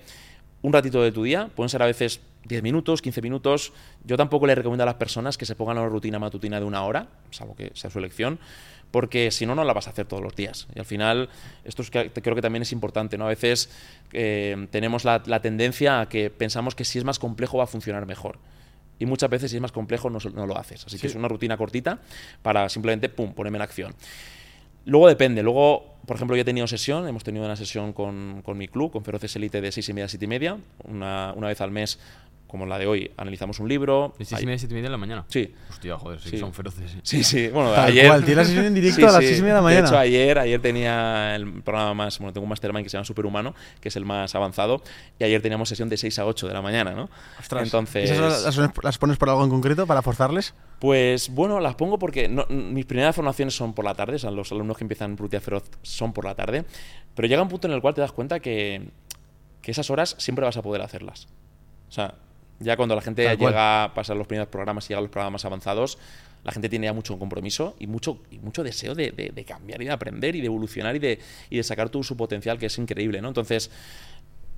un 0.61 0.73
ratito 0.73 1.01
de 1.01 1.11
tu 1.11 1.23
día, 1.23 1.49
pueden 1.55 1.69
ser 1.69 1.81
a 1.81 1.87
veces 1.87 2.21
10 2.45 2.63
minutos, 2.63 3.01
15 3.01 3.21
minutos. 3.21 3.73
Yo 4.03 4.17
tampoco 4.17 4.47
le 4.47 4.55
recomiendo 4.55 4.83
a 4.83 4.85
las 4.85 4.95
personas 4.95 5.37
que 5.37 5.45
se 5.45 5.55
pongan 5.55 5.77
a 5.77 5.81
una 5.81 5.89
rutina 5.89 6.19
matutina 6.19 6.59
de 6.59 6.65
una 6.65 6.83
hora, 6.83 7.07
salvo 7.31 7.55
que 7.55 7.71
sea 7.73 7.89
su 7.89 7.99
elección, 7.99 8.39
porque 8.91 9.31
si 9.31 9.45
no, 9.45 9.55
no 9.55 9.63
la 9.63 9.73
vas 9.73 9.87
a 9.87 9.91
hacer 9.91 10.05
todos 10.05 10.21
los 10.21 10.35
días. 10.35 10.67
Y 10.75 10.79
al 10.79 10.85
final, 10.85 11.29
esto 11.63 11.81
es 11.81 11.89
que, 11.89 12.11
creo 12.11 12.35
que 12.35 12.41
también 12.41 12.61
es 12.61 12.71
importante, 12.71 13.17
¿no? 13.17 13.25
A 13.25 13.29
veces 13.29 13.69
eh, 14.13 14.67
tenemos 14.69 15.05
la, 15.05 15.21
tendencia 15.41 16.01
a 16.01 16.09
que 16.09 16.29
pensamos 16.29 16.75
que 16.75 16.85
si 16.85 16.99
es 16.99 17.05
más 17.05 17.17
complejo 17.17 17.57
va 17.57 17.63
a 17.63 17.67
funcionar 17.67 18.05
mejor. 18.05 18.37
Y 18.99 19.05
muchas 19.05 19.29
veces 19.29 19.49
si 19.49 19.57
es 19.57 19.61
más 19.61 19.71
complejo 19.71 20.09
no, 20.09 20.19
no 20.33 20.45
lo 20.45 20.57
haces. 20.57 20.85
Así 20.85 20.99
que 20.99 21.07
es 21.07 21.15
una 21.15 21.27
rutina 21.27 21.57
cortita 21.57 21.99
para 22.43 22.69
simplemente, 22.69 23.09
pum, 23.09 23.33
ponerme 23.33 23.57
en 23.57 23.63
acción. 23.63 23.95
Luego 24.85 25.07
depende, 25.07 25.43
luego, 25.43 25.95
por 26.07 26.15
ejemplo, 26.15 26.35
yo 26.35 26.41
he 26.41 26.45
tenido 26.45 26.67
sesión, 26.67 27.07
hemos 27.07 27.23
tenido 27.23 27.45
una 27.45 27.55
sesión 27.55 27.93
con, 27.93 28.41
con 28.43 28.57
mi 28.57 28.67
club, 28.67 28.91
con 28.91 29.03
Feroces 29.03 29.35
Elite 29.35 29.61
de 29.61 29.71
6 29.71 29.89
y 29.89 29.93
media 29.93 30.05
a 30.05 30.09
7 30.09 30.25
y 30.25 30.27
media, 30.27 30.57
una, 30.85 31.33
una 31.35 31.47
vez 31.47 31.61
al 31.61 31.69
mes 31.69 31.99
como 32.51 32.65
la 32.65 32.77
de 32.77 32.85
hoy, 32.85 33.09
analizamos 33.15 33.59
un 33.61 33.69
libro. 33.69 34.13
¿De 34.19 34.25
6 34.25 34.41
y 34.41 34.45
media, 34.45 34.59
7 34.59 34.73
y 34.73 34.75
media 34.75 34.89
de 34.89 34.91
la 34.91 34.97
mañana? 34.97 35.23
Sí. 35.29 35.55
Hostia, 35.69 35.97
joder, 35.97 36.19
sí, 36.19 36.31
Sí. 36.31 36.37
son 36.37 36.53
feroces. 36.53 36.97
Sí, 37.01 37.23
sí. 37.23 37.47
Bueno, 37.47 37.71
Tal 37.71 37.85
ayer. 37.87 38.07
cual, 38.07 38.25
tiene 38.25 38.41
la 38.41 38.45
sesión 38.45 38.65
en 38.65 38.73
directo 38.73 38.97
Sí, 38.99 39.03
a 39.03 39.11
las 39.11 39.21
sí. 39.21 39.27
6 39.27 39.39
y 39.39 39.41
media 39.41 39.53
de 39.53 39.59
la 39.59 39.63
mañana. 39.63 39.81
De 39.83 39.87
hecho, 39.87 39.97
ayer, 39.97 40.37
ayer 40.37 40.61
tenía 40.61 41.33
el 41.35 41.63
programa 41.63 41.93
más. 41.93 42.19
Bueno, 42.19 42.33
tengo 42.33 42.43
un 42.43 42.49
mastermind 42.49 42.83
que 42.83 42.89
se 42.89 42.97
llama 42.97 43.05
Superhumano, 43.05 43.55
que 43.79 43.87
es 43.87 43.95
el 43.95 44.03
más 44.03 44.35
avanzado. 44.35 44.83
Y 45.17 45.23
ayer 45.23 45.41
teníamos 45.41 45.69
sesión 45.69 45.87
de 45.87 45.95
6 45.95 46.19
a 46.19 46.25
8 46.25 46.47
de 46.49 46.53
la 46.53 46.61
mañana, 46.61 46.91
¿no? 46.91 47.09
Ostras. 47.39 47.63
Entonces. 47.63 48.11
¿Esas 48.11 48.43
las, 48.45 48.57
las- 48.57 48.71
las 48.83 48.97
pones 48.97 49.15
por 49.17 49.29
algo 49.29 49.43
en 49.45 49.49
concreto 49.49 49.87
para 49.87 50.01
forzarles? 50.01 50.53
Pues 50.79 51.29
bueno, 51.29 51.61
las 51.61 51.75
pongo 51.75 51.97
porque 51.99 52.27
no- 52.27 52.45
mis 52.49 52.85
primeras 52.85 53.15
formaciones 53.15 53.55
son 53.55 53.73
por 53.73 53.85
la 53.85 53.93
tarde, 53.95 54.15
o 54.15 54.19
sea, 54.19 54.29
los 54.31 54.51
alumnos 54.51 54.77
que 54.77 54.83
empiezan 54.83 55.15
Brutia 55.15 55.39
Feroz 55.39 55.63
son 55.83 56.11
por 56.11 56.25
la 56.25 56.35
tarde, 56.35 56.65
pero 57.15 57.27
llega 57.29 57.41
un 57.41 57.47
punto 57.49 57.67
en 57.67 57.73
el 57.73 57.81
cual 57.81 57.93
te 57.93 58.01
das 58.01 58.11
cuenta 58.11 58.39
que, 58.41 58.89
que 59.61 59.71
esas 59.71 59.89
horas 59.91 60.15
siempre 60.17 60.43
vas 60.43 60.57
a 60.57 60.61
poder 60.63 60.81
hacerlas. 60.81 61.27
O 61.87 61.91
sea, 61.91 62.15
ya 62.61 62.77
cuando 62.77 62.95
la 62.95 63.01
gente 63.01 63.25
Tal 63.25 63.37
cual. 63.37 63.51
llega 63.51 63.83
a 63.85 63.93
pasar 63.93 64.15
los 64.17 64.27
primeros 64.27 64.49
programas 64.49 64.85
y 64.85 64.89
llega 64.89 64.99
a 64.99 65.01
los 65.01 65.11
programas 65.11 65.43
avanzados, 65.45 65.97
la 66.43 66.51
gente 66.51 66.69
tiene 66.69 66.87
ya 66.87 66.93
mucho 66.93 67.17
compromiso 67.19 67.75
y 67.79 67.87
mucho, 67.87 68.19
y 68.31 68.39
mucho 68.39 68.63
deseo 68.63 68.95
de, 68.95 69.11
de- 69.11 69.29
de 69.29 69.45
cambiar 69.45 69.81
y 69.81 69.85
de 69.85 69.91
aprender 69.91 70.35
y 70.35 70.41
de 70.41 70.47
evolucionar 70.47 70.95
y 70.95 70.99
de, 70.99 71.19
y 71.49 71.57
de 71.57 71.63
sacar 71.63 71.89
todo 71.89 72.01
su 72.03 72.15
potencial, 72.17 72.57
que 72.57 72.65
es 72.67 72.77
increíble, 72.77 73.21
¿no? 73.21 73.27
Entonces, 73.27 73.69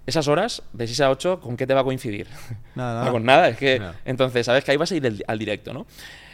esas 0.05 0.27
horas, 0.27 0.63
de 0.73 0.85
6 0.87 0.99
a 1.01 1.09
8, 1.09 1.39
¿con 1.39 1.55
qué 1.57 1.65
te 1.65 1.73
va 1.73 1.81
a 1.81 1.83
coincidir? 1.83 2.27
Nada, 2.75 3.05
No, 3.05 3.11
con 3.11 3.23
nada, 3.25 3.49
es 3.49 3.57
que 3.57 3.79
Nada. 3.79 3.95
entonces 4.05 4.45
sabes 4.45 4.63
que 4.63 4.71
ahí 4.71 4.77
vas 4.77 4.91
a 4.91 4.95
ir 4.95 5.01
del- 5.01 5.23
al 5.27 5.39
directo, 5.39 5.73
¿no? 5.73 5.85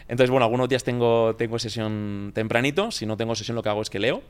Entonces, 0.07 0.31
bueno, 0.31 0.45
algunos 0.45 0.67
días 0.69 0.83
tengo, 0.83 1.35
tengo 1.35 1.59
sesión 1.59 2.31
tempranito, 2.33 2.89
si 2.89 3.05
no 3.05 3.15
tengo 3.15 3.35
sesión 3.35 3.53
lo 3.55 3.61
que 3.61 3.69
hago 3.69 3.83
es 3.83 3.91
que 3.91 3.99
leo, 3.99 4.23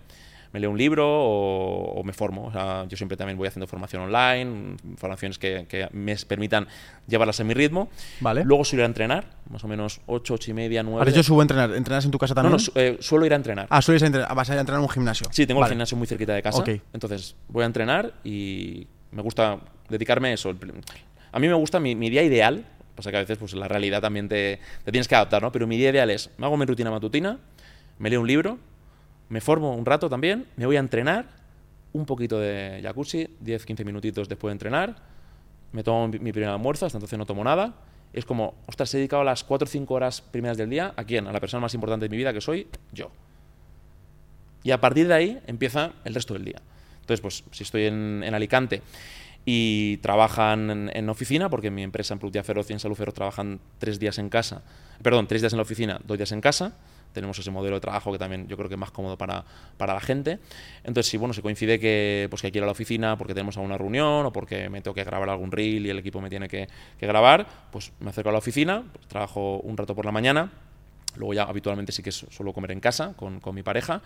me 0.52 0.60
leo 0.60 0.72
un 0.72 0.78
libro 0.78 1.06
o, 1.08 2.00
o 2.00 2.04
me 2.04 2.14
formo. 2.14 2.46
O 2.48 2.52
sea, 2.52 2.86
yo 2.88 2.98
siempre 2.98 3.16
también 3.18 3.38
voy 3.38 3.48
haciendo 3.48 3.68
formación 3.68 4.02
online, 4.04 4.78
formaciones 4.98 5.38
que, 5.38 5.66
que 5.70 5.88
me 5.92 6.16
permitan 6.28 6.68
llevarlas 7.08 7.40
a 7.40 7.44
mi 7.44 7.54
ritmo. 7.54 7.90
Vale. 8.20 8.44
Luego 8.44 8.64
suelo 8.66 8.82
ir 8.82 8.84
a 8.84 8.88
entrenar, 8.88 9.26
más 9.50 9.64
o 9.64 9.68
menos 9.68 10.02
8, 10.08 10.34
8 10.34 10.52
y 10.52 10.54
media, 10.54 10.84
9. 10.84 11.02
Has 11.02 11.14
dicho 11.14 11.24
subo 11.24 11.42
a 11.42 11.44
entrenar. 11.44 11.74
¿Entrenas 11.76 12.06
en 12.06 12.12
tu 12.12 12.18
casa 12.18 12.32
no, 12.34 12.36
también? 12.36 12.52
no, 12.54 12.60
su- 12.60 12.72
eh, 12.76 12.98
suelo 13.00 13.26
ir 13.26 13.34
a 13.34 13.36
entrenar. 13.36 13.68
Ah, 13.70 13.82
sueles 13.82 14.02
a 14.04 14.08
entrenar. 14.08 14.28
ah, 14.32 14.34
Vas 14.34 14.50
a 14.50 14.54
ir 14.54 14.58
a 14.58 14.62
entrenar 14.62 14.80
en 14.80 14.84
un 14.84 14.90
gimnasio. 14.90 15.28
Sí, 15.32 15.46
tengo 15.46 15.60
Vale. 15.62 15.70
el 15.72 15.74
gimnasio 15.76 15.98
muy 15.98 16.08
cerquita 16.08 16.34
de 16.34 16.42
casa. 16.42 16.60
Ok. 16.60 16.70
Entonces 16.94 17.36
voy 17.48 17.64
a 17.64 17.66
entrenar 17.68 18.14
y 18.24 18.88
me 19.12 19.22
gusta 19.22 19.60
dedicarme 19.90 20.30
a 20.30 20.34
eso. 20.34 20.54
A 21.32 21.40
mí 21.40 21.48
me 21.48 21.54
gusta 21.54 21.80
mi, 21.80 21.96
mi 21.96 22.10
día 22.10 22.24
ideal. 22.24 22.66
Pasa 22.96 23.12
que 23.12 23.18
a 23.18 23.22
veces 23.22 23.38
pues, 23.38 23.54
la 23.54 23.68
realidad 23.68 24.02
también 24.02 24.28
te, 24.28 24.60
te 24.84 24.92
tienes 24.92 25.08
que 25.08 25.16
adaptar, 25.16 25.42
¿no? 25.42 25.52
Pero 25.54 25.68
mi 25.68 25.78
día 25.78 25.90
ideal 25.92 26.10
es, 26.10 26.32
me 26.38 26.46
hago 26.46 26.58
mi 26.58 26.66
rutina 26.66 26.92
matutina, 26.92 27.38
me 27.98 28.10
leo 28.10 28.20
un 28.20 28.28
libro, 28.28 28.58
me 29.30 29.42
formo 29.42 29.76
un 29.76 29.86
rato 29.86 30.10
también, 30.10 30.48
me 30.58 30.66
voy 30.66 30.76
a 30.76 30.80
entrenar, 30.80 31.28
un 31.94 32.06
poquito 32.06 32.40
de 32.40 32.80
jacuzzi, 32.84 33.30
10-15 33.44 33.86
minutitos 33.86 34.28
después 34.28 34.50
de 34.50 34.54
entrenar, 34.54 34.96
me 35.72 35.84
tomo 35.84 36.08
mi, 36.08 36.32
primer 36.32 36.50
almuerzo, 36.50 36.86
hasta 36.86 36.98
entonces 36.98 37.18
no 37.18 37.26
tomo 37.26 37.44
nada. 37.44 37.76
Es 38.12 38.26
como, 38.26 38.56
ostras, 38.66 38.92
he 38.96 38.98
dedicado 38.98 39.24
las 39.24 39.44
4 39.44 39.66
o 39.66 39.70
5 39.70 39.94
horas 39.94 40.22
primeras 40.22 40.58
del 40.58 40.70
día, 40.70 40.94
¿a 40.96 41.04
quién? 41.04 41.28
A 41.28 41.32
la 41.32 41.40
persona 41.40 41.62
más 41.62 41.74
importante 41.76 42.06
de 42.06 42.10
mi 42.10 42.18
vida 42.18 42.34
que 42.34 42.42
soy 42.42 42.68
yo. 42.92 43.12
Y 44.64 44.72
a 44.72 44.82
partir 44.82 45.08
de 45.08 45.14
ahí 45.14 45.40
empieza 45.46 45.94
el 46.04 46.16
resto 46.16 46.34
del 46.34 46.44
día. 46.44 46.62
Entonces, 47.02 47.22
pues 47.22 47.44
si 47.52 47.64
estoy 47.64 47.86
en, 47.86 48.24
en 48.24 48.34
Alicante 48.34 48.82
y 49.46 49.98
trabajan 49.98 50.70
en, 50.70 50.92
en 50.94 51.10
oficina, 51.10 51.50
porque 51.50 51.70
mi 51.70 51.84
empresa 51.84 52.14
en 52.14 52.20
Productividad 52.20 52.46
Feroz 52.46 52.70
y 52.70 52.74
en 52.74 52.80
Salud 52.80 52.96
Feroz 52.96 53.14
trabajan 53.14 53.60
tres 53.78 54.00
días 54.00 54.18
en 54.18 54.30
casa, 54.30 54.64
perdón, 55.02 55.28
tres 55.28 55.42
días 55.42 55.54
en 55.54 55.58
la 55.58 55.64
oficina, 55.64 56.00
dos 56.04 56.18
días 56.18 56.32
en 56.32 56.42
casa. 56.42 56.74
Tenemos 57.14 57.38
ese 57.40 57.52
modelo 57.52 57.76
de 57.76 57.82
trabajo 57.82 58.12
que 58.12 58.18
también 58.20 58.48
yo 58.48 58.56
creo 58.58 58.70
que 58.70 58.76
es 58.76 58.80
más 58.80 58.92
cómodo 58.92 59.18
para, 59.18 59.44
para 59.78 59.94
la 59.94 60.00
gente. 60.00 60.40
Entonces, 60.84 61.08
si 61.10 61.18
bueno, 61.18 61.34
se 61.34 61.42
coincide 61.42 61.80
que, 61.80 62.28
pues, 62.30 62.42
que 62.42 62.48
hay 62.48 62.54
ir 62.56 62.64
a 62.64 62.66
la 62.66 62.72
oficina 62.72 63.18
porque 63.18 63.34
tenemos 63.34 63.58
alguna 63.58 63.78
reunión 63.78 64.26
o 64.26 64.32
porque 64.34 64.70
me 64.70 64.82
tengo 64.82 64.94
que 64.96 65.04
grabar 65.04 65.30
algún 65.30 65.52
reel 65.52 65.86
y 65.86 65.90
el 65.90 66.00
equipo 66.00 66.22
me 66.22 66.30
tiene 66.30 66.48
que, 66.48 66.68
grabar, 67.00 67.48
pues 67.72 67.92
me 68.00 68.10
acerco 68.10 68.30
a 68.30 68.32
la 68.34 68.38
oficina, 68.40 68.84
pues, 68.94 69.08
trabajo 69.08 69.60
un 69.60 69.78
rato 69.78 69.96
por 69.96 70.06
la 70.06 70.12
mañana, 70.12 70.52
Luego 71.16 71.34
ya 71.34 71.44
habitualmente 71.44 71.92
sí 71.92 72.04
que 72.04 72.12
su- 72.12 72.28
suelo 72.28 72.54
comer 72.54 72.72
en 72.72 72.80
casa 72.80 73.14
con, 73.18 73.40
con 73.40 73.56
mi 73.56 73.64
pareja. 73.64 74.02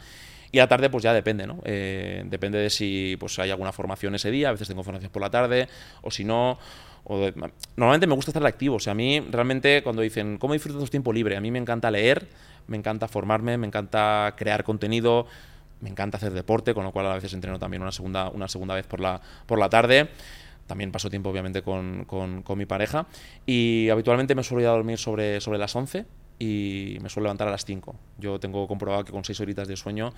Y 0.52 0.60
a 0.60 0.64
la 0.64 0.68
tarde 0.70 0.90
pues 0.90 1.04
ya 1.04 1.14
depende, 1.14 1.46
¿no? 1.46 1.60
Eh, 1.66 2.24
depende 2.28 2.60
de 2.60 2.70
si 2.70 3.18
pues 3.20 3.38
hay 3.40 3.52
alguna 3.52 3.72
formación 3.74 4.16
ese 4.16 4.32
día, 4.32 4.50
a 4.50 4.52
veces 4.54 4.68
tengo 4.70 4.84
formaciones 4.84 5.12
por 5.12 5.22
la 5.22 5.30
tarde, 5.30 5.68
o 6.02 6.10
si 6.12 6.24
no... 6.24 6.58
o 7.06 7.20
de- 7.20 7.34
normalmente 7.76 8.08
me 8.08 8.16
gusta 8.16 8.32
estar 8.32 8.46
activo, 8.46 8.76
o 8.76 8.80
sea, 8.80 8.92
a 8.92 8.96
mí 8.96 9.20
realmente 9.20 9.82
cuando 9.84 10.02
dicen, 10.02 10.38
¿cómo 10.38 10.54
disfrutas 10.54 10.82
tu 10.84 10.88
tiempo 10.88 11.12
libre? 11.14 11.36
A 11.38 11.42
mí 11.42 11.52
me 11.52 11.60
encanta 11.60 11.92
leer, 11.92 12.28
me 12.68 12.78
encanta 12.78 13.08
formarme, 13.08 13.58
me 13.58 13.68
encanta 13.68 14.34
crear 14.38 14.64
contenido, 14.64 15.26
me 15.82 15.90
encanta 15.90 16.18
hacer 16.18 16.34
deporte, 16.34 16.74
con 16.74 16.84
lo 16.86 16.92
cual 16.92 17.08
a 17.08 17.16
veces 17.16 17.34
entreno 17.34 17.60
también 17.60 17.82
una 17.82 17.92
segunda, 17.92 18.30
una 18.30 18.48
segunda 18.48 18.76
vez 18.76 18.88
por 18.88 19.00
la, 19.02 19.20
por 19.46 19.60
la 19.60 19.70
tarde. 19.70 20.10
También 20.68 20.94
paso 20.94 21.10
tiempo, 21.10 21.30
obviamente, 21.30 21.62
con, 21.62 22.06
con- 22.06 22.42
con 22.42 22.58
mi 22.58 22.66
pareja. 22.66 23.06
Y 23.46 23.90
habitualmente 23.90 24.34
me 24.34 24.44
suelo 24.44 24.62
ir 24.62 24.68
a 24.68 24.72
dormir 24.72 24.98
sobre, 24.98 25.42
sobre 25.42 25.60
las 25.60 25.76
11 25.76 26.06
y 26.40 26.98
me 27.02 27.10
suelo 27.10 27.26
levantar 27.26 27.50
a 27.50 27.52
las 27.52 27.66
5. 27.66 27.96
Yo 28.18 28.40
tengo 28.40 28.66
comprobado 28.66 29.04
que 29.04 29.12
con 29.12 29.26
6 29.26 29.42
horitas 29.42 29.68
de 29.68 29.76
sueño, 29.76 30.14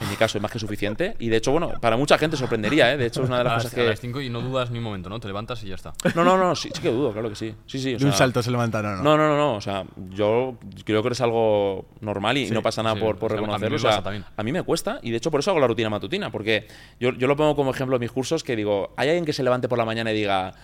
en 0.00 0.08
mi 0.08 0.16
caso, 0.16 0.38
es 0.38 0.42
más 0.42 0.52
que 0.52 0.58
suficiente. 0.58 1.16
Y 1.18 1.28
de 1.28 1.38
hecho, 1.38 1.50
bueno, 1.50 1.72
para 1.80 1.96
mucha 1.96 2.18
gente 2.18 2.36
sorprendería, 2.36 2.92
¿eh? 2.92 2.96
De 2.96 3.06
hecho, 3.06 3.22
es 3.22 3.28
una 3.28 3.36
de 3.36 3.40
A 3.42 3.44
las 3.44 3.64
cosas 3.64 3.78
a 3.78 3.82
las 3.82 4.00
que... 4.00 4.06
5 4.06 4.20
y 4.20 4.30
no 4.30 4.40
dudas 4.40 4.70
ni 4.70 4.78
un 4.78 4.84
momento, 4.84 5.08
¿no? 5.08 5.18
Te 5.18 5.26
levantas 5.26 5.62
y 5.64 5.68
ya 5.68 5.74
está. 5.74 5.92
No, 6.14 6.24
no, 6.24 6.38
no, 6.38 6.54
sí, 6.54 6.70
sí 6.72 6.80
que 6.80 6.90
dudo, 6.90 7.12
claro 7.12 7.28
que 7.28 7.34
sí. 7.34 7.54
Sí, 7.66 7.78
sí, 7.78 7.94
o 7.94 7.98
De 7.98 8.04
un 8.04 8.12
salto 8.12 8.42
se 8.42 8.50
levantaron. 8.50 9.02
No, 9.02 9.16
no, 9.16 9.28
no, 9.28 9.36
no. 9.36 9.54
O 9.54 9.60
sea, 9.60 9.84
yo 10.10 10.56
creo 10.84 11.02
que 11.02 11.08
es 11.08 11.20
algo 11.20 11.86
normal 12.00 12.36
y 12.36 12.46
Sí, 12.46 12.54
no 12.54 12.62
pasa 12.62 12.82
nada 12.82 12.94
sí, 12.94 13.00
por, 13.00 13.18
por 13.18 13.32
o 13.32 13.34
sea, 13.34 13.38
a 13.38 13.40
mí 13.40 13.46
me 13.46 13.58
reconocerlo. 13.58 13.76
O 13.76 14.02
sea, 14.02 14.32
a 14.36 14.42
mí 14.42 14.52
me 14.52 14.62
cuesta 14.62 15.00
y 15.02 15.10
de 15.10 15.16
hecho 15.16 15.30
por 15.30 15.40
eso 15.40 15.50
hago 15.50 15.60
la 15.60 15.66
rutina 15.66 15.90
matutina. 15.90 16.30
Porque 16.30 16.68
yo, 17.00 17.12
yo 17.12 17.26
lo 17.26 17.36
pongo 17.36 17.56
como 17.56 17.70
ejemplo 17.72 17.96
en 17.96 18.00
mis 18.00 18.12
cursos 18.12 18.44
que 18.44 18.54
digo, 18.56 18.92
hay 18.96 19.08
alguien 19.08 19.24
que 19.24 19.32
se 19.32 19.42
levante 19.42 19.68
por 19.68 19.78
la 19.78 19.84
mañana 19.84 20.12
y 20.12 20.14
diga, 20.14 20.54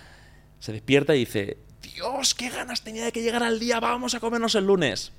se 0.61 0.73
despierta 0.73 1.15
y 1.15 1.21
dice, 1.21 1.59
Dios, 1.83 2.35
qué 2.35 2.51
ganas 2.51 2.83
tenía 2.83 3.05
de 3.05 3.13
que 3.13 3.23
llegara 3.23 3.49
el 3.49 3.59
día, 3.59 3.81
vamos 3.81 4.15
a 4.15 4.21
comernos 4.21 4.55
el 4.55 4.67
lunes. 4.67 5.13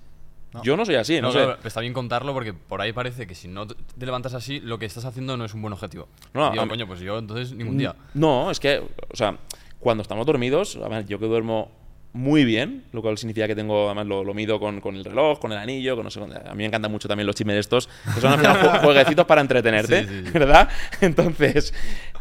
Yo 0.64 0.78
no 0.78 0.86
soy 0.86 0.95
así, 0.95 1.16
no, 1.22 1.28
No, 1.28 1.32
sé. 1.34 1.38
claro, 1.39 1.58
está 1.64 1.82
bien 1.82 1.93
contarlo 1.93 2.34
porque 2.34 2.53
por 2.53 2.82
ahí 2.82 2.93
parece 2.93 3.26
que 3.28 3.36
si 3.36 3.47
no 3.47 3.68
te 3.68 3.76
levantas 4.06 4.34
así, 4.34 4.60
lo 4.60 4.78
que 4.80 4.86
estás 4.86 5.06
haciendo 5.06 5.38
no 5.38 5.45
es 5.45 5.53
un 5.53 5.62
buen 5.62 5.74
objetivo. 5.74 6.08
No, 6.34 6.51
digo, 6.51 6.68
coño, 6.68 6.88
pues 6.88 6.99
yo 6.99 7.18
entonces 7.18 7.51
ningún 7.53 7.78
día. 7.78 7.95
No, 8.14 8.51
es 8.51 8.60
que, 8.60 8.80
o 8.80 9.16
sea, 9.16 9.38
cuando 9.80 10.01
estamos 10.01 10.26
dormidos, 10.26 10.78
a 10.84 10.88
ver, 10.88 11.06
yo 11.06 11.20
que 11.20 11.26
duermo 11.26 11.72
muy 12.14 12.45
bien, 12.45 12.86
lo 12.93 13.01
cual 13.01 13.18
significa 13.18 13.45
que 13.45 13.56
tengo, 13.56 13.88
además 13.88 14.08
lo, 14.08 14.24
lo 14.24 14.34
mido 14.34 14.58
con, 14.58 14.80
con 14.80 14.95
el 14.95 15.03
reloj, 15.03 15.38
con 15.38 15.51
el 15.51 15.58
anillo, 15.58 15.95
con 15.97 16.06
no 16.06 16.10
sé, 16.10 16.22
con- 16.22 16.32
a 16.32 16.51
mí 16.51 16.58
me 16.60 16.66
encantan 16.66 16.89
mucho 16.89 17.10
también 17.10 17.28
los 17.28 17.36
chismes 17.36 17.58
estos, 17.58 17.89
que 18.14 18.22
son 18.22 18.32
al 18.32 18.39
final 18.39 18.58
jue- 18.62 18.80
jueguecitos 18.84 19.26
para 19.26 19.41
entretenerte, 19.41 20.03
Sí, 20.03 20.08
sí, 20.08 20.26
sí. 20.26 20.32
¿verdad? 20.32 20.70
Entonces, 21.01 21.74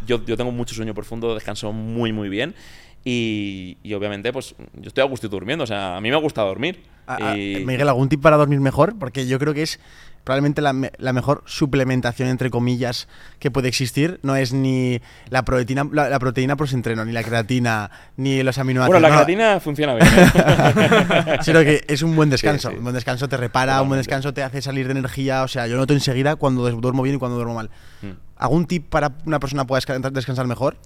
yo, 0.05 0.25
yo 0.27 0.37
tengo 0.37 0.51
mucho 0.51 0.75
sueño 0.75 0.95
profundo, 0.95 1.33
descanso 1.33 1.73
muy, 1.73 2.13
muy 2.13 2.29
bien. 2.29 2.57
Y, 3.05 3.77
y 3.83 3.93
obviamente, 3.95 4.33
pues 4.33 4.55
yo 4.75 4.89
estoy 4.89 5.03
a 5.03 5.07
gusto 5.07 5.29
durmiendo, 5.29 5.65
o 5.65 5.67
sea, 5.67 5.97
a 5.97 6.01
mí 6.01 6.11
me 6.11 6.17
gusta 6.17 6.41
dormir. 6.43 6.83
Ah, 7.07 7.37
y- 7.37 7.63
Miguel, 7.67 7.87
¿algún 7.89 8.09
tip 8.09 8.23
para 8.23 8.37
dormir 8.39 8.61
mejor? 8.61 8.99
Porque 8.99 9.27
yo 9.27 9.39
creo 9.39 9.53
que 9.53 9.63
es 9.63 9.79
probablemente 10.25 10.63
la, 10.63 10.73
me- 10.73 10.91
la 10.97 11.13
mejor 11.13 11.43
suplementación, 11.45 12.31
entre 12.31 12.49
comillas, 12.49 13.09
que 13.39 13.51
puede 13.51 13.69
existir. 13.69 14.21
No 14.23 14.37
es 14.37 14.55
ni 14.55 15.03
la 15.29 15.45
proteína, 15.45 15.87
la, 15.93 16.09
la 16.09 16.19
proteína 16.19 16.57
post-entreno, 16.57 17.05
ni 17.05 17.13
la 17.13 17.23
creatina, 17.23 17.91
ni 18.17 18.43
los 18.43 18.57
aminoácidos. 18.57 18.99
bueno, 19.03 19.07
la 19.07 19.15
no, 19.15 19.23
creatina 19.23 19.61
funciona 19.61 19.95
bien. 19.97 20.09
¿eh? 20.09 21.37
Sino 21.43 21.61
que 21.61 21.85
es 21.87 22.01
un 22.01 22.17
buen 22.17 22.31
descanso. 22.31 22.69
Sí, 22.69 22.75
sí. 22.75 22.79
Un 22.79 22.85
buen 22.85 22.95
descanso 22.95 23.29
te 23.29 23.37
repara, 23.37 23.83
un 23.83 23.89
buen 23.89 23.99
descanso 23.99 24.33
te 24.33 24.43
hace 24.43 24.63
salir 24.63 24.87
de 24.87 24.93
energía. 24.93 25.43
O 25.43 25.49
sea, 25.49 25.67
yo 25.67 25.77
noto 25.77 25.93
enseguida 25.93 26.37
cuando 26.37 26.71
duermo 26.71 27.03
bien 27.03 27.17
y 27.17 27.19
cuando 27.19 27.37
duermo 27.37 27.53
mal. 27.53 27.69
Mm. 28.01 28.13
¿Algún 28.39 28.65
tip 28.65 28.89
para 28.89 29.13
una 29.27 29.39
persona 29.41 29.67
pueda 29.67 29.83
desca- 29.83 30.11
descansar 30.11 30.47
mejor? 30.47 30.79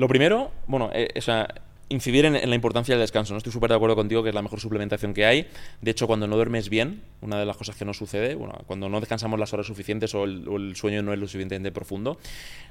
Lo 0.00 0.08
primero, 0.08 0.50
bueno, 0.66 0.88
eh, 0.94 1.10
o 1.14 1.20
sea, 1.20 1.46
incidir 1.90 2.24
en, 2.24 2.32
la 2.32 2.54
importancia 2.54 2.94
del 2.94 3.02
descanso. 3.02 3.34
No 3.34 3.36
estoy 3.36 3.52
súper 3.52 3.68
de 3.68 3.76
acuerdo 3.76 3.94
contigo 3.94 4.22
que 4.22 4.30
es 4.30 4.34
la 4.34 4.40
mejor 4.40 4.58
suplementación 4.58 5.12
que 5.12 5.26
hay. 5.26 5.46
De 5.82 5.90
hecho, 5.90 6.06
cuando 6.06 6.26
no 6.26 6.36
duermes 6.36 6.70
bien, 6.70 7.02
una 7.20 7.38
de 7.38 7.44
las 7.44 7.58
cosas 7.58 7.76
que 7.76 7.84
nos 7.84 7.98
sucede, 7.98 8.34
bueno, 8.34 8.54
cuando 8.66 8.88
no 8.88 8.98
descansamos 8.98 9.38
las 9.38 9.52
horas 9.52 9.66
suficientes 9.66 10.14
o 10.14 10.24
el, 10.24 10.74
sueño 10.74 11.02
no 11.02 11.12
es 11.12 11.18
lo 11.18 11.26
suficientemente 11.26 11.70
profundo, 11.70 12.18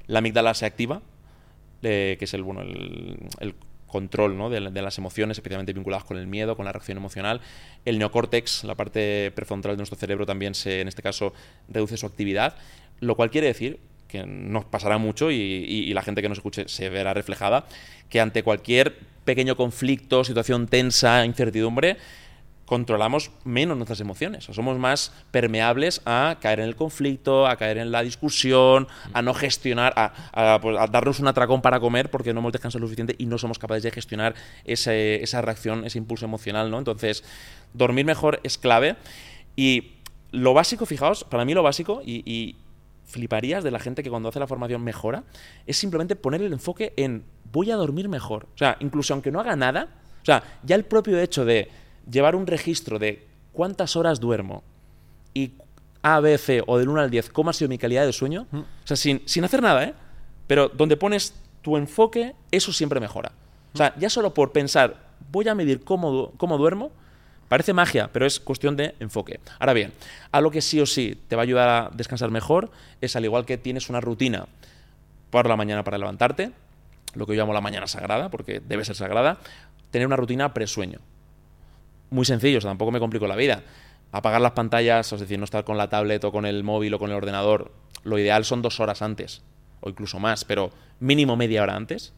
la 0.07 0.17
amígdala 0.17 0.55
se 0.55 0.65
activa, 0.65 1.03
eh, 1.83 2.15
que 2.17 2.25
es 2.25 2.33
el, 2.33 2.41
bueno, 2.41 2.61
el, 2.61 3.19
el 3.41 3.53
control 3.85 4.35
¿no? 4.35 4.49
de, 4.49 4.71
de 4.71 4.81
las 4.81 4.97
emociones, 4.97 5.37
especialmente 5.37 5.71
vinculadas 5.71 6.05
con 6.05 6.17
el 6.17 6.25
miedo, 6.25 6.55
con 6.55 6.65
la 6.65 6.71
reacción 6.71 6.97
emocional. 6.97 7.41
El 7.85 7.99
neocórtex, 7.99 8.63
la 8.63 8.73
parte 8.73 9.31
prefrontal 9.35 9.73
de 9.73 9.77
nuestro 9.77 9.99
cerebro, 9.99 10.25
también 10.25 10.55
se, 10.55 10.81
en 10.81 10.87
este 10.87 11.03
caso, 11.03 11.31
reduce 11.67 11.95
su 11.95 12.07
actividad, 12.07 12.55
lo 13.01 13.15
cual 13.15 13.29
quiere 13.29 13.45
decir 13.45 13.79
que 14.09 14.25
nos 14.25 14.65
pasará 14.65 14.97
mucho 14.97 15.31
y, 15.31 15.93
la 15.93 16.01
gente 16.01 16.21
que 16.21 16.27
nos 16.27 16.39
escuche 16.39 16.67
se 16.67 16.89
verá 16.89 17.13
reflejada, 17.13 17.65
que 18.09 18.19
ante 18.19 18.43
cualquier 18.43 18.97
pequeño 19.23 19.55
conflicto, 19.55 20.23
situación 20.23 20.67
tensa, 20.67 21.23
incertidumbre, 21.25 21.97
controlamos 22.65 23.31
menos 23.43 23.77
nuestras 23.77 23.99
emociones. 23.99 24.49
O 24.49 24.53
somos 24.53 24.77
más 24.77 25.13
permeables 25.31 26.01
a 26.05 26.37
caer 26.41 26.59
en 26.59 26.65
el 26.65 26.75
conflicto, 26.75 27.47
a 27.47 27.55
caer 27.55 27.77
en 27.77 27.91
la 27.91 28.01
discusión, 28.01 28.87
a 29.13 29.21
no 29.21 29.33
gestionar, 29.33 29.93
a, 29.95 30.59
pues, 30.61 30.77
darnos 30.91 31.19
un 31.19 31.27
atracón 31.27 31.61
para 31.61 31.79
comer 31.79 32.09
porque 32.09 32.33
no 32.33 32.39
hemos 32.39 32.51
descansado 32.51 32.81
lo 32.81 32.87
suficiente 32.87 33.15
y 33.17 33.25
no 33.25 33.37
somos 33.37 33.59
capaces 33.59 33.83
de 33.83 33.91
gestionar 33.91 34.35
esa 34.65 35.41
reacción, 35.41 35.85
ese 35.85 35.97
impulso 35.97 36.25
emocional. 36.25 36.69
¿no? 36.69 36.77
Entonces, 36.77 37.23
dormir 37.73 38.05
mejor 38.05 38.39
es 38.43 38.57
clave 38.57 38.95
y 39.55 39.93
lo 40.31 40.53
básico, 40.53 40.85
fijaos, 40.85 41.23
para 41.23 41.45
mí 41.45 41.55
lo 41.55 41.63
básico, 41.63 42.03
y 42.05 42.55
fliparías 43.09 43.63
de 43.63 43.71
la 43.71 43.79
gente 43.79 44.03
que 44.03 44.09
cuando 44.09 44.29
hace 44.29 44.39
la 44.39 44.47
formación 44.47 44.83
mejora, 44.83 45.23
es 45.65 45.77
simplemente 45.77 46.15
poner 46.15 46.41
el 46.41 46.53
enfoque 46.53 46.93
en 46.95 47.23
voy 47.51 47.71
a 47.71 47.75
dormir 47.75 48.07
mejor. 48.07 48.47
O 48.53 48.57
sea, 48.57 48.77
incluso 48.79 49.13
aunque 49.13 49.31
no 49.31 49.39
haga 49.39 49.55
nada, 49.55 49.89
o 50.21 50.25
sea, 50.25 50.43
ya 50.63 50.75
el 50.75 50.85
propio 50.85 51.19
hecho 51.19 51.43
de 51.43 51.69
llevar 52.09 52.35
un 52.35 52.47
registro 52.47 52.99
de 52.99 53.27
cuántas 53.51 53.95
horas 53.95 54.19
duermo 54.19 54.63
y 55.33 55.53
A, 56.01 56.19
B, 56.19 56.37
C 56.37 56.63
o 56.65 56.77
del 56.77 56.89
1 56.89 57.01
al 57.01 57.09
10, 57.09 57.29
cómo 57.29 57.49
ha 57.49 57.53
sido 57.53 57.67
mi 57.67 57.77
calidad 57.77 58.05
de 58.05 58.13
sueño, 58.13 58.47
o 58.53 58.65
sea, 58.85 58.95
sin, 58.95 59.21
sin 59.25 59.43
hacer 59.43 59.61
nada, 59.61 59.83
¿eh? 59.83 59.93
Pero 60.47 60.69
donde 60.69 60.95
pones 60.95 61.33
tu 61.61 61.77
enfoque, 61.77 62.35
eso 62.51 62.71
siempre 62.71 62.99
mejora. 62.99 63.31
O 63.73 63.77
sea, 63.77 63.93
ya 63.97 64.09
solo 64.09 64.33
por 64.33 64.51
pensar, 64.51 65.09
voy 65.31 65.47
a 65.47 65.55
medir 65.55 65.83
cómo, 65.83 66.31
cómo 66.37 66.57
duermo, 66.57 66.91
parece 67.49 67.73
magia, 67.73 68.09
pero 68.13 68.25
es 68.25 68.39
cuestión 68.39 68.77
de 68.77 68.95
enfoque. 68.99 69.39
Ahora 69.59 69.73
bien, 69.73 69.91
a 70.31 70.39
lo 70.39 70.51
que 70.51 70.61
sí 70.61 70.79
o 70.79 70.85
sí 70.85 71.21
te 71.27 71.35
va 71.35 71.41
a 71.41 71.43
ayudar 71.43 71.69
a 71.69 71.89
descansar 71.93 72.31
mejor 72.31 72.71
es 73.01 73.15
al 73.15 73.25
igual 73.25 73.45
que 73.45 73.57
tienes 73.57 73.89
una 73.89 73.99
rutina 73.99 74.45
por 75.31 75.47
la 75.47 75.57
mañana 75.57 75.83
para 75.83 75.97
levantarte, 75.97 76.51
lo 77.15 77.25
que 77.25 77.35
yo 77.35 77.41
llamo 77.41 77.53
la 77.53 77.61
mañana 77.61 77.87
sagrada, 77.87 78.29
porque 78.29 78.59
debe 78.59 78.85
ser 78.85 78.95
sagrada, 78.95 79.39
tener 79.91 80.07
una 80.07 80.15
rutina 80.15 80.53
presueño. 80.53 80.99
Muy 82.11 82.25
sencillo, 82.25 82.59
o 82.59 82.61
sea, 82.61 82.71
tampoco 82.71 82.91
me 82.91 82.99
complico 82.99 83.27
la 83.27 83.35
vida. 83.35 83.63
Apagar 84.11 84.41
las 84.41 84.53
pantallas, 84.53 85.11
es 85.11 85.19
decir, 85.19 85.37
no 85.37 85.45
estar 85.45 85.63
con 85.63 85.77
la 85.77 85.89
tablet 85.89 86.23
o 86.23 86.31
con 86.31 86.45
el 86.45 86.63
móvil 86.63 86.93
o 86.93 86.99
con 86.99 87.09
el 87.11 87.15
ordenador. 87.15 87.71
Lo 88.03 88.17
ideal 88.17 88.45
son 88.45 88.61
dos 88.61 88.79
horas 88.79 89.01
antes, 89.01 89.41
o 89.81 89.89
incluso 89.89 90.19
más, 90.19 90.45
pero 90.45 90.71
mínimo 90.99 91.35
media 91.35 91.63
hora 91.63 91.75
antes. 91.75 92.13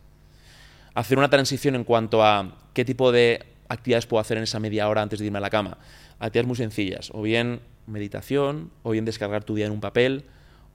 Hacer 0.93 1.17
una 1.17 1.29
transición 1.29 1.75
en 1.75 1.83
cuanto 1.83 2.23
a 2.23 2.55
qué 2.73 2.85
tipo 2.85 3.11
de 3.11 3.50
actividades 3.71 4.05
puedo 4.05 4.21
hacer 4.21 4.37
en 4.37 4.43
esa 4.43 4.59
media 4.59 4.87
hora 4.89 5.01
antes 5.01 5.19
de 5.19 5.25
irme 5.25 5.37
a 5.37 5.41
la 5.41 5.49
cama. 5.49 5.77
Actividades 6.19 6.47
muy 6.47 6.55
sencillas, 6.55 7.09
o 7.13 7.21
bien 7.21 7.61
meditación, 7.87 8.71
o 8.83 8.91
bien 8.91 9.05
descargar 9.05 9.43
tu 9.43 9.55
día 9.55 9.65
en 9.65 9.71
un 9.71 9.81
papel, 9.81 10.25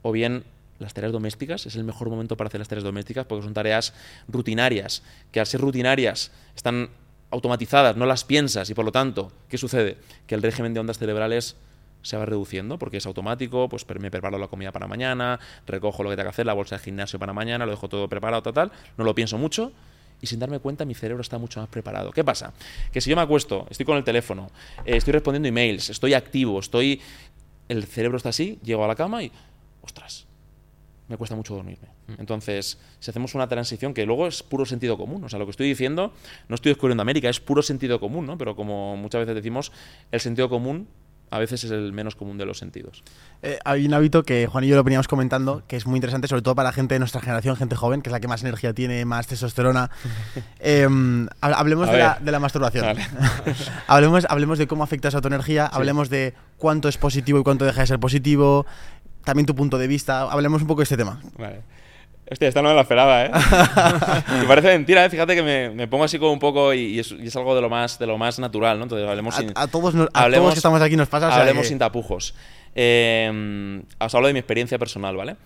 o 0.01 0.11
bien 0.11 0.43
las 0.79 0.93
tareas 0.93 1.13
domésticas. 1.13 1.65
Es 1.65 1.75
el 1.75 1.83
mejor 1.83 2.09
momento 2.09 2.37
para 2.37 2.49
hacer 2.49 2.59
las 2.59 2.67
tareas 2.67 2.83
domésticas 2.83 3.25
porque 3.25 3.43
son 3.43 3.53
tareas 3.53 3.93
rutinarias, 4.27 5.03
que 5.31 5.39
al 5.39 5.47
ser 5.47 5.61
rutinarias 5.61 6.31
están 6.55 6.89
automatizadas, 7.29 7.97
no 7.97 8.05
las 8.05 8.23
piensas 8.23 8.69
y 8.69 8.73
por 8.73 8.85
lo 8.85 8.91
tanto, 8.91 9.31
¿qué 9.49 9.57
sucede? 9.57 9.97
Que 10.27 10.35
el 10.35 10.41
régimen 10.41 10.73
de 10.73 10.79
ondas 10.79 10.97
cerebrales 10.97 11.57
se 12.01 12.15
va 12.15 12.25
reduciendo 12.25 12.77
porque 12.79 12.97
es 12.97 13.05
automático, 13.05 13.67
pues 13.67 13.85
me 13.99 14.09
preparo 14.09 14.37
la 14.37 14.47
comida 14.47 14.71
para 14.71 14.87
mañana, 14.87 15.39
recojo 15.65 16.03
lo 16.03 16.09
que 16.09 16.15
tengo 16.15 16.27
que 16.27 16.29
hacer, 16.29 16.45
la 16.45 16.53
bolsa 16.53 16.77
de 16.77 16.83
gimnasio 16.83 17.19
para 17.19 17.33
mañana, 17.33 17.65
lo 17.65 17.71
dejo 17.71 17.89
todo 17.89 18.07
preparado, 18.07 18.43
tal, 18.43 18.53
tal, 18.53 18.71
no 18.97 19.03
lo 19.03 19.13
pienso 19.13 19.37
mucho 19.37 19.73
y 20.21 20.27
sin 20.27 20.39
darme 20.39 20.59
cuenta 20.59 20.85
mi 20.85 20.93
cerebro 20.93 21.21
está 21.21 21.37
mucho 21.37 21.59
más 21.59 21.69
preparado. 21.69 22.11
¿Qué 22.11 22.23
pasa? 22.23 22.53
Que 22.91 23.01
si 23.01 23.09
yo 23.09 23.15
me 23.15 23.21
acuesto, 23.21 23.67
estoy 23.69 23.85
con 23.85 23.97
el 23.97 24.03
teléfono, 24.03 24.49
eh, 24.85 24.97
estoy 24.97 25.13
respondiendo 25.13 25.47
emails, 25.47 25.89
estoy 25.89 26.13
activo, 26.13 26.59
estoy... 26.59 27.01
El 27.69 27.85
cerebro 27.85 28.15
está 28.17 28.29
así, 28.29 28.59
llego 28.63 28.85
a 28.85 28.87
la 28.87 28.95
cama 28.95 29.23
y... 29.23 29.31
¡Ostras! 29.81 30.27
me 31.07 31.15
cuesta 31.17 31.35
mucho 31.35 31.55
dormirme. 31.55 31.87
Entonces, 32.17 32.77
si 32.99 33.09
hacemos 33.09 33.33
una 33.33 33.47
transición 33.47 33.93
que 33.93 34.05
luego 34.05 34.27
es 34.27 34.43
puro 34.43 34.65
sentido 34.65 34.97
común, 34.97 35.23
o 35.23 35.29
sea, 35.29 35.39
lo 35.39 35.45
que 35.45 35.51
estoy 35.51 35.67
diciendo, 35.67 36.13
no 36.49 36.55
estoy 36.55 36.71
descubriendo 36.71 37.01
América, 37.01 37.29
es 37.29 37.39
puro 37.39 37.61
sentido 37.61 37.99
común, 37.99 38.25
¿no? 38.25 38.37
Pero 38.37 38.55
como 38.55 38.97
muchas 38.97 39.19
veces 39.19 39.35
decimos, 39.35 39.71
el 40.11 40.19
sentido 40.19 40.49
común 40.49 40.87
a 41.29 41.39
veces 41.39 41.63
es 41.63 41.71
el 41.71 41.91
menos 41.93 42.15
común 42.15 42.37
de 42.37 42.45
los 42.45 42.57
sentidos. 42.57 43.03
Eh, 43.43 43.59
hay 43.65 43.85
un 43.85 43.93
hábito 43.93 44.23
que 44.23 44.47
Juan 44.47 44.63
y 44.63 44.67
yo 44.67 44.75
lo 44.75 44.83
veníamos 44.83 45.07
comentando, 45.07 45.61
que 45.67 45.75
es 45.75 45.85
muy 45.85 45.97
interesante, 45.97 46.27
sobre 46.27 46.41
todo 46.41 46.55
para 46.55 46.69
la 46.69 46.73
gente 46.73 46.95
de 46.95 46.99
nuestra 46.99 47.21
generación, 47.21 47.55
gente 47.55 47.75
joven, 47.75 48.01
que 48.01 48.09
es 48.09 48.11
la 48.11 48.19
que 48.19 48.27
más 48.27 48.41
energía 48.41 48.73
tiene, 48.73 49.03
más 49.05 49.27
testosterona. 49.27 49.89
Eh, 50.59 50.87
hab- 50.87 51.29
hablemos 51.55 51.89
de 51.91 51.97
la, 51.97 52.17
de 52.21 52.31
la 52.31 52.39
masturbación. 52.39 52.85
Vale. 52.85 53.05
hablemos, 53.87 54.25
hablemos 54.29 54.57
de 54.57 54.67
cómo 54.67 54.83
afecta 54.83 55.07
esa 55.09 55.21
tu 55.21 55.27
energía, 55.27 55.65
hablemos 55.67 56.09
de 56.09 56.33
cuánto 56.57 56.87
es 56.89 56.97
positivo 56.97 57.39
y 57.39 57.43
cuánto 57.43 57.65
deja 57.65 57.81
de 57.81 57.87
ser 57.87 57.99
positivo, 57.99 58.65
también 59.23 59.45
tu 59.45 59.55
punto 59.55 59.77
de 59.77 59.87
vista. 59.87 60.21
Hablemos 60.21 60.61
un 60.61 60.67
poco 60.67 60.79
de 60.81 60.83
este 60.83 60.97
tema. 60.97 61.21
Vale. 61.37 61.61
Hostia, 62.29 62.49
esta 62.49 62.61
no 62.61 62.69
me 62.69 62.75
la 62.75 62.81
esperaba, 62.81 63.25
¿eh? 63.25 63.31
me 64.39 64.45
parece 64.45 64.67
mentira, 64.69 65.05
¿eh? 65.05 65.09
Fíjate 65.09 65.33
que 65.33 65.41
me, 65.43 65.69
me 65.69 65.87
pongo 65.87 66.03
así 66.03 66.19
como 66.19 66.33
un 66.33 66.39
poco 66.39 66.73
y, 66.73 66.79
y 66.95 66.99
es, 66.99 67.11
y 67.11 67.27
es 67.27 67.35
algo 67.37 67.55
de 67.55 67.61
lo 67.61 67.69
más, 67.69 67.97
de 67.99 68.05
lo 68.05 68.17
más 68.17 68.37
natural, 68.39 68.77
¿no? 68.77 68.83
Entonces 68.83 69.07
hablemos 69.07 69.35
A, 69.35 69.39
sin, 69.39 69.51
a 69.55 69.67
todos, 69.67 69.95
nos- 69.95 70.09
a 70.13 70.23
hablemos- 70.25 70.43
todos 70.43 70.53
que 70.55 70.59
estamos 70.59 70.81
aquí 70.81 70.95
nos 70.97 71.07
pasa. 71.07 71.27
o 71.27 71.31
sea 71.31 71.39
hablemos 71.39 71.61
que- 71.63 71.69
sin 71.69 71.79
tapujos. 71.79 72.35
Eh, 72.75 73.81
os 73.99 74.13
hablo 74.13 74.27
de 74.27 74.33
mi 74.33 74.39
experiencia 74.39 74.77
personal, 74.77 75.15
¿vale? 75.15 75.37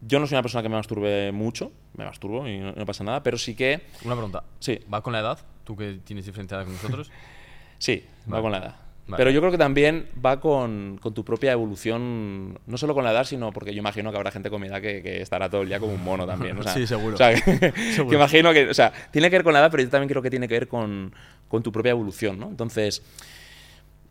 Yo 0.00 0.18
no 0.18 0.26
soy 0.26 0.36
una 0.36 0.42
persona 0.42 0.62
que 0.62 0.70
me 0.70 0.76
masturbe 0.76 1.30
mucho, 1.30 1.72
me 1.94 2.06
masturbo 2.06 2.48
y 2.48 2.58
no, 2.58 2.72
no 2.72 2.86
pasa 2.86 3.04
nada, 3.04 3.22
pero 3.22 3.36
sí 3.36 3.54
que, 3.54 3.82
Una 4.04 4.14
pregunta. 4.14 4.42
Sí. 4.60 4.80
¿Va 4.92 5.02
con 5.02 5.12
la 5.12 5.20
edad? 5.20 5.38
¿Tú 5.64 5.76
que 5.76 6.00
tienes 6.04 6.24
diferente 6.24 6.54
edad 6.54 6.64
que 6.64 6.72
nosotros? 6.72 7.10
sí, 7.78 8.02
va 8.26 8.40
Vale. 8.40 8.42
con 8.42 8.52
la 8.52 8.58
edad. 8.58 8.74
Vale. 9.10 9.16
Pero 9.16 9.30
yo 9.30 9.40
creo 9.40 9.50
que 9.50 9.58
también 9.58 10.08
va 10.24 10.40
con, 10.40 10.98
con 11.02 11.12
tu 11.12 11.24
propia 11.24 11.52
evolución, 11.52 12.58
no 12.66 12.78
solo 12.78 12.94
con 12.94 13.04
la 13.04 13.12
edad, 13.12 13.24
sino 13.24 13.52
porque 13.52 13.72
yo 13.74 13.78
imagino 13.80 14.10
que 14.10 14.16
habrá 14.16 14.30
gente 14.30 14.50
con 14.50 14.60
mi 14.60 14.68
edad 14.68 14.80
que, 14.80 15.02
que 15.02 15.20
estará 15.20 15.50
todo 15.50 15.62
el 15.62 15.68
día 15.68 15.80
como 15.80 15.94
un 15.94 16.04
mono 16.04 16.26
también. 16.26 16.58
o 16.58 16.62
sea, 16.62 16.72
Sí, 16.74 16.86
seguro. 16.86 17.14
O 17.14 17.18
sea, 17.18 17.34
que, 17.34 17.72
que 18.08 18.14
imagino 18.14 18.52
que, 18.52 18.68
o 18.68 18.74
sea, 18.74 18.92
tiene 19.10 19.28
que 19.30 19.36
ver 19.36 19.44
con 19.44 19.52
la 19.52 19.60
edad, 19.60 19.70
pero 19.70 19.82
yo 19.82 19.90
también 19.90 20.08
creo 20.08 20.22
que 20.22 20.30
tiene 20.30 20.48
que 20.48 20.54
ver 20.54 20.68
con, 20.68 21.12
con 21.48 21.62
tu 21.62 21.72
propia 21.72 21.90
evolución, 21.90 22.38
¿no? 22.38 22.48
Entonces, 22.48 23.02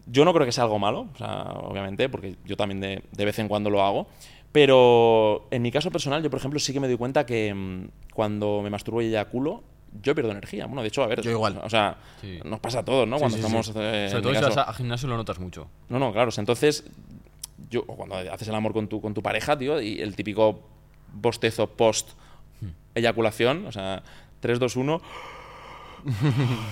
yo 0.06 0.26
no 0.26 0.34
creo 0.34 0.46
que 0.46 0.52
sea 0.52 0.64
algo 0.66 0.80
malo, 0.80 1.08
o 1.14 1.18
sea, 1.18 1.44
obviamente, 1.54 2.10
porque 2.10 2.36
yo 2.46 2.58
también 2.58 2.82
de, 2.82 3.04
de 3.12 3.26
vez 3.26 3.40
en 3.40 3.48
cuando 3.48 3.70
lo 3.70 3.84
hago. 3.84 4.08
Pero 4.52 5.48
en 5.52 5.62
mi 5.62 5.72
caso 5.72 5.92
personal, 5.92 6.24
yo 6.24 6.30
por 6.30 6.40
ejemplo 6.40 6.60
sí 6.60 6.74
que 6.74 6.80
me 6.80 6.88
doy 6.88 6.98
cuenta 6.98 7.26
que 7.26 7.54
mm, 7.54 7.90
cuando 8.14 8.62
me 8.64 8.70
masturbo 8.70 9.02
y 9.02 9.08
eyaculo, 9.08 9.64
yo 10.02 10.14
pierdo 10.16 10.32
energía. 10.32 10.66
Bueno, 10.68 10.82
de 10.82 10.88
hecho, 10.90 11.04
a 11.04 11.08
ver, 11.08 11.22
Yo 11.22 11.32
igual. 11.32 11.60
O 11.64 11.70
sea, 11.70 11.98
Sí. 12.22 12.40
nos 12.46 12.60
pasa 12.60 12.80
a 12.80 12.86
todos, 12.86 13.08
¿no? 13.08 13.18
Sí, 13.18 13.22
cuando 13.22 13.38
sí, 13.38 13.42
sí. 13.44 13.48
estamos. 13.48 13.68
eh, 13.76 14.08
Sobre 14.10 14.22
todo 14.24 14.36
si 14.36 14.42
vas 14.42 14.58
a, 14.58 14.62
a 14.64 14.74
gimnasio 14.74 15.08
lo 15.10 15.18
notas 15.18 15.40
mucho. 15.40 15.68
no, 15.90 16.00
no, 16.00 16.12
claro. 16.12 16.30
o 16.30 16.32
sea, 16.32 16.42
entonces, 16.42 16.84
yo, 17.70 17.84
o 17.88 17.96
cuando 17.96 18.16
haces 18.16 18.48
el 18.48 18.56
amor 18.56 18.74
con 18.74 18.88
tu, 18.88 19.02
con 19.02 19.14
tu 19.14 19.22
pareja, 19.22 19.58
tío, 19.58 19.82
y 19.82 20.02
el 20.02 20.16
típico 20.16 20.62
bostezo 21.14 21.68
post 21.68 22.12
eyaculación, 22.96 23.66
o 23.68 23.72
sea, 23.72 24.04
3, 24.42 24.60
2, 24.60 24.76
1. 24.76 25.02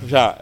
o 0.05 0.09
sea, 0.09 0.37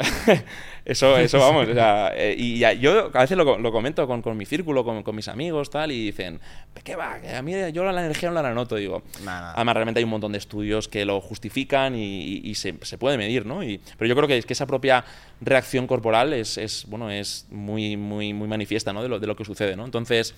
eso, 0.86 1.18
eso 1.18 1.40
vamos. 1.40 1.68
O 1.68 1.74
sea, 1.74 2.14
eh, 2.16 2.36
y 2.38 2.60
ya- 2.60 2.72
yo 2.74 3.10
a 3.14 3.22
veces 3.22 3.36
lo, 3.36 3.58
lo 3.58 3.72
comento 3.72 4.06
con, 4.08 4.22
con 4.22 4.38
mi 4.38 4.46
círculo, 4.46 4.84
con, 4.86 5.02
con 5.04 5.16
mis 5.16 5.28
amigos, 5.28 5.70
tal, 5.72 5.92
y 5.92 6.06
dicen, 6.06 6.40
¿qué 6.84 6.96
va? 6.96 7.20
Que 7.20 7.36
a 7.36 7.42
mí 7.42 7.54
yo 7.74 7.84
la 7.92 8.02
energía 8.06 8.30
no 8.30 8.42
la 8.42 8.54
noto. 8.54 8.76
Digo, 8.76 9.02
Nada. 9.24 9.54
además, 9.56 9.74
realmente 9.76 9.98
hay 10.00 10.04
un 10.04 10.12
montón 10.12 10.32
de 10.32 10.38
estudios 10.38 10.88
que 10.88 11.04
lo 11.04 11.20
justifican 11.22 11.96
y, 11.96 12.04
y- 12.22 12.42
y 12.46 12.56
se, 12.56 12.76
se 12.84 12.98
puede 13.00 13.18
medir, 13.18 13.46
¿no? 13.46 13.64
Y, 13.64 13.82
pero 13.98 14.08
yo 14.08 14.16
creo 14.16 14.28
que, 14.28 14.38
es 14.38 14.46
que 14.46 14.54
esa 14.54 14.68
propia 14.68 15.04
reacción 15.42 15.88
corporal 15.88 16.34
es, 16.34 16.58
es, 16.58 16.86
bueno, 16.88 17.10
es 17.10 17.48
muy, 17.50 17.98
muy, 17.98 18.34
muy 18.34 18.48
manifiesta, 18.48 18.94
¿no? 18.94 19.02
De 19.02 19.10
lo, 19.10 19.20
de 19.20 19.26
lo 19.28 19.36
que 19.36 19.44
sucede, 19.44 19.76
¿no? 19.76 19.86
Entonces, 19.86 20.36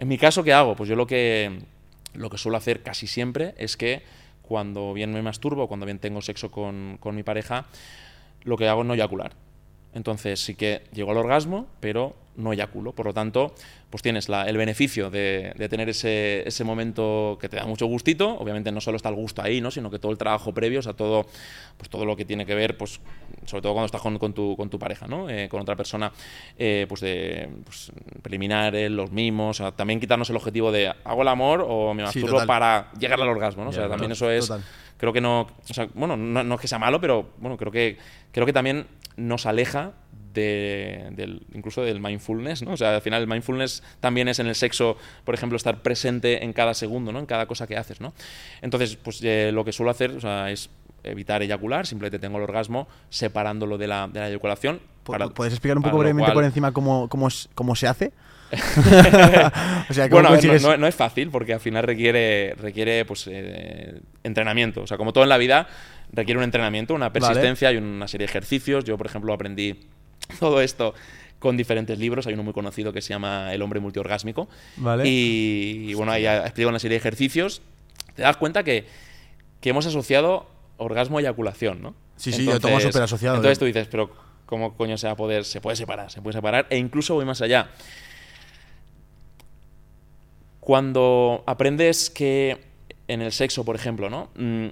en 0.00 0.08
mi 0.08 0.18
caso, 0.18 0.42
¿qué 0.42 0.52
hago? 0.52 0.74
Pues 0.74 0.88
yo 0.90 0.96
lo 0.96 1.06
que, 1.06 1.60
lo 2.14 2.28
que 2.30 2.36
suelo 2.38 2.58
hacer 2.58 2.82
casi 2.82 3.06
siempre 3.06 3.54
es 3.58 3.76
que 3.76 4.02
cuando 4.42 4.92
bien 4.92 5.12
me 5.12 5.22
masturbo, 5.22 5.68
cuando 5.68 5.86
bien 5.86 6.00
tengo 6.00 6.20
sexo 6.20 6.50
con, 6.50 6.96
con 6.98 7.14
mi 7.14 7.22
pareja, 7.22 7.66
lo 8.42 8.56
que 8.56 8.66
hago 8.68 8.80
es 8.82 8.88
no 8.88 8.94
eyacular. 8.94 9.32
Entonces 9.94 10.40
sí 10.40 10.54
que 10.54 10.82
llego 10.92 11.10
al 11.10 11.18
orgasmo, 11.18 11.66
pero 11.80 12.14
no 12.36 12.52
eyaculo. 12.52 12.92
Por 12.92 13.06
lo 13.06 13.12
tanto, 13.14 13.54
pues 13.90 14.02
tienes 14.02 14.28
la- 14.28 14.48
el 14.48 14.56
beneficio 14.56 15.10
de, 15.10 15.52
de 15.56 15.68
tener 15.68 15.88
ese, 15.90 16.46
ese 16.48 16.64
momento 16.64 17.36
que 17.40 17.48
te 17.48 17.56
da 17.56 17.64
mucho 17.66 17.86
gustito. 17.86 18.36
Obviamente 18.38 18.72
no 18.72 18.80
solo 18.80 18.96
está 18.96 19.08
el 19.10 19.14
gusto 19.16 19.42
ahí, 19.42 19.60
¿no? 19.60 19.70
sino 19.70 19.90
que 19.90 19.98
todo 19.98 20.12
el 20.12 20.18
trabajo 20.18 20.54
previo, 20.54 20.78
o 20.78 20.82
sea, 20.82 20.94
todo, 20.94 21.26
pues 21.76 21.90
todo 21.90 22.04
lo 22.06 22.16
que 22.16 22.24
tiene 22.24 22.46
que 22.46 22.54
ver, 22.54 22.76
pues, 22.78 23.00
sobre 23.44 23.60
todo 23.62 23.72
cuando 23.74 23.86
estás 23.86 24.00
con, 24.00 24.18
con 24.18 24.32
tu, 24.32 24.56
con 24.56 24.70
tu 24.70 24.78
pareja, 24.78 25.06
¿no? 25.06 25.28
Eh, 25.28 25.48
con 25.50 25.60
otra 25.60 25.76
persona, 25.76 26.10
eh, 26.58 26.86
pues 26.88 27.00
de 27.02 27.48
pues, 27.64 27.92
preliminares, 28.22 28.90
los 28.90 29.10
mimos, 29.10 29.60
o 29.60 29.64
sea, 29.64 29.72
también 29.72 30.00
quitarnos 30.00 30.30
el 30.30 30.36
objetivo 30.36 30.72
de 30.72 30.92
hago 31.04 31.22
el 31.22 31.28
amor 31.28 31.64
o 31.68 31.92
me 31.94 32.02
masturbo 32.02 32.38
para 32.46 32.90
llegar 32.98 33.20
al 33.20 33.28
orgasmo, 33.28 33.64
¿no? 33.64 33.70
o 33.70 33.72
sea, 33.72 33.82
también 33.90 34.12
eso 34.12 34.30
es 34.30 34.46
total. 34.48 34.62
creo 34.96 35.12
que 35.12 35.20
no, 35.20 35.40
o 35.42 35.74
sea, 35.74 35.88
bueno, 35.94 36.16
no, 36.16 36.42
no 36.42 36.54
es 36.54 36.60
que 36.60 36.68
sea 36.68 36.78
malo, 36.78 37.00
pero 37.00 37.30
bueno, 37.38 37.56
creo 37.56 37.72
que 37.72 37.98
creo 38.32 38.46
que 38.46 38.52
también 38.52 38.86
nos 39.16 39.44
aleja 39.44 39.92
de, 40.34 41.08
del, 41.12 41.42
incluso 41.54 41.82
del 41.82 42.00
mindfulness, 42.00 42.62
¿no? 42.62 42.72
O 42.72 42.76
sea, 42.76 42.94
al 42.94 43.02
final 43.02 43.22
el 43.22 43.28
mindfulness 43.28 43.82
también 44.00 44.28
es 44.28 44.38
en 44.38 44.46
el 44.46 44.54
sexo, 44.54 44.96
por 45.24 45.34
ejemplo, 45.34 45.56
estar 45.56 45.82
presente 45.82 46.44
en 46.44 46.52
cada 46.52 46.74
segundo, 46.74 47.12
¿no? 47.12 47.18
En 47.18 47.26
cada 47.26 47.46
cosa 47.46 47.66
que 47.66 47.76
haces, 47.76 48.00
¿no? 48.00 48.12
Entonces, 48.62 48.96
pues 48.96 49.20
eh, 49.22 49.50
lo 49.52 49.64
que 49.64 49.72
suelo 49.72 49.90
hacer 49.90 50.10
o 50.12 50.20
sea, 50.20 50.50
es 50.50 50.70
evitar 51.04 51.42
eyacular, 51.42 51.86
simplemente 51.86 52.18
tengo 52.18 52.38
el 52.38 52.44
orgasmo 52.44 52.86
separándolo 53.10 53.76
de 53.78 53.86
la, 53.88 54.08
de 54.08 54.20
la 54.20 54.28
eyaculación. 54.28 54.80
¿Pu- 55.04 55.10
para- 55.12 55.28
¿Puedes 55.28 55.52
explicar 55.52 55.76
un 55.76 55.82
poco 55.82 55.98
brevemente 55.98 56.26
cual- 56.28 56.34
por 56.34 56.44
encima 56.44 56.72
cómo, 56.72 57.08
cómo, 57.08 57.28
es- 57.28 57.48
cómo 57.54 57.74
se 57.74 57.88
hace? 57.88 58.12
o 58.52 59.92
sea, 59.94 60.08
¿cómo 60.08 60.20
Bueno, 60.22 60.28
no, 60.30 60.36
consigues- 60.36 60.62
no- 60.62 60.76
no 60.76 60.86
es 60.86 60.94
fácil 60.94 61.30
porque 61.30 61.54
al 61.54 61.60
final 61.60 61.84
requiere, 61.84 62.54
requiere 62.60 63.04
pues, 63.04 63.28
eh, 63.30 64.00
entrenamiento. 64.22 64.82
O 64.82 64.86
sea, 64.86 64.96
como 64.96 65.12
todo 65.12 65.24
en 65.24 65.30
la 65.30 65.38
vida, 65.38 65.66
requiere 66.12 66.38
un 66.38 66.44
entrenamiento, 66.44 66.94
una 66.94 67.12
persistencia 67.12 67.72
y 67.72 67.78
una 67.78 68.06
serie 68.08 68.26
de 68.26 68.30
ejercicios. 68.30 68.84
Yo, 68.84 68.96
por 68.98 69.06
ejemplo, 69.06 69.32
aprendí 69.32 69.80
todo 70.40 70.60
esto 70.60 70.94
con 71.38 71.56
diferentes 71.56 71.98
libros. 71.98 72.26
Hay 72.26 72.34
uno 72.34 72.44
muy 72.44 72.52
conocido 72.52 72.92
que 72.92 73.02
se 73.02 73.10
llama 73.10 73.52
El 73.52 73.62
hombre 73.62 73.80
multiorgásmico. 73.80 74.48
Vale. 74.76 75.08
Y, 75.08 75.86
y, 75.90 75.94
bueno, 75.94 76.12
ahí 76.12 76.26
explico 76.26 76.70
una 76.70 76.78
serie 76.78 76.94
de 76.94 77.00
ejercicios. 77.00 77.62
Te 78.14 78.22
das 78.22 78.36
cuenta 78.36 78.62
que, 78.62 78.86
que 79.60 79.70
hemos 79.70 79.86
asociado 79.86 80.46
orgasmo 80.76 81.20
y 81.20 81.24
eyaculación, 81.24 81.82
¿no? 81.82 81.94
Sí, 82.16 82.32
sí, 82.32 82.44
yo 82.44 82.60
tengo 82.60 82.78
súper 82.78 83.02
asociado, 83.02 83.36
Entonces 83.36 83.58
¿eh? 83.58 83.60
tú 83.60 83.64
dices, 83.64 83.88
pero 83.90 84.10
¿cómo 84.46 84.76
coño 84.76 84.96
se 84.96 85.06
va 85.06 85.14
a 85.14 85.16
poder? 85.16 85.44
Se 85.44 85.60
puede 85.60 85.76
separar, 85.76 86.10
se 86.10 86.22
puede 86.22 86.34
separar. 86.34 86.66
E 86.70 86.78
incluso 86.78 87.14
voy 87.14 87.24
más 87.24 87.42
allá. 87.42 87.70
Cuando 90.60 91.42
aprendes 91.46 92.10
que 92.10 92.62
en 93.08 93.22
el 93.22 93.32
sexo, 93.32 93.64
por 93.64 93.74
ejemplo, 93.74 94.08
¿no? 94.08 94.30
Mm, 94.36 94.68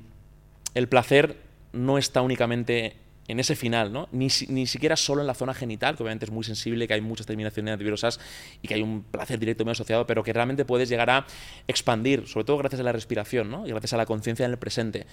el 0.74 0.88
placer 0.88 1.36
no 1.72 1.98
está 1.98 2.22
únicamente 2.22 2.96
en 3.30 3.40
ese 3.40 3.54
final, 3.54 3.92
¿no? 3.92 4.08
Ni, 4.12 4.28
ni, 4.48 4.66
siquiera 4.66 4.96
solo 4.96 5.20
en 5.20 5.26
la 5.26 5.34
zona 5.34 5.54
genital, 5.54 5.96
que 5.96 6.02
obviamente 6.02 6.24
es 6.24 6.30
muy 6.30 6.44
sensible, 6.44 6.86
que 6.88 6.94
hay 6.94 7.00
muchas 7.00 7.26
terminaciones 7.26 7.78
nerviosas 7.78 8.20
y 8.62 8.68
que 8.68 8.74
hay 8.74 8.82
un 8.82 9.02
placer 9.02 9.38
directo 9.38 9.64
muy 9.64 9.72
asociado, 9.72 10.06
pero 10.06 10.22
que 10.22 10.32
realmente 10.32 10.64
puedes 10.64 10.88
llegar 10.88 11.10
a 11.10 11.26
expandir, 11.68 12.26
sobre 12.26 12.44
todo 12.44 12.58
gracias 12.58 12.80
a 12.80 12.84
la 12.84 12.92
respiración 12.92 13.50
¿no? 13.50 13.66
y 13.66 13.70
gracias 13.70 13.92
a 13.92 13.96
la 13.96 14.06
conciencia 14.06 14.44
en 14.44 14.52
el 14.52 14.58
presente. 14.58 15.06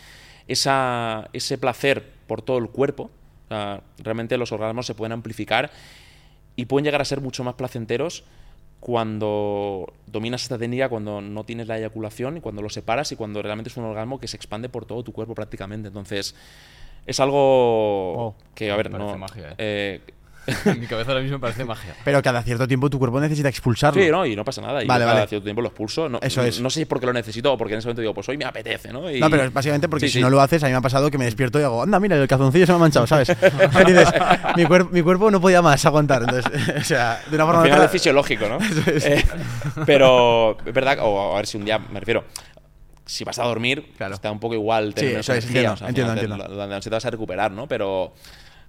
Esa, 0.47 1.29
ese 1.33 1.57
placer 1.57 2.03
por 2.25 2.41
todo 2.41 2.57
el 2.57 2.69
cuerpo, 2.69 3.11
realmente 3.99 4.37
los 4.37 4.51
orgasmos 4.51 4.85
se 4.85 4.95
pueden 4.95 5.13
amplificar 5.13 5.71
y 6.55 6.65
pueden 6.65 6.85
llegar 6.85 7.01
a 7.01 7.05
ser 7.05 7.21
mucho 7.21 7.43
más 7.43 7.53
placenteros 7.53 8.23
cuando 8.79 9.93
dominas 10.05 10.43
esta 10.43 10.57
técnica, 10.57 10.89
cuando 10.89 11.21
no 11.21 11.43
tienes 11.43 11.67
la 11.67 11.77
eyaculación 11.77 12.37
y 12.37 12.41
cuando 12.41 12.61
lo 12.61 12.69
separas 12.69 13.11
y 13.11 13.15
cuando 13.15 13.41
realmente 13.41 13.69
es 13.69 13.77
un 13.77 13.85
orgasmo 13.85 14.19
que 14.19 14.27
se 14.27 14.37
expande 14.37 14.69
por 14.69 14.85
todo 14.85 15.03
tu 15.03 15.13
cuerpo 15.13 15.33
prácticamente. 15.33 15.87
Entonces, 15.87 16.35
es 17.07 17.19
algo 17.19 18.35
que, 18.53 18.69
a 18.69 18.75
ver, 18.75 18.91
no. 18.91 19.17
Magia, 19.17 19.49
¿eh? 19.51 19.55
eh 19.57 20.01
en 20.47 20.79
mi 20.79 20.87
cabeza 20.87 21.11
ahora 21.11 21.21
mismo 21.21 21.37
me 21.37 21.41
parece 21.41 21.65
magia. 21.65 21.95
Pero 22.03 22.21
cada 22.21 22.41
cierto 22.41 22.67
tiempo 22.67 22.89
tu 22.89 22.97
cuerpo 22.99 23.19
necesita 23.19 23.49
expulsarlo. 23.49 24.01
Sí, 24.01 24.09
no, 24.09 24.25
y 24.25 24.35
no 24.35 24.45
pasa 24.45 24.61
nada. 24.61 24.83
Y 24.83 24.87
cada 24.87 25.27
cierto 25.27 25.43
tiempo 25.43 25.61
lo 25.61 25.67
expulso. 25.67 26.07
No, 26.09 26.19
Eso 26.21 26.41
es. 26.43 26.61
No 26.61 26.69
sé 26.69 26.75
si 26.75 26.81
es 26.83 26.87
porque 26.87 27.05
lo 27.05 27.13
necesito 27.13 27.53
o 27.53 27.57
porque 27.57 27.73
en 27.73 27.79
ese 27.79 27.87
momento 27.87 28.01
digo, 28.01 28.13
pues 28.13 28.27
hoy 28.29 28.37
me 28.37 28.45
apetece, 28.45 28.91
¿no? 28.91 29.01
No, 29.01 29.29
pero 29.29 29.51
básicamente 29.51 29.89
porque 29.89 30.07
si 30.07 30.21
no 30.21 30.29
lo 30.29 30.41
haces, 30.41 30.63
a 30.63 30.67
mí 30.67 30.71
me 30.71 30.77
ha 30.77 30.81
pasado 30.81 31.11
que 31.11 31.17
me 31.17 31.25
despierto 31.25 31.59
y 31.59 31.63
hago, 31.63 31.83
anda, 31.83 31.99
mira, 31.99 32.15
el 32.15 32.27
calzoncillo 32.27 32.65
se 32.65 32.71
me 32.71 32.77
ha 32.77 32.79
manchado, 32.79 33.07
¿sabes? 33.07 33.29
mi, 34.55 34.65
mi, 34.91 35.01
cuerpo 35.01 35.31
no 35.31 35.41
podía 35.41 35.61
más 35.61 35.85
aguantar. 35.85 36.23
Entonces, 36.23 36.51
o 36.81 36.83
sea, 36.83 37.21
de 37.29 37.35
una 37.35 37.45
forma. 37.45 37.61
Al 37.61 37.67
final 37.67 37.83
es 37.83 37.91
fisiológico, 37.91 38.47
¿no? 38.47 38.57
Eso 38.57 38.91
es. 38.91 39.05
Eh, 39.05 39.25
pero, 39.85 40.57
es 40.65 40.73
verdad, 40.73 40.97
o 41.01 41.33
a 41.33 41.37
ver 41.37 41.47
si 41.47 41.57
un 41.57 41.65
día, 41.65 41.79
me 41.79 41.99
refiero, 41.99 42.23
si 43.07 43.23
vas 43.23 43.39
a 43.39 43.43
dormir, 43.45 43.91
claro. 43.97 44.13
está 44.13 44.31
un 44.31 44.39
poco 44.39 44.53
igual 44.53 44.93
tener 44.93 45.23
sí, 45.23 45.31
es, 45.31 45.45
entiendo, 45.45 45.75
entiendo, 45.87 46.13
entiendo. 46.13 46.37
La, 46.37 46.67
la, 46.67 46.79
vas 46.79 47.05
a 47.05 47.09
recuperar, 47.09 47.51
¿no? 47.51 47.67
Pero 47.67 48.13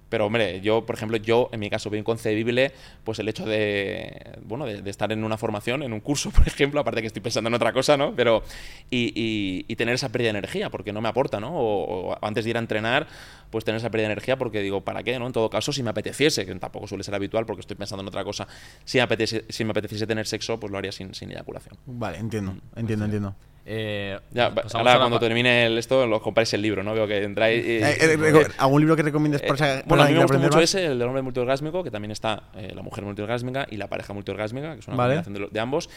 pero 0.09 0.25
hombre, 0.25 0.59
yo, 0.61 0.85
por 0.85 0.95
ejemplo, 0.95 1.17
yo 1.17 1.49
en 1.51 1.59
mi 1.59 1.69
caso 1.69 1.89
veo 1.89 1.99
inconcebible 1.99 2.73
pues 3.03 3.19
el 3.19 3.29
hecho 3.29 3.45
de, 3.45 4.39
bueno, 4.43 4.65
de, 4.65 4.89
estar 4.89 5.11
en 5.11 5.23
una 5.23 5.37
formación, 5.37 5.83
en 5.83 5.93
un 5.93 5.99
curso, 5.99 6.31
por 6.35 6.47
ejemplo, 6.47 6.79
aparte 6.79 7.01
que 7.01 7.07
estoy 7.07 7.21
pensando 7.21 7.47
en 7.47 7.53
otra 7.53 7.71
cosa, 7.71 7.95
¿no? 7.95 8.13
Pero, 8.15 8.43
y, 8.89 9.65
y, 9.67 9.75
tener 9.75 9.95
esa 9.95 10.09
pérdida 10.09 10.33
de 10.33 10.39
energía, 10.39 10.69
porque 10.69 10.91
no 10.91 10.99
me 10.99 11.07
aporta, 11.07 11.39
¿no? 11.39 11.51
O, 11.53 12.17
antes 12.25 12.43
de 12.43 12.49
ir 12.49 12.57
a 12.57 12.59
entrenar, 12.59 13.07
pues 13.49 13.63
tener 13.63 13.79
esa 13.79 13.89
pérdida 13.89 14.07
de 14.07 14.13
energía, 14.13 14.37
porque 14.37 14.61
digo, 14.61 14.81
¿para 14.81 15.03
qué, 15.03 15.17
no? 15.19 15.27
En 15.27 15.31
todo 15.31 15.49
caso, 15.49 15.71
si 15.71 15.83
me 15.83 15.91
apeteciese, 15.91 16.45
que 16.45 16.55
tampoco 16.55 16.87
suele 16.87 17.03
ser 17.03 17.15
habitual 17.15 17.45
porque 17.45 17.61
estoy 17.61 17.77
pensando 17.77 18.01
en 18.01 18.07
otra 18.07 18.23
cosa, 18.23 18.47
si 18.83 18.97
me 18.97 19.03
apeteciese, 19.03 19.45
si 19.49 19.63
me 19.63 19.71
apeteciese 19.71 20.07
tener 20.07 20.27
sexo, 20.27 20.59
pues 20.59 20.71
lo 20.71 20.77
haría 20.77 20.91
sin, 20.91 21.13
sin 21.13 21.31
eyaculación. 21.31 21.77
Vale, 21.85 22.17
entiendo, 22.17 22.53
mm, 22.53 22.79
entiendo, 22.79 23.05
entiendo. 23.05 23.35
Eh, 23.71 24.19
ya, 24.31 24.51
ahora 24.73 24.97
cuando 24.97 25.19
termine 25.19 25.67
el, 25.67 25.77
esto, 25.77 26.07
lo 26.07 26.19
compráis 26.23 26.51
el 26.55 26.61
libro, 26.63 26.81
¿no? 26.81 26.95
Veo 26.95 27.05
que 27.05 27.23
entráis. 27.23 27.63
Y, 27.63 27.73
eh, 27.73 27.97
eh, 27.99 28.47
¿Algún 28.57 28.81
libro 28.81 28.95
que 28.95 29.03
recomiendes 29.03 29.43
por 29.43 29.61
eh, 29.61 29.83
Bueno, 29.85 30.05
a 30.05 30.07
mí 30.07 30.13
me 30.13 30.21
gusta 30.21 30.39
mucho 30.39 30.59
ese, 30.59 30.87
el 30.87 30.97
del 30.97 31.07
hombre 31.07 31.21
multiorgásmico, 31.21 31.83
que 31.83 31.91
también 31.91 32.09
está 32.09 32.45
la 32.55 32.81
mujer 32.81 33.03
multiorgásmica 33.03 33.67
y 33.69 33.77
la 33.77 33.85
pareja 33.85 34.11
multiorgásmica, 34.11 34.73
que 34.73 34.79
es 34.79 34.87
una 34.87 34.97
combinación 34.97 35.49
de, 35.51 35.59
ambos. 35.59 35.87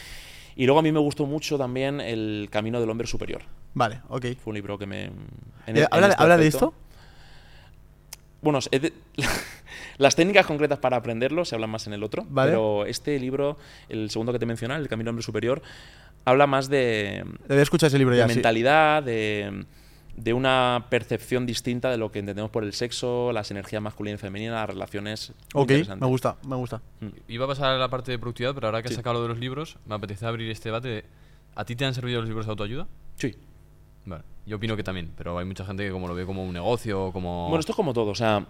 Y 0.54 0.66
luego 0.66 0.80
a 0.80 0.82
mí 0.82 0.92
me 0.92 0.98
gustó 0.98 1.24
mucho 1.24 1.56
también 1.56 1.98
El 2.02 2.48
camino 2.50 2.78
del 2.78 2.90
hombre 2.90 3.06
superior. 3.06 3.40
Vale, 3.72 4.02
ok. 4.10 4.26
Fue 4.36 4.50
un 4.50 4.54
libro 4.54 4.76
que 4.76 4.84
me. 4.84 5.10
¿Habla, 5.90 6.08
este 6.08 6.22
¿habla 6.22 6.36
de 6.36 6.46
esto? 6.48 6.74
Bueno, 8.42 8.58
las 9.96 10.14
técnicas 10.14 10.44
concretas 10.44 10.78
para 10.78 10.98
aprenderlo 10.98 11.46
se 11.46 11.54
hablan 11.54 11.70
más 11.70 11.86
en 11.86 11.94
el 11.94 12.02
otro, 12.02 12.26
pero 12.34 12.84
este 12.84 13.18
libro, 13.18 13.56
el 13.88 14.10
segundo 14.10 14.30
que 14.34 14.38
te 14.38 14.44
mencioné, 14.46 14.74
El 14.74 14.88
Camino 14.88 15.06
del 15.06 15.12
Hombre 15.12 15.22
Superior, 15.22 15.62
habla 16.24 16.46
más 16.46 16.68
de, 16.68 17.24
escuchar 17.48 17.88
ese 17.88 17.98
libro 17.98 18.14
de 18.14 18.26
mentalidad, 18.26 19.02
de, 19.02 19.64
de, 20.16 20.32
una 20.32 20.86
percepción 20.90 21.46
distinta 21.46 21.90
de 21.90 21.98
lo 21.98 22.10
que 22.10 22.20
entendemos 22.20 22.50
por 22.50 22.64
el 22.64 22.72
sexo, 22.72 23.32
las 23.32 23.50
energías 23.50 23.82
masculinas 23.82 24.20
y 24.20 24.22
femeninas, 24.22 24.54
las 24.54 24.68
relaciones. 24.68 25.32
Ok, 25.54 25.72
me 25.98 26.06
gusta, 26.06 26.36
me 26.46 26.56
gusta. 26.56 26.82
Mm. 27.00 27.08
Iba 27.28 27.44
a 27.44 27.48
pasar 27.48 27.70
a 27.72 27.78
la 27.78 27.88
parte 27.88 28.12
de 28.12 28.18
productividad, 28.18 28.54
pero 28.54 28.68
ahora 28.68 28.82
que 28.82 28.88
has 28.88 28.94
sacado 28.94 29.14
lo 29.14 29.22
de 29.22 29.28
los 29.28 29.38
libros, 29.38 29.78
me 29.86 29.94
apetece 29.94 30.26
abrir 30.26 30.50
este 30.50 30.68
debate. 30.68 31.04
¿A 31.54 31.64
ti 31.64 31.76
te 31.76 31.84
han 31.84 31.94
servido 31.94 32.20
los 32.20 32.28
libros 32.28 32.46
de 32.46 32.50
autoayuda? 32.50 32.88
Sí. 33.16 33.34
Vale. 34.06 34.24
Yo 34.46 34.56
opino 34.56 34.76
que 34.76 34.82
también, 34.82 35.12
pero 35.16 35.38
hay 35.38 35.44
mucha 35.44 35.64
gente 35.64 35.84
que 35.84 35.92
como 35.92 36.08
lo 36.08 36.14
ve 36.14 36.26
como 36.26 36.44
un 36.44 36.52
negocio, 36.52 37.12
como... 37.12 37.44
Bueno, 37.44 37.60
esto 37.60 37.72
es 37.72 37.76
como 37.76 37.92
todo, 37.92 38.10
o 38.10 38.14
sea, 38.14 38.44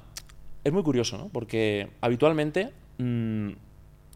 es 0.65 0.73
muy 0.73 0.83
curioso, 0.83 1.19
¿no? 1.19 1.29
Porque 1.29 1.91
habitualmente 2.01 2.73
mm, 2.99 3.51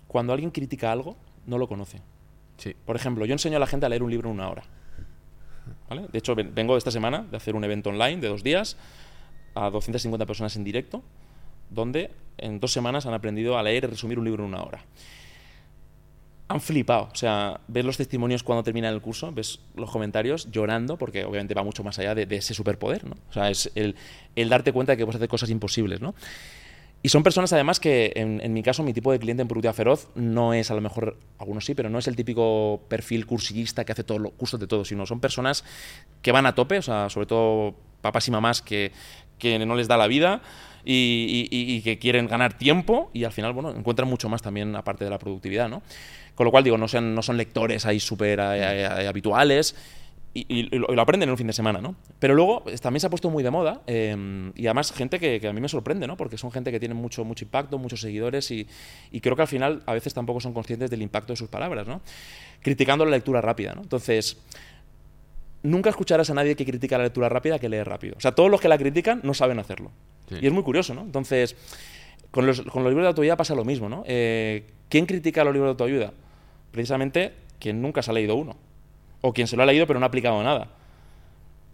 cuando 0.07 0.32
alguien 0.32 0.50
critica 0.50 0.92
algo, 0.92 1.16
no 1.46 1.59
lo 1.59 1.68
conoce. 1.68 2.00
Por 2.84 2.96
ejemplo, 2.96 3.24
yo 3.26 3.32
enseño 3.32 3.57
a 3.57 3.61
la 3.61 3.66
gente 3.66 3.86
a 3.86 3.88
leer 3.88 4.02
un 4.02 4.11
libro 4.11 4.28
en 4.30 4.36
una 4.36 4.48
hora. 4.48 4.64
De 5.88 6.18
hecho, 6.18 6.34
vengo 6.34 6.76
esta 6.76 6.90
semana 6.90 7.24
de 7.30 7.36
hacer 7.36 7.54
un 7.54 7.64
evento 7.64 7.90
online 7.90 8.20
de 8.20 8.28
dos 8.28 8.42
días 8.42 8.76
a 9.54 9.70
250 9.70 10.26
personas 10.26 10.57
en 10.57 10.64
directo, 10.64 11.02
donde 11.70 12.11
en 12.38 12.61
dos 12.61 12.72
semanas 12.72 13.07
han 13.07 13.14
aprendido 13.14 13.57
a 13.57 13.62
leer 13.62 13.84
y 13.84 13.86
resumir 13.88 14.18
un 14.18 14.24
libro 14.24 14.44
en 14.44 14.50
una 14.50 14.62
hora. 14.62 14.84
Han 16.48 16.61
flipado, 16.61 17.09
o 17.12 17.14
sea, 17.14 17.61
ves 17.66 17.84
los 17.84 17.96
testimonios 17.96 18.42
cuando 18.42 18.62
termina 18.62 18.88
el 18.88 19.00
curso, 19.00 19.32
ves 19.32 19.61
los 19.74 19.90
comentarios 19.90 20.50
llorando, 20.50 20.96
porque 20.96 21.24
obviamente 21.24 21.54
va 21.54 21.64
mucho 21.64 21.82
más 21.82 21.98
allá 21.98 22.14
de, 22.14 22.36
ese 22.36 22.54
superpoder, 22.54 23.04
¿no? 23.04 23.16
O 23.30 23.32
sea, 23.32 23.50
es 23.50 23.70
el, 23.74 23.96
el, 24.36 24.48
darte 24.48 24.72
cuenta 24.72 24.92
de 24.92 24.98
que 24.98 25.04
puedes 25.04 25.16
hacer 25.16 25.28
cosas 25.28 25.50
imposibles, 25.50 26.00
¿no? 26.00 26.14
Y 27.03 27.09
son 27.09 27.22
personas 27.22 27.53
además 27.53 27.78
que, 27.78 28.12
en, 28.16 28.53
mi 28.53 28.62
caso, 28.62 28.82
mi 28.82 28.92
tipo 28.92 29.12
de 29.12 29.18
cliente 29.18 29.42
en 29.42 29.49
Productividad 29.49 29.74
Feroz 29.74 30.09
no 30.16 30.55
es, 30.55 30.70
a 30.70 30.74
lo 30.74 30.80
mejor, 30.80 31.16
algunos 31.38 31.64
sí, 31.64 31.74
pero 31.74 31.88
no 31.88 31.99
es 31.99 32.09
el 32.09 32.16
típico 32.16 32.82
perfil 32.88 33.26
cursillista 33.26 33.84
que 33.84 33.92
hace 33.92 34.03
todos 34.03 34.20
los 34.20 34.32
cursos 34.32 34.59
de 34.59 34.66
todo, 34.66 34.84
sino 34.84 35.07
son 35.07 35.20
personas 35.20 35.62
que 36.22 36.32
van 36.32 36.47
a 36.47 36.55
tope, 36.55 36.78
o 36.78 36.82
sea, 36.82 37.09
sobre 37.09 37.26
todo 37.26 37.76
papás 38.01 38.26
y 38.26 38.32
mamás 38.32 38.61
que, 38.61 38.90
que 39.38 39.59
no 39.64 39.76
les 39.76 39.86
da 39.86 39.97
la 39.97 40.09
vida 40.09 40.42
y, 40.84 41.80
que 41.82 41.99
quieren 41.99 42.26
ganar 42.26 42.57
tiempo 42.57 43.11
y 43.12 43.24
al 43.24 43.32
final, 43.32 43.53
bueno, 43.53 43.70
encuentran 43.70 44.09
mucho 44.09 44.28
más 44.28 44.42
también 44.42 44.74
aparte 44.76 45.05
de 45.05 45.11
la 45.11 45.18
productividad, 45.18 45.68
¿no? 45.68 45.82
Con 46.34 46.44
lo 46.44 46.51
cual, 46.51 46.64
digo, 46.64 46.78
no, 46.78 46.86
sean, 46.88 47.14
no 47.14 47.22
son 47.22 47.36
lectores 47.36 47.86
ahí 47.86 47.99
súper 47.99 48.40
eh, 48.40 49.09
eh, 50.37 50.45
y, 50.49 50.62
lo, 50.78 51.01
aprenden 51.01 51.28
en 51.28 51.32
un 51.32 51.39
fin 51.39 51.47
de 51.47 51.53
semana, 51.53 51.80
¿no? 51.80 51.97
Pero 52.18 52.34
luego 52.34 52.64
también 52.82 53.01
se 53.01 53.07
ha 53.07 53.11
puesto 53.11 53.30
muy 53.30 53.43
de 53.43 53.51
moda 53.51 53.82
em, 53.87 54.53
y 54.55 54.66
además 54.66 54.93
gente 54.93 55.18
que, 55.18 55.47
a 55.47 55.53
mí 55.53 55.61
me 55.61 55.68
sorprende, 55.68 56.07
¿no? 56.07 56.16
Porque 56.16 56.37
son 56.37 56.53
gente 56.53 56.70
que 56.70 56.78
tiene 56.78 56.95
mucho, 56.95 57.24
mucho 57.24 57.45
impacto, 57.45 57.78
muchos 57.78 58.01
seguidores 58.01 58.51
y, 58.51 58.66
creo 59.20 59.34
que 59.34 59.43
al 59.43 59.49
final 59.49 59.82
a 59.87 59.95
veces 59.95 60.12
tampoco 60.12 60.41
son 60.41 60.53
conscientes 60.53 60.91
del 60.91 61.03
impacto 61.03 61.32
de 61.32 61.37
sus 61.37 61.49
palabras, 61.49 61.87
¿no? 61.89 62.03
Criticando 62.61 63.05
la 63.05 63.12
lectura 63.12 63.41
rápida, 63.41 63.74
¿no? 63.74 63.82
Entonces, 63.82 64.39
nunca 65.62 65.91
escucharás 65.91 66.28
a 66.30 66.34
nadie 66.34 66.55
que 66.55 66.64
critica 66.64 66.99
la 66.99 67.05
lectura 67.05 67.28
rápida 67.28 67.59
que 67.59 67.68
lee 67.68 67.82
rápido. 67.82 68.14
O 68.18 68.20
sea, 68.20 68.32
todos 68.32 68.51
los 68.51 68.61
que 68.61 68.68
la 68.68 68.76
critican 68.76 69.20
no 69.22 69.32
saben 69.32 69.59
hacerlo. 69.59 69.91
Y 70.41 70.47
es 70.47 70.53
muy 70.53 70.64
curioso, 70.64 70.93
¿no? 70.95 71.03
Entonces, 71.03 71.57
con 72.30 72.47
los, 72.47 72.61
con 72.62 72.82
los 72.82 72.91
libros 72.91 73.05
de 73.05 73.09
autoayuda 73.09 73.37
pasa 73.37 73.55
lo 73.55 73.64
mismo, 73.64 73.89
¿no? 73.89 74.05
Eh, 74.07 74.66
¿Quién 74.89 75.07
critica 75.07 75.45
los 75.45 75.55
libros 75.55 75.68
de 75.68 75.70
autoayuda? 75.70 76.12
Precisamente 76.72 77.32
quien 77.59 77.80
nunca 77.80 78.03
se 78.03 78.11
ha 78.11 78.14
leído 78.14 78.34
uno 78.34 78.57
o 79.20 79.32
quien 79.32 79.46
se 79.46 79.56
lo 79.56 79.62
ha 79.62 79.66
leído 79.66 79.86
pero 79.86 79.98
no 79.98 80.06
ha 80.06 80.08
aplicado 80.08 80.42
nada. 80.42 80.68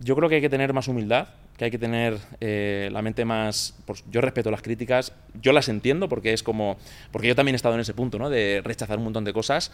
Yo 0.00 0.16
creo 0.16 0.28
que 0.28 0.36
hay 0.36 0.40
que 0.40 0.50
tener 0.50 0.72
más 0.72 0.88
humildad, 0.88 1.28
que 1.56 1.66
hay 1.66 1.70
que 1.70 1.78
tener 1.78 2.18
eh, 2.40 2.88
la 2.92 3.02
mente 3.02 3.24
más... 3.24 3.76
Pues, 3.86 4.04
yo 4.10 4.20
respeto 4.20 4.50
las 4.50 4.62
críticas, 4.62 5.12
yo 5.40 5.52
las 5.52 5.68
entiendo 5.68 6.08
porque 6.08 6.32
es 6.32 6.42
como... 6.42 6.76
Porque 7.12 7.28
yo 7.28 7.36
también 7.36 7.54
he 7.54 7.56
estado 7.56 7.74
en 7.74 7.80
ese 7.80 7.94
punto, 7.94 8.18
¿no? 8.18 8.30
De 8.30 8.62
rechazar 8.64 8.98
un 8.98 9.04
montón 9.04 9.24
de 9.24 9.32
cosas, 9.32 9.70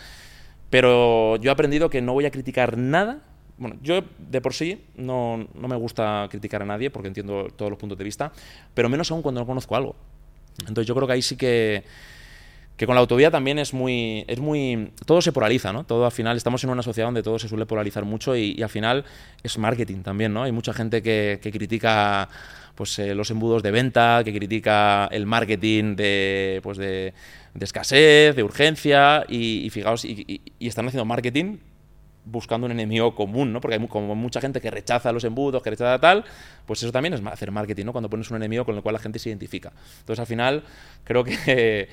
pero 0.70 1.36
yo 1.36 1.50
he 1.50 1.52
aprendido 1.52 1.88
que 1.88 2.02
no 2.02 2.12
voy 2.12 2.26
a 2.26 2.30
criticar 2.30 2.76
nada. 2.76 3.20
Bueno, 3.56 3.76
yo 3.82 4.02
de 4.18 4.40
por 4.40 4.54
sí 4.54 4.84
no, 4.96 5.48
no 5.54 5.68
me 5.68 5.76
gusta 5.76 6.28
criticar 6.30 6.62
a 6.62 6.66
nadie 6.66 6.90
porque 6.90 7.08
entiendo 7.08 7.48
todos 7.56 7.70
los 7.70 7.78
puntos 7.78 7.96
de 7.96 8.04
vista, 8.04 8.32
pero 8.74 8.88
menos 8.88 9.10
aún 9.10 9.22
cuando 9.22 9.40
no 9.40 9.46
conozco 9.46 9.74
algo. 9.74 9.96
Entonces 10.60 10.86
yo 10.86 10.94
creo 10.94 11.06
que 11.06 11.14
ahí 11.14 11.22
sí 11.22 11.36
que 11.36 11.84
que 12.78 12.86
con 12.86 12.94
la 12.94 13.00
autovía 13.00 13.30
también 13.32 13.58
es 13.58 13.74
muy, 13.74 14.24
es 14.28 14.38
muy, 14.38 14.92
todo 15.04 15.20
se 15.20 15.32
polariza, 15.32 15.72
¿no? 15.72 15.82
Todo 15.82 16.04
al 16.04 16.12
final, 16.12 16.36
estamos 16.36 16.62
en 16.62 16.70
una 16.70 16.82
sociedad 16.82 17.08
donde 17.08 17.24
todo 17.24 17.36
se 17.40 17.48
suele 17.48 17.66
polarizar 17.66 18.04
mucho 18.04 18.36
y, 18.36 18.62
al 18.62 18.68
final 18.68 19.04
es 19.42 19.58
marketing 19.58 20.02
también, 20.02 20.32
¿no? 20.32 20.44
Hay 20.44 20.52
mucha 20.52 20.72
gente 20.72 21.02
que, 21.02 21.40
critica 21.42 22.28
pues, 22.76 22.96
eh, 23.00 23.16
los 23.16 23.32
embudos 23.32 23.64
de 23.64 23.72
venta, 23.72 24.22
que 24.24 24.32
critica 24.32 25.08
el 25.10 25.26
marketing 25.26 25.96
de, 25.96 26.60
pues, 26.62 26.78
de, 26.78 27.14
escasez, 27.58 28.36
de 28.36 28.44
urgencia 28.44 29.24
y, 29.28 29.68
fijaos, 29.70 30.04
y, 30.04 30.40
están 30.60 30.86
haciendo 30.86 31.04
marketing 31.04 31.58
buscando 32.26 32.66
un 32.66 32.72
enemigo 32.72 33.16
común, 33.16 33.52
¿no? 33.52 33.60
Porque 33.60 33.76
hay 33.76 33.88
como 33.88 34.14
mucha 34.14 34.40
gente 34.40 34.60
que 34.60 34.70
rechaza 34.70 35.10
los 35.10 35.24
embudos, 35.24 35.62
que 35.62 35.70
rechaza 35.70 35.98
tal, 35.98 36.24
pues 36.64 36.80
eso 36.82 36.92
también 36.92 37.14
es 37.14 37.22
hacer 37.26 37.50
marketing, 37.50 37.86
¿no? 37.86 37.92
Cuando 37.92 38.08
pones 38.08 38.30
un 38.30 38.36
enemigo 38.36 38.64
con 38.64 38.76
el 38.76 38.82
cual 38.82 38.92
la 38.92 38.98
gente 39.00 39.18
se 39.18 39.30
identifica. 39.30 39.72
Entonces, 40.00 40.20
al 40.20 40.26
final, 40.26 40.62
creo 41.04 41.24
que 41.24 41.88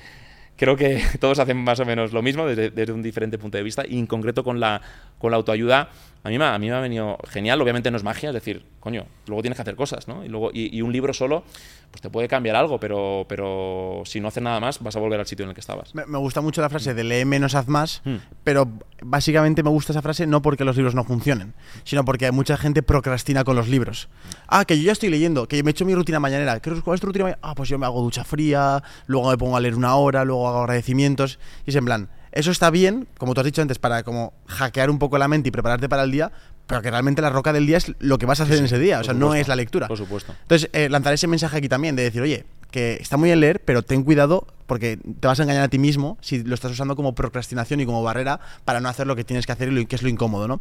creo 0.56 0.76
que 0.76 1.02
todos 1.20 1.38
hacen 1.38 1.56
más 1.58 1.80
o 1.80 1.84
menos 1.84 2.12
lo 2.12 2.22
mismo 2.22 2.46
desde, 2.46 2.92
un 2.92 3.02
diferente 3.02 3.38
punto 3.38 3.58
de 3.58 3.64
vista 3.64 3.84
y 3.86 3.98
en 3.98 4.06
concreto 4.06 4.42
con 4.42 4.60
la, 4.60 4.80
con 5.18 5.30
la 5.30 5.36
autoayuda 5.36 5.90
a 6.26 6.28
mí, 6.28 6.38
me, 6.38 6.44
a 6.44 6.58
mí 6.58 6.68
me 6.68 6.74
ha 6.74 6.80
venido 6.80 7.18
genial. 7.28 7.60
Obviamente 7.62 7.90
no 7.90 7.96
es 7.96 8.02
magia, 8.02 8.30
es 8.30 8.34
decir, 8.34 8.64
coño, 8.80 9.06
luego 9.26 9.42
tienes 9.42 9.56
que 9.56 9.62
hacer 9.62 9.76
cosas, 9.76 10.08
¿no? 10.08 10.24
Y, 10.24 10.28
luego, 10.28 10.50
y, 10.52 10.82
un 10.82 10.92
libro 10.92 11.12
solo, 11.12 11.44
pues 11.90 12.02
te 12.02 12.10
puede 12.10 12.26
cambiar 12.26 12.56
algo, 12.56 12.80
pero, 12.80 13.26
pero 13.28 14.02
si 14.04 14.18
no 14.18 14.28
haces 14.28 14.42
nada 14.42 14.58
más, 14.58 14.80
vas 14.80 14.96
a 14.96 14.98
volver 14.98 15.20
al 15.20 15.26
sitio 15.26 15.44
en 15.44 15.50
el 15.50 15.54
que 15.54 15.60
estabas. 15.60 15.94
Me, 15.94 16.18
gusta 16.18 16.40
mucho 16.40 16.60
la 16.62 16.68
frase 16.68 16.94
de 16.94 17.04
lee 17.04 17.24
menos, 17.24 17.54
haz 17.54 17.68
más, 17.68 18.02
hmm. 18.04 18.16
pero 18.42 18.68
básicamente 19.02 19.62
me 19.62 19.70
gusta 19.70 19.92
esa 19.92 20.02
frase 20.02 20.26
no 20.26 20.42
porque 20.42 20.64
los 20.64 20.76
libros 20.76 20.96
no 20.96 21.04
funcionen, 21.04 21.54
sino 21.84 22.04
porque 22.04 22.32
mucha 22.32 22.56
gente 22.56 22.82
procrastina 22.82 23.44
con 23.44 23.54
los 23.54 23.68
libros. 23.68 24.08
Ah, 24.48 24.64
que 24.64 24.76
yo 24.76 24.84
ya 24.84 24.92
estoy 24.92 25.10
leyendo, 25.10 25.46
que 25.46 25.62
me 25.62 25.70
he 25.70 25.72
hecho 25.72 25.84
mi 25.84 25.94
rutina 25.94 26.18
mañanera. 26.18 26.60
¿Cuál 26.60 26.94
es 26.96 27.00
tu 27.00 27.06
rutina 27.06 27.24
mañanera? 27.24 27.48
Ah, 27.48 27.54
pues 27.54 27.68
yo 27.68 27.78
me 27.78 27.86
hago 27.86 28.02
ducha 28.02 28.24
fría, 28.24 28.82
luego 29.06 29.30
me 29.30 29.38
pongo 29.38 29.56
a 29.56 29.60
leer 29.60 29.76
una 29.76 29.94
hora, 29.94 30.24
luego 30.24 30.48
hago 30.48 30.58
agradecimientos. 30.58 31.38
Y 31.66 31.70
es 31.70 31.76
en 31.76 31.84
plan, 31.84 32.08
eso 32.36 32.50
está 32.50 32.70
bien, 32.70 33.08
como 33.16 33.32
tú 33.32 33.40
has 33.40 33.46
dicho 33.46 33.62
antes, 33.62 33.78
para 33.78 34.02
como 34.02 34.34
hackear 34.46 34.90
un 34.90 34.98
poco 34.98 35.16
la 35.16 35.26
mente 35.26 35.48
y 35.48 35.52
prepararte 35.52 35.88
para 35.88 36.02
el 36.02 36.10
día, 36.10 36.30
pero 36.66 36.82
que 36.82 36.90
realmente 36.90 37.22
la 37.22 37.30
roca 37.30 37.52
del 37.52 37.66
día 37.66 37.78
es 37.78 37.92
lo 37.98 38.18
que 38.18 38.26
vas 38.26 38.40
a 38.40 38.42
hacer 38.42 38.58
en 38.58 38.66
ese 38.66 38.78
día, 38.78 39.00
o 39.00 39.04
sea, 39.04 39.14
no 39.14 39.34
es 39.34 39.48
la 39.48 39.56
lectura. 39.56 39.88
Por 39.88 39.96
supuesto. 39.96 40.34
Entonces, 40.42 40.68
eh, 40.74 40.88
lanzar 40.90 41.14
ese 41.14 41.26
mensaje 41.26 41.56
aquí 41.56 41.68
también 41.68 41.96
de 41.96 42.02
decir, 42.02 42.20
oye, 42.20 42.44
que 42.70 42.98
está 43.00 43.16
muy 43.16 43.28
bien 43.28 43.40
leer, 43.40 43.62
pero 43.64 43.82
ten 43.82 44.02
cuidado 44.02 44.46
porque 44.66 44.98
te 45.20 45.26
vas 45.26 45.40
a 45.40 45.44
engañar 45.44 45.62
a 45.62 45.68
ti 45.68 45.78
mismo 45.78 46.18
si 46.20 46.42
lo 46.42 46.54
estás 46.54 46.72
usando 46.72 46.94
como 46.94 47.14
procrastinación 47.14 47.80
y 47.80 47.86
como 47.86 48.02
barrera 48.02 48.38
para 48.66 48.80
no 48.80 48.88
hacer 48.90 49.06
lo 49.06 49.16
que 49.16 49.24
tienes 49.24 49.46
que 49.46 49.52
hacer 49.52 49.68
y 49.68 49.70
lo 49.70 49.88
que 49.88 49.96
es 49.96 50.02
lo 50.02 50.10
incómodo, 50.10 50.46
¿no? 50.46 50.60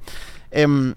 Em, 0.51 0.93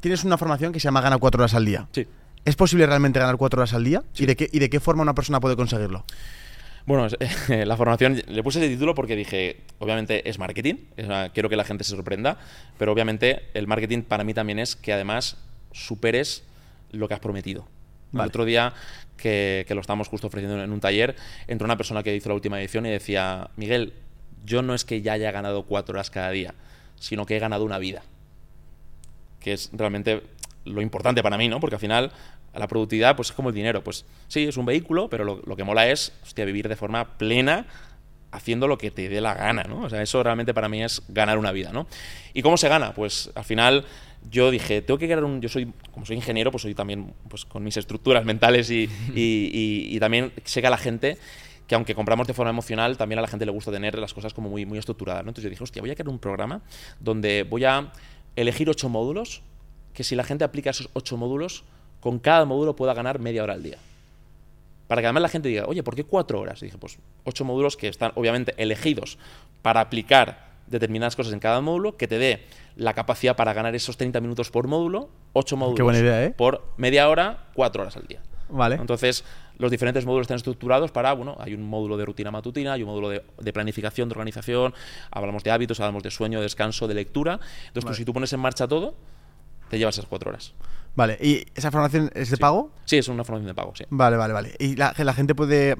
tienes 0.00 0.24
una 0.24 0.38
formación 0.38 0.72
que 0.72 0.80
se 0.80 0.84
llama 0.84 1.02
Gana 1.02 1.18
cuatro 1.18 1.42
horas 1.42 1.54
al 1.54 1.66
día. 1.66 1.86
Sí. 1.92 2.06
¿Es 2.46 2.56
posible 2.56 2.86
realmente 2.86 3.18
ganar 3.18 3.36
cuatro 3.36 3.60
horas 3.60 3.74
al 3.74 3.84
día? 3.84 4.04
¿Y, 4.16 4.24
de 4.24 4.36
qué, 4.36 4.48
¿Y 4.50 4.60
de 4.60 4.70
qué 4.70 4.80
forma 4.80 5.02
una 5.02 5.14
persona 5.14 5.40
puede 5.40 5.56
conseguirlo? 5.56 6.04
Bueno, 6.86 7.08
la 7.48 7.76
formación, 7.76 8.22
le 8.28 8.42
puse 8.44 8.60
ese 8.60 8.68
título 8.68 8.94
porque 8.94 9.16
dije, 9.16 9.56
obviamente 9.80 10.28
es 10.28 10.38
marketing, 10.38 10.76
quiero 11.34 11.48
que 11.48 11.56
la 11.56 11.64
gente 11.64 11.82
se 11.82 11.90
sorprenda, 11.90 12.38
pero 12.78 12.92
obviamente 12.92 13.42
el 13.54 13.66
marketing 13.66 14.02
para 14.02 14.22
mí 14.22 14.34
también 14.34 14.60
es 14.60 14.76
que 14.76 14.92
además 14.92 15.36
superes 15.72 16.44
lo 16.92 17.08
que 17.08 17.14
has 17.14 17.20
prometido. 17.20 17.66
El 18.14 18.20
otro 18.20 18.44
día 18.44 18.72
que, 19.16 19.66
lo 19.68 19.80
estábamos 19.80 20.08
justo 20.08 20.28
ofreciendo 20.28 20.62
en 20.62 20.72
un 20.72 20.80
taller, 20.80 21.16
entró 21.48 21.64
una 21.64 21.76
persona 21.76 22.04
que 22.04 22.14
hizo 22.14 22.28
la 22.28 22.36
última 22.36 22.60
edición 22.60 22.86
y 22.86 22.90
decía, 22.90 23.50
Miguel, 23.56 23.92
yo 24.44 24.62
no 24.62 24.72
es 24.72 24.84
que 24.84 25.02
ya 25.02 25.14
haya 25.14 25.32
ganado 25.32 25.64
cuatro 25.64 25.94
horas 25.94 26.10
cada 26.10 26.30
día, 26.30 26.54
sino 27.00 27.26
que 27.26 27.36
he 27.36 27.40
ganado 27.40 27.64
una 27.64 27.78
vida. 27.78 28.02
Que 29.40 29.52
es 29.52 29.70
realmente 29.72 30.22
lo 30.64 30.82
importante 30.82 31.22
para 31.22 31.36
mí, 31.36 31.48
¿no? 31.48 31.60
Porque 31.60 31.76
al 31.76 31.80
final 31.80 32.12
la 32.58 32.68
productividad 32.68 33.16
pues 33.16 33.30
es 33.30 33.36
como 33.36 33.50
el 33.50 33.54
dinero. 33.54 33.82
Pues 33.82 34.04
sí, 34.28 34.44
es 34.44 34.56
un 34.56 34.66
vehículo, 34.66 35.08
pero 35.08 35.24
lo, 35.24 35.56
que 35.56 35.64
mola 35.64 35.88
es 35.88 36.12
vivir 36.36 36.68
de 36.68 36.76
forma 36.76 37.18
plena 37.18 37.66
haciendo 38.32 38.68
lo 38.68 38.76
que 38.76 38.90
te 38.90 39.08
dé 39.08 39.20
la 39.20 39.34
gana, 39.34 39.64
¿no? 39.64 39.82
O 39.82 39.90
sea, 39.90 40.02
eso 40.02 40.22
realmente 40.22 40.52
para 40.52 40.68
mí 40.68 40.82
es 40.82 41.02
ganar 41.08 41.38
una 41.38 41.52
vida, 41.52 41.72
¿no? 41.72 41.86
¿Y 42.34 42.42
cómo 42.42 42.56
se 42.56 42.68
gana? 42.68 42.92
Pues 42.92 43.30
al 43.34 43.44
final 43.44 43.84
yo 44.30 44.50
dije, 44.50 44.82
tengo 44.82 44.98
que 44.98 45.06
crear 45.06 45.24
un... 45.24 45.40
Yo 45.40 45.48
soy, 45.48 45.72
como 45.92 46.04
soy 46.04 46.16
ingeniero, 46.16 46.50
pues 46.50 46.62
soy 46.62 46.74
también 46.74 47.14
pues, 47.28 47.44
con 47.44 47.62
mis 47.62 47.76
estructuras 47.76 48.24
mentales 48.24 48.70
y, 48.70 48.88
y, 49.14 49.98
también 50.00 50.32
sé 50.44 50.60
que 50.60 50.66
a 50.66 50.70
la 50.70 50.78
gente 50.78 51.18
que 51.66 51.74
aunque 51.74 51.96
compramos 51.96 52.28
de 52.28 52.34
forma 52.34 52.50
emocional, 52.50 52.96
también 52.96 53.18
a 53.18 53.22
la 53.22 53.28
gente 53.28 53.44
le 53.44 53.50
gusta 53.50 53.72
tener 53.72 53.98
las 53.98 54.14
cosas 54.14 54.32
como 54.32 54.48
muy, 54.48 54.64
muy 54.64 54.78
estructuradas, 54.78 55.24
¿no? 55.24 55.30
Entonces 55.30 55.44
yo 55.44 55.50
dije, 55.50 55.64
hostia, 55.64 55.82
voy 55.82 55.90
a 55.90 55.94
crear 55.94 56.08
un 56.08 56.20
programa 56.20 56.62
donde 57.00 57.42
voy 57.42 57.64
a 57.64 57.90
elegir 58.36 58.70
ocho 58.70 58.88
módulos, 58.88 59.42
que 59.92 60.04
si 60.04 60.14
la 60.14 60.22
gente 60.22 60.44
aplica 60.44 60.70
esos 60.70 60.90
ocho 60.92 61.16
módulos, 61.16 61.64
con 62.06 62.20
cada 62.20 62.44
módulo 62.44 62.76
pueda 62.76 62.94
ganar 62.94 63.18
media 63.18 63.42
hora 63.42 63.54
al 63.54 63.64
día. 63.64 63.78
Para 64.86 65.02
que 65.02 65.08
además 65.08 65.22
la 65.22 65.28
gente 65.28 65.48
diga, 65.48 65.64
oye, 65.66 65.82
¿por 65.82 65.96
qué 65.96 66.04
cuatro 66.04 66.40
horas? 66.40 66.62
Y 66.62 66.66
dije, 66.66 66.78
pues 66.78 66.98
ocho 67.24 67.44
módulos 67.44 67.76
que 67.76 67.88
están 67.88 68.12
obviamente 68.14 68.54
elegidos 68.58 69.18
para 69.60 69.80
aplicar 69.80 70.52
determinadas 70.68 71.16
cosas 71.16 71.32
en 71.32 71.40
cada 71.40 71.60
módulo, 71.60 71.96
que 71.96 72.06
te 72.06 72.18
dé 72.18 72.44
la 72.76 72.94
capacidad 72.94 73.34
para 73.34 73.52
ganar 73.54 73.74
esos 73.74 73.96
30 73.96 74.20
minutos 74.20 74.52
por 74.52 74.68
módulo, 74.68 75.08
ocho 75.32 75.56
módulos 75.56 75.96
¿eh? 75.96 76.32
por 76.36 76.62
media 76.76 77.08
hora, 77.08 77.48
cuatro 77.54 77.82
horas 77.82 77.96
al 77.96 78.06
día. 78.06 78.20
Vale. 78.50 78.76
Entonces, 78.76 79.24
los 79.58 79.72
diferentes 79.72 80.06
módulos 80.06 80.26
están 80.26 80.36
estructurados 80.36 80.92
para, 80.92 81.12
bueno, 81.12 81.36
hay 81.40 81.54
un 81.54 81.68
módulo 81.68 81.96
de 81.96 82.04
rutina 82.04 82.30
matutina, 82.30 82.74
hay 82.74 82.84
un 82.84 82.88
módulo 82.88 83.08
de, 83.08 83.52
planificación, 83.52 84.08
de 84.08 84.12
organización, 84.12 84.74
hablamos 85.10 85.42
de 85.42 85.50
hábitos, 85.50 85.80
hablamos 85.80 86.04
de 86.04 86.12
sueño, 86.12 86.38
de 86.38 86.44
descanso, 86.44 86.86
de 86.86 86.94
lectura. 86.94 87.40
Entonces, 87.66 87.96
si 87.96 88.04
tú 88.04 88.12
pones 88.12 88.32
en 88.32 88.38
marcha 88.38 88.68
todo, 88.68 88.94
te 89.70 89.76
llevas 89.76 89.96
esas 89.96 90.06
cuatro 90.06 90.30
horas. 90.30 90.54
Vale, 90.96 91.18
¿y 91.20 91.44
esa 91.54 91.70
formación 91.70 92.10
es 92.14 92.30
de 92.30 92.38
pago? 92.38 92.72
Sí, 92.86 92.96
es 92.96 93.08
una 93.08 93.22
formación 93.22 93.48
de 93.48 93.54
pago, 93.54 93.72
sí. 93.76 93.84
Vale, 93.90 94.16
vale, 94.16 94.32
vale. 94.32 94.54
¿Y 94.58 94.76
la, 94.76 94.94
la 94.96 95.12
gente 95.12 95.34
puede 95.34 95.76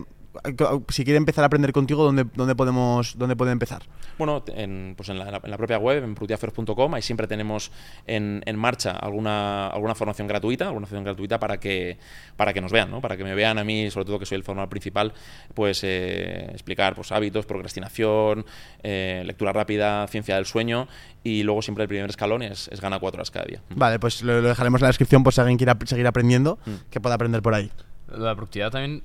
si 0.88 1.04
quiere 1.04 1.16
empezar 1.16 1.44
a 1.44 1.46
aprender 1.46 1.72
contigo, 1.72 2.04
¿dónde, 2.04 2.26
dónde, 2.34 2.54
podemos, 2.54 3.16
dónde 3.18 3.36
puede 3.36 3.52
empezar? 3.52 3.82
Bueno, 4.18 4.42
en, 4.48 4.94
pues 4.96 5.08
en, 5.08 5.18
la, 5.18 5.40
propia 5.40 5.78
web, 5.78 6.02
en 6.02 6.14
prutiafer.com, 6.14 6.94
ahí 6.94 7.02
siempre 7.02 7.26
tenemos 7.26 7.70
en, 8.06 8.42
en, 8.46 8.56
marcha 8.56 8.92
alguna, 8.92 9.68
alguna 9.68 9.94
formación 9.94 10.26
gratuita, 10.26 10.66
alguna 10.66 10.86
formación 10.86 11.04
gratuita 11.04 11.38
para 11.38 11.58
que, 11.58 11.98
para 12.36 12.52
que 12.52 12.60
nos 12.60 12.72
vean, 12.72 12.90
¿no? 12.90 13.00
para 13.00 13.16
que 13.16 13.24
me 13.24 13.34
vean 13.34 13.58
a 13.58 13.64
mí, 13.64 13.90
sobre 13.90 14.06
todo 14.06 14.18
que 14.18 14.26
soy 14.26 14.36
el 14.36 14.44
formador 14.44 14.68
principal, 14.68 15.12
pues 15.54 15.82
eh, 15.84 16.48
explicar 16.52 16.94
pues, 16.94 17.12
hábitos, 17.12 17.46
procrastinación, 17.46 18.46
eh, 18.82 19.22
lectura 19.26 19.52
rápida, 19.52 20.06
ciencia 20.08 20.36
del 20.36 20.46
sueño 20.46 20.88
y 21.22 21.42
luego 21.42 21.60
siempre 21.62 21.82
el 21.82 21.88
primer 21.88 22.08
escalón 22.08 22.42
es, 22.42 22.68
es 22.68 22.80
gana 22.80 22.98
cuatro 22.98 23.18
horas 23.18 23.30
cada 23.30 23.46
día. 23.46 23.60
Vale, 23.70 23.98
pues 23.98 24.22
lo, 24.22 24.40
dejaremos 24.42 24.80
en 24.80 24.84
la 24.84 24.88
descripción 24.88 25.22
por 25.22 25.34
si 25.34 25.40
alguien 25.40 25.58
quiere 25.58 25.72
seguir 25.84 26.06
aprendiendo, 26.06 26.58
mm. 26.64 26.90
que 26.90 27.00
pueda 27.00 27.16
aprender 27.16 27.42
por 27.42 27.54
ahí. 27.54 27.70
La 28.08 28.34
productividad 28.34 28.70
también 28.70 29.02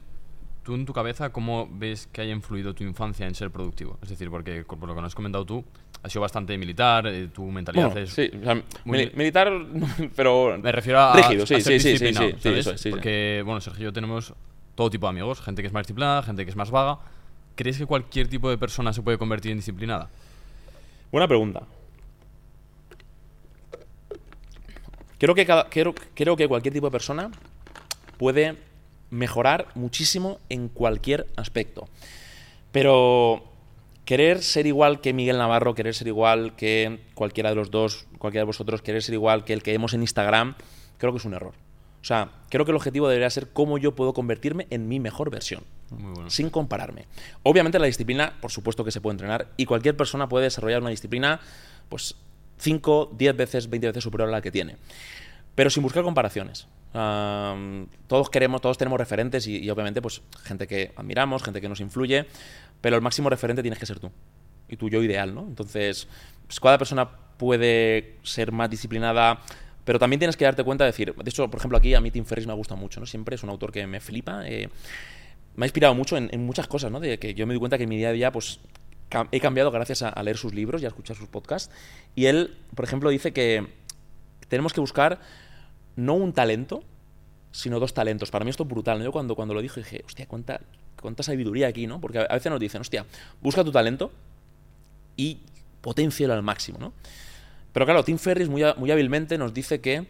tú 0.63 0.75
en 0.75 0.85
tu 0.85 0.93
cabeza, 0.93 1.31
¿cómo 1.31 1.67
ves 1.71 2.07
que 2.11 2.21
haya 2.21 2.33
influido 2.33 2.73
tu 2.73 2.83
infancia 2.83 3.25
en 3.25 3.35
ser 3.35 3.51
productivo? 3.51 3.97
Es 4.01 4.09
decir, 4.09 4.29
porque 4.29 4.63
por 4.63 4.87
lo 4.87 4.95
que 4.95 5.01
nos 5.01 5.11
has 5.11 5.15
comentado 5.15 5.45
tú, 5.45 5.63
has 6.03 6.11
sido 6.11 6.21
bastante 6.21 6.57
militar, 6.57 7.07
eh, 7.07 7.27
tu 7.27 7.45
mentalidad 7.45 7.95
es... 7.97 8.11
Sí, 8.11 8.31
militar, 8.85 9.51
pero... 10.15 10.57
Me 10.57 10.71
refiero 10.71 10.99
a... 10.99 11.15
Rígido, 11.15 11.45
sí, 11.45 11.61
sí, 11.61 11.79
sí, 11.79 11.97
sí, 11.97 12.13
sí, 12.13 12.77
sí, 12.77 12.89
Porque, 12.89 13.41
bueno, 13.45 13.59
Sergio 13.61 13.83
y 13.83 13.85
yo 13.85 13.93
tenemos 13.93 14.33
todo 14.75 14.89
tipo 14.89 15.07
de 15.07 15.09
amigos, 15.09 15.41
gente 15.41 15.61
que 15.61 15.67
es 15.67 15.73
más 15.73 15.83
disciplinada, 15.83 16.23
gente 16.23 16.43
que 16.45 16.51
es 16.51 16.55
más 16.55 16.71
vaga. 16.71 16.99
¿Crees 17.55 17.77
que 17.77 17.85
cualquier 17.85 18.27
tipo 18.27 18.49
de 18.49 18.57
persona 18.57 18.93
se 18.93 19.01
puede 19.01 19.17
convertir 19.17 19.51
en 19.51 19.57
disciplinada? 19.57 20.09
Buena 21.11 21.27
pregunta. 21.27 21.63
Creo 25.17 25.35
que, 25.35 25.45
cada, 25.45 25.69
creo, 25.69 25.93
creo 26.15 26.35
que 26.35 26.47
cualquier 26.47 26.73
tipo 26.73 26.87
de 26.87 26.91
persona 26.91 27.29
puede 28.17 28.57
mejorar 29.11 29.67
muchísimo 29.75 30.39
en 30.49 30.69
cualquier 30.69 31.27
aspecto. 31.35 31.87
Pero 32.71 33.43
querer 34.05 34.41
ser 34.41 34.65
igual 34.65 35.01
que 35.01 35.13
Miguel 35.13 35.37
Navarro, 35.37 35.75
querer 35.75 35.93
ser 35.93 36.07
igual 36.07 36.55
que 36.55 37.01
cualquiera 37.13 37.49
de 37.49 37.55
los 37.55 37.69
dos, 37.69 38.07
cualquiera 38.17 38.41
de 38.41 38.47
vosotros, 38.47 38.81
querer 38.81 39.03
ser 39.03 39.13
igual 39.13 39.43
que 39.43 39.53
el 39.53 39.61
que 39.61 39.71
vemos 39.71 39.93
en 39.93 40.01
Instagram, 40.01 40.55
creo 40.97 41.11
que 41.11 41.19
es 41.19 41.25
un 41.25 41.33
error. 41.33 41.53
O 42.01 42.03
sea, 42.03 42.31
creo 42.49 42.65
que 42.65 42.71
el 42.71 42.77
objetivo 42.77 43.07
debería 43.07 43.29
ser 43.29 43.49
cómo 43.49 43.77
yo 43.77 43.93
puedo 43.93 44.13
convertirme 44.13 44.65
en 44.71 44.87
mi 44.87 44.99
mejor 44.99 45.29
versión, 45.29 45.63
sin 46.27 46.49
compararme. 46.49 47.05
Obviamente 47.43 47.77
la 47.77 47.85
disciplina, 47.85 48.33
por 48.41 48.49
supuesto 48.49 48.83
que 48.83 48.91
se 48.91 49.01
puede 49.01 49.13
entrenar 49.13 49.49
y 49.55 49.65
cualquier 49.65 49.95
persona 49.95 50.27
puede 50.27 50.45
desarrollar 50.45 50.81
una 50.81 50.89
disciplina, 50.89 51.39
pues 51.89 52.15
5, 52.57 53.11
10 53.17 53.37
veces, 53.37 53.69
20 53.69 53.87
veces 53.87 54.03
superior 54.03 54.29
a 54.29 54.31
la 54.31 54.41
que 54.41 54.51
tiene, 54.51 54.77
pero 55.53 55.69
sin 55.69 55.83
buscar 55.83 56.03
comparaciones 56.03 56.67
todos 56.91 58.29
queremos, 58.29 58.61
todos 58.61 58.77
tenemos 58.77 58.99
referentes 58.99 59.47
y, 59.47 59.69
obviamente 59.69 60.01
pues 60.01 60.21
gente 60.43 60.67
que 60.67 60.91
admiramos, 60.95 61.43
gente 61.43 61.61
que 61.61 61.69
nos 61.69 61.79
influye, 61.79 62.25
pero 62.81 62.95
el 62.95 63.01
máximo 63.01 63.29
referente 63.29 63.61
tienes 63.61 63.79
que 63.79 63.85
ser 63.85 63.99
tú 63.99 64.11
y 64.67 64.77
tu 64.77 64.89
yo 64.89 65.03
ideal, 65.03 65.35
¿no? 65.35 65.41
Entonces, 65.41 66.07
pues, 66.47 66.59
cada 66.59 66.77
persona 66.77 67.09
puede 67.37 68.17
ser 68.23 68.51
más 68.51 68.69
disciplinada, 68.69 69.39
pero 69.83 69.99
también 69.99 70.19
tienes 70.19 70.37
que 70.37 70.45
darte 70.45 70.63
cuenta 70.63 70.85
de 70.85 70.91
decir, 70.91 71.13
de 71.13 71.29
hecho, 71.29 71.49
por 71.49 71.59
ejemplo, 71.59 71.77
aquí 71.77 71.93
a 71.93 72.01
mí 72.01 72.11
Tim 72.11 72.25
Ferriss 72.25 72.47
me 72.47 72.53
gusta 72.53 72.75
mucho, 72.75 72.99
¿no? 72.99 73.05
Siempre 73.05 73.35
es 73.35 73.43
un 73.43 73.49
autor 73.49 73.71
que 73.71 73.85
me 73.87 73.99
flipa, 73.99 74.47
eh, 74.47 74.69
me 75.55 75.65
ha 75.65 75.67
inspirado 75.67 75.93
mucho 75.93 76.17
en, 76.17 76.45
muchas 76.45 76.67
cosas, 76.67 76.91
¿no? 76.91 76.99
De 76.99 77.19
que 77.19 77.33
yo 77.33 77.45
me 77.45 77.53
doy 77.53 77.59
cuenta 77.59 77.77
que 77.77 77.83
en 77.83 77.89
mi 77.89 77.97
día 77.97 78.09
a 78.09 78.13
día, 78.13 78.31
pues 78.31 78.59
he 79.31 79.39
cambiado 79.41 79.71
gracias 79.71 80.01
a, 80.03 80.23
leer 80.23 80.37
sus 80.37 80.53
libros 80.53 80.81
y 80.81 80.85
a 80.85 80.87
escuchar 80.87 81.17
sus 81.17 81.27
podcasts. 81.27 81.73
Y 82.15 82.25
él, 82.25 82.57
por 82.75 82.85
ejemplo, 82.85 83.09
dice 83.09 83.33
que 83.33 83.67
tenemos 84.47 84.71
que 84.71 84.79
buscar 84.79 85.19
no 85.95 86.13
un 86.13 86.33
talento, 86.33 86.83
sino 87.51 87.79
dos 87.79 87.93
talentos. 87.93 88.31
Para 88.31 88.45
mí 88.45 88.49
esto 88.49 88.63
es 88.63 88.69
brutal. 88.69 89.03
Yo 89.03 89.11
cuando, 89.11 89.35
cuando 89.35 89.53
lo 89.53 89.61
dije 89.61 89.81
dije, 89.81 90.03
hostia, 90.05 90.25
cuánta, 90.27 90.61
cuánta 91.01 91.23
sabiduría 91.23 91.67
aquí, 91.67 91.87
¿no? 91.87 91.99
Porque 91.99 92.19
a 92.19 92.33
veces 92.33 92.51
nos 92.51 92.59
dicen, 92.59 92.81
hostia, 92.81 93.05
busca 93.41 93.63
tu 93.63 93.71
talento 93.71 94.11
y 95.17 95.39
potencialo 95.81 96.33
al 96.33 96.43
máximo, 96.43 96.77
¿no? 96.79 96.93
Pero 97.73 97.85
claro, 97.85 98.03
Tim 98.03 98.17
Ferris 98.17 98.49
muy, 98.49 98.63
muy 98.77 98.91
hábilmente 98.91 99.37
nos 99.37 99.53
dice 99.53 99.81
que 99.81 100.07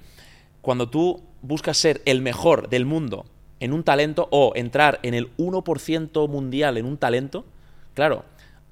cuando 0.62 0.90
tú 0.90 1.24
buscas 1.42 1.78
ser 1.78 2.02
el 2.06 2.22
mejor 2.22 2.70
del 2.70 2.86
mundo 2.86 3.26
en 3.60 3.74
un 3.74 3.84
talento 3.84 4.28
o 4.32 4.54
entrar 4.56 5.00
en 5.04 5.14
el 5.14 5.36
1% 5.38 6.28
mundial 6.28 6.78
en 6.78 6.86
un 6.86 6.98
talento, 6.98 7.46
claro, 7.94 8.26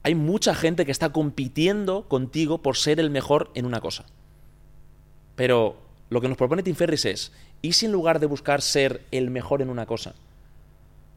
hay 0.04 0.16
mucha 0.16 0.56
gente 0.56 0.86
que 0.86 0.92
está 0.92 1.12
compitiendo 1.12 2.08
contigo 2.08 2.60
por 2.62 2.78
ser 2.78 3.00
el 3.00 3.10
mejor 3.10 3.52
en 3.54 3.66
una 3.66 3.82
cosa. 3.82 4.06
Pero 5.36 5.78
lo 6.10 6.22
que 6.22 6.28
nos 6.28 6.38
propone 6.38 6.64
Tim 6.64 6.76
Ferris 6.76 7.06
es, 7.06 7.32
¿y 7.62 7.74
si 7.74 7.86
en 7.86 7.92
lugar 7.92 8.20
de 8.20 8.26
buscar 8.26 8.62
ser 8.62 9.06
el 9.12 9.30
mejor 9.30 9.62
en 9.62 9.70
una 9.70 9.86
cosa, 9.86 10.16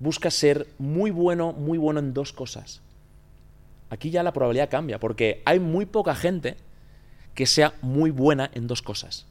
buscas 0.00 0.34
ser 0.34 0.66
muy 0.78 1.10
bueno, 1.10 1.52
muy 1.52 1.78
bueno 1.78 2.00
en 2.00 2.12
dos 2.12 2.32
cosas? 2.32 2.82
Aquí 3.88 4.10
ya 4.10 4.22
la 4.22 4.32
probabilidad 4.32 4.70
cambia, 4.70 4.98
porque 4.98 5.42
hay 5.44 5.60
muy 5.60 5.86
poca 5.86 6.14
gente 6.14 6.56
que 7.34 7.46
sea 7.46 7.74
muy 7.82 8.10
buena 8.10 8.50
en 8.54 8.66
dos 8.66 8.82
cosas. 8.82 9.26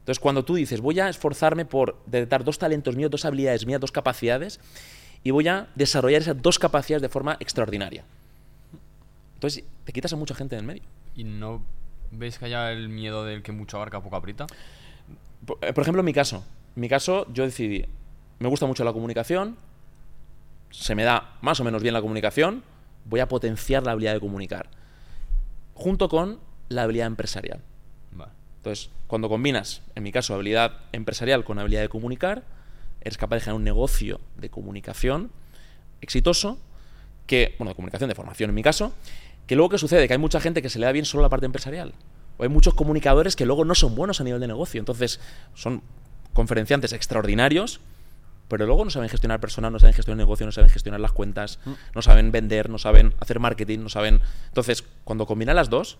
Entonces, 0.00 0.20
cuando 0.20 0.44
tú 0.44 0.54
dices, 0.54 0.80
voy 0.80 1.00
a 1.00 1.08
esforzarme 1.08 1.64
por 1.64 1.98
detectar 2.06 2.44
dos 2.44 2.58
talentos 2.58 2.94
míos, 2.94 3.10
dos 3.10 3.24
habilidades 3.24 3.66
mías, 3.66 3.80
dos 3.80 3.92
capacidades, 3.92 4.60
y 5.24 5.32
voy 5.32 5.48
a 5.48 5.68
desarrollar 5.74 6.22
esas 6.22 6.40
dos 6.40 6.58
capacidades 6.58 7.02
de 7.02 7.08
forma 7.08 7.36
extraordinaria. 7.40 8.04
Entonces, 9.34 9.64
te 9.84 9.92
quitas 9.92 10.12
a 10.12 10.16
mucha 10.16 10.34
gente 10.34 10.54
en 10.54 10.60
el 10.60 10.66
medio. 10.66 10.82
¿Y 11.16 11.24
no 11.24 11.62
ves 12.12 12.38
que 12.38 12.44
haya 12.44 12.70
el 12.72 12.88
miedo 12.88 13.24
del 13.24 13.42
que 13.42 13.52
mucho 13.52 13.78
abarca, 13.78 14.00
poco 14.00 14.16
aprieta? 14.16 14.46
Por, 15.44 15.58
eh, 15.62 15.72
por 15.72 15.82
ejemplo, 15.82 16.00
en 16.00 16.06
mi 16.06 16.12
caso. 16.12 16.44
En 16.74 16.80
mi 16.80 16.88
caso, 16.88 17.26
yo 17.32 17.44
decidí, 17.44 17.86
me 18.38 18.48
gusta 18.48 18.66
mucho 18.66 18.84
la 18.84 18.92
comunicación, 18.92 19.56
se 20.70 20.94
me 20.94 21.04
da 21.04 21.36
más 21.40 21.60
o 21.60 21.64
menos 21.64 21.82
bien 21.82 21.94
la 21.94 22.00
comunicación, 22.00 22.62
voy 23.04 23.20
a 23.20 23.28
potenciar 23.28 23.84
la 23.84 23.92
habilidad 23.92 24.14
de 24.14 24.20
comunicar, 24.20 24.68
junto 25.74 26.08
con 26.08 26.38
la 26.68 26.82
habilidad 26.82 27.06
empresarial. 27.06 27.60
Vale. 28.12 28.32
Entonces, 28.58 28.90
cuando 29.06 29.28
combinas, 29.28 29.82
en 29.94 30.02
mi 30.02 30.12
caso, 30.12 30.34
habilidad 30.34 30.80
empresarial 30.92 31.44
con 31.44 31.58
habilidad 31.58 31.82
de 31.82 31.88
comunicar, 31.88 32.42
eres 33.00 33.16
capaz 33.16 33.36
de 33.36 33.40
generar 33.40 33.56
un 33.56 33.64
negocio 33.64 34.20
de 34.36 34.50
comunicación 34.50 35.30
exitoso, 36.00 36.58
que, 37.26 37.54
bueno, 37.58 37.70
de 37.70 37.76
comunicación, 37.76 38.08
de 38.08 38.14
formación 38.14 38.50
en 38.50 38.54
mi 38.54 38.62
caso, 38.62 38.92
que 39.46 39.54
luego 39.54 39.70
que 39.70 39.78
sucede, 39.78 40.06
que 40.06 40.14
hay 40.14 40.18
mucha 40.18 40.40
gente 40.40 40.62
que 40.62 40.68
se 40.68 40.78
le 40.78 40.86
da 40.86 40.92
bien 40.92 41.04
solo 41.04 41.22
la 41.22 41.28
parte 41.28 41.46
empresarial. 41.46 41.94
O 42.38 42.42
hay 42.42 42.48
muchos 42.48 42.74
comunicadores 42.74 43.36
que 43.36 43.46
luego 43.46 43.64
no 43.64 43.74
son 43.74 43.94
buenos 43.94 44.20
a 44.20 44.24
nivel 44.24 44.40
de 44.40 44.46
negocio. 44.46 44.78
Entonces, 44.78 45.20
son 45.54 45.82
conferenciantes 46.32 46.92
extraordinarios, 46.92 47.80
pero 48.48 48.66
luego 48.66 48.84
no 48.84 48.90
saben 48.90 49.08
gestionar 49.08 49.40
personas, 49.40 49.72
no 49.72 49.78
saben 49.78 49.94
gestionar 49.94 50.18
negocio, 50.18 50.46
no 50.46 50.52
saben 50.52 50.70
gestionar 50.70 51.00
las 51.00 51.12
cuentas, 51.12 51.58
no 51.94 52.02
saben 52.02 52.30
vender, 52.30 52.70
no 52.70 52.78
saben 52.78 53.14
hacer 53.20 53.40
marketing, 53.40 53.80
no 53.80 53.88
saben... 53.88 54.20
Entonces, 54.48 54.84
cuando 55.04 55.26
combinan 55.26 55.56
las 55.56 55.70
dos, 55.70 55.98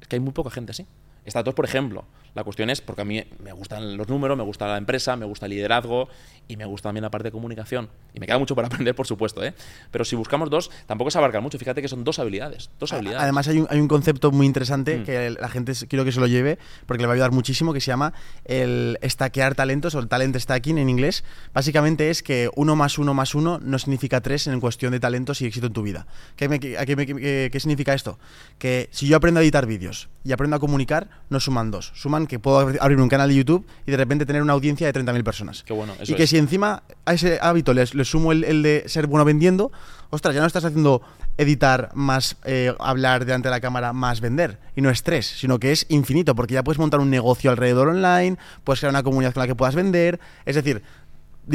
es 0.00 0.08
que 0.08 0.16
hay 0.16 0.20
muy 0.20 0.32
poca 0.32 0.50
gente 0.50 0.72
así. 0.72 0.86
Estas 1.24 1.44
dos, 1.44 1.54
por 1.54 1.64
ejemplo. 1.64 2.04
La 2.34 2.44
cuestión 2.44 2.70
es 2.70 2.80
porque 2.80 3.02
a 3.02 3.04
mí 3.04 3.22
me 3.42 3.52
gustan 3.52 3.96
los 3.96 4.08
números, 4.08 4.36
me 4.36 4.44
gusta 4.44 4.66
la 4.68 4.76
empresa, 4.76 5.16
me 5.16 5.26
gusta 5.26 5.46
el 5.46 5.50
liderazgo 5.50 6.08
y 6.48 6.56
me 6.56 6.64
gusta 6.64 6.88
también 6.88 7.02
la 7.02 7.10
parte 7.10 7.28
de 7.28 7.32
comunicación. 7.32 7.88
Y 8.14 8.20
me 8.20 8.26
queda 8.26 8.38
mucho 8.38 8.54
por 8.54 8.64
aprender, 8.66 8.94
por 8.94 9.06
supuesto, 9.06 9.42
¿eh? 9.44 9.54
Pero 9.90 10.04
si 10.04 10.14
buscamos 10.16 10.48
dos, 10.50 10.70
tampoco 10.86 11.10
se 11.10 11.18
abarca 11.18 11.40
mucho. 11.40 11.58
Fíjate 11.58 11.82
que 11.82 11.88
son 11.88 12.04
dos 12.04 12.18
habilidades. 12.18 12.70
Dos 12.78 12.92
habilidades. 12.92 13.22
Además, 13.22 13.48
hay 13.48 13.58
un, 13.58 13.66
hay 13.70 13.80
un 13.80 13.88
concepto 13.88 14.30
muy 14.30 14.46
interesante 14.46 14.98
Mm. 14.98 15.04
que 15.04 15.30
la 15.30 15.48
gente 15.48 15.72
quiero 15.88 16.04
que 16.04 16.12
se 16.12 16.20
lo 16.20 16.26
lleve 16.26 16.58
porque 16.86 17.02
le 17.02 17.06
va 17.06 17.12
a 17.12 17.14
ayudar 17.14 17.32
muchísimo, 17.32 17.72
que 17.72 17.80
se 17.80 17.88
llama 17.88 18.12
el 18.44 18.98
stackear 19.04 19.54
talentos 19.54 19.94
o 19.94 19.98
el 19.98 20.08
talent 20.08 20.36
stacking 20.36 20.78
en 20.78 20.88
inglés. 20.88 21.24
Básicamente 21.52 22.10
es 22.10 22.22
que 22.22 22.48
uno 22.56 22.76
más 22.76 22.98
uno 22.98 23.14
más 23.14 23.34
uno 23.34 23.58
no 23.62 23.78
significa 23.78 24.20
tres 24.20 24.46
en 24.46 24.60
cuestión 24.60 24.92
de 24.92 25.00
talentos 25.00 25.40
y 25.42 25.46
éxito 25.46 25.66
en 25.66 25.72
tu 25.72 25.82
vida. 25.82 26.06
¿Qué, 26.36 26.48
me- 26.48 26.60
qué- 26.60 27.48
qué 27.52 27.60
significa 27.60 27.94
esto? 27.94 28.18
Que 28.58 28.88
si 28.92 29.06
yo 29.08 29.16
aprendo 29.16 29.40
a 29.40 29.42
editar 29.42 29.66
vídeos 29.66 30.08
y 30.24 30.32
aprendo 30.32 30.56
a 30.56 30.60
comunicar, 30.60 31.08
no 31.28 31.40
suman 31.40 31.70
dos. 31.70 31.92
Suman 31.94 32.19
que 32.26 32.38
puedo 32.38 32.58
abrir- 32.60 33.00
un 33.00 33.08
canal 33.08 33.28
de 33.28 33.34
YouTube 33.36 33.66
y 33.86 33.90
de 33.90 33.96
repente 33.96 34.26
tener 34.26 34.42
una 34.42 34.52
audiencia 34.52 34.90
de 34.90 34.92
30.000 35.00 35.22
personas. 35.24 35.62
Qué 35.64 35.72
bueno, 35.72 35.94
eso 36.00 36.12
y 36.12 36.16
que 36.16 36.24
es. 36.24 36.30
si 36.30 36.36
encima 36.38 36.82
a 37.04 37.14
ese 37.14 37.38
hábito 37.40 37.72
le, 37.74 37.86
sumo 38.04 38.32
el, 38.32 38.44
el 38.44 38.62
de 38.62 38.84
ser 38.86 39.06
bueno 39.06 39.24
vendiendo, 39.24 39.70
ostras, 40.10 40.34
ya 40.34 40.40
no 40.40 40.46
estás 40.46 40.64
haciendo 40.64 41.02
editar 41.38 41.90
más 41.94 42.36
eh, 42.44 42.74
hablar 42.80 43.24
delante 43.24 43.48
de 43.48 43.54
la 43.54 43.60
cámara 43.60 43.92
más 43.92 44.20
vender. 44.20 44.58
Y 44.76 44.82
no 44.82 44.90
es 44.90 45.02
tres, 45.02 45.26
sino 45.26 45.58
que 45.58 45.72
es 45.72 45.86
infinito, 45.88 46.34
porque 46.34 46.54
ya 46.54 46.62
puedes 46.62 46.78
montar 46.78 47.00
un 47.00 47.08
negocio 47.10 47.50
alrededor 47.50 47.88
online, 47.88 48.36
puedes 48.64 48.80
crear 48.80 48.90
una 48.90 49.02
comunidad 49.02 49.32
con 49.32 49.40
la 49.42 49.46
que 49.46 49.54
puedas 49.54 49.74
vender. 49.74 50.20
Es 50.44 50.56
decir, 50.56 50.82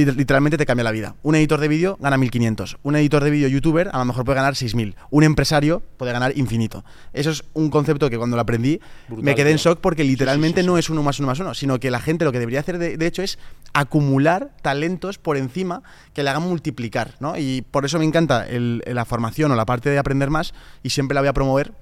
literalmente 0.04 0.58
te 0.58 0.66
cambia 0.66 0.84
la 0.84 0.92
vida. 0.92 1.16
Un 1.24 1.36
editor 1.36 1.60
de 1.60 1.68
vídeo 1.68 1.98
gana 2.02 2.18
1500. 2.18 2.78
Un 2.84 2.96
editor 2.96 3.24
de 3.24 3.30
vídeo 3.30 3.48
youtuber 3.48 3.90
a 3.94 4.00
lo 4.00 4.06
mejor 4.06 4.26
puede 4.26 4.36
ganar 4.36 4.56
6000. 4.56 4.96
Un 5.10 5.24
empresario 5.24 5.82
puede 5.98 6.12
ganar 6.12 6.38
infinito. 6.38 6.84
Eso 7.14 7.32
es 7.32 7.44
un 7.54 7.70
concepto 7.70 8.10
que 8.10 8.18
cuando 8.18 8.36
lo 8.36 8.42
aprendí 8.42 8.80
Brutal, 9.08 9.24
me 9.24 9.36
quedé 9.36 9.52
en 9.52 9.58
shock 9.58 9.80
porque 9.80 10.04
literalmente 10.04 10.64
no 10.64 10.78
es 10.78 10.90
uno 10.90 11.02
más 11.04 11.20
uno 11.20 11.28
más 11.28 11.40
uno, 11.40 11.54
sino 11.54 11.80
que 11.80 11.90
la 11.92 12.00
gente 12.00 12.26
lo 12.26 12.32
que 12.32 12.40
debería 12.40 12.60
hacer 12.60 12.78
de, 12.78 12.98
de 12.98 13.08
hecho 13.08 13.22
es 13.22 13.40
acumular 13.74 14.52
talentos 14.62 15.18
por 15.18 15.38
encima 15.38 15.84
que 16.14 16.24
le 16.24 16.30
hagan 16.30 16.44
multiplicar, 16.44 17.16
¿no? 17.20 17.38
Y 17.38 17.62
por 17.62 17.86
eso 17.86 18.00
me 18.00 18.06
encanta 18.06 18.48
el- 18.48 18.84
la 18.86 19.06
formación 19.06 19.52
o 19.52 19.56
la 19.56 19.66
parte 19.66 19.90
de 19.90 19.98
aprender 20.00 20.30
más 20.30 20.54
y 20.84 20.90
siempre 20.90 21.16
la 21.16 21.22
voy 21.22 21.28
a 21.30 21.34
promover 21.34 21.74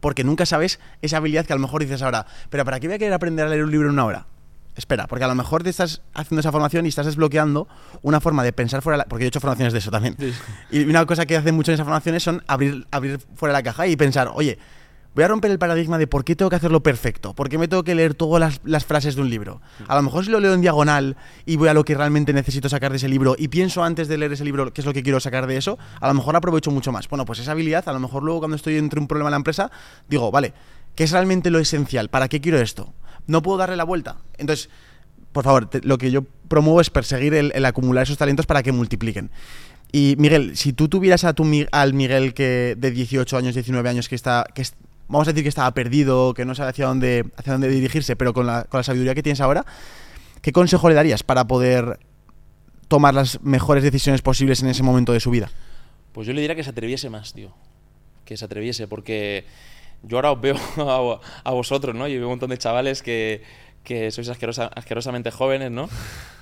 porque 0.00 0.22
nunca 0.24 0.46
sabes 0.46 0.78
esa 1.02 1.16
habilidad 1.16 1.46
que 1.46 1.52
a 1.52 1.56
lo 1.56 1.62
mejor 1.62 1.80
dices 1.82 2.02
ahora, 2.02 2.26
pero 2.48 2.64
¿para 2.64 2.78
qué 2.78 2.86
voy 2.86 2.94
a 2.94 2.98
querer 2.98 3.12
aprender 3.14 3.46
a 3.46 3.48
leer 3.48 3.64
un 3.64 3.70
libro 3.70 3.88
en 3.88 3.94
una 3.94 4.04
hora? 4.04 4.26
Espera, 4.76 5.06
porque 5.06 5.24
a 5.24 5.28
lo 5.28 5.34
mejor 5.34 5.62
te 5.62 5.70
estás 5.70 6.02
haciendo 6.14 6.40
esa 6.40 6.52
formación 6.52 6.86
y 6.86 6.88
estás 6.88 7.06
desbloqueando 7.06 7.68
una 8.02 8.20
forma 8.20 8.42
de 8.44 8.52
pensar 8.52 8.82
fuera 8.82 8.94
de 8.94 8.98
la... 8.98 9.04
Porque 9.06 9.24
yo 9.24 9.26
he 9.26 9.28
hecho 9.28 9.40
formaciones 9.40 9.72
de 9.72 9.80
eso 9.80 9.90
también. 9.90 10.16
Y 10.70 10.84
una 10.84 11.04
cosa 11.06 11.26
que 11.26 11.36
hacen 11.36 11.54
mucho 11.54 11.70
en 11.70 11.74
esas 11.74 11.84
formaciones 11.84 12.22
son 12.22 12.42
abrir, 12.46 12.86
abrir 12.90 13.18
fuera 13.34 13.52
de 13.52 13.58
la 13.58 13.62
caja 13.62 13.86
y 13.88 13.96
pensar, 13.96 14.30
oye, 14.32 14.58
voy 15.14 15.24
a 15.24 15.28
romper 15.28 15.50
el 15.50 15.58
paradigma 15.58 15.98
de 15.98 16.06
por 16.06 16.24
qué 16.24 16.36
tengo 16.36 16.50
que 16.50 16.56
hacerlo 16.56 16.82
perfecto, 16.82 17.34
por 17.34 17.48
qué 17.48 17.58
me 17.58 17.68
tengo 17.68 17.82
que 17.82 17.94
leer 17.94 18.14
todas 18.14 18.40
las, 18.40 18.60
las 18.64 18.84
frases 18.84 19.16
de 19.16 19.22
un 19.22 19.28
libro. 19.28 19.60
A 19.88 19.96
lo 19.96 20.02
mejor 20.02 20.24
si 20.24 20.30
lo 20.30 20.40
leo 20.40 20.54
en 20.54 20.60
diagonal 20.60 21.16
y 21.46 21.56
voy 21.56 21.68
a 21.68 21.74
lo 21.74 21.84
que 21.84 21.94
realmente 21.94 22.32
necesito 22.32 22.68
sacar 22.68 22.92
de 22.92 22.98
ese 22.98 23.08
libro 23.08 23.34
y 23.36 23.48
pienso 23.48 23.82
antes 23.82 24.08
de 24.08 24.18
leer 24.18 24.32
ese 24.32 24.44
libro 24.44 24.72
qué 24.72 24.80
es 24.80 24.86
lo 24.86 24.92
que 24.92 25.02
quiero 25.02 25.18
sacar 25.20 25.46
de 25.46 25.56
eso, 25.56 25.78
a 26.00 26.08
lo 26.08 26.14
mejor 26.14 26.36
aprovecho 26.36 26.70
mucho 26.70 26.92
más. 26.92 27.08
Bueno, 27.08 27.24
pues 27.24 27.40
esa 27.40 27.52
habilidad, 27.52 27.88
a 27.88 27.92
lo 27.92 28.00
mejor 28.00 28.22
luego 28.22 28.40
cuando 28.40 28.56
estoy 28.56 28.76
entre 28.76 29.00
un 29.00 29.08
problema 29.08 29.28
en 29.28 29.32
la 29.32 29.38
empresa, 29.38 29.70
digo, 30.08 30.30
vale, 30.30 30.54
¿qué 30.94 31.04
es 31.04 31.10
realmente 31.10 31.50
lo 31.50 31.58
esencial? 31.58 32.08
¿Para 32.08 32.28
qué 32.28 32.40
quiero 32.40 32.58
esto? 32.60 32.94
No 33.26 33.42
puedo 33.42 33.58
darle 33.58 33.76
la 33.76 33.84
vuelta. 33.84 34.16
Entonces, 34.38 34.68
por 35.32 35.44
favor, 35.44 35.68
lo 35.84 35.98
que 35.98 36.10
yo 36.10 36.22
promuevo 36.48 36.80
es 36.80 36.90
perseguir 36.90 37.34
el, 37.34 37.64
acumular 37.64 38.02
esos 38.02 38.18
talentos 38.18 38.46
para 38.46 38.62
que 38.62 38.72
multipliquen. 38.72 39.30
Y 39.92 40.14
Miguel, 40.18 40.56
si 40.56 40.72
tú 40.72 40.88
tuvieras 40.88 41.24
a 41.24 41.32
tu, 41.32 41.44
al 41.72 41.94
Miguel 41.94 42.34
que 42.34 42.76
de 42.78 42.90
18 42.90 43.36
años, 43.36 43.54
19 43.54 43.88
años, 43.88 44.08
que 44.08 44.14
está, 44.14 44.46
que 44.54 44.64
vamos 45.08 45.26
a 45.26 45.32
decir 45.32 45.44
que 45.44 45.48
estaba 45.48 45.72
perdido, 45.72 46.34
que 46.34 46.44
no 46.44 46.54
sabe 46.54 46.70
hacia 46.70 46.86
dónde, 46.86 47.24
hacia 47.36 47.52
dónde 47.52 47.68
dirigirse, 47.68 48.16
pero 48.16 48.32
con 48.32 48.46
la, 48.46 48.64
con 48.64 48.78
la 48.78 48.84
sabiduría 48.84 49.14
que 49.14 49.22
tienes 49.22 49.40
ahora, 49.40 49.64
¿qué 50.42 50.52
consejo 50.52 50.88
le 50.88 50.94
darías 50.94 51.22
para 51.22 51.46
poder 51.46 51.98
tomar 52.88 53.14
las 53.14 53.40
mejores 53.42 53.84
decisiones 53.84 54.22
posibles 54.22 54.62
en 54.62 54.68
ese 54.68 54.82
momento 54.82 55.12
de 55.12 55.20
su 55.20 55.30
vida? 55.30 55.50
Pues 56.12 56.26
yo 56.26 56.32
le 56.32 56.40
diría 56.40 56.56
que 56.56 56.64
se 56.64 56.70
atreviese 56.70 57.08
más, 57.08 57.32
tío. 57.32 57.52
Que 58.24 58.36
se 58.36 58.44
atreviese, 58.44 58.88
porque 58.88 59.44
yo 60.02 60.16
ahora 60.18 60.32
os 60.32 60.40
veo 60.40 60.56
a, 60.76 61.20
a 61.44 61.50
vosotros, 61.52 61.94
¿no? 61.94 62.08
Y 62.08 62.16
veo 62.16 62.26
un 62.26 62.32
montón 62.32 62.50
de 62.50 62.58
chavales 62.58 63.02
que, 63.02 63.42
que 63.84 64.10
sois 64.10 64.28
asquerosa- 64.28 64.70
asquerosamente 64.74 65.30
jóvenes, 65.30 65.70
¿no? 65.70 65.88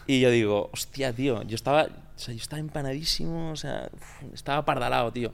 Y 0.07 0.21
yo 0.21 0.31
digo, 0.31 0.71
hostia, 0.73 1.13
tío, 1.13 1.43
yo 1.43 1.55
estaba, 1.55 1.85
o 1.85 2.19
sea, 2.19 2.33
yo 2.35 2.41
estaba 2.41 2.61
empanadísimo, 2.61 3.51
o 3.51 3.57
sea, 3.57 3.91
estaba 4.33 4.65
pardalado, 4.65 5.13
tío. 5.13 5.33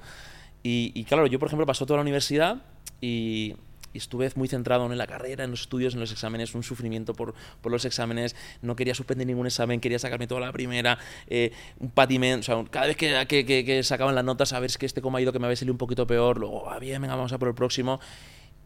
Y, 0.62 0.90
y 0.94 1.04
claro, 1.04 1.26
yo, 1.26 1.38
por 1.38 1.46
ejemplo, 1.48 1.66
pasó 1.66 1.86
toda 1.86 1.98
la 1.98 2.02
universidad 2.02 2.56
y, 3.00 3.54
y 3.94 3.98
estuve 3.98 4.30
muy 4.34 4.48
centrado 4.48 4.84
en 4.92 4.98
la 4.98 5.06
carrera, 5.06 5.44
en 5.44 5.50
los 5.52 5.62
estudios, 5.62 5.94
en 5.94 6.00
los 6.00 6.12
exámenes, 6.12 6.54
un 6.54 6.62
sufrimiento 6.62 7.14
por, 7.14 7.34
por 7.62 7.72
los 7.72 7.86
exámenes, 7.86 8.36
no 8.60 8.76
quería 8.76 8.94
suspender 8.94 9.26
ningún 9.26 9.46
examen, 9.46 9.80
quería 9.80 9.98
sacarme 9.98 10.26
toda 10.26 10.42
la 10.42 10.52
primera, 10.52 10.98
eh, 11.28 11.52
un 11.80 11.90
patiment, 11.90 12.40
o 12.40 12.42
sea, 12.44 12.62
cada 12.70 12.86
vez 12.88 12.96
que, 12.98 13.24
que, 13.26 13.46
que- 13.46 13.64
que 13.64 13.82
sacaban 13.82 14.14
las 14.14 14.24
notas, 14.24 14.52
a 14.52 14.60
ver, 14.60 14.68
es 14.68 14.76
que 14.76 14.84
este 14.84 15.00
cómo 15.00 15.16
ha 15.16 15.22
ido, 15.22 15.32
que 15.32 15.38
me 15.38 15.46
había 15.46 15.56
salido 15.56 15.72
un 15.72 15.78
poquito 15.78 16.06
peor, 16.06 16.38
luego, 16.38 16.68
ah, 16.70 16.78
bien, 16.78 17.00
venga, 17.00 17.14
vamos 17.16 17.32
a 17.32 17.38
por 17.38 17.48
el 17.48 17.54
próximo. 17.54 18.00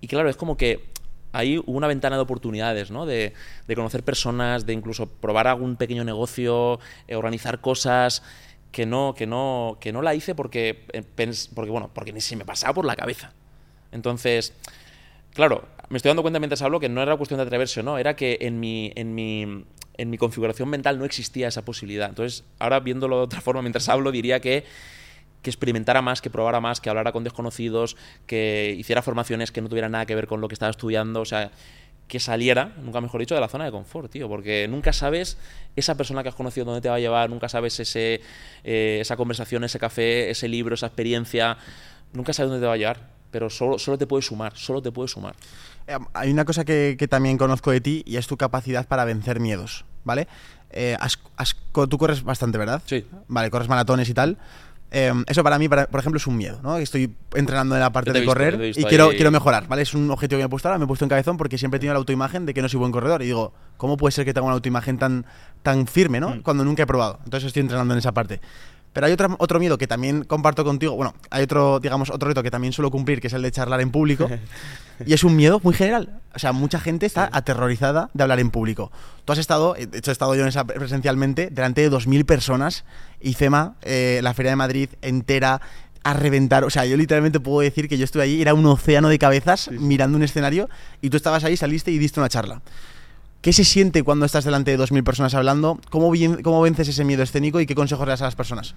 Y 0.01 0.07
claro, 0.09 0.29
es 0.29 0.37
como 0.37 0.57
que 0.57 0.87
ahí 1.33 1.59
hubo 1.59 1.77
una 1.77 1.87
ventana 1.89 2.17
de 2.17 2.23
oportunidades, 2.23 2.91
¿no? 2.91 3.05
De, 3.05 3.35
de 3.67 3.75
conocer 3.77 4.03
personas, 4.03 4.65
de 4.65 4.73
incluso 4.73 5.07
probar 5.07 5.47
algún 5.47 5.77
pequeño 5.77 6.05
negocio, 6.05 6.81
eh, 7.07 7.17
organizar 7.17 7.61
cosas 7.61 8.23
que 8.73 8.87
no, 8.87 9.15
que 9.17 9.27
no, 9.27 9.77
que 9.81 9.93
no 9.93 10.01
la 10.03 10.15
hice 10.15 10.35
porque, 10.35 10.85
eh, 10.93 11.03
porque, 11.55 11.71
bueno, 11.71 11.91
porque 11.93 12.13
ni 12.13 12.21
se 12.21 12.37
me 12.37 12.45
pasaba 12.45 12.73
por 12.75 12.85
la 12.85 12.97
cabeza. 12.97 13.33
Entonces, 13.93 14.53
claro, 15.39 15.69
me 15.89 15.99
estoy 15.99 16.09
dando 16.09 16.23
cuenta 16.23 16.41
mientras 16.41 16.63
hablo 16.63 16.81
que 16.81 16.89
no 16.89 17.01
era 17.01 17.17
cuestión 17.17 17.39
de 17.39 17.45
atreverse 17.45 17.79
o 17.79 17.83
no, 17.85 17.97
era 17.97 18.17
que 18.17 18.39
en 18.41 18.59
mi, 18.59 18.91
en 18.97 19.15
mi, 19.15 19.65
en 19.97 20.11
mi 20.11 20.19
configuración 20.19 20.69
mental 20.69 20.99
no 20.99 21.05
existía 21.05 21.47
esa 21.47 21.65
posibilidad. 21.65 22.09
Entonces, 22.09 22.43
ahora 22.59 22.81
viéndolo 22.81 23.19
de 23.19 23.23
otra 23.23 23.41
forma 23.41 23.63
mientras 23.63 23.89
hablo, 23.89 24.11
diría 24.11 24.41
que, 24.41 24.65
que 25.41 25.49
experimentara 25.49 26.03
más, 26.03 26.21
que 26.21 26.29
probara 26.29 26.61
más, 26.61 26.81
que 26.81 26.91
hablara 26.91 27.13
con 27.13 27.23
desconocidos, 27.23 27.97
que 28.27 28.75
hiciera 28.77 29.01
formaciones 29.01 29.53
que 29.53 29.61
no 29.61 29.69
tuvieran 29.69 29.93
nada 29.93 30.07
que 30.07 30.17
ver 30.17 30.27
con 30.27 30.41
lo 30.41 30.49
que 30.49 30.55
estaba 30.55 30.71
estudiando, 30.71 31.21
o 31.21 31.25
sea, 31.25 31.53
que 32.09 32.19
saliera, 32.19 32.75
nunca 32.83 33.01
mejor 33.01 33.21
dicho, 33.21 33.37
de 33.37 33.41
la 33.41 33.49
zona 33.49 33.65
de 33.65 33.71
confort, 33.71 34.11
tío, 34.11 34.29
porque 34.29 34.67
nunca 34.67 34.93
sabes 34.93 35.39
esa 35.77 35.97
persona 35.97 36.25
que 36.25 36.31
has 36.31 36.35
conocido 36.35 36.67
dónde 36.67 36.81
te 36.81 36.89
va 36.89 36.97
a 36.97 37.01
llevar, 37.01 37.31
nunca 37.31 37.49
sabes 37.49 37.79
ese, 37.79 38.23
eh, 38.65 38.99
esa 39.01 39.17
conversación, 39.17 39.63
ese 39.63 39.79
café, 39.79 40.31
ese 40.31 40.49
libro, 40.49 40.75
esa 40.75 40.87
experiencia, 40.87 41.59
nunca 42.13 42.33
sabes 42.33 42.51
dónde 42.51 42.65
te 42.65 42.67
va 42.67 42.73
a 42.73 42.77
llevar, 42.77 43.18
pero 43.31 43.51
solo, 43.51 43.79
solo 43.79 43.99
te 43.99 44.07
puede 44.07 44.23
sumar, 44.23 44.53
solo 44.57 44.81
te 44.83 44.91
puede 44.93 45.09
sumar. 45.09 45.35
Eh, 45.87 45.97
hay 46.15 46.31
una 46.31 46.45
cosa 46.45 46.65
que, 46.65 46.97
que 46.99 47.09
también 47.09 47.39
conozco 47.39 47.71
de 47.71 47.81
ti 47.81 48.03
y 48.07 48.17
es 48.17 48.27
tu 48.27 48.37
capacidad 48.37 48.87
para 48.87 49.05
vencer 49.05 49.41
miedos, 49.41 49.85
¿vale? 50.05 50.29
Eh, 50.71 50.97
has- 51.01 51.19
has- 51.37 51.57
co- 51.73 51.87
tú 51.89 51.97
corres 51.99 52.23
bastante, 52.23 52.59
¿verdad? 52.59 52.83
Sí. 52.87 53.07
Vale, 53.27 53.51
corres 53.51 53.69
maratones 53.69 54.09
y 54.09 54.15
tal. 54.15 54.37
Eh, 54.91 55.13
eso 55.27 55.43
para 55.45 55.59
mí, 55.59 55.69
para- 55.69 55.87
por 55.87 56.01
ejemplo, 56.01 56.17
es 56.17 56.27
un 56.27 56.37
miedo, 56.39 56.61
¿no? 56.63 56.79
Estoy 56.79 57.15
entrenando 57.35 57.75
en 57.75 57.81
la 57.83 57.91
parte 57.93 58.11
de 58.13 58.21
visto, 58.21 58.31
correr 58.35 58.55
y 58.75 58.85
quiero, 58.85 59.11
ahí. 59.11 59.17
quiero 59.17 59.31
mejorar, 59.31 59.69
¿vale? 59.69 59.83
Es 59.83 59.93
un 59.93 60.11
objetivo 60.11 60.39
que 60.39 60.45
me 60.45 60.47
he 60.47 60.49
puesto 60.49 60.69
ahora, 60.69 60.79
me 60.79 60.85
he 60.85 60.87
puesto 60.89 61.05
en 61.05 61.11
cabezón 61.11 61.37
porque 61.37 61.59
siempre 61.59 61.77
he 61.77 61.81
tenido 61.81 61.93
la 61.93 61.99
autoimagen 61.99 62.47
de 62.47 62.55
que 62.55 62.63
no 62.63 62.69
soy 62.71 62.79
buen 62.81 62.91
corredor 62.93 63.21
y 63.23 63.27
digo, 63.27 63.53
¿cómo 63.77 63.99
puede 63.99 64.13
ser 64.13 64.25
que 64.25 64.33
tenga 64.33 64.47
una 64.47 64.55
autoimagen 64.55 64.97
tan, 64.97 65.27
tan 65.63 65.87
firme, 65.87 66.21
¿no? 66.21 66.43
Cuando 66.43 66.65
nunca 66.65 66.85
he 66.85 66.87
probado. 66.87 67.19
Entonces 67.25 67.49
estoy 67.49 67.61
entrenando 67.61 67.93
en 67.93 67.99
esa 67.99 68.13
parte. 68.13 68.41
Pero 68.99 69.07
hay 69.07 69.13
otro, 69.13 69.37
otro 69.39 69.61
miedo 69.61 69.79
que 69.79 69.87
también 69.87 70.25
comparto 70.25 70.65
contigo. 70.65 70.97
Bueno, 70.97 71.15
hay 71.31 71.45
otro, 71.45 71.79
digamos, 71.79 72.11
otro 72.11 72.31
reto 72.31 72.43
que 72.43 72.51
también 72.51 72.73
suelo 72.73 72.91
cumplir, 72.91 73.21
que 73.21 73.29
es 73.29 73.33
el 73.33 73.43
de 73.43 73.53
charlar 73.53 73.81
en 73.81 73.93
público. 73.93 74.29
y 75.07 75.13
es 75.13 75.23
un 75.23 75.37
miedo 75.37 75.61
muy 75.63 75.73
general. 75.73 76.19
O 76.35 76.41
sea, 76.41 76.51
mucha 76.51 76.81
gente 76.81 77.07
está 77.07 77.31
aterrorizada 77.33 78.11
de 78.13 78.25
hablar 78.25 78.41
en 78.41 78.51
público. 78.51 78.91
Tú 79.25 79.33
has 79.33 79.39
estado, 79.39 79.75
de 79.75 79.99
hecho 79.99 80.11
he 80.11 80.13
estado 80.13 80.35
yo 80.35 80.43
en 80.43 80.49
esa 80.49 80.65
presencialmente, 80.65 81.49
delante 81.53 81.83
de 81.83 81.93
2.000 81.93 82.25
personas. 82.25 82.85
IFEMA, 83.21 83.77
eh, 83.83 84.19
la 84.21 84.35
Feria 84.35 84.51
de 84.51 84.57
Madrid 84.57 84.89
entera, 85.01 85.61
a 86.03 86.15
reventar. 86.15 86.65
O 86.65 86.71
sea, 86.71 86.85
yo 86.85 86.97
literalmente 86.97 87.39
puedo 87.39 87.61
decir 87.61 87.89
que 87.89 87.99
yo 87.99 88.05
estuve 88.05 88.25
allí, 88.25 88.43
era 88.43 88.53
un 88.53 88.67
océano 88.67 89.11
de 89.11 89.21
cabezas 89.21 89.71
mirando 89.71 90.17
un 90.17 90.25
escenario 90.25 90.69
y 91.03 91.11
tú 91.11 91.17
estabas 91.17 91.45
ahí, 91.45 91.57
saliste 91.57 91.93
y 91.93 91.99
diste 91.99 92.19
una 92.19 92.31
charla. 92.31 92.63
¿Qué 93.41 93.53
se 93.53 93.65
siente 93.65 94.03
cuando 94.03 94.27
estás 94.27 94.45
delante 94.45 94.77
de 94.77 94.83
2.000 94.83 95.05
personas 95.05 95.35
hablando? 95.35 95.79
¿Cómo, 95.91 96.13
¿Cómo 96.43 96.61
vences 96.61 96.89
ese 96.89 97.05
miedo 97.05 97.23
escénico 97.23 97.61
y 97.61 97.67
qué 97.67 97.75
consejos 97.77 98.05
le 98.05 98.11
das 98.11 98.23
a 98.23 98.25
las 98.25 98.35
personas? 98.35 98.75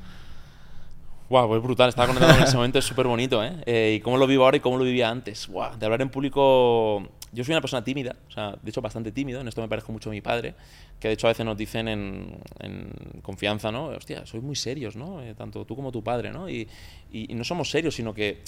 Wow, 1.29 1.47
pues 1.47 1.63
brutal. 1.63 1.89
Estaba 1.89 2.07
conectado 2.07 2.37
en 2.37 2.43
ese 2.43 2.57
momento, 2.57 2.77
es 2.77 2.85
súper 2.85 3.07
bonito, 3.07 3.43
¿eh? 3.43 3.53
¿eh? 3.65 3.95
Y 3.97 4.01
cómo 4.01 4.17
lo 4.17 4.27
vivo 4.27 4.43
ahora 4.43 4.57
y 4.57 4.59
cómo 4.59 4.77
lo 4.77 4.83
vivía 4.83 5.09
antes. 5.09 5.47
Wow, 5.47 5.77
de 5.79 5.85
hablar 5.85 6.01
en 6.01 6.09
público. 6.09 7.07
Yo 7.31 7.43
soy 7.43 7.53
una 7.53 7.61
persona 7.61 7.83
tímida, 7.83 8.17
o 8.27 8.31
sea, 8.31 8.55
de 8.61 8.69
hecho 8.69 8.81
bastante 8.81 9.11
tímido. 9.11 9.39
En 9.41 9.47
esto 9.47 9.61
me 9.61 9.69
parezco 9.69 9.93
mucho 9.93 10.09
a 10.09 10.11
mi 10.11 10.21
padre, 10.21 10.53
que 10.99 11.07
de 11.07 11.13
hecho 11.13 11.27
a 11.27 11.29
veces 11.29 11.45
nos 11.45 11.57
dicen 11.57 11.87
en, 11.87 12.91
confianza, 13.21 13.71
¿no? 13.71 13.85
Hostia, 13.85 14.25
sois 14.25 14.43
muy 14.43 14.57
serios, 14.57 14.95
¿no? 14.95 15.21
Eh, 15.23 15.33
tanto 15.33 15.65
tú 15.65 15.75
como 15.75 15.91
tu 15.91 16.03
padre, 16.03 16.31
¿no? 16.31 16.49
y 16.49 16.67
no 17.11 17.43
somos 17.45 17.69
serios, 17.69 17.95
sino 17.95 18.13
que 18.13 18.43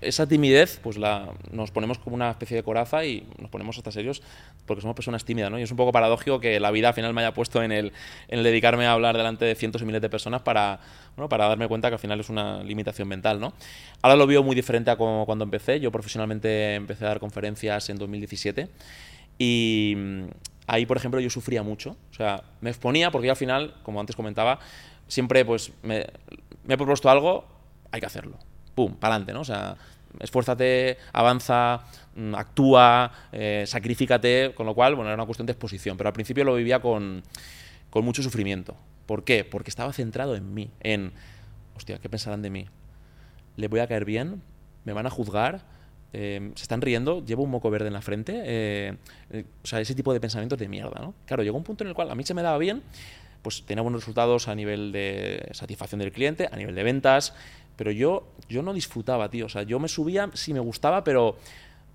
esa 0.00 0.26
timidez, 0.26 0.78
pues 0.82 0.96
la, 0.96 1.32
nos 1.50 1.70
ponemos 1.70 1.98
como 1.98 2.14
una 2.14 2.30
especie 2.30 2.56
de 2.56 2.62
coraza 2.62 3.04
y 3.04 3.26
nos 3.38 3.50
ponemos 3.50 3.76
hasta 3.76 3.90
serios 3.90 4.22
porque 4.66 4.80
somos 4.80 4.94
personas 4.94 5.24
tímidas, 5.24 5.50
¿no? 5.50 5.58
Y 5.58 5.62
es 5.62 5.70
un 5.70 5.76
poco 5.76 5.92
paradójico 5.92 6.40
que 6.40 6.60
la 6.60 6.70
vida 6.70 6.88
al 6.88 6.94
final 6.94 7.12
me 7.14 7.22
haya 7.22 7.34
puesto 7.34 7.62
en 7.62 7.72
el, 7.72 7.92
en 8.28 8.42
dedicarme 8.42 8.86
a 8.86 8.92
hablar 8.92 9.16
delante 9.16 9.44
de 9.44 9.54
cientos 9.54 9.82
y 9.82 9.84
miles 9.84 10.00
de 10.00 10.08
personas 10.08 10.42
para, 10.42 10.78
bueno, 11.16 11.28
para 11.28 11.48
darme 11.48 11.66
cuenta 11.66 11.88
que 11.88 11.94
al 11.94 12.00
final 12.00 12.20
es 12.20 12.28
una 12.28 12.62
limitación 12.62 13.08
mental, 13.08 13.40
¿no? 13.40 13.54
Ahora 14.02 14.16
lo 14.16 14.26
veo 14.26 14.42
muy 14.42 14.54
diferente 14.54 14.90
a 14.90 14.96
como 14.96 15.26
cuando 15.26 15.44
empecé. 15.44 15.80
Yo 15.80 15.90
profesionalmente 15.90 16.74
empecé 16.74 17.04
a 17.04 17.08
dar 17.08 17.18
conferencias 17.18 17.88
en 17.90 17.96
2017 17.96 18.68
y 19.38 19.94
mm, 19.96 20.24
ahí, 20.68 20.86
por 20.86 20.96
ejemplo, 20.96 21.18
yo 21.20 21.30
sufría 21.30 21.64
mucho. 21.64 21.96
O 22.10 22.14
sea, 22.14 22.44
me 22.60 22.70
exponía 22.70 23.10
porque 23.10 23.26
yo 23.26 23.32
al 23.32 23.36
final, 23.36 23.74
como 23.82 23.98
antes 23.98 24.14
comentaba, 24.14 24.60
siempre 25.08 25.44
pues 25.44 25.72
me, 25.82 26.06
me 26.64 26.74
he 26.74 26.76
propuesto 26.76 27.10
algo, 27.10 27.46
hay 27.90 28.00
que 28.00 28.06
hacerlo 28.06 28.38
pum, 28.78 28.94
para 28.94 29.14
adelante, 29.14 29.32
¿no? 29.32 29.40
O 29.40 29.44
sea, 29.44 29.76
esfuérzate, 30.20 30.98
avanza, 31.12 31.80
mm, 32.14 32.34
actúa, 32.36 33.10
eh, 33.32 33.64
sacrifícate, 33.66 34.52
con 34.54 34.66
lo 34.66 34.74
cual, 34.74 34.94
bueno, 34.94 35.08
era 35.08 35.16
una 35.16 35.26
cuestión 35.26 35.46
de 35.46 35.52
exposición, 35.52 35.96
pero 35.96 36.06
al 36.06 36.12
principio 36.12 36.44
lo 36.44 36.54
vivía 36.54 36.78
con, 36.80 37.24
con 37.90 38.04
mucho 38.04 38.22
sufrimiento. 38.22 38.76
¿Por 39.06 39.24
qué? 39.24 39.44
Porque 39.44 39.68
estaba 39.68 39.92
centrado 39.92 40.36
en 40.36 40.54
mí, 40.54 40.70
en, 40.78 41.12
hostia, 41.74 41.98
¿qué 41.98 42.08
pensarán 42.08 42.40
de 42.40 42.50
mí? 42.50 42.66
¿Le 43.56 43.66
voy 43.66 43.80
a 43.80 43.88
caer 43.88 44.04
bien? 44.04 44.42
¿Me 44.84 44.92
van 44.92 45.06
a 45.06 45.10
juzgar? 45.10 45.62
Eh, 46.12 46.52
¿Se 46.54 46.62
están 46.62 46.80
riendo? 46.80 47.24
¿Llevo 47.24 47.42
un 47.42 47.50
moco 47.50 47.68
verde 47.68 47.88
en 47.88 47.94
la 47.94 48.00
frente? 48.00 48.42
Eh, 48.44 48.94
o 49.64 49.66
sea, 49.66 49.80
ese 49.80 49.96
tipo 49.96 50.12
de 50.12 50.20
pensamientos 50.20 50.56
de 50.56 50.68
mierda, 50.68 51.00
¿no? 51.00 51.14
Claro, 51.26 51.42
llegó 51.42 51.58
un 51.58 51.64
punto 51.64 51.82
en 51.82 51.88
el 51.88 51.94
cual 51.94 52.12
a 52.12 52.14
mí 52.14 52.22
se 52.22 52.32
me 52.32 52.42
daba 52.42 52.58
bien, 52.58 52.84
pues 53.42 53.64
tenía 53.64 53.82
buenos 53.82 54.02
resultados 54.02 54.46
a 54.46 54.54
nivel 54.54 54.92
de 54.92 55.48
satisfacción 55.52 55.98
del 55.98 56.12
cliente, 56.12 56.48
a 56.52 56.56
nivel 56.56 56.74
de 56.74 56.82
ventas, 56.82 57.34
pero 57.78 57.92
yo, 57.92 58.24
yo 58.48 58.60
no 58.60 58.74
disfrutaba, 58.74 59.30
tío. 59.30 59.46
O 59.46 59.48
sea, 59.48 59.62
yo 59.62 59.78
me 59.78 59.86
subía, 59.86 60.28
sí 60.34 60.52
me 60.52 60.58
gustaba, 60.58 61.04
pero, 61.04 61.36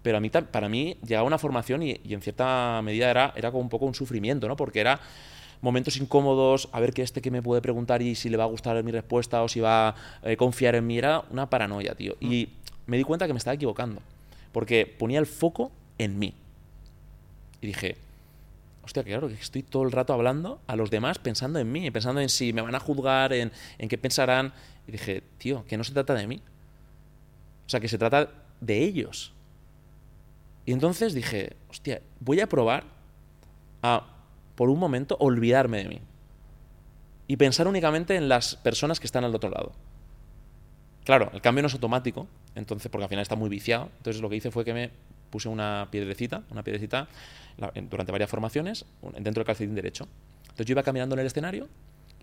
pero 0.02 0.16
a 0.16 0.22
mí, 0.22 0.30
para 0.30 0.70
mí 0.70 0.96
llegaba 1.06 1.28
una 1.28 1.38
formación 1.38 1.84
y, 1.84 2.00
en 2.06 2.22
cierta 2.22 2.82
medida 2.82 3.12
era, 3.12 3.34
era 3.36 3.52
como 3.52 3.64
un 3.64 3.70
poco 3.70 3.86
un 3.86 3.94
sufrimiento, 3.94 4.48
¿no? 4.48 4.56
Porque 4.56 4.80
era 4.80 5.02
momentos 5.60 5.98
incómodos, 5.98 6.70
a 6.72 6.80
ver 6.80 6.94
qué 6.94 7.02
este 7.02 7.22
que 7.22 7.32
me 7.32 7.42
puede 7.42 7.62
preguntar 7.62 8.02
y 8.02 8.16
si 8.16 8.30
le 8.30 8.38
va 8.38 8.46
a 8.46 8.48
gustar 8.48 8.82
mi 8.82 8.92
respuesta 8.92 9.44
o 9.44 9.50
si 9.50 9.60
va 9.60 9.90
a 9.90 9.96
eh, 10.24 10.38
confiar 10.38 10.76
en 10.76 10.88
mí. 10.88 10.98
Era 10.98 11.26
una 11.30 11.50
paranoia, 11.50 11.96
tío. 11.96 12.16
Y 12.22 12.48
me 12.86 12.96
di 12.96 13.04
cuenta 13.04 13.28
que 13.28 13.34
me 13.34 13.40
estaba 13.40 13.56
equivocando. 13.56 14.02
Porque 14.54 14.86
ponía 14.86 15.20
el 15.20 15.26
foco 15.26 15.70
en 15.98 16.18
mí. 16.18 16.34
Y 17.60 17.68
dije, 17.68 17.98
hostia, 18.84 19.04
claro, 19.04 19.28
que 19.28 19.34
estoy 19.34 19.64
todo 19.64 19.84
el 19.84 19.92
rato 19.92 20.14
hablando 20.14 20.62
a 20.66 20.78
los 20.78 20.90
demás 20.90 21.20
pensando 21.20 21.60
en 21.60 21.70
mí, 21.70 21.92
pensando 21.92 22.22
en 22.22 22.30
si 22.30 22.54
me 22.54 22.62
van 22.62 22.74
a 22.74 22.80
juzgar, 22.80 23.34
en, 23.34 23.52
en 23.80 23.90
qué 23.90 23.98
pensarán. 23.98 24.54
Y 24.88 24.92
dije, 24.92 25.24
tío, 25.38 25.66
que 25.66 25.78
no 25.78 25.84
se 25.84 25.94
trata 25.94 26.14
de 26.14 26.28
mí. 26.28 26.42
O 27.66 27.70
sea, 27.70 27.80
que 27.80 27.88
se 27.88 27.98
trata 27.98 28.30
de 28.60 28.84
ellos. 28.84 29.34
Y 30.66 30.72
entonces 30.72 31.14
dije, 31.14 31.56
hostia, 31.70 32.02
voy 32.20 32.40
a 32.40 32.48
probar 32.48 32.86
a, 33.82 34.08
por 34.56 34.70
un 34.70 34.80
momento, 34.80 35.18
olvidarme 35.20 35.80
de 35.80 35.90
mí. 35.90 36.02
Y 37.28 37.38
pensar 37.38 37.68
únicamente 37.68 38.16
en 38.16 38.30
las 38.30 38.56
personas 38.56 39.00
que 39.00 39.08
están 39.08 39.24
al 39.24 39.34
otro 39.36 39.50
lado. 39.50 39.74
Claro, 41.04 41.30
el 41.34 41.42
cambio 41.42 41.62
no 41.62 41.68
es 41.68 41.74
automático, 41.74 42.28
entonces, 42.56 42.90
porque 42.90 43.04
al 43.04 43.10
final 43.10 43.24
está 43.24 43.36
muy 43.36 43.50
viciado. 43.50 43.90
Entonces 43.98 44.22
lo 44.22 44.30
que 44.30 44.38
hice 44.38 44.52
fue 44.52 44.64
que 44.64 44.74
me 44.74 44.92
puse 45.30 45.50
una 45.50 45.88
piedrecita, 45.90 46.44
una 46.52 46.64
piedrecita 46.64 47.08
durante 47.90 48.12
varias 48.12 48.30
formaciones 48.30 48.86
dentro 49.02 49.42
del 49.42 49.46
calcetín 49.46 49.76
derecho. 49.76 50.08
Entonces 50.44 50.66
yo 50.68 50.74
iba 50.74 50.84
caminando 50.84 51.16
en 51.16 51.20
el 51.20 51.28
escenario 51.28 51.68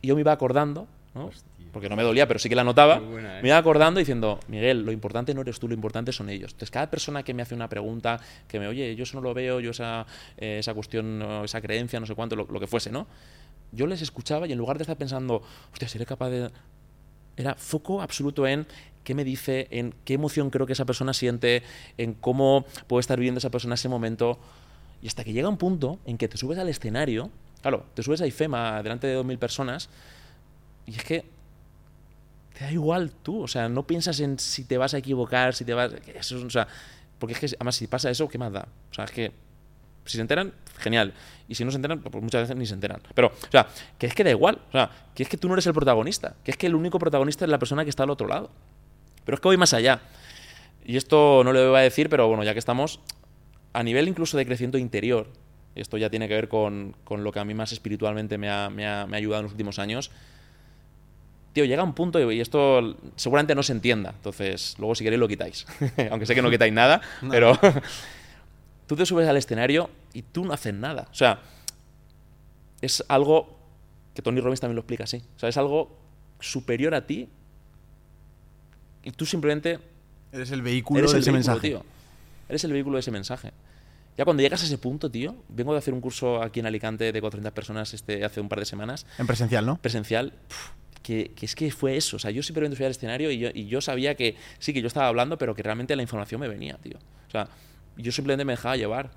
y 0.01 0.09
yo 0.09 0.15
me 0.15 0.21
iba 0.21 0.33
acordando, 0.33 0.87
porque 1.73 1.89
no 1.89 1.97
me 1.97 2.03
dolía, 2.03 2.27
pero 2.27 2.39
sí 2.39 2.49
que 2.49 2.55
la 2.55 2.64
notaba, 2.64 2.97
¿eh? 2.97 3.41
me 3.43 3.49
iba 3.49 3.57
acordando 3.57 3.99
diciendo, 3.99 4.41
Miguel, 4.49 4.85
lo 4.85 4.93
importante 4.93 5.35
no 5.35 5.43
eres 5.43 5.59
tú, 5.59 5.68
lo 5.68 5.75
importante 5.75 6.12
son 6.12 6.29
ellos. 6.29 6.53
Entonces 6.53 6.71
cada 6.71 6.91
persona 6.91 7.23
que 7.23 7.35
me 7.35 7.43
hace 7.43 7.55
una 7.55 7.68
pregunta, 7.68 8.21
que 8.49 8.59
me, 8.59 8.66
oye, 8.66 8.95
yo 8.97 9.05
eso 9.05 9.16
no 9.16 9.23
lo 9.23 9.35
veo, 9.35 9.61
yo 9.61 9.71
esa, 9.71 10.07
eh, 10.37 10.59
esa 10.59 10.75
cuestión, 10.75 11.23
esa 11.45 11.61
creencia, 11.61 12.01
no 12.01 12.07
sé 12.07 12.14
cuánto, 12.14 12.37
lo, 12.37 12.47
lo 12.51 12.61
que 12.61 12.66
fuese, 12.66 12.91
¿no? 12.91 13.07
Yo 13.73 13.87
les 13.87 14.03
escuchaba 14.03 14.47
y 14.47 14.53
en 14.53 14.59
lugar 14.59 14.79
de 14.79 14.83
estar 14.83 14.97
pensando, 14.97 15.43
hostia, 15.73 15.89
seré 15.89 16.07
capaz 16.07 16.31
de... 16.31 16.51
Era 17.37 17.55
foco 17.55 18.03
absoluto 18.03 18.47
en 18.47 18.66
qué 19.05 19.14
me 19.14 19.25
dice, 19.25 19.68
en 19.71 19.95
qué 20.05 20.14
emoción 20.14 20.51
creo 20.51 20.66
que 20.66 20.73
esa 20.73 20.85
persona 20.85 21.14
siente, 21.14 21.62
en 21.97 22.14
cómo 22.14 22.66
puede 22.87 23.01
estar 23.01 23.18
viviendo 23.18 23.39
esa 23.39 23.51
persona 23.51 23.75
ese 23.75 23.89
momento. 23.89 24.39
Y 25.01 25.07
hasta 25.07 25.25
que 25.25 25.33
llega 25.33 25.49
un 25.49 25.57
punto 25.57 25.99
en 26.05 26.18
que 26.18 26.29
te 26.29 26.37
subes 26.37 26.59
al 26.59 26.68
escenario, 26.68 27.31
claro, 27.62 27.87
te 27.95 28.03
subes 28.03 28.21
a 28.21 28.27
IFEMA 28.27 28.83
delante 28.83 29.07
de 29.07 29.18
2.000 29.18 29.39
personas 29.39 29.89
y 30.87 30.97
es 30.97 31.05
que 31.05 31.25
te 32.61 32.67
da 32.67 32.73
igual 32.73 33.11
tú, 33.23 33.45
o 33.45 33.49
sea, 33.49 33.71
no 33.71 33.87
piensas 33.87 34.21
en 34.21 34.39
si 34.39 34.65
te 34.65 34.77
vas 34.77 34.93
a 34.93 34.99
equivocar, 34.99 35.55
si 35.55 35.65
te 35.65 35.73
vas... 35.73 35.93
Eso, 36.15 36.45
o 36.45 36.51
sea, 36.51 36.69
porque 37.19 37.33
es 37.33 37.41
que 37.41 37.47
además 37.57 37.75
si 37.75 37.87
pasa 37.87 38.11
eso, 38.11 38.29
¿qué 38.29 38.37
más 38.37 38.53
da? 38.53 38.69
O 38.91 38.93
sea, 38.93 39.07
es 39.07 39.13
que 39.13 39.33
si 40.05 40.17
se 40.17 40.21
enteran, 40.21 40.53
genial. 40.77 41.15
Y 41.49 41.55
si 41.55 41.65
no 41.65 41.71
se 41.71 41.77
enteran, 41.77 42.01
pues 42.01 42.23
muchas 42.23 42.43
veces 42.43 42.55
ni 42.57 42.67
se 42.67 42.75
enteran. 42.75 43.01
Pero, 43.15 43.29
o 43.29 43.51
sea, 43.51 43.67
que 43.97 44.09
es 44.09 44.15
que 44.15 44.25
da 44.25 44.31
igual. 44.31 44.59
O 44.69 44.73
sea, 44.73 44.91
que 45.15 45.23
es 45.23 45.31
que 45.31 45.39
tú 45.39 45.49
no 45.49 45.55
eres 45.55 45.67
el 45.69 45.73
protagonista. 45.73 46.37
Que 46.45 46.51
es 46.51 46.59
que 46.59 46.67
el 46.67 46.75
único 46.75 46.99
protagonista 46.99 47.47
es 47.47 47.51
la 47.51 47.59
persona 47.59 47.83
que 47.83 47.89
está 47.89 48.03
al 48.03 48.11
otro 48.11 48.29
lado. 48.29 48.51
Pero 49.25 49.37
es 49.37 49.41
que 49.41 49.49
voy 49.49 49.57
más 49.57 49.73
allá. 49.73 50.03
Y 50.85 50.99
esto 50.99 51.43
no 51.43 51.55
lo 51.55 51.71
voy 51.71 51.79
a 51.79 51.83
decir, 51.83 52.11
pero 52.11 52.29
bueno, 52.29 52.45
ya 52.45 52.53
que 52.53 52.59
estamos, 52.59 53.01
a 53.73 53.83
nivel 53.83 54.07
incluso 54.07 54.37
de 54.37 54.45
crecimiento 54.45 54.77
interior, 54.77 55.29
esto 55.75 55.97
ya 55.97 56.11
tiene 56.11 56.29
que 56.29 56.35
ver 56.35 56.49
con, 56.49 56.95
con 57.05 57.25
lo 57.25 57.33
que 57.33 57.39
a 57.39 57.45
mí 57.47 57.55
más 57.55 57.73
espiritualmente 57.73 58.37
me 58.37 58.51
ha, 58.51 58.69
me, 58.69 58.87
ha, 58.87 59.07
me 59.07 59.17
ha, 59.17 59.19
ayudado 59.19 59.41
en 59.41 59.45
los 59.45 59.53
últimos 59.53 59.79
años. 59.79 60.11
Tío, 61.53 61.64
llega 61.64 61.82
un 61.82 61.94
punto, 61.94 62.30
y 62.30 62.40
esto 62.40 62.96
seguramente 63.16 63.55
no 63.55 63.62
se 63.62 63.72
entienda, 63.72 64.11
entonces 64.11 64.76
luego 64.78 64.94
si 64.94 65.03
queréis 65.03 65.18
lo 65.18 65.26
quitáis, 65.26 65.66
aunque 66.11 66.26
sé 66.26 66.34
que 66.34 66.42
no 66.42 66.51
quitáis 66.51 66.72
nada, 66.72 67.01
pero 67.30 67.59
tú 68.86 68.94
te 68.94 69.05
subes 69.05 69.28
al 69.28 69.36
escenario 69.36 69.90
y 70.12 70.22
tú 70.22 70.44
no 70.44 70.53
haces 70.53 70.74
nada. 70.74 71.09
O 71.11 71.14
sea, 71.14 71.40
es 72.80 73.05
algo 73.09 73.59
que 74.14 74.22
Tony 74.22 74.40
Robbins 74.40 74.61
también 74.61 74.76
lo 74.76 74.80
explica 74.80 75.05
así. 75.05 75.22
O 75.36 75.38
sea, 75.38 75.48
es 75.48 75.57
algo 75.57 75.96
superior 76.38 76.94
a 76.94 77.07
ti 77.07 77.28
y 79.03 79.11
tú 79.12 79.26
simplemente... 79.26 79.78
Eres 80.32 80.51
el 80.53 80.62
vehículo 80.62 81.11
de 81.11 81.18
ese 81.18 81.32
mensaje. 81.32 81.68
Tío. 81.68 81.84
Eres 82.48 82.64
el 82.64 82.72
vehículo 82.72 82.96
de 82.96 83.01
ese 83.01 83.11
mensaje. 83.11 83.53
Ya 84.16 84.24
cuando 84.24 84.42
llegas 84.42 84.62
a 84.62 84.66
ese 84.66 84.78
punto, 84.78 85.11
tío, 85.11 85.34
vengo 85.48 85.72
de 85.72 85.78
hacer 85.78 85.94
un 85.94 86.01
curso 86.01 86.42
aquí 86.42 86.61
en 86.61 86.66
Alicante 86.66 87.12
de 87.12 87.20
400 87.20 87.53
personas 87.53 87.94
este, 87.94 88.24
hace 88.24 88.40
un 88.40 88.48
par 88.48 88.59
de 88.59 88.66
semanas. 88.66 89.07
En 89.18 89.26
presencial, 89.26 89.64
¿no? 89.64 89.76
Presencial. 89.76 90.32
Que, 91.03 91.32
es 91.40 91.55
que 91.55 91.70
fue 91.70 91.96
eso. 91.96 92.16
O 92.16 92.18
sea, 92.18 92.30
yo 92.30 92.42
simplemente 92.42 92.76
fui 92.76 92.84
al 92.84 92.92
escenario 92.92 93.30
y 93.30 93.38
yo, 93.38 93.48
y 93.53 93.66
yo 93.66 93.80
sabía 93.80 94.14
que 94.14 94.36
sí, 94.59 94.72
que 94.72 94.80
yo 94.80 94.86
estaba 94.86 95.09
hablando, 95.09 95.38
pero 95.38 95.55
que 95.55 95.62
realmente 95.62 95.94
la 95.96 96.03
información 96.03 96.40
me 96.40 96.48
venía, 96.48 96.76
tío. 96.78 96.98
O 97.28 97.30
sea, 97.30 97.48
yo 97.96 98.12
simplemente 98.12 98.44
me 98.44 98.53
dejaba 98.53 98.76
llevar. 98.76 99.11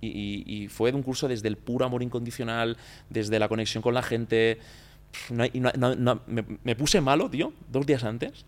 Y, 0.00 0.68
fue 0.68 0.92
de 0.92 0.96
un 0.96 1.02
curso 1.02 1.26
desde 1.26 1.48
el 1.48 1.56
puro 1.56 1.84
amor 1.84 2.04
incondicional, 2.04 2.76
desde 3.10 3.38
la 3.40 3.48
conexión 3.48 3.82
con 3.82 3.94
la 3.94 4.02
gente. 4.02 4.58
me, 5.30 5.50
me, 6.62 6.76
puse 6.76 7.00
malo, 7.00 7.28
tío, 7.28 7.52
dos 7.68 7.84
días 7.84 8.04
antes 8.04 8.44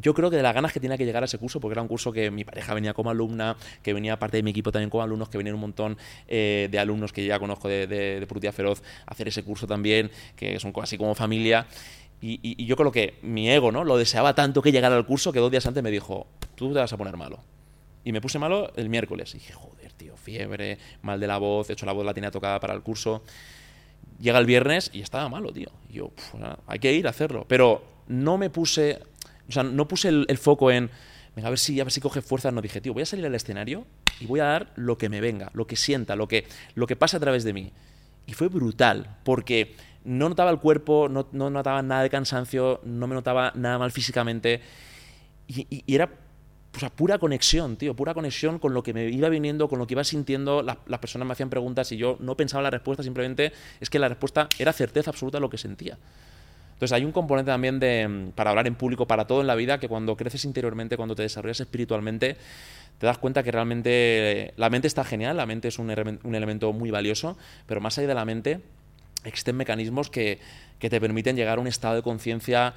yo 0.00 0.14
creo 0.14 0.30
que 0.30 0.36
de 0.36 0.42
las 0.42 0.54
ganas 0.54 0.72
que 0.72 0.80
tenía 0.80 0.96
que 0.96 1.04
llegar 1.04 1.22
a 1.22 1.26
ese 1.26 1.38
curso, 1.38 1.60
porque 1.60 1.72
era 1.74 1.82
un 1.82 1.88
curso 1.88 2.12
que 2.12 2.30
mi 2.30 2.44
pareja 2.44 2.74
venía 2.74 2.94
como 2.94 3.10
alumna, 3.10 3.56
que 3.82 3.92
venía 3.92 4.18
parte 4.18 4.36
de 4.36 4.42
mi 4.42 4.50
equipo 4.50 4.70
también 4.72 4.90
como 4.90 5.02
alumnos, 5.02 5.28
que 5.28 5.38
venían 5.38 5.54
un 5.54 5.60
montón 5.60 5.98
eh, 6.28 6.68
de 6.70 6.78
alumnos 6.78 7.12
que 7.12 7.24
ya 7.24 7.38
conozco 7.38 7.68
de, 7.68 7.86
de, 7.86 8.52
Feroz 8.52 8.82
a 9.06 9.12
hacer 9.12 9.28
ese 9.28 9.42
curso 9.42 9.66
también, 9.66 10.10
que 10.36 10.58
son 10.60 10.72
así 10.80 10.96
como 10.96 11.14
familia. 11.14 11.66
Y, 12.20 12.64
yo 12.64 12.76
creo 12.76 12.90
que 12.90 13.18
mi 13.22 13.48
ego, 13.50 13.70
¿no? 13.70 13.84
Lo 13.84 13.96
deseaba 13.96 14.34
tanto 14.34 14.62
que 14.62 14.72
llegara 14.72 14.96
al 14.96 15.06
curso 15.06 15.32
que 15.32 15.38
dos 15.38 15.50
días 15.50 15.66
antes 15.66 15.82
me 15.82 15.90
dijo, 15.90 16.26
tú 16.54 16.72
te 16.72 16.78
vas 16.78 16.92
a 16.92 16.96
poner 16.96 17.16
malo. 17.16 17.40
Y 18.04 18.12
me 18.12 18.20
puse 18.20 18.38
malo 18.38 18.72
el 18.76 18.88
miércoles. 18.88 19.34
Y 19.34 19.38
dije, 19.38 19.52
joder, 19.52 19.92
tío, 19.92 20.16
fiebre, 20.16 20.78
mal 21.02 21.20
de 21.20 21.26
la 21.26 21.38
voz, 21.38 21.68
de 21.68 21.74
hecho 21.74 21.86
la 21.86 21.92
voz 21.92 22.04
la 22.04 22.14
tenía 22.14 22.30
tocada 22.30 22.58
para 22.58 22.74
el 22.74 22.82
curso. 22.82 23.22
Llega 24.20 24.38
el 24.38 24.46
viernes 24.46 24.90
y 24.92 25.00
estaba 25.00 25.28
malo, 25.28 25.52
tío. 25.52 25.70
Y 25.90 25.94
yo, 25.94 26.08
"Puf, 26.08 26.34
hay 26.66 26.78
que 26.78 26.92
ir 26.92 27.06
a 27.06 27.10
hacerlo. 27.10 27.44
Pero 27.46 27.82
no 28.08 28.38
me 28.38 28.50
puse, 28.50 29.00
o 29.48 29.52
sea, 29.52 29.62
no 29.62 29.88
puse 29.88 30.08
el, 30.08 30.38
foco 30.38 30.70
en, 30.70 30.90
venga, 31.34 31.48
a 31.48 31.50
ver 31.50 31.58
si, 31.58 31.80
a 31.80 31.88
si 31.90 32.00
coge 32.00 32.20
fuerza. 32.22 32.50
No 32.50 32.60
dije, 32.60 32.80
tío, 32.80 32.92
voy 32.92 33.02
a 33.02 33.06
salir 33.06 33.24
al 33.26 33.34
escenario 33.34 33.86
y 34.20 34.26
voy 34.26 34.40
a 34.40 34.44
dar 34.44 34.72
lo 34.76 34.98
que 34.98 35.08
me 35.08 35.20
venga, 35.20 35.50
lo 35.54 35.66
que 35.66 35.76
sienta, 35.76 36.16
lo 36.16 36.28
que, 36.28 36.46
lo 36.74 36.86
que 36.86 36.96
pasa 36.96 37.16
a 37.16 37.20
través 37.20 37.44
de 37.44 37.52
mí. 37.52 37.72
Y 38.26 38.34
fue 38.34 38.48
brutal, 38.48 39.16
porque 39.24 39.74
no 40.04 40.28
notaba 40.28 40.50
el 40.50 40.58
cuerpo, 40.58 41.08
no, 41.08 41.28
no 41.32 41.48
notaba 41.50 41.82
nada 41.82 42.02
de 42.02 42.10
cansancio, 42.10 42.80
no 42.84 43.06
me 43.06 43.14
notaba 43.14 43.52
nada 43.54 43.78
mal 43.78 43.90
físicamente. 43.90 44.60
Y, 45.46 45.66
y- 45.70 45.94
era 45.94 46.10
o 46.76 46.78
sea, 46.78 46.90
pura 46.90 47.18
conexión, 47.18 47.76
tío, 47.76 47.96
pura 47.96 48.12
conexión 48.14 48.58
con 48.58 48.74
lo 48.74 48.82
que 48.82 48.92
me 48.92 49.08
iba 49.08 49.28
viniendo, 49.30 49.68
con 49.68 49.78
lo 49.78 49.86
que 49.86 49.94
iba 49.94 50.04
sintiendo. 50.04 50.62
Las, 50.62 50.76
las 50.86 51.00
personas 51.00 51.26
me 51.26 51.32
hacían 51.32 51.48
preguntas 51.50 51.90
y 51.92 51.96
yo 51.96 52.18
no 52.20 52.36
pensaba 52.36 52.60
en 52.60 52.64
la 52.64 52.70
respuesta, 52.70 53.02
simplemente 53.02 53.52
es 53.80 53.88
que 53.88 53.98
la 53.98 54.08
respuesta 54.08 54.48
era 54.58 54.72
certeza 54.72 55.10
absoluta 55.10 55.38
de 55.38 55.40
lo 55.40 55.50
que 55.50 55.58
sentía. 55.58 55.98
Entonces 56.78 56.94
hay 56.94 57.04
un 57.04 57.10
componente 57.10 57.50
también 57.50 57.80
de, 57.80 58.06
mm, 58.06 58.30
para 58.36 58.50
hablar 58.50 58.68
en 58.68 58.76
público, 58.76 59.04
para 59.04 59.26
todo 59.26 59.40
en 59.40 59.48
la 59.48 59.56
vida, 59.56 59.80
que 59.80 59.88
cuando 59.88 60.16
creces 60.16 60.44
interiormente, 60.44 60.96
cuando 60.96 61.16
te 61.16 61.22
desarrollas 61.22 61.58
espiritualmente, 61.58 62.36
te 62.98 63.06
das 63.06 63.18
cuenta 63.18 63.42
que 63.42 63.50
realmente 63.50 63.90
eh, 63.90 64.54
la 64.56 64.70
mente 64.70 64.86
está 64.86 65.02
genial, 65.02 65.36
la 65.36 65.44
mente 65.44 65.66
es 65.66 65.80
un, 65.80 65.90
un 66.22 66.34
elemento 66.36 66.72
muy 66.72 66.92
valioso, 66.92 67.36
pero 67.66 67.80
más 67.80 67.98
allá 67.98 68.06
de 68.06 68.14
la 68.14 68.24
mente 68.24 68.60
existen 69.24 69.56
mecanismos 69.56 70.08
que, 70.08 70.38
que 70.78 70.88
te 70.88 71.00
permiten 71.00 71.34
llegar 71.34 71.58
a 71.58 71.60
un 71.60 71.66
estado 71.66 71.96
de 71.96 72.02
conciencia 72.02 72.74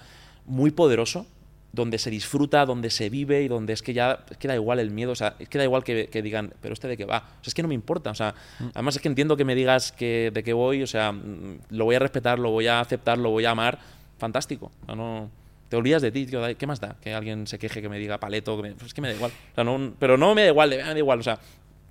muy 0.48 0.72
poderoso, 0.72 1.28
donde 1.74 1.98
se 2.00 2.10
disfruta, 2.10 2.66
donde 2.66 2.90
se 2.90 3.10
vive 3.10 3.42
y 3.44 3.48
donde 3.48 3.72
es 3.74 3.82
que 3.82 3.94
ya 3.94 4.26
es 4.30 4.38
que 4.38 4.48
da 4.48 4.56
igual 4.56 4.80
el 4.80 4.92
miedo, 4.92 5.12
o 5.14 5.16
sea, 5.16 5.36
es 5.40 5.48
que 5.48 5.58
da 5.58 5.64
igual 5.64 5.84
que, 5.84 6.08
que 6.08 6.22
digan, 6.22 6.54
pero 6.62 6.74
este 6.74 6.88
de 6.88 6.98
qué 6.98 7.06
va, 7.06 7.18
o 7.20 7.44
sea, 7.44 7.48
es 7.48 7.54
que 7.54 7.62
no 7.62 7.68
me 7.70 7.74
importa, 7.76 8.12
o 8.12 8.16
sea, 8.16 8.36
además 8.74 8.96
es 8.98 9.02
que 9.02 9.08
entiendo 9.08 9.38
que 9.38 9.46
me 9.46 9.56
digas 9.56 9.92
que 9.94 10.32
de 10.34 10.44
qué 10.44 10.52
voy, 10.54 10.84
o 10.84 10.88
sea, 10.88 11.12
mm, 11.14 11.60
lo 11.70 11.86
voy 11.86 11.96
a 11.96 12.00
respetar, 12.00 12.40
lo 12.40 12.52
voy 12.52 12.68
a 12.68 12.80
aceptar, 12.82 13.18
lo 13.18 13.30
voy 13.30 13.46
a 13.46 13.52
amar, 13.52 13.80
fantástico, 14.18 14.72
o 14.84 14.86
sea, 14.86 14.96
no 14.96 15.30
te 15.70 15.78
olvidas 15.78 16.02
de 16.02 16.12
ti, 16.12 16.26
tío, 16.26 16.42
¿qué 16.58 16.68
más 16.68 16.82
da? 16.82 16.98
Que 17.02 17.14
alguien 17.14 17.48
se 17.48 17.58
queje, 17.58 17.82
que 17.82 17.88
me 17.88 17.98
diga 17.98 18.20
paleto, 18.20 18.58
que 18.58 18.64
me- 18.64 18.72
pues 18.74 18.88
es 18.88 18.94
que 18.94 19.00
me 19.00 19.08
da 19.08 19.14
igual, 19.14 19.32
o 19.32 19.56
sea, 19.56 19.64
no, 19.64 19.94
pero 19.98 20.18
no 20.18 20.36
me 20.36 20.42
da 20.44 20.48
igual, 20.50 20.70
me 20.72 20.78
da 20.78 20.98
igual, 20.98 21.20
o 21.20 21.24
sea, 21.24 21.40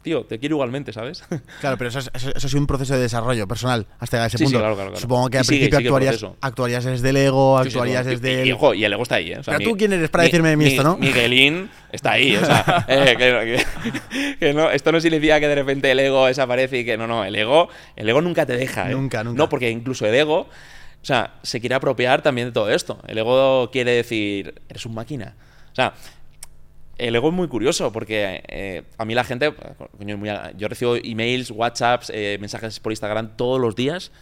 tío, 0.02 0.24
te 0.24 0.39
quiero 0.39 0.56
igualmente, 0.56 0.93
¿sabes? 0.93 1.22
Claro, 1.60 1.77
pero 1.78 1.89
eso, 1.90 1.98
es, 1.98 2.10
eso, 2.14 2.48
sido 2.48 2.60
un 2.60 2.66
proceso 2.66 2.94
de 2.94 3.01
desarrollo 3.01 3.47
personal 3.47 3.86
hasta 3.98 4.16
llegar 4.16 4.24
a 4.24 4.27
ese 4.28 4.39
Sí, 4.39 4.44
sí, 4.47 4.52
punto. 4.52 4.59
claro, 4.60 4.74
claro, 4.74 4.90
claro. 4.90 5.01
Supongo 5.01 5.31
que 5.31 5.39
al 5.39 5.44
sigue- 5.44 5.68
principio 5.68 5.78
sigue 5.78 5.89
actuarías, 5.89 6.27
actuarías 6.40 6.85
desde 6.85 7.09
el 7.10 7.16
ego, 7.16 7.59
Sí, 7.59 7.70
sí, 7.70 7.77
actuarías 7.77 8.05
no. 8.06 8.10
desde 8.12 8.31
y, 8.32 8.35
el... 8.40 8.47
y, 8.48 8.52
ojo, 8.52 8.74
y 8.74 8.85
el 8.85 8.93
ego 8.93 9.02
está 9.02 9.14
ahí, 9.16 9.32
¿eh? 9.32 9.39
O 9.39 9.43
sea, 9.43 9.56
Pero 9.59 9.70
tú, 9.70 9.77
¿quién 9.77 9.93
eres 9.93 10.09
para 10.10 10.22
Mi- 10.24 10.28
decirme 10.31 10.56
Mi- 10.56 10.66
esto, 10.66 10.82
no? 10.82 10.97
Miguelín 10.97 11.70
está 11.93 12.12
ahí, 12.12 12.36
o 12.36 12.44
sea, 12.44 12.85
eh, 12.89 13.14
que, 13.18 13.64
que- 14.10 14.36
que 14.39 14.55
no, 14.55 14.70
esto 14.70 14.93
no 14.93 15.01
significa 15.01 15.39
que 15.40 15.48
de 15.48 15.55
repente 15.55 15.90
el 15.90 15.98
ego 16.01 16.27
desaparece 16.27 16.78
y 16.78 16.85
que 16.85 16.97
no, 16.97 17.06
no, 17.06 17.24
el 17.24 17.35
ego, 17.36 17.68
el 17.97 18.09
ego 18.09 18.20
nunca 18.20 18.47
te 18.47 18.56
deja, 18.56 18.90
¿eh? 18.90 18.94
Nunca, 18.94 19.22
nunca. 19.24 19.36
No, 19.39 19.48
porque 19.48 19.70
incluso 19.70 20.06
el 20.06 20.14
ego, 20.14 20.40
o 21.02 21.05
sea, 21.05 21.35
se 21.43 21.60
quiere 21.60 21.74
apropiar 21.74 22.22
también 22.22 22.48
de 22.48 22.52
todo 22.52 22.70
esto. 22.70 23.01
El 23.06 23.18
ego 23.18 23.70
quiere 23.70 23.93
decir, 23.93 24.55
eres 24.68 24.85
un 24.86 24.94
máquina. 24.94 25.35
O 25.72 25.74
sea, 25.74 25.94
el 27.06 27.16
ego 27.16 27.28
es 27.28 27.35
muy 27.35 27.48
curioso 27.48 27.93
porque 27.93 28.43
eh, 28.48 28.82
a 28.98 29.05
mí 29.05 29.14
la 29.14 29.24
gente, 29.24 29.52
yo 30.56 30.68
recibo 30.68 30.97
emails, 30.97 31.51
WhatsApps, 31.51 32.10
eh, 32.14 32.36
mensajes 32.40 32.78
por 32.81 32.93
Instagram 32.93 33.36
todos 33.36 33.60
los 33.60 33.74
días. 33.77 34.12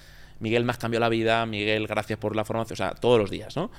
Miguel 0.40 0.64
me 0.64 0.70
has 0.70 0.78
cambiado 0.78 1.00
la 1.04 1.08
vida, 1.08 1.44
Miguel, 1.46 1.86
gracias 1.86 2.18
por 2.18 2.36
la 2.36 2.44
formación, 2.44 2.74
o 2.74 2.76
sea, 2.76 2.92
todos 2.94 3.18
los 3.18 3.30
días, 3.30 3.56
¿no? 3.56 3.70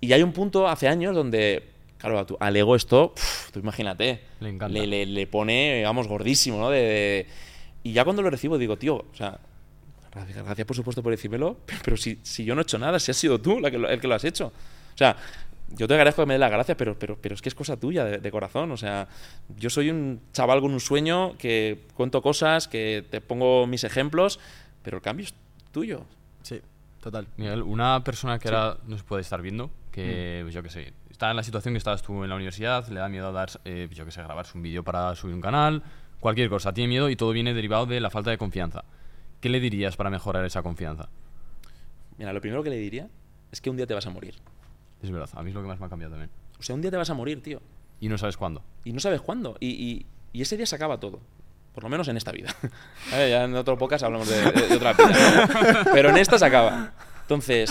Y 0.00 0.12
hay 0.12 0.22
un 0.22 0.32
punto 0.32 0.66
hace 0.68 0.88
años 0.88 1.14
donde, 1.14 1.62
claro, 1.98 2.26
tu- 2.26 2.36
al 2.40 2.56
ego 2.56 2.74
esto, 2.76 3.14
pf, 3.14 3.52
tú 3.52 3.60
imagínate, 3.60 4.20
Le 4.40 4.48
encanta. 4.50 4.76
Le, 4.78 4.86
le- 4.86 5.06
le 5.06 5.26
pone, 5.28 5.82
vamos, 5.84 6.08
gordísimo, 6.08 6.58
¿no? 6.58 6.70
De, 6.70 6.78
de- 6.80 7.26
y 7.84 7.92
ya 7.92 8.02
cuando 8.04 8.20
lo 8.22 8.30
recibo 8.30 8.58
digo, 8.58 8.76
tío, 8.76 8.96
o 8.96 9.14
sea, 9.16 9.38
gracias, 10.12 10.44
gracias 10.44 10.66
por 10.66 10.74
supuesto 10.76 11.02
por 11.02 11.12
decírmelo, 11.12 11.58
pero 11.84 11.96
si, 11.96 12.18
si 12.22 12.44
yo 12.44 12.54
no 12.56 12.60
he 12.60 12.64
hecho 12.64 12.78
nada, 12.78 12.98
si 12.98 13.12
has 13.12 13.16
sido 13.16 13.40
tú 13.40 13.60
la 13.60 13.70
que 13.70 13.78
lo- 13.78 13.88
el 13.88 14.00
que 14.00 14.08
lo 14.08 14.14
has 14.16 14.24
hecho. 14.24 14.46
O 14.94 14.98
sea, 14.98 15.16
yo 15.68 15.88
te 15.88 15.94
agradezco 15.94 16.22
que 16.22 16.26
me 16.26 16.34
des 16.34 16.40
las 16.40 16.50
gracias, 16.50 16.76
pero, 16.76 16.98
pero, 16.98 17.16
pero 17.20 17.34
es 17.34 17.42
que 17.42 17.48
es 17.48 17.54
cosa 17.54 17.76
tuya, 17.76 18.04
de, 18.04 18.18
de 18.18 18.30
corazón. 18.30 18.70
O 18.72 18.76
sea, 18.76 19.08
yo 19.56 19.70
soy 19.70 19.90
un 19.90 20.20
chaval 20.32 20.60
con 20.60 20.72
un 20.72 20.80
sueño 20.80 21.36
que 21.38 21.82
cuento 21.94 22.22
cosas, 22.22 22.68
que 22.68 23.04
te 23.10 23.20
pongo 23.20 23.66
mis 23.66 23.84
ejemplos, 23.84 24.38
pero 24.82 24.98
el 24.98 25.02
cambio 25.02 25.24
es 25.26 25.34
tuyo. 25.72 26.04
Sí, 26.42 26.60
total. 27.00 27.26
Miguel, 27.36 27.62
una 27.62 28.02
persona 28.04 28.38
que 28.38 28.48
ahora 28.48 28.78
no 28.86 28.96
se 28.98 29.04
puede 29.04 29.22
estar 29.22 29.40
viendo, 29.42 29.70
que 29.90 30.40
Mm. 30.40 30.44
pues 30.44 30.54
yo 30.54 30.62
qué 30.62 30.68
sé, 30.70 30.92
está 31.10 31.30
en 31.30 31.36
la 31.36 31.42
situación 31.42 31.74
que 31.74 31.78
estabas 31.78 32.02
tú 32.02 32.22
en 32.22 32.28
la 32.30 32.36
universidad, 32.36 32.86
le 32.88 33.00
da 33.00 33.08
miedo 33.08 33.32
dar, 33.32 33.48
eh, 33.64 33.88
yo 33.92 34.04
qué 34.04 34.10
sé, 34.10 34.22
grabarse 34.22 34.56
un 34.56 34.62
vídeo 34.62 34.82
para 34.84 35.14
subir 35.16 35.34
un 35.34 35.40
canal, 35.40 35.82
cualquier 36.20 36.48
cosa, 36.48 36.72
tiene 36.72 36.88
miedo 36.88 37.08
y 37.10 37.16
todo 37.16 37.30
viene 37.32 37.54
derivado 37.54 37.86
de 37.86 38.00
la 38.00 38.10
falta 38.10 38.30
de 38.30 38.38
confianza. 38.38 38.84
¿Qué 39.40 39.48
le 39.48 39.60
dirías 39.60 39.96
para 39.96 40.10
mejorar 40.10 40.44
esa 40.44 40.62
confianza? 40.62 41.08
Mira, 42.18 42.32
lo 42.32 42.40
primero 42.40 42.62
que 42.62 42.70
le 42.70 42.76
diría 42.76 43.08
es 43.52 43.60
que 43.60 43.70
un 43.70 43.76
día 43.76 43.86
te 43.86 43.94
vas 43.94 44.06
a 44.06 44.10
morir. 44.10 44.34
Es 45.04 45.10
verdad, 45.10 45.28
a 45.34 45.42
mí 45.42 45.50
es 45.50 45.54
lo 45.54 45.60
que 45.62 45.68
más 45.68 45.78
me 45.78 45.86
ha 45.86 45.88
cambiado 45.88 46.12
también. 46.14 46.30
O 46.58 46.62
sea, 46.62 46.74
un 46.74 46.80
día 46.80 46.90
te 46.90 46.96
vas 46.96 47.10
a 47.10 47.14
morir, 47.14 47.42
tío. 47.42 47.60
Y 48.00 48.08
no 48.08 48.16
sabes 48.18 48.36
cuándo. 48.36 48.62
Y 48.84 48.92
no 48.92 49.00
sabes 49.00 49.20
cuándo. 49.20 49.56
Y, 49.60 49.68
y- 49.68 50.06
y 50.32 50.42
ese 50.42 50.56
día 50.56 50.66
se 50.66 50.74
acaba 50.76 50.98
todo. 50.98 51.20
Por 51.74 51.82
lo 51.84 51.88
menos 51.90 52.08
en 52.08 52.16
esta 52.16 52.32
vida. 52.32 52.54
A 53.12 53.16
ver, 53.16 53.30
ya 53.30 53.44
en 53.44 53.54
otro 53.54 53.76
podcast 53.76 54.02
hablamos 54.04 54.28
de, 54.28 54.40
de- 54.50 54.68
de 54.68 54.76
otra 54.76 54.92
vida. 54.94 55.48
¿no? 55.84 55.90
Pero 55.92 56.08
en 56.10 56.16
esta 56.16 56.38
se 56.38 56.46
acaba. 56.46 56.92
Entonces, 57.22 57.70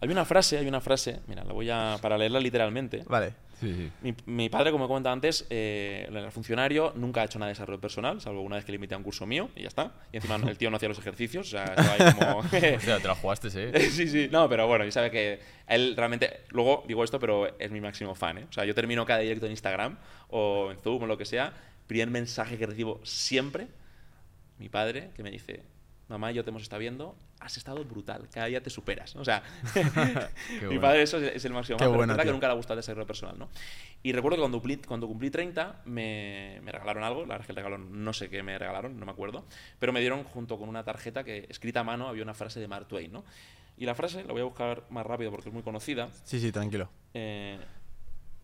hay 0.00 0.08
una 0.10 0.24
frase, 0.24 0.58
hay 0.58 0.66
una 0.68 0.80
frase, 0.80 1.20
mira, 1.26 1.44
la 1.44 1.52
voy 1.52 1.68
a, 1.70 1.96
para 2.00 2.16
leerla 2.18 2.40
literalmente. 2.40 3.04
Vale. 3.08 3.34
Sí, 3.60 3.74
sí. 3.74 3.90
Mi, 4.02 4.14
mi 4.26 4.48
padre, 4.48 4.70
como 4.70 4.84
he 4.84 4.88
comentado 4.88 5.12
antes, 5.12 5.46
eh, 5.50 6.06
era 6.10 6.30
funcionario, 6.30 6.92
nunca 6.94 7.22
ha 7.22 7.24
hecho 7.24 7.38
nada 7.38 7.48
de 7.48 7.54
desarrollo 7.54 7.80
personal, 7.80 8.20
salvo 8.20 8.42
una 8.42 8.56
vez 8.56 8.64
que 8.64 8.72
le 8.72 8.76
invité 8.76 8.94
a 8.94 8.98
un 8.98 9.02
curso 9.02 9.26
mío 9.26 9.50
y 9.56 9.62
ya 9.62 9.68
está. 9.68 9.92
Y 10.12 10.16
encima 10.18 10.36
el 10.36 10.56
tío 10.56 10.70
no 10.70 10.76
hacía 10.76 10.88
los 10.88 10.98
ejercicios, 10.98 11.48
o 11.48 11.50
sea, 11.50 11.64
estaba 11.76 11.92
ahí 11.92 12.14
como... 12.14 12.38
O 12.38 12.80
sea, 12.80 12.98
te 13.00 13.08
la 13.08 13.14
jugaste, 13.14 13.48
¿eh? 13.54 13.80
sí, 13.90 14.08
sí, 14.08 14.28
no, 14.30 14.48
pero 14.48 14.66
bueno, 14.66 14.84
y 14.84 14.92
sabe 14.92 15.10
que 15.10 15.40
él 15.66 15.94
realmente, 15.96 16.40
luego 16.50 16.84
digo 16.86 17.02
esto, 17.02 17.18
pero 17.18 17.58
es 17.58 17.70
mi 17.70 17.80
máximo 17.80 18.14
fan, 18.14 18.38
¿eh? 18.38 18.46
O 18.48 18.52
sea, 18.52 18.64
yo 18.64 18.74
termino 18.74 19.04
cada 19.04 19.20
directo 19.20 19.46
en 19.46 19.52
Instagram 19.52 19.98
o 20.28 20.70
en 20.70 20.78
Zoom 20.78 21.02
o 21.02 21.06
lo 21.06 21.18
que 21.18 21.24
sea, 21.24 21.52
primer 21.86 22.10
mensaje 22.10 22.58
que 22.58 22.66
recibo 22.66 23.00
siempre, 23.02 23.66
mi 24.58 24.68
padre, 24.68 25.10
que 25.16 25.22
me 25.22 25.30
dice, 25.30 25.62
mamá, 26.08 26.32
yo 26.32 26.42
te 26.42 26.50
hemos 26.50 26.62
estado 26.62 26.80
viendo, 26.80 27.16
has 27.40 27.56
estado 27.56 27.84
brutal, 27.84 28.28
cada 28.32 28.46
día 28.46 28.62
te 28.62 28.70
superas, 28.70 29.14
¿no? 29.14 29.22
O 29.22 29.24
sea, 29.24 29.42
mi 30.68 30.78
padre 30.78 31.02
eso 31.02 31.18
es, 31.18 31.36
es 31.36 31.44
el 31.44 31.52
máximo 31.52 31.78
Qué 31.78 31.84
pero 31.84 31.96
bueno, 31.96 32.16
que 32.16 32.32
nunca 32.32 32.46
le 32.46 32.52
ha 32.52 32.56
gustado 32.56 32.74
el 32.74 32.78
desarrollo 32.82 33.06
personal, 33.06 33.38
¿no? 33.38 33.48
Y 34.02 34.12
recuerdo 34.12 34.36
que 34.36 34.40
cuando 34.42 34.58
cumplí, 34.58 34.76
cuando 34.78 35.06
cumplí 35.06 35.30
30 35.30 35.82
me, 35.84 36.60
me 36.62 36.72
regalaron 36.72 37.04
algo, 37.04 37.20
la 37.22 37.34
verdad 37.34 37.40
es 37.42 37.46
que 37.46 37.52
el 37.52 37.56
regalo 37.56 37.78
no 37.78 38.12
sé 38.12 38.30
qué 38.30 38.42
me 38.42 38.58
regalaron, 38.58 38.98
no 38.98 39.04
me 39.06 39.12
acuerdo, 39.12 39.44
pero 39.78 39.92
me 39.92 40.00
dieron 40.00 40.24
junto 40.24 40.58
con 40.58 40.68
una 40.68 40.84
tarjeta 40.84 41.24
que 41.24 41.46
escrita 41.48 41.80
a 41.80 41.84
mano 41.84 42.08
había 42.08 42.22
una 42.22 42.34
frase 42.34 42.60
de 42.60 42.68
Mark 42.68 42.88
Twain, 42.88 43.12
¿no? 43.12 43.24
Y 43.76 43.86
la 43.86 43.94
frase, 43.94 44.24
la 44.24 44.32
voy 44.32 44.40
a 44.40 44.44
buscar 44.44 44.84
más 44.90 45.06
rápido 45.06 45.30
porque 45.30 45.50
es 45.50 45.54
muy 45.54 45.62
conocida. 45.62 46.08
Sí, 46.24 46.40
sí, 46.40 46.50
tranquilo. 46.50 46.88
eh, 47.14 47.58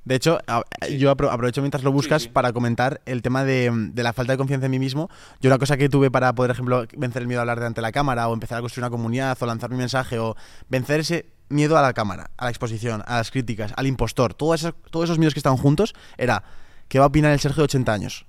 De 0.05 0.15
hecho, 0.17 0.39
Sí. 0.87 0.99
yo 0.99 1.11
apro- 1.17 1.31
aprovecho 1.31 1.63
mientras 1.63 1.83
lo 1.83 1.91
buscas 1.93 2.23
sí. 2.25 2.29
para 2.29 2.53
comentar 2.53 3.01
el 3.07 3.23
tema 3.23 3.43
de, 3.45 3.71
de 3.73 4.03
la 4.03 4.13
falta 4.13 4.33
de 4.33 4.37
confianza 4.39 4.67
en 4.67 4.71
mí 4.73 4.79
mismo. 4.79 5.09
Yo 5.41 5.49
una 5.49 5.59
cosa 5.59 5.77
que 5.79 5.89
tuve 5.89 6.11
para 6.11 6.35
poder, 6.35 6.51
ejemplo, 6.51 6.85
vencer 6.97 7.23
el 7.23 7.29
miedo 7.29 7.41
a 7.41 7.43
hablar 7.43 7.59
delante 7.59 7.81
de 7.81 7.83
la 7.83 7.93
cámara 7.93 8.29
o 8.29 8.35
empezar 8.35 8.59
a 8.59 8.61
construir 8.61 8.83
una 8.85 8.91
comunidad 8.91 9.37
o 9.41 9.47
lanzar 9.47 9.71
mi 9.71 9.77
mensaje 9.77 10.19
o 10.19 10.37
vencer 10.69 11.01
ese 11.01 11.27
miedo 11.49 11.79
a 11.79 11.83
la 11.83 11.93
cámara, 11.95 12.31
a 12.37 12.45
la 12.45 12.51
exposición, 12.51 13.03
a 13.07 13.17
las 13.17 13.31
críticas, 13.31 13.73
al 13.77 13.87
impostor, 13.87 14.35
todos 14.35 14.61
esos, 14.61 14.75
todos 14.91 15.05
esos 15.05 15.19
miedos 15.19 15.33
que 15.35 15.41
estaban 15.41 15.59
juntos, 15.59 15.95
era 16.19 16.43
¿qué 16.89 16.99
va 16.99 17.05
a 17.07 17.09
opinar 17.09 17.33
el 17.33 17.41
Sergio 17.41 17.63
de 17.63 17.65
80 17.65 17.93
años? 17.93 18.27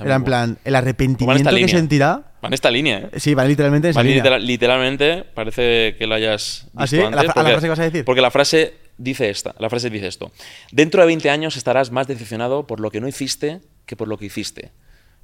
Era 0.00 0.14
en 0.16 0.24
plan, 0.24 0.58
el 0.64 0.74
arrepentimiento 0.74 1.50
que 1.50 1.54
línea. 1.56 1.68
sentirá. 1.76 2.22
va 2.42 2.48
en 2.48 2.54
esta 2.54 2.70
línea, 2.70 2.98
¿eh? 3.12 3.20
Sí, 3.20 3.34
va 3.34 3.44
literalmente 3.44 3.90
en 3.90 3.94
línea. 3.96 4.14
literal- 4.16 4.46
literalmente, 4.46 5.24
parece 5.34 5.94
que 5.98 6.06
lo 6.06 6.14
hayas 6.14 6.62
visto 6.72 6.80
¿Ah, 6.82 6.86
sí? 6.86 6.96
¿La 6.96 7.06
antes. 7.08 7.24
fra- 7.32 7.40
a 7.40 7.44
la 7.44 7.50
frase 7.50 7.66
que 7.66 7.68
vas 7.70 7.78
a 7.78 7.82
decir? 7.84 8.04
Porque 8.04 8.20
la 8.20 8.30
frase 8.30 8.74
dice 9.02 9.30
esta, 9.30 9.54
la 9.58 9.68
frase 9.68 9.90
dice 9.90 10.06
esto. 10.06 10.32
Dentro 10.70 11.00
de 11.00 11.06
20 11.06 11.30
años 11.30 11.56
estarás 11.56 11.90
más 11.90 12.06
decepcionado 12.06 12.66
por 12.66 12.80
lo 12.80 12.90
que 12.90 13.00
no 13.00 13.08
hiciste 13.08 13.60
que 13.86 13.96
por 13.96 14.08
lo 14.08 14.16
que 14.16 14.26
hiciste. 14.26 14.70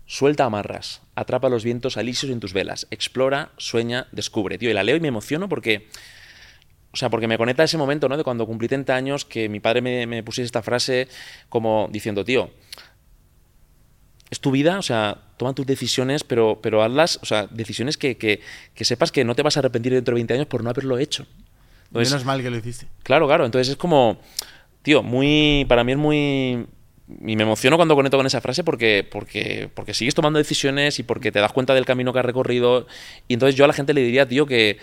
Suelta 0.06 0.44
amarras, 0.44 1.02
atrapa 1.14 1.48
los 1.48 1.64
vientos 1.64 1.96
alisios 1.96 2.32
en 2.32 2.40
tus 2.40 2.52
velas, 2.52 2.86
explora, 2.90 3.52
sueña, 3.58 4.08
descubre. 4.10 4.58
Tío, 4.58 4.70
y 4.70 4.74
la 4.74 4.82
leo 4.82 4.96
y 4.96 5.00
me 5.00 5.08
emociono 5.08 5.48
porque... 5.48 5.88
O 6.90 6.96
sea, 6.96 7.10
porque 7.10 7.28
me 7.28 7.36
conecta 7.36 7.62
a 7.62 7.66
ese 7.66 7.76
momento, 7.76 8.08
¿no? 8.08 8.16
De 8.16 8.24
cuando 8.24 8.46
cumplí 8.46 8.66
30 8.66 8.96
años, 8.96 9.24
que 9.26 9.50
mi 9.50 9.60
padre 9.60 9.82
me, 9.82 10.06
me 10.06 10.22
pusiese 10.22 10.46
esta 10.46 10.62
frase 10.62 11.06
como 11.50 11.88
diciendo, 11.92 12.24
tío, 12.24 12.50
es 14.30 14.40
tu 14.40 14.50
vida, 14.50 14.78
o 14.78 14.82
sea, 14.82 15.18
toma 15.36 15.54
tus 15.54 15.66
decisiones, 15.66 16.24
pero, 16.24 16.60
pero 16.62 16.82
hazlas, 16.82 17.18
o 17.22 17.26
sea, 17.26 17.46
decisiones 17.46 17.98
que, 17.98 18.16
que, 18.16 18.40
que 18.74 18.84
sepas 18.86 19.12
que 19.12 19.24
no 19.24 19.34
te 19.34 19.42
vas 19.42 19.56
a 19.58 19.60
arrepentir 19.60 19.92
dentro 19.92 20.14
de 20.14 20.20
20 20.20 20.34
años 20.34 20.46
por 20.46 20.64
no 20.64 20.70
haberlo 20.70 20.98
hecho. 20.98 21.26
Entonces, 21.88 22.12
Menos 22.12 22.24
mal 22.26 22.42
que 22.42 22.50
lo 22.50 22.56
hiciste. 22.56 22.86
Claro, 23.02 23.26
claro. 23.26 23.44
Entonces 23.46 23.68
es 23.70 23.76
como, 23.76 24.18
tío, 24.82 25.02
muy, 25.02 25.64
para 25.68 25.84
mí 25.84 25.92
es 25.92 25.98
muy... 25.98 26.66
Y 27.26 27.36
me 27.36 27.42
emociono 27.42 27.76
cuando 27.76 27.94
conecto 27.94 28.18
con 28.18 28.26
esa 28.26 28.42
frase 28.42 28.62
porque, 28.64 29.06
porque, 29.10 29.70
porque 29.74 29.94
sigues 29.94 30.14
tomando 30.14 30.38
decisiones 30.38 30.98
y 30.98 31.02
porque 31.02 31.32
te 31.32 31.38
das 31.40 31.52
cuenta 31.54 31.74
del 31.74 31.86
camino 31.86 32.12
que 32.12 32.18
has 32.18 32.24
recorrido. 32.26 32.86
Y 33.28 33.32
entonces 33.34 33.54
yo 33.54 33.64
a 33.64 33.66
la 33.68 33.72
gente 33.72 33.94
le 33.94 34.02
diría, 34.02 34.28
tío, 34.28 34.44
que, 34.44 34.76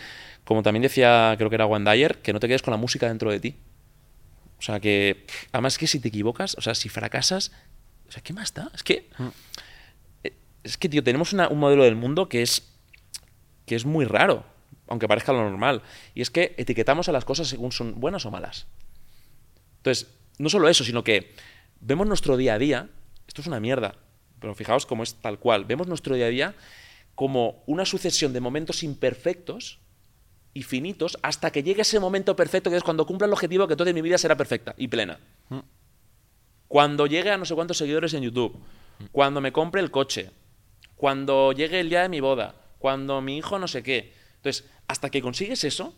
como 0.43 0.63
también 0.63 0.81
decía, 0.81 1.35
creo 1.37 1.49
que 1.49 1.55
era 1.55 1.67
Juan 1.67 1.85
Dyer, 1.85 2.17
que 2.23 2.33
no 2.33 2.39
te 2.39 2.47
quedes 2.47 2.63
con 2.63 2.71
la 2.71 2.77
música 2.77 3.07
dentro 3.07 3.29
de 3.29 3.39
ti. 3.39 3.55
O 4.57 4.61
sea, 4.63 4.79
que, 4.79 5.27
además 5.51 5.77
que 5.77 5.85
si 5.85 5.99
te 5.99 6.07
equivocas, 6.07 6.55
o 6.57 6.61
sea, 6.61 6.73
si 6.73 6.89
fracasas, 6.89 7.51
o 8.07 8.11
sea, 8.11 8.23
¿qué 8.23 8.33
más 8.33 8.55
da? 8.55 8.71
Es 8.73 8.81
que, 8.81 9.07
eh, 10.23 10.33
es 10.63 10.77
que, 10.77 10.89
tío, 10.89 11.03
tenemos 11.03 11.31
una- 11.33 11.49
un 11.49 11.59
modelo 11.59 11.83
del 11.83 11.95
mundo 11.95 12.27
que 12.27 12.41
es 12.41 12.71
que 13.67 13.75
es 13.75 13.85
muy 13.85 14.05
raro, 14.05 14.45
aunque 14.87 15.07
parezca 15.07 15.33
lo 15.33 15.49
normal. 15.49 15.81
Y 16.13 16.21
es 16.21 16.29
que 16.29 16.55
etiquetamos 16.57 17.09
a 17.09 17.11
las 17.11 17.25
cosas 17.25 17.47
según 17.47 17.71
son 17.71 17.99
buenas 17.99 18.25
o 18.25 18.31
malas. 18.31 18.67
Entonces, 19.77 20.07
no 20.37 20.49
solo 20.49 20.69
eso, 20.69 20.83
sino 20.83 21.03
que 21.03 21.33
vemos 21.79 22.07
nuestro 22.07 22.37
día 22.37 22.55
a 22.55 22.59
día, 22.59 22.89
esto 23.27 23.41
es 23.41 23.47
una 23.47 23.59
mierda, 23.59 23.95
pero 24.39 24.55
fijaos 24.55 24.85
cómo 24.85 25.03
es 25.03 25.15
tal 25.15 25.39
cual, 25.39 25.65
vemos 25.65 25.87
nuestro 25.87 26.15
día 26.15 26.25
a 26.25 26.29
día 26.29 26.55
como 27.13 27.63
una 27.65 27.85
sucesión 27.85 28.33
de 28.33 28.41
momentos 28.41 28.83
imperfectos 28.83 29.79
y 30.53 30.63
finitos 30.63 31.17
hasta 31.21 31.51
que 31.51 31.63
llegue 31.63 31.81
ese 31.81 31.99
momento 31.99 32.35
perfecto 32.35 32.69
que 32.69 32.77
es 32.77 32.83
cuando 32.83 33.05
cumpla 33.05 33.27
el 33.27 33.33
objetivo 33.33 33.67
que 33.67 33.75
toda 33.75 33.93
mi 33.93 34.01
vida 34.01 34.17
será 34.17 34.35
perfecta 34.35 34.73
y 34.77 34.87
plena. 34.87 35.19
Mm. 35.49 35.59
Cuando 36.67 37.07
llegue 37.07 37.31
a 37.31 37.37
no 37.37 37.45
sé 37.45 37.55
cuántos 37.55 37.77
seguidores 37.77 38.13
en 38.13 38.23
YouTube, 38.23 38.57
cuando 39.11 39.39
me 39.41 39.51
compre 39.51 39.81
el 39.81 39.91
coche, 39.91 40.31
cuando 40.95 41.51
llegue 41.51 41.79
el 41.79 41.89
día 41.89 42.01
de 42.01 42.09
mi 42.09 42.19
boda, 42.19 42.55
cuando 42.79 43.21
mi 43.21 43.37
hijo 43.37 43.59
no 43.59 43.67
sé 43.67 43.83
qué. 43.83 44.13
Entonces, 44.45 44.69
hasta 44.87 45.09
que 45.09 45.23
consigues 45.23 45.63
eso, 45.63 45.95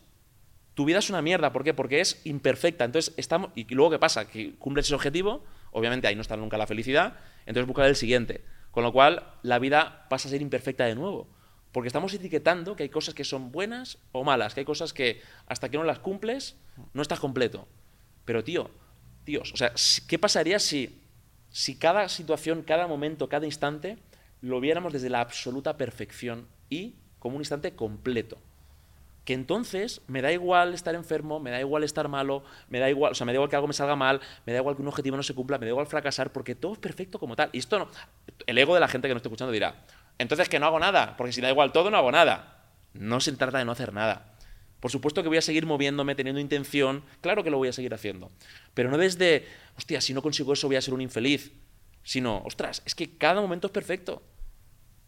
tu 0.73 0.85
vida 0.85 0.99
es 0.99 1.09
una 1.09 1.21
mierda. 1.21 1.51
¿Por 1.51 1.65
qué? 1.65 1.73
Porque 1.73 1.99
es 1.99 2.21
imperfecta. 2.23 2.85
Entonces, 2.85 3.13
estamos. 3.17 3.49
Y 3.55 3.65
luego, 3.75 3.91
¿qué 3.91 3.99
pasa? 3.99 4.29
Que 4.29 4.55
cumples 4.55 4.85
ese 4.85 4.95
objetivo, 4.95 5.43
obviamente 5.71 6.07
ahí 6.07 6.15
no 6.15 6.21
está 6.21 6.37
nunca 6.37 6.57
la 6.57 6.65
felicidad, 6.65 7.17
entonces 7.45 7.67
buscar 7.67 7.87
el 7.87 7.97
siguiente. 7.97 8.45
Con 8.71 8.85
lo 8.85 8.93
cual, 8.93 9.33
la 9.43 9.59
vida 9.59 10.07
pasa 10.09 10.29
a 10.29 10.31
ser 10.31 10.41
imperfecta 10.41 10.85
de 10.85 10.95
nuevo. 10.95 11.27
Porque 11.73 11.87
estamos 11.87 12.13
etiquetando 12.13 12.77
que 12.77 12.83
hay 12.83 12.89
cosas 12.89 13.13
que 13.13 13.25
son 13.25 13.51
buenas 13.51 13.97
o 14.13 14.23
malas, 14.23 14.53
que 14.53 14.61
hay 14.61 14.65
cosas 14.65 14.93
que 14.93 15.21
hasta 15.47 15.67
que 15.67 15.77
no 15.77 15.83
las 15.83 15.99
cumples, 15.99 16.55
no 16.93 17.01
estás 17.01 17.19
completo. 17.19 17.67
Pero, 18.23 18.45
tío, 18.45 18.71
tíos, 19.25 19.51
o 19.51 19.57
sea, 19.57 19.73
¿qué 20.07 20.17
pasaría 20.17 20.59
si, 20.59 21.01
si 21.49 21.77
cada 21.77 22.07
situación, 22.07 22.61
cada 22.61 22.87
momento, 22.87 23.27
cada 23.27 23.45
instante 23.45 23.97
lo 24.39 24.61
viéramos 24.61 24.93
desde 24.93 25.09
la 25.09 25.19
absoluta 25.19 25.75
perfección 25.75 26.47
y 26.69 26.95
como 27.27 27.35
un 27.35 27.41
instante 27.41 27.75
completo. 27.75 28.37
Que 29.25 29.33
entonces 29.33 30.01
me 30.07 30.21
da 30.21 30.31
igual 30.31 30.73
estar 30.73 30.95
enfermo, 30.95 31.41
me 31.41 31.51
da 31.51 31.59
igual 31.59 31.83
estar 31.83 32.07
malo, 32.07 32.45
me 32.69 32.79
da 32.79 32.89
igual, 32.89 33.11
o 33.11 33.15
sea, 33.15 33.25
me 33.25 33.33
da 33.33 33.35
igual 33.35 33.49
que 33.49 33.57
algo 33.57 33.67
me 33.67 33.73
salga 33.73 33.97
mal, 33.97 34.21
me 34.45 34.53
da 34.53 34.59
igual 34.59 34.77
que 34.77 34.81
un 34.81 34.87
objetivo 34.87 35.17
no 35.17 35.23
se 35.23 35.35
cumpla, 35.35 35.57
me 35.57 35.65
da 35.65 35.71
igual 35.71 35.85
fracasar, 35.87 36.31
porque 36.31 36.55
todo 36.55 36.71
es 36.71 36.79
perfecto 36.79 37.19
como 37.19 37.35
tal. 37.35 37.49
Y 37.51 37.59
esto 37.59 37.89
el 38.45 38.57
ego 38.57 38.73
de 38.73 38.79
la 38.79 38.87
gente 38.87 39.09
que 39.09 39.13
no 39.13 39.17
está 39.17 39.27
escuchando 39.27 39.51
dirá, 39.51 39.83
entonces 40.17 40.47
que 40.47 40.59
no 40.59 40.67
hago 40.67 40.79
nada, 40.79 41.17
porque 41.17 41.33
si 41.33 41.41
da 41.41 41.49
igual 41.49 41.73
todo, 41.73 41.91
no 41.91 41.97
hago 41.97 42.11
nada. 42.11 42.63
No 42.93 43.19
se 43.19 43.33
trata 43.33 43.57
de 43.57 43.65
no 43.65 43.73
hacer 43.73 43.91
nada. 43.91 44.33
Por 44.79 44.91
supuesto 44.91 45.21
que 45.21 45.27
voy 45.27 45.37
a 45.37 45.41
seguir 45.41 45.65
moviéndome, 45.65 46.15
teniendo 46.15 46.39
intención, 46.39 47.03
claro 47.19 47.43
que 47.43 47.49
lo 47.49 47.57
voy 47.57 47.67
a 47.67 47.73
seguir 47.73 47.93
haciendo. 47.93 48.31
Pero 48.73 48.89
no 48.89 48.97
desde, 48.97 49.45
hostia, 49.75 49.99
si 49.99 50.13
no 50.13 50.21
consigo 50.21 50.53
eso 50.53 50.67
voy 50.67 50.77
a 50.77 50.81
ser 50.81 50.93
un 50.93 51.01
infeliz, 51.01 51.51
sino, 52.03 52.41
ostras, 52.45 52.81
es 52.85 52.95
que 52.95 53.17
cada 53.17 53.41
momento 53.41 53.67
es 53.67 53.73
perfecto 53.73 54.21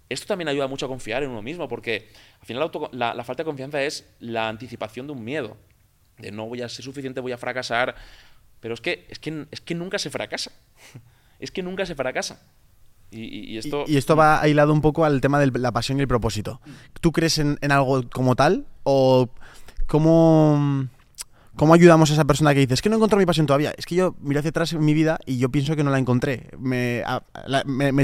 esto 0.10 0.28
también 0.28 0.48
ayuda 0.48 0.68
mucho 0.68 0.86
a 0.86 0.90
confiar 0.90 1.24
en 1.24 1.30
uno 1.30 1.42
mismo, 1.42 1.68
porque 1.68 2.10
al 2.40 2.46
final 2.46 2.72
la, 2.92 3.24
falta 3.24 3.44
de 3.44 3.46
confianza 3.46 3.82
es 3.82 4.10
la 4.20 4.50
anticipación 4.50 5.08
de 5.08 5.14
un 5.14 5.24
miedo, 5.24 5.56
de 6.18 6.32
no 6.32 6.48
voy 6.48 6.62
a 6.62 6.70
ser 6.70 6.84
suficiente, 6.84 7.22
voy 7.22 7.32
a 7.32 7.38
fracasar, 7.38 7.96
pero 8.60 8.74
es 8.74 8.82
que, 8.82 9.06
es 9.10 9.20
que, 9.20 9.46
es 9.52 9.62
que 9.62 9.76
nunca 9.76 10.00
se 10.00 10.10
fracasa, 10.10 10.52
es 11.40 11.52
que 11.52 11.64
nunca 11.64 11.86
se 11.86 11.96
fracasa. 11.96 12.42
Y, 13.12 13.58
esto... 13.58 13.86
y, 13.88 13.98
esto 13.98 14.16
va 14.16 14.40
aislado 14.40 14.72
un 14.72 14.82
poco 14.82 15.04
al 15.04 15.20
tema 15.20 15.40
de 15.40 15.50
la 15.58 15.72
pasión 15.72 15.98
y 15.98 16.02
el 16.02 16.08
propósito. 16.08 16.62
¿Tú 17.02 17.12
crees 17.12 17.40
en, 17.40 17.58
en 17.62 17.72
algo 17.72 18.08
como 18.08 18.36
tal? 18.36 18.68
¿O 18.84 19.30
cómo, 19.88 20.88
¿Cómo 21.60 21.74
ayudamos 21.74 22.10
a 22.10 22.14
esa 22.14 22.24
persona 22.24 22.54
que 22.54 22.66
dice, 22.66 22.82
que 22.82 22.88
no 22.88 22.96
encontrado 22.96 23.20
mi 23.20 23.26
pasión 23.26 23.46
todavía? 23.46 23.74
Es 23.78 23.86
que 23.86 23.94
yo 23.94 24.16
miré 24.22 24.40
hacia 24.40 24.48
atrás 24.48 24.72
en 24.72 24.80
mi 24.80 24.94
vida 24.94 25.20
y 25.26 25.40
yo 25.40 25.50
pienso 25.50 25.76
que 25.76 25.84
no 25.84 25.92
la 25.92 26.00
encontré. 26.00 26.52
Me, 26.58 27.04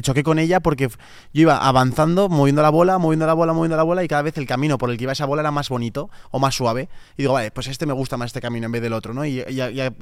choqué 0.01 0.23
con 0.23 0.39
ella 0.39 0.59
porque 0.59 0.89
yo 0.89 1.41
iba 1.41 1.55
avanzando, 1.65 2.27
moviendo 2.27 2.61
la 2.61 2.69
bola, 2.69 2.97
moviendo 2.97 3.25
la 3.25 3.33
bola, 3.33 3.53
moviendo 3.53 3.77
la 3.77 3.83
bola 3.83 4.03
y 4.03 4.09
cada 4.09 4.23
vez 4.23 4.37
el 4.37 4.45
camino 4.45 4.77
por 4.77 4.89
el 4.89 4.97
que 4.97 5.03
iba 5.03 5.13
esa 5.13 5.25
bola 5.25 5.41
era 5.41 5.51
más 5.51 5.69
bonito 5.69 6.09
o 6.31 6.39
más 6.39 6.53
suave. 6.53 6.89
Y 7.15 7.21
digo, 7.21 7.31
vale, 7.31 7.49
pues 7.51 7.67
este 7.67 7.85
me 7.85 7.93
gusta 7.93 8.17
más 8.17 8.25
este 8.27 8.41
camino 8.41 8.65
en 8.65 8.73
vez 8.73 8.81
del 8.81 8.91
otro, 8.91 9.13
¿no? 9.13 9.25
Y, 9.25 9.39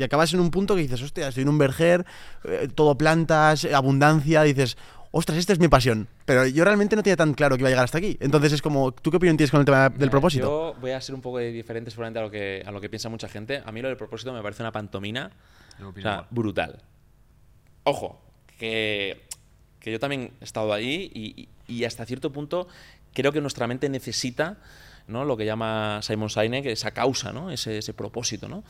acabas 0.04 0.34
en 0.34 0.40
un 0.40 0.50
punto 0.50 0.74
que 0.74 0.82
dices, 0.82 1.04
hostia, 1.04 1.28
estoy 1.28 1.44
en 1.44 1.50
un 1.50 1.60
verger, 1.60 2.08
eh, 2.46 2.70
todo 2.74 2.98
plantas, 2.98 3.66
abundancia, 3.66 4.42
dices, 4.42 4.78
ostras, 5.14 5.38
esta 5.38 5.54
es 5.54 5.60
mi 5.60 5.68
pasión. 5.68 6.08
Pero 6.26 6.48
yo 6.48 6.66
realmente 6.66 6.96
no 6.96 7.04
tenía 7.04 7.16
tan 7.16 7.36
claro 7.36 7.56
que 7.56 7.62
iba 7.62 7.68
a 7.68 7.72
llegar 7.72 7.86
hasta 7.86 8.00
aquí. 8.00 8.18
Entonces 8.20 8.52
es 8.52 8.62
como, 8.62 8.92
¿tú 8.92 9.12
qué 9.12 9.18
opinión 9.18 9.38
tienes 9.38 9.52
con 9.52 9.60
el 9.60 9.66
tema 9.66 9.90
del 9.90 10.10
propósito? 10.10 10.46
Yo 10.74 10.80
voy 10.82 10.92
a 10.92 11.00
ser 11.00 11.14
un 11.14 11.22
poco 11.22 11.38
diferente 11.38 11.92
seguramente 11.92 12.20
a 12.20 12.24
lo, 12.24 12.32
que, 12.32 12.64
a 12.66 12.72
lo 12.72 12.82
que 12.82 12.90
piensa 12.90 13.10
mucha 13.10 13.30
gente. 13.30 13.62
A 13.64 13.72
mí 13.72 13.82
lo 13.82 13.90
del 13.90 13.98
propósito 13.98 14.34
me 14.34 14.42
parece 14.42 14.64
una 14.64 14.72
pantomina 14.72 15.32
brutal. 16.32 16.82
Ojo, 17.84 18.20
que, 18.58 19.22
que, 19.80 19.92
yo 19.92 20.00
también 20.00 20.32
he 20.42 20.44
estado 20.44 20.74
ahí 20.74 21.48
y, 21.68 21.84
hasta 21.86 22.06
cierto 22.06 22.32
punto 22.32 22.68
creo 23.14 23.32
que 23.32 23.42
nuestra 23.42 23.68
mente 23.68 23.90
necesita 23.90 24.58
¿no? 25.08 25.26
lo 25.26 25.38
que 25.38 25.46
llama 25.46 26.00
Simon 26.02 26.30
Sinek, 26.30 26.66
esa 26.66 26.92
causa, 26.92 27.32
¿no? 27.32 27.52
ese, 27.52 27.78
ese 27.78 27.94
propósito. 27.94 28.48
¿no? 28.48 28.64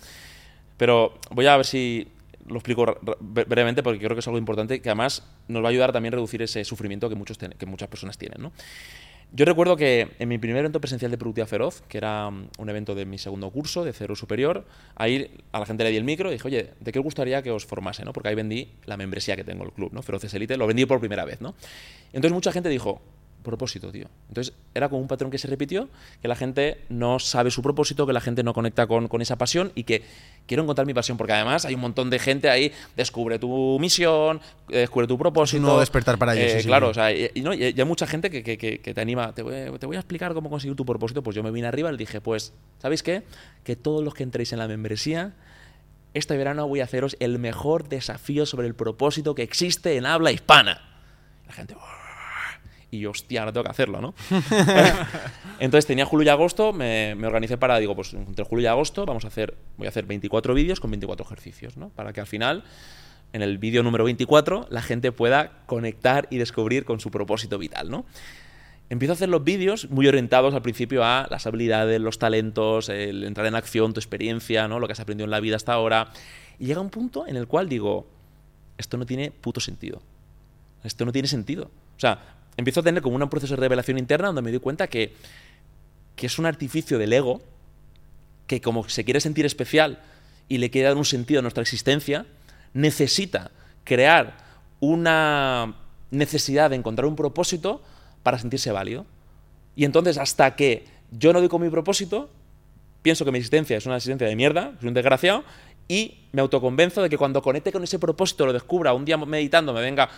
Pero 0.76 1.18
voy 1.32 1.46
a 1.46 1.56
ver 1.56 1.66
si 1.66 2.12
lo 2.48 2.56
explico 2.56 2.98
brevemente 3.20 3.84
porque 3.84 4.00
creo 4.00 4.16
que 4.16 4.20
es 4.20 4.28
algo 4.28 4.38
importante 4.38 4.82
que 4.82 4.90
además 4.90 5.24
nos 5.48 5.64
va 5.64 5.68
a 5.68 5.72
ayudar 5.72 5.92
también 5.92 6.14
a 6.14 6.18
reducir 6.18 6.42
ese 6.42 6.64
sufrimiento 6.66 7.10
que, 7.10 7.16
muchos 7.16 7.38
que 7.38 7.66
muchas 7.66 7.88
personas 7.90 8.18
tienen. 8.18 8.42
¿no? 8.42 8.52
Yo 9.36 9.46
recuerdo 9.46 9.76
que 9.76 10.10
en 10.20 10.30
mi 10.30 10.38
primer 10.38 10.60
evento 10.60 10.80
presencial 10.80 11.10
de 11.10 11.18
Productividad 11.18 11.48
Feroz, 11.48 11.82
que 11.88 11.98
era 11.98 12.30
mm, 12.30 12.50
un 12.60 12.70
evento 12.70 12.94
de 12.94 13.08
mi 13.08 13.18
segundo 13.18 13.50
curso, 13.50 13.84
de 13.84 13.92
cero 13.92 14.16
superior, 14.16 14.64
ahí 14.96 15.40
a 15.52 15.60
la 15.60 15.66
gente 15.66 15.84
le 15.84 15.90
di 15.90 15.98
el 15.98 16.04
micro 16.04 16.30
y 16.30 16.34
dije, 16.34 16.48
oye, 16.48 16.70
¿de 16.80 16.92
qué 16.92 17.00
os 17.00 17.04
gustaría 17.04 17.42
que 17.42 17.50
os 17.50 17.66
formase? 17.66 18.06
¿no? 18.06 18.14
Porque 18.14 18.30
ahí 18.30 18.36
vendí 18.36 18.74
la 18.86 18.96
membresía 18.96 19.36
que 19.36 19.44
tengo 19.44 19.64
el 19.64 19.72
club, 19.72 19.92
¿no? 19.92 20.04
Feroces 20.04 20.32
Elite, 20.36 20.56
lo 20.56 20.68
vendí 20.68 20.86
por 20.86 21.00
primera 21.00 21.26
vez. 21.26 21.42
¿no? 21.42 21.56
Entonces 22.10 22.32
mucha 22.32 22.52
gente 22.52 22.70
dijo, 22.70 23.02
propósito, 23.44 23.92
tío. 23.92 24.08
Entonces 24.30 24.54
era 24.74 24.90
como 24.90 25.02
un 25.02 25.08
patrón 25.08 25.30
que 25.30 25.38
se 25.38 25.48
repitió, 25.48 25.90
que 26.22 26.28
la 26.28 26.36
gente 26.36 26.82
no 26.90 27.20
sabe 27.20 27.52
su 27.52 27.62
propósito, 27.62 28.08
que 28.08 28.14
la 28.14 28.22
gente 28.22 28.44
no 28.44 28.54
conecta 28.54 28.88
con, 28.88 29.08
con, 29.08 29.22
esa 29.22 29.38
pasión 29.38 29.72
y 29.76 29.84
que 29.84 30.04
quiero 30.48 30.64
encontrar 30.64 30.88
mi 30.88 30.94
pasión, 30.94 31.18
porque 31.18 31.34
además 31.34 31.66
hay 31.66 31.76
un 31.76 31.82
montón 31.82 32.10
de 32.10 32.20
gente 32.20 32.50
ahí, 32.50 32.72
descubre 32.96 33.40
tu 33.40 33.78
misión, 33.80 34.42
descubre 34.68 35.08
tu 35.08 35.18
propósito. 35.18 35.62
No 35.62 35.80
despertar 35.80 36.18
para 36.18 36.36
ellos. 36.36 36.64
Eh, 36.64 36.68
claro, 36.68 36.90
o 36.90 36.94
sea, 36.94 37.12
y, 37.12 37.30
no, 37.42 37.54
y, 37.54 37.64
hay 37.64 37.86
mucha 37.86 38.08
gente 38.08 38.30
que, 38.30 38.44
que, 38.44 38.58
que, 38.58 38.94
te 38.94 39.02
anima, 39.02 39.34
te 39.34 39.44
voy, 39.44 39.54
te 39.80 39.86
voy, 39.86 39.96
a 39.96 40.00
explicar 40.00 40.34
cómo 40.34 40.50
conseguir 40.50 40.76
tu 40.76 40.86
propósito, 40.86 41.22
pues 41.22 41.36
yo 41.36 41.44
me 41.44 41.52
vine 41.52 41.68
arriba 41.68 41.90
y 41.90 41.92
le 41.92 41.98
dije, 41.98 42.22
pues, 42.22 42.54
¿sabéis 42.80 43.04
qué? 43.04 43.24
Que 43.64 43.76
todos 43.76 44.04
los 44.04 44.14
que 44.14 44.24
entréis 44.24 44.54
en 44.54 44.60
la 44.60 44.68
membresía, 44.68 45.34
este 46.14 46.38
verano 46.38 46.68
voy 46.68 46.82
a 46.82 46.84
haceros 46.84 47.18
el 47.20 47.40
mejor 47.40 47.90
desafío 47.90 48.46
sobre 48.46 48.68
el 48.68 48.76
propósito 48.76 49.36
que 49.36 49.44
existe 49.44 49.98
en 49.98 50.06
habla 50.06 50.32
hispana. 50.32 50.82
La 51.48 51.54
gente 51.54 51.76
y 52.94 53.08
hostia, 53.08 53.44
no 53.44 53.52
tengo 53.52 53.64
que 53.64 53.72
hacerlo, 53.72 54.00
¿no? 54.02 54.14
Entonces 55.60 55.88
tenía 55.88 56.06
julio 56.06 56.28
y 56.28 56.30
agosto, 56.30 56.74
me, 56.74 57.16
organicé 57.26 57.58
para, 57.58 57.80
digo, 57.80 57.96
pues 57.96 58.14
entre 58.14 58.46
julio 58.46 58.66
y 58.66 58.68
agosto 58.68 59.06
vamos 59.06 59.26
a 59.26 59.30
hacer, 59.30 59.58
voy 59.78 59.88
a 59.88 59.90
hacer 59.90 60.06
24 60.06 60.54
vídeos 60.54 60.80
con 60.80 60.92
24 60.92 61.26
ejercicios, 61.26 61.76
¿no? 61.76 61.90
Para 61.90 62.14
que 62.14 62.22
al 62.22 62.28
final, 62.28 62.64
en 63.34 63.42
el 63.42 63.58
vídeo 63.58 63.82
número 63.82 64.04
24, 64.04 64.68
la 64.70 64.84
gente 64.84 65.12
pueda 65.12 65.64
conectar 65.66 66.28
y 66.30 66.38
descubrir 66.38 66.86
con 66.86 67.00
su 67.00 67.10
propósito 67.10 67.58
vital, 67.58 67.90
¿no? 67.90 68.06
Empiezo 68.90 69.14
a 69.14 69.16
hacer 69.16 69.30
los 69.30 69.44
vídeos 69.44 69.90
muy 69.90 70.08
orientados 70.08 70.54
al 70.54 70.62
principio 70.62 71.04
a 71.04 71.26
las 71.32 71.48
habilidades, 71.48 72.00
los 72.00 72.20
talentos, 72.20 72.90
el 72.90 73.24
entrar 73.24 73.48
en 73.48 73.56
acción, 73.56 73.94
tu 73.94 74.00
experiencia, 74.00 74.68
¿no? 74.68 74.78
Lo 74.80 74.86
que 74.86 74.94
has 74.94 75.00
aprendido 75.00 75.26
en 75.26 75.32
la 75.32 75.40
vida 75.40 75.56
hasta 75.56 75.74
ahora. 75.74 76.12
Y 76.60 76.68
llega 76.68 76.80
un 76.80 76.92
punto 76.92 77.26
en 77.26 77.38
el 77.38 77.48
cual 77.48 77.70
digo, 77.70 78.06
esto 78.78 78.98
no 78.98 79.08
tiene 79.08 79.32
puto 79.32 79.60
sentido. 79.60 80.02
Esto 80.84 81.06
no 81.06 81.12
tiene 81.12 81.28
sentido. 81.28 81.72
O 81.96 82.00
sea, 82.00 82.33
empiezo 82.58 82.82
a 82.82 82.84
tener 82.84 83.02
como 83.02 83.16
un 83.16 83.30
proceso 83.30 83.56
de 83.56 83.62
revelación 83.62 83.98
interna 83.98 84.28
donde 84.28 84.42
me 84.42 84.52
doy 84.52 84.60
cuenta 84.60 84.88
que, 84.88 85.14
que 86.16 86.28
es 86.28 86.38
un 86.40 86.46
artificio 86.46 86.98
del 86.98 87.14
ego, 87.14 87.42
que 88.48 88.62
como 88.62 88.88
se 88.90 89.04
quiere 89.04 89.20
sentir 89.20 89.46
especial 89.46 90.02
y 90.50 90.58
le 90.58 90.70
quiere 90.70 90.90
dar 90.90 90.98
un 90.98 91.06
sentido 91.06 91.40
a 91.40 91.42
nuestra 91.42 91.62
existencia, 91.62 92.26
necesita 92.74 93.52
crear 93.84 94.38
una 94.80 95.76
necesidad 96.12 96.70
de 96.70 96.76
encontrar 96.76 97.08
un 97.08 97.16
propósito 97.16 97.82
para 98.22 98.38
sentirse 98.38 98.72
válido. 98.72 99.06
Y 99.76 99.86
entonces, 99.86 100.18
hasta 100.18 100.56
que 100.56 100.86
yo 101.12 101.34
no 101.34 101.40
doy 101.40 101.50
con 101.50 101.62
mi 101.62 101.70
propósito, 101.70 102.30
pienso 103.02 103.26
que 103.26 103.32
mi 103.32 103.40
existencia 103.40 103.78
es 103.78 103.86
una 103.86 103.98
existencia 103.98 104.28
de 104.28 104.36
mierda, 104.36 104.74
es 104.78 104.86
un 104.86 104.94
desgraciado, 104.94 105.44
y 105.88 106.20
me 106.32 106.42
autoconvenzo 106.42 107.02
de 107.02 107.10
que 107.10 107.18
cuando 107.18 107.42
conecte 107.42 107.72
con 107.72 107.84
ese 107.84 108.00
propósito, 108.00 108.46
lo 108.46 108.54
descubra, 108.54 108.94
un 108.94 109.06
día 109.06 109.18
meditando 109.18 109.74
me 109.74 109.82
venga 109.82 110.10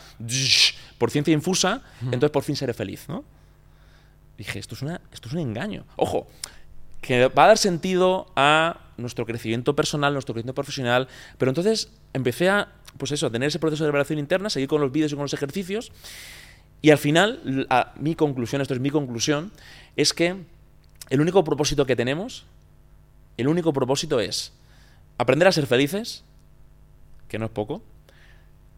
por 0.98 1.12
ciencia 1.12 1.34
infusa, 1.34 1.82
entonces 2.02 2.32
por 2.32 2.44
fin 2.44 2.56
seré 2.56 2.74
feliz, 2.74 3.06
¿no? 3.08 3.24
Dije, 4.38 4.60
esto 4.60 4.76
es, 4.76 4.82
una, 4.82 5.02
esto 5.12 5.30
es 5.30 5.34
un 5.34 5.40
engaño. 5.40 5.86
Ojo, 5.96 6.28
que 7.02 7.28
va 7.28 7.46
a 7.46 7.48
dar 7.48 7.58
sentido 7.58 8.28
a 8.36 8.82
nuestro 8.98 9.26
crecimiento 9.26 9.76
personal, 9.76 10.14
nuestro 10.14 10.34
crecimiento 10.34 10.56
profesional, 10.56 11.08
pero 11.38 11.52
entonces 11.52 11.92
empecé 12.14 12.50
a, 12.50 12.70
pues 12.98 13.12
eso, 13.12 13.28
a 13.28 13.32
tener 13.32 13.48
ese 13.48 13.60
proceso 13.60 13.84
de 13.84 13.92
revelación 13.92 14.20
interna, 14.20 14.50
seguir 14.50 14.68
con 14.68 14.82
los 14.82 14.92
vídeos 14.92 15.12
y 15.12 15.16
con 15.16 15.24
los 15.24 15.34
ejercicios, 15.34 15.92
y 16.82 16.92
al 16.92 16.98
final, 16.98 17.68
mi 18.00 18.16
conclusión, 18.16 18.62
esto 18.62 18.74
es 18.74 18.80
mi 18.80 18.90
conclusión, 18.90 19.52
es 19.96 20.14
que 20.14 20.36
el 21.10 21.22
único 21.22 21.44
propósito 21.44 21.86
que 21.86 21.96
tenemos, 21.96 22.46
el 23.38 23.48
único 23.48 23.74
propósito 23.74 24.20
es 24.20 24.54
aprender 25.18 25.48
a 25.48 25.52
ser 25.52 25.66
felices, 25.68 26.24
que 27.28 27.40
no 27.40 27.46
es 27.46 27.52
poco, 27.52 27.82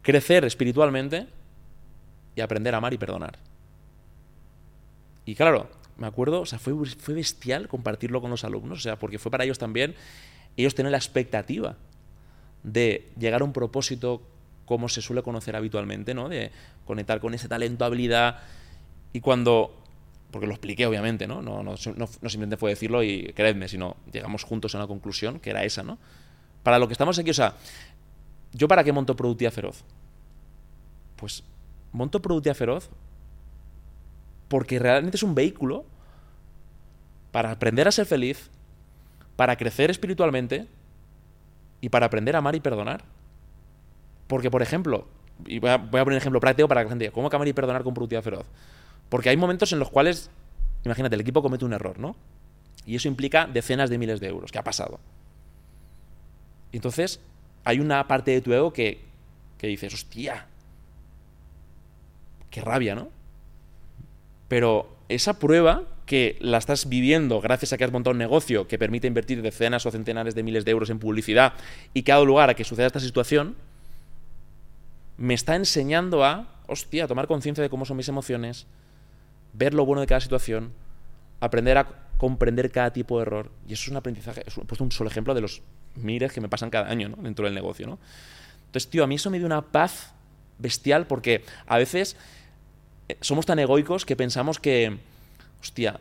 crecer 0.02 0.46
espiritualmente 0.46 1.28
y 2.38 2.42
aprender 2.42 2.76
a 2.76 2.78
amar 2.78 2.94
y 2.94 2.98
perdonar. 3.00 3.40
Y 5.26 5.36
claro, 5.36 5.68
me 5.98 6.06
acuerdo, 6.06 6.42
o 6.42 6.46
sea, 6.46 6.60
fue, 6.60 6.74
fue 6.86 7.16
bestial 7.16 7.68
compartirlo 7.68 8.22
con 8.22 8.30
los 8.30 8.44
alumnos, 8.44 8.78
o 8.78 8.82
sea, 8.82 9.00
porque 9.00 9.18
fue 9.18 9.32
para 9.32 9.44
ellos 9.44 9.58
también, 9.58 9.96
ellos 10.56 10.76
tener 10.76 10.92
la 10.92 11.00
expectativa 11.00 11.76
de 12.64 13.10
llegar 13.18 13.42
a 13.42 13.44
un 13.44 13.54
propósito 13.54 14.22
como 14.66 14.88
se 14.88 15.02
suele 15.02 15.24
conocer 15.24 15.56
habitualmente, 15.56 16.14
¿no? 16.14 16.30
De 16.30 16.52
conectar 16.86 17.20
con 17.20 17.34
ese 17.34 17.48
talento, 17.48 17.86
habilidad, 17.86 18.40
y 19.14 19.20
cuando, 19.20 19.76
porque 20.30 20.46
lo 20.46 20.54
expliqué 20.54 20.86
obviamente, 20.86 21.26
¿no? 21.26 21.42
No, 21.42 21.64
no, 21.64 21.74
no, 21.74 22.10
no 22.22 22.30
simplemente 22.30 22.58
fue 22.58 22.70
decirlo 22.70 23.02
y 23.02 23.34
creedme, 23.34 23.68
sino 23.68 23.98
llegamos 24.12 24.44
juntos 24.44 24.76
a 24.76 24.78
una 24.78 24.88
conclusión 24.88 25.40
que 25.40 25.50
era 25.50 25.64
esa, 25.64 25.82
¿no? 25.82 25.98
Para 26.62 26.78
lo 26.78 26.88
que 26.88 26.94
estamos 26.94 27.18
aquí, 27.18 27.32
o 27.32 27.34
sea, 27.34 27.56
¿yo 28.54 28.68
para 28.68 28.84
qué 28.84 28.92
monto 28.92 29.16
Productividad 29.16 29.54
Feroz? 29.54 29.84
Pues 31.16 31.44
monto 31.98 32.22
Productividad 32.22 32.56
Feroz 32.56 32.90
porque 34.48 34.80
realmente 34.80 35.18
es 35.18 35.24
un 35.24 35.36
vehículo 35.36 35.86
para 37.32 37.52
aprender 37.52 37.88
a 37.88 37.92
ser 37.92 38.06
feliz, 38.06 38.50
para 39.36 39.56
crecer 39.58 39.92
espiritualmente 39.92 40.68
y 41.82 41.90
para 41.90 42.06
aprender 42.06 42.36
a 42.36 42.40
amar 42.40 42.56
y 42.56 42.60
perdonar. 42.60 43.04
Porque, 44.28 44.50
por 44.50 44.62
ejemplo, 44.62 45.08
y 45.46 45.60
voy 45.60 45.70
a, 45.70 45.90
poner 45.90 46.08
un 46.08 46.14
ejemplo 46.14 46.40
práctico 46.40 46.68
para 46.68 46.82
que 46.82 46.86
la 46.86 46.90
gente 46.90 47.06
diga, 47.06 47.14
¿cómo 47.14 47.30
amar 47.32 47.48
y 47.48 47.54
perdonar 47.54 47.84
con 47.84 47.94
productividad 47.94 48.24
feroz? 48.24 48.46
Porque 49.10 49.30
hay 49.30 49.38
momentos 49.38 49.72
en 49.74 49.80
los 49.80 49.90
cuales, 49.90 50.30
imagínate, 50.84 51.16
el 51.16 51.22
equipo 51.22 51.42
comete 51.42 51.66
un 51.66 51.74
error, 51.74 52.00
¿no? 52.00 52.16
Y 52.86 52.96
eso 52.96 53.08
implica 53.08 53.48
decenas 53.48 53.90
de 53.90 53.98
miles 53.98 54.20
de 54.20 54.28
euros, 54.28 54.52
¿qué 54.52 54.60
ha 54.60 54.64
pasado? 54.64 55.00
entonces, 56.72 57.20
hay 57.64 57.80
una 57.80 58.08
parte 58.08 58.32
de 58.32 58.42
tu 58.42 58.54
ego 58.54 58.72
que, 58.72 59.02
que 59.58 59.68
dices, 59.68 59.94
hostia, 59.94 60.46
qué 62.58 62.62
rabia, 62.62 62.96
¿no? 62.96 63.10
Pero 64.48 64.98
esa 65.10 65.38
prueba 65.38 65.84
que 66.08 66.38
la 66.40 66.58
estás 66.58 66.90
viviendo 66.90 67.40
gracias 67.40 67.72
a 67.72 67.78
que 67.78 67.84
has 67.84 67.92
montado 67.92 68.14
un 68.14 68.18
negocio 68.18 68.68
que 68.68 68.80
permite 68.80 69.06
invertir 69.06 69.44
decenas 69.44 69.86
o 69.86 69.92
centenares 69.92 70.34
de 70.34 70.42
miles 70.42 70.66
de 70.66 70.72
euros 70.72 70.90
en 70.90 70.98
publicidad 70.98 71.54
y 71.94 72.02
que 72.02 72.12
ha 72.12 72.16
dado 72.16 72.26
lugar 72.26 72.50
a 72.50 72.56
que 72.56 72.64
suceda 72.64 72.88
esta 72.88 73.00
situación, 73.00 73.56
me 75.18 75.36
está 75.36 75.56
enseñando 75.56 76.26
a, 76.26 76.48
hostia, 76.66 77.08
tomar 77.08 77.28
conciencia 77.28 77.62
de 77.62 77.70
cómo 77.70 77.86
son 77.86 77.98
mis 77.98 78.10
emociones, 78.10 78.66
ver 79.54 79.76
lo 79.76 79.86
bueno 79.86 80.02
de 80.02 80.08
cada 80.08 80.22
situación, 80.22 80.74
aprender 81.40 81.78
a 81.78 81.88
comprender 82.18 82.72
cada 82.72 82.92
tipo 82.92 83.18
de 83.18 83.22
error. 83.24 83.52
Y 83.68 83.74
eso 83.74 83.84
es 83.84 83.90
un 83.90 83.98
aprendizaje. 83.98 84.42
He 84.42 84.66
puesto 84.66 84.84
un 84.84 84.92
solo 84.92 85.12
ejemplo 85.12 85.36
de 85.36 85.42
los 85.42 85.62
miles 85.94 86.32
que 86.32 86.42
me 86.42 86.50
pasan 86.50 86.72
cada 86.72 86.90
año 86.90 87.14
dentro 87.22 87.46
del 87.46 87.54
negocio. 87.54 87.86
¿no? 87.86 88.00
Entonces, 88.66 88.90
tío, 88.90 89.04
a 89.04 89.08
mí 89.08 89.16
eso 89.16 89.30
me 89.30 89.38
dio 89.38 89.46
una 89.46 89.62
paz 89.62 90.14
bestial 90.60 91.06
porque 91.08 91.44
a 91.68 91.78
veces 91.78 92.18
somos 93.22 93.46
tan 93.46 93.60
egoicos 93.60 94.06
que 94.06 94.16
pensamos 94.16 94.60
que, 94.60 94.98
hostia, 95.62 96.00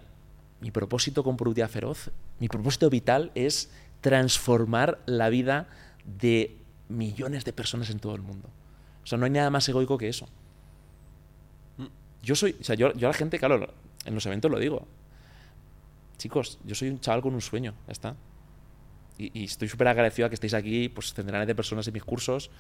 mi 0.60 0.70
propósito 0.70 1.22
con 1.22 1.36
Productividad 1.36 1.70
Feroz, 1.70 2.10
mi 2.40 2.48
propósito 2.48 2.90
vital 2.90 3.30
es 3.34 3.70
transformar 4.00 4.98
la 5.06 5.28
vida 5.28 5.68
de 6.04 6.56
millones 6.88 7.44
de 7.44 7.52
personas 7.52 7.90
en 7.90 7.98
todo 7.98 8.14
el 8.14 8.22
mundo. 8.22 8.48
O 9.02 9.06
sea, 9.06 9.18
no 9.18 9.24
hay 9.24 9.30
nada 9.30 9.50
más 9.50 9.68
egoico 9.68 9.98
que 9.98 10.08
eso. 10.08 10.28
Yo 12.22 12.34
soy, 12.34 12.56
o 12.60 12.64
sea, 12.64 12.74
yo, 12.74 12.92
yo 12.94 13.06
a 13.08 13.12
la 13.12 13.16
gente, 13.16 13.38
claro, 13.38 13.72
en 14.04 14.14
los 14.14 14.26
eventos 14.26 14.50
lo 14.50 14.58
digo. 14.58 14.86
Chicos, 16.16 16.58
yo 16.64 16.74
soy 16.74 16.88
un 16.88 16.98
chaval 16.98 17.22
con 17.22 17.34
un 17.34 17.40
sueño, 17.40 17.74
ya 17.86 17.92
está. 17.92 18.16
Y, 19.18 19.40
y 19.40 19.44
estoy 19.44 19.68
súper 19.68 19.88
agradecido 19.88 20.26
a 20.26 20.28
que 20.28 20.34
estéis 20.34 20.54
aquí, 20.54 20.88
pues 20.88 21.14
centenares 21.14 21.46
de 21.46 21.54
personas 21.54 21.86
en 21.86 21.94
mis 21.94 22.04
cursos, 22.04 22.50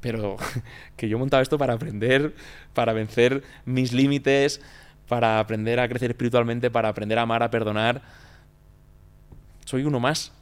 pero 0.00 0.36
que 0.96 1.08
yo 1.08 1.16
he 1.16 1.20
montado 1.20 1.42
esto 1.42 1.58
para 1.58 1.74
aprender, 1.74 2.34
para 2.74 2.92
vencer 2.92 3.42
mis 3.64 3.92
límites, 3.92 4.60
para 5.08 5.38
aprender 5.38 5.80
a 5.80 5.88
crecer 5.88 6.10
espiritualmente, 6.10 6.70
para 6.70 6.88
aprender 6.88 7.18
a 7.18 7.22
amar, 7.22 7.42
a 7.42 7.50
perdonar. 7.50 8.02
Soy 9.64 9.84
uno 9.84 10.00
más. 10.00 10.32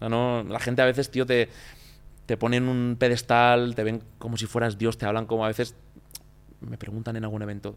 no, 0.00 0.42
la 0.44 0.60
gente 0.60 0.82
a 0.82 0.86
veces, 0.86 1.10
tío, 1.10 1.26
te, 1.26 1.48
te 2.26 2.36
ponen 2.36 2.68
un 2.68 2.96
pedestal, 2.98 3.74
te 3.74 3.84
ven 3.84 4.02
como 4.18 4.36
si 4.36 4.46
fueras 4.46 4.78
Dios, 4.78 4.98
te 4.98 5.06
hablan 5.06 5.26
como 5.26 5.44
a 5.44 5.48
veces 5.48 5.74
me 6.60 6.78
preguntan 6.78 7.16
en 7.16 7.24
algún 7.24 7.42
evento 7.42 7.76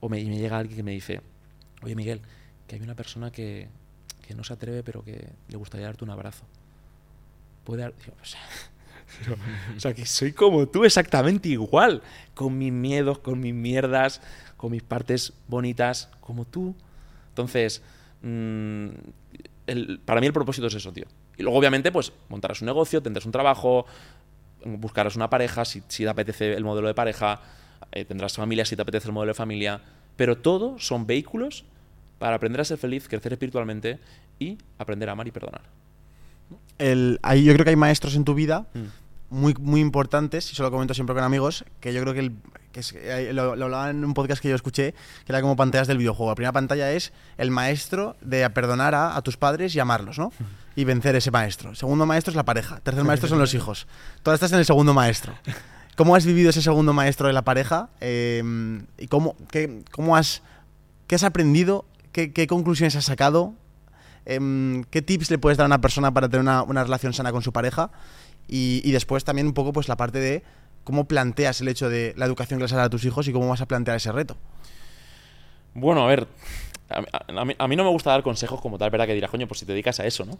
o 0.00 0.08
me, 0.08 0.22
me 0.24 0.38
llega 0.38 0.58
alguien 0.58 0.76
que 0.76 0.82
me 0.82 0.92
dice, 0.92 1.20
oye 1.82 1.94
Miguel, 1.94 2.20
que 2.66 2.76
hay 2.76 2.82
una 2.82 2.94
persona 2.94 3.30
que, 3.30 3.68
que 4.26 4.34
no 4.34 4.44
se 4.44 4.52
atreve 4.52 4.82
pero 4.82 5.02
que 5.02 5.32
le 5.48 5.56
gustaría 5.56 5.86
darte 5.86 6.04
un 6.04 6.10
abrazo. 6.10 6.44
Puede 7.64 7.82
dar... 7.82 7.92
o 7.92 8.24
sea, 8.24 8.40
que 9.94 10.06
soy 10.06 10.32
como 10.32 10.66
tú 10.68 10.84
exactamente 10.84 11.48
igual, 11.48 12.02
con 12.34 12.56
mis 12.58 12.72
miedos, 12.72 13.18
con 13.18 13.40
mis 13.40 13.54
mierdas, 13.54 14.20
con 14.56 14.72
mis 14.72 14.82
partes 14.82 15.32
bonitas, 15.46 16.10
como 16.20 16.44
tú. 16.44 16.74
Entonces, 17.30 17.82
mm, 18.22 18.88
para 20.04 20.20
mí 20.20 20.26
el 20.26 20.32
propósito 20.32 20.66
es 20.66 20.74
eso, 20.74 20.92
tío. 20.92 21.06
Y 21.36 21.42
luego, 21.42 21.58
obviamente, 21.58 21.92
pues 21.92 22.12
montarás 22.28 22.60
un 22.60 22.66
negocio, 22.66 23.02
tendrás 23.02 23.24
un 23.26 23.32
trabajo, 23.32 23.86
buscarás 24.64 25.16
una 25.16 25.30
pareja, 25.30 25.64
si, 25.64 25.80
te 25.80 26.08
apetece 26.08 26.54
el 26.54 26.64
modelo 26.64 26.88
de 26.88 26.94
pareja, 26.94 27.40
eh, 27.92 28.04
tendrás 28.04 28.34
familia 28.34 28.64
si 28.64 28.76
te 28.76 28.82
apetece 28.82 29.08
el 29.08 29.12
modelo 29.12 29.30
de 29.30 29.34
familia. 29.34 29.80
Pero 30.16 30.38
todo 30.38 30.78
son 30.78 31.06
vehículos 31.06 31.64
para 32.18 32.36
aprender 32.36 32.60
a 32.60 32.64
ser 32.64 32.78
feliz, 32.78 33.08
crecer 33.08 33.32
espiritualmente 33.32 34.00
y 34.38 34.58
aprender 34.78 35.08
a 35.08 35.12
amar 35.12 35.28
y 35.28 35.30
perdonar. 35.30 35.77
El, 36.78 37.18
yo 37.22 37.52
creo 37.52 37.64
que 37.64 37.70
hay 37.70 37.76
maestros 37.76 38.14
en 38.14 38.24
tu 38.24 38.34
vida 38.34 38.66
mm. 38.74 39.36
muy, 39.36 39.54
muy 39.54 39.80
importantes, 39.80 40.50
y 40.50 40.52
eso 40.52 40.62
lo 40.62 40.70
comento 40.70 40.94
siempre 40.94 41.14
con 41.14 41.24
amigos, 41.24 41.64
que 41.80 41.92
yo 41.92 42.00
creo 42.02 42.14
que, 42.14 42.20
el, 42.20 42.32
eh, 42.94 43.32
lo, 43.32 43.56
lo, 43.56 43.64
hablaba 43.64 43.90
en 43.90 44.04
un 44.04 44.14
podcast 44.14 44.40
que 44.40 44.48
yo 44.48 44.54
escuché, 44.54 44.92
que 45.24 45.32
era 45.32 45.40
como 45.40 45.56
pantallas 45.56 45.88
del 45.88 45.98
videojuego. 45.98 46.30
La 46.30 46.34
primera 46.34 46.52
pantalla 46.52 46.92
es 46.92 47.12
el 47.36 47.50
maestro 47.50 48.16
de 48.20 48.48
perdonar 48.50 48.94
a, 48.94 49.16
a 49.16 49.22
tus 49.22 49.36
padres 49.36 49.74
y 49.74 49.80
amarlos, 49.80 50.18
¿no? 50.18 50.32
Y 50.76 50.84
vencer 50.84 51.16
ese 51.16 51.30
maestro. 51.30 51.74
segundo 51.74 52.06
maestro 52.06 52.30
es 52.30 52.36
la 52.36 52.44
pareja. 52.44 52.80
tercer 52.80 53.04
maestro 53.04 53.28
son 53.28 53.38
los 53.38 53.54
hijos. 53.54 53.86
Todas 54.22 54.36
estás 54.36 54.52
en 54.52 54.58
el 54.58 54.64
segundo 54.64 54.94
maestro. 54.94 55.34
¿Cómo 55.96 56.14
has 56.14 56.24
vivido 56.24 56.50
ese 56.50 56.62
segundo 56.62 56.92
maestro 56.92 57.26
de 57.26 57.32
la 57.32 57.42
pareja? 57.42 57.88
Em, 58.00 58.86
¿Y 58.98 59.08
cómo, 59.08 59.34
qué, 59.50 59.82
cómo 59.90 60.16
has, 60.16 60.42
qué 61.08 61.16
has 61.16 61.24
aprendido? 61.24 61.84
¿Qué, 62.12 62.32
qué 62.32 62.46
conclusiones 62.46 62.94
has 62.94 63.06
sacado? 63.06 63.54
Em, 64.28 64.84
¿Qué 64.84 65.00
tips 65.00 65.30
le 65.30 65.38
puedes 65.38 65.56
dar 65.56 65.64
a 65.64 65.66
una 65.66 65.80
persona 65.80 66.12
para 66.12 66.28
tener 66.28 66.42
una, 66.42 66.62
una 66.62 66.84
relación 66.84 67.14
sana 67.14 67.32
con 67.32 67.42
su 67.42 67.52
pareja? 67.52 67.90
Y, 68.46 68.82
y, 68.84 68.92
después 68.92 69.24
también 69.24 69.46
un 69.46 69.54
poco 69.54 69.72
pues 69.72 69.88
la 69.88 69.96
parte 69.96 70.20
de 70.20 70.42
cómo 70.84 71.06
planteas 71.06 71.60
el 71.60 71.68
hecho 71.68 71.88
de 71.88 72.14
la 72.16 72.26
educación 72.26 72.58
que 72.58 72.64
les 72.64 72.70
das 72.70 72.86
a 72.86 72.90
tus 72.90 73.04
hijos 73.04 73.26
y 73.26 73.32
cómo 73.32 73.48
vas 73.48 73.60
a 73.60 73.66
plantear 73.66 73.96
ese 73.96 74.12
reto. 74.12 74.36
Bueno, 75.74 76.04
a 76.04 76.06
ver, 76.06 76.26
a, 76.90 77.68
mí, 77.68 77.76
no 77.76 77.84
me 77.84 77.90
gusta 77.90 78.10
dar 78.10 78.22
consejos 78.22 78.60
como 78.60 78.78
tal, 78.78 78.90
¿verdad? 78.90 79.06
Que 79.06 79.14
dirás, 79.14 79.30
coño, 79.30 79.46
pues 79.46 79.60
si 79.60 79.66
te 79.66 79.72
dedicas 79.72 80.00
a 80.00 80.06
eso, 80.06 80.24
¿no? 80.24 80.38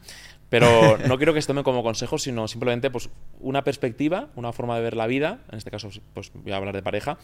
Pero 0.48 0.97
no 1.06 1.19
quiero 1.19 1.35
que 1.35 1.43
se 1.43 1.47
tome 1.47 1.62
como 1.62 1.82
consejos, 1.82 2.23
sino 2.23 2.48
simplemente 2.48 2.90
pues 2.90 3.10
una 3.40 3.65
perspectiva, 3.65 4.28
una 4.35 4.52
forma 4.52 4.77
de 4.77 4.82
ver 4.82 4.97
la 4.97 5.06
vida, 5.06 5.40
en 5.51 5.59
este 5.59 5.70
caso 5.70 5.90
pues 6.15 6.32
voy 6.32 6.52
a 6.52 6.56
hablar 6.56 6.74
de 6.74 6.82
pareja, 6.82 7.19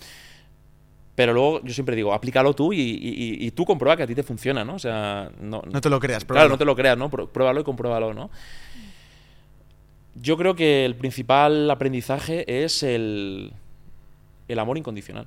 pero 1.14 1.32
luego 1.32 1.62
yo 1.62 1.72
siempre 1.72 1.94
digo, 1.94 2.12
aplícalo 2.12 2.54
tú 2.54 2.72
y, 2.72 3.50
tú 3.52 3.64
comprueba 3.64 3.96
que 3.96 4.02
a 4.02 4.06
ti 4.06 4.14
te 4.14 4.22
funciona, 4.22 4.64
¿no? 4.64 4.74
O 4.74 4.78
sea, 4.78 5.30
no, 5.40 5.62
no 5.70 5.80
te 5.80 5.88
lo 5.88 6.00
creas, 6.00 6.24
pruébalo. 6.24 6.46
Claro, 6.46 6.54
no 6.54 6.58
te 6.58 6.64
lo 6.64 6.74
creas, 6.74 6.98
¿no? 6.98 7.08
Pruébalo 7.08 7.60
y 7.60 7.64
compruébalo, 7.64 8.14
¿no? 8.14 8.30
Yo 10.16 10.36
creo 10.36 10.54
que 10.54 10.84
el 10.84 10.96
principal 10.96 11.70
aprendizaje 11.70 12.64
es 12.64 12.82
el, 12.82 13.52
el 14.48 14.58
amor 14.58 14.78
incondicional. 14.78 15.26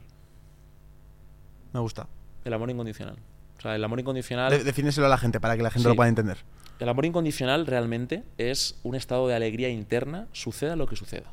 Me 1.73 1.80
gusta. 1.80 2.07
El 2.43 2.53
amor 2.53 2.69
incondicional. 2.69 3.18
O 3.57 3.61
sea, 3.61 3.76
el 3.76 3.84
amor 3.84 3.99
incondicional... 3.99 4.64
defíneselo 4.64 5.07
a 5.07 5.09
la 5.09 5.18
gente 5.18 5.39
para 5.39 5.57
que 5.57 5.64
la 5.64 5.72
gente 5.72 5.89
lo 5.89 5.95
pueda 5.95 6.09
entender. 6.09 6.38
El 6.80 6.89
amor 6.89 7.05
incondicional 7.05 7.65
realmente 7.65 8.23
es 8.38 8.80
un 8.84 8.95
estado 8.95 9.27
de 9.27 9.35
alegría 9.35 9.69
interna, 9.69 10.27
suceda 10.31 10.76
lo 10.76 10.85
que 10.85 10.95
suceda. 10.95 11.31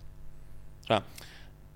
O 0.85 0.86
sea, 0.86 1.02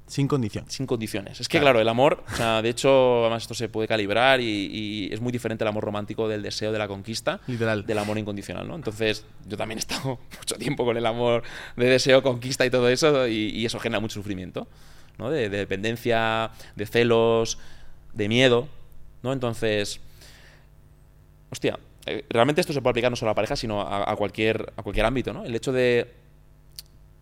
sin 0.08 0.26
condición. 0.26 0.64
Sin 0.68 0.86
condiciones. 0.86 1.40
Es 1.40 1.48
que, 1.48 1.60
claro, 1.60 1.80
el 1.80 1.88
amor, 1.88 2.24
o 2.32 2.36
sea, 2.36 2.62
de 2.62 2.70
hecho, 2.70 3.20
además 3.20 3.42
esto 3.42 3.54
se 3.54 3.68
puede 3.68 3.86
calibrar 3.86 4.40
y, 4.40 5.10
es 5.12 5.20
muy 5.20 5.30
diferente 5.30 5.64
el 5.64 5.68
amor 5.68 5.84
romántico 5.84 6.28
del 6.28 6.42
deseo 6.42 6.72
de 6.72 6.78
la 6.78 6.88
conquista. 6.88 7.40
Literal. 7.46 7.84
Del 7.86 7.98
amor 7.98 8.18
incondicional, 8.18 8.66
¿no? 8.66 8.74
Entonces, 8.74 9.26
yo 9.46 9.56
también 9.56 9.78
he 9.78 9.80
estado 9.80 10.18
mucho 10.38 10.56
tiempo 10.56 10.84
con 10.84 10.96
el 10.96 11.04
amor 11.04 11.42
de 11.76 11.86
deseo, 11.86 12.22
conquista 12.22 12.64
y 12.64 12.70
todo 12.70 12.88
eso, 12.88 13.28
y, 13.28 13.64
eso 13.64 13.78
genera 13.78 14.00
mucho 14.00 14.14
sufrimiento, 14.14 14.66
¿no? 15.18 15.30
De, 15.30 15.50
dependencia, 15.50 16.50
de 16.74 16.86
celos, 16.86 17.58
de 18.14 18.28
miedo, 18.28 18.66
¿no? 19.22 19.34
Entonces, 19.34 20.00
hostia, 21.50 21.78
eh, 22.06 22.24
realmente 22.30 22.62
esto 22.62 22.72
se 22.72 22.80
puede 22.80 22.92
aplicar 22.92 23.10
no 23.10 23.16
solo 23.16 23.28
a 23.28 23.32
la 23.32 23.36
pareja, 23.36 23.56
sino 23.56 23.82
a, 23.82 24.16
cualquier, 24.16 24.72
a 24.76 24.82
cualquier 24.82 25.04
ámbito, 25.04 25.34
¿no? 25.34 25.44
El 25.44 25.54
hecho 25.54 25.72
de 25.72 26.17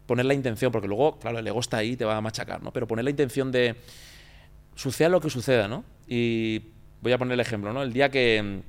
poner 0.07 0.27
la 0.27 0.35
intención, 0.35 0.73
porque 0.73 0.89
luego, 0.89 1.19
claro, 1.19 1.39
el 1.39 1.47
ego 1.47 1.61
está 1.61 1.79
ahí 1.79 1.93
y 1.93 1.97
te 1.97 2.05
va 2.05 2.17
a 2.17 2.21
machacar, 2.21 2.63
¿no? 2.63 2.73
Pero 2.73 2.87
poner 2.87 3.05
la 3.05 3.11
intención 3.11 3.53
de 3.53 3.77
suceda 4.75 5.09
lo 5.09 5.21
que 5.21 5.31
suceda, 5.31 5.69
¿no? 5.69 5.85
Y 6.07 6.63
voy 7.03 7.13
a 7.13 7.19
poner 7.19 7.35
el 7.35 7.41
ejemplo, 7.41 7.73
¿no? 7.73 7.83
El 7.83 7.93
día 7.93 8.11
que, 8.11 8.63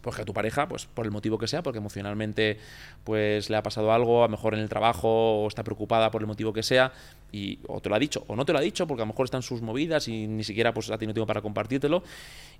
pues 0.00 0.16
que 0.16 0.22
a 0.22 0.24
tu 0.24 0.32
pareja, 0.32 0.68
pues 0.68 0.86
por 0.86 1.06
el 1.06 1.10
motivo 1.10 1.38
que 1.38 1.48
sea, 1.48 1.62
porque 1.62 1.78
emocionalmente 1.78 2.58
pues 3.02 3.50
le 3.50 3.56
ha 3.56 3.62
pasado 3.62 3.92
algo, 3.92 4.22
a 4.22 4.26
lo 4.26 4.30
mejor 4.30 4.54
en 4.54 4.60
el 4.60 4.68
trabajo, 4.68 5.42
o 5.42 5.48
está 5.48 5.64
preocupada 5.64 6.10
por 6.10 6.22
el 6.22 6.26
motivo 6.26 6.52
que 6.52 6.62
sea, 6.62 6.92
y 7.32 7.58
o 7.66 7.80
te 7.80 7.88
lo 7.88 7.96
ha 7.96 7.98
dicho, 7.98 8.24
o 8.28 8.36
no 8.36 8.44
te 8.44 8.52
lo 8.52 8.58
ha 8.58 8.62
dicho, 8.62 8.86
porque 8.86 9.02
a 9.02 9.06
lo 9.06 9.12
mejor 9.12 9.24
están 9.24 9.42
sus 9.42 9.62
movidas 9.62 10.06
y 10.08 10.28
ni 10.28 10.44
siquiera 10.44 10.72
pues 10.72 10.90
ha 10.90 10.98
tenido 10.98 11.14
tiempo 11.14 11.26
para 11.26 11.42
compartírtelo, 11.42 12.04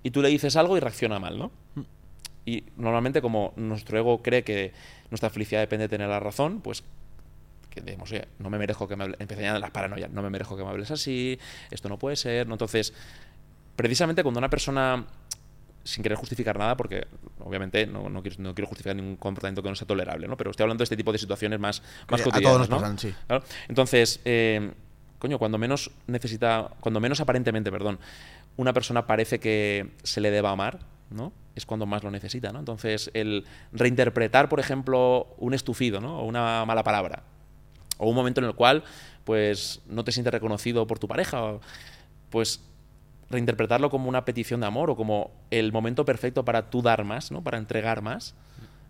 y 0.03 0.11
tú 0.11 0.21
le 0.21 0.29
dices 0.29 0.55
algo 0.55 0.75
y 0.75 0.79
reacciona 0.79 1.19
mal, 1.19 1.37
¿no? 1.37 1.51
y 2.45 2.63
normalmente 2.77 3.21
como 3.21 3.53
nuestro 3.55 3.97
ego 3.97 4.21
cree 4.21 4.43
que 4.43 4.71
nuestra 5.09 5.29
felicidad 5.29 5.61
depende 5.61 5.85
de 5.85 5.89
tener 5.89 6.07
la 6.07 6.19
razón, 6.19 6.61
pues 6.61 6.83
que 7.75 8.27
no 8.39 8.49
me 8.49 8.57
merezco 8.57 8.87
que 8.87 8.95
me 8.95 9.03
hables, 9.03 9.19
empezarían 9.19 9.59
las 9.59 9.71
paranoias, 9.71 10.09
no 10.09 10.21
me 10.21 10.29
merezco 10.29 10.55
que 10.55 10.63
me 10.63 10.69
hables 10.69 10.91
así, 10.91 11.37
esto 11.69 11.89
no 11.89 11.99
puede 11.99 12.15
ser, 12.15 12.47
¿no? 12.47 12.53
Entonces, 12.53 12.93
precisamente 13.75 14.23
cuando 14.23 14.39
una 14.39 14.49
persona 14.49 15.05
sin 15.85 16.01
querer 16.01 16.17
justificar 16.17 16.57
nada, 16.57 16.75
porque 16.75 17.07
obviamente 17.39 17.85
no, 17.85 18.09
no, 18.09 18.23
quiero, 18.23 18.37
no, 18.39 18.55
quiero, 18.55 18.67
justificar 18.67 18.95
ningún 18.95 19.17
comportamiento 19.17 19.61
que 19.61 19.69
no 19.69 19.75
sea 19.75 19.85
tolerable, 19.85 20.27
¿no? 20.27 20.35
Pero 20.35 20.49
estoy 20.49 20.63
hablando 20.63 20.81
de 20.81 20.85
este 20.85 20.97
tipo 20.97 21.11
de 21.11 21.19
situaciones 21.19 21.59
más, 21.59 21.83
más 22.09 22.23
cotidianas, 22.23 22.69
¿no? 22.69 22.77
Pasan, 22.77 22.97
sí. 22.97 23.13
¿Claro? 23.27 23.43
Entonces, 23.67 24.19
eh, 24.25 24.71
coño, 25.19 25.37
cuando 25.37 25.59
menos 25.59 25.91
necesita, 26.07 26.71
cuando 26.79 26.99
menos 26.99 27.19
aparentemente, 27.21 27.71
perdón, 27.71 27.99
una 28.57 28.73
persona 28.73 29.05
parece 29.05 29.39
que 29.39 29.91
se 30.01 30.21
le 30.21 30.31
deba 30.31 30.49
amar, 30.49 30.79
¿no? 31.11 31.31
Es 31.55 31.67
cuando 31.67 31.85
más 31.85 32.03
lo 32.03 32.09
necesita, 32.09 32.51
¿no? 32.51 32.57
Entonces, 32.57 33.11
el 33.13 33.45
reinterpretar, 33.71 34.49
por 34.49 34.59
ejemplo, 34.59 35.35
un 35.37 35.53
estufido, 35.53 36.01
¿no? 36.01 36.19
O 36.19 36.25
una 36.25 36.65
mala 36.65 36.83
palabra, 36.83 37.21
o 37.97 38.09
un 38.09 38.15
momento 38.15 38.41
en 38.41 38.47
el 38.47 38.55
cual, 38.55 38.83
pues, 39.23 39.81
no 39.87 40.03
te 40.03 40.11
sientes 40.11 40.33
reconocido 40.33 40.87
por 40.87 40.99
tu 40.99 41.07
pareja, 41.07 41.59
pues 42.29 42.61
reinterpretarlo 43.29 43.89
como 43.89 44.07
una 44.07 44.23
petición 44.23 44.59
de 44.61 44.67
amor 44.67 44.89
o 44.89 44.95
como 44.95 45.31
el 45.49 45.71
momento 45.71 46.05
perfecto 46.05 46.45
para 46.45 46.69
tú 46.69 46.81
dar 46.81 47.03
más, 47.03 47.31
¿no? 47.31 47.43
Para 47.43 47.57
entregar 47.57 48.01
más. 48.01 48.35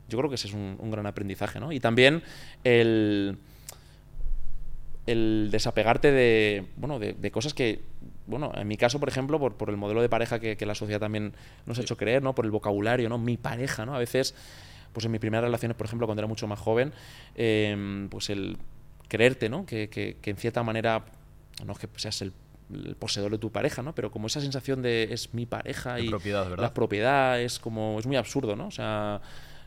Yo 0.09 0.17
creo 0.17 0.29
que 0.29 0.35
ese 0.35 0.47
es 0.47 0.53
un, 0.53 0.75
un 0.79 0.91
gran 0.91 1.05
aprendizaje, 1.05 1.59
¿no? 1.59 1.71
Y 1.71 1.79
también 1.79 2.21
el 2.63 3.39
el 5.05 5.49
desapegarte 5.51 6.11
de, 6.11 6.65
bueno, 6.77 6.99
de, 6.99 7.31
cosas 7.31 7.53
que, 7.53 7.81
bueno, 8.25 8.51
en 8.55 8.67
mi 8.67 8.75
caso, 8.75 8.99
por 8.99 9.09
ejemplo, 9.09 9.39
por, 9.39 9.55
por 9.55 9.69
el 9.69 9.77
modelo 9.77 10.01
de 10.01 10.09
pareja 10.09 10.39
que, 10.39 10.65
la 10.65 10.75
sociedad 10.75 10.99
también 10.99 11.33
nos 11.65 11.77
ha 11.77 11.81
hecho 11.81 11.97
creer, 11.97 12.23
¿no? 12.23 12.33
Por 12.33 12.45
el 12.45 12.51
vocabulario, 12.51 13.07
¿no? 13.07 13.17
Mi 13.17 13.37
pareja, 13.37 13.85
¿no? 13.85 13.95
A 13.95 13.99
veces, 13.99 14.33
pues 14.93 15.05
en 15.05 15.11
mis 15.11 15.21
primeras 15.21 15.43
relaciones, 15.43 15.77
por 15.77 15.85
ejemplo, 15.85 16.07
cuando 16.07 16.21
era 16.21 16.27
mucho 16.27 16.47
más 16.47 16.59
joven, 16.59 16.91
em, 17.35 18.09
pues 18.09 18.29
el 18.29 18.57
creerte, 19.07 19.49
¿no? 19.49 19.65
Que, 19.65 19.89
que, 19.89 20.17
en 20.23 20.37
cierta 20.37 20.63
manera, 20.63 21.05
no 21.65 21.73
es 21.73 21.79
que 21.79 21.87
seas 21.95 22.21
el, 22.21 22.33
poseedor 22.97 23.31
de 23.31 23.37
tu 23.37 23.51
pareja, 23.51 23.83
¿no? 23.83 23.93
Pero 23.93 24.09
como 24.09 24.25
esa 24.25 24.41
sensación 24.41 24.81
de 24.81 25.09
es 25.11 25.35
mi 25.35 25.45
pareja 25.45 25.99
y 25.99 26.09
propiedad, 26.09 26.49
¿verdad? 26.49 26.63
la 26.63 26.73
propiedad 26.73 27.39
es 27.39 27.59
como, 27.59 27.99
es 27.99 28.07
muy 28.07 28.15
absurdo, 28.15 28.55
¿no? 28.55 28.67
O 28.67 28.71
sea, 28.71 29.21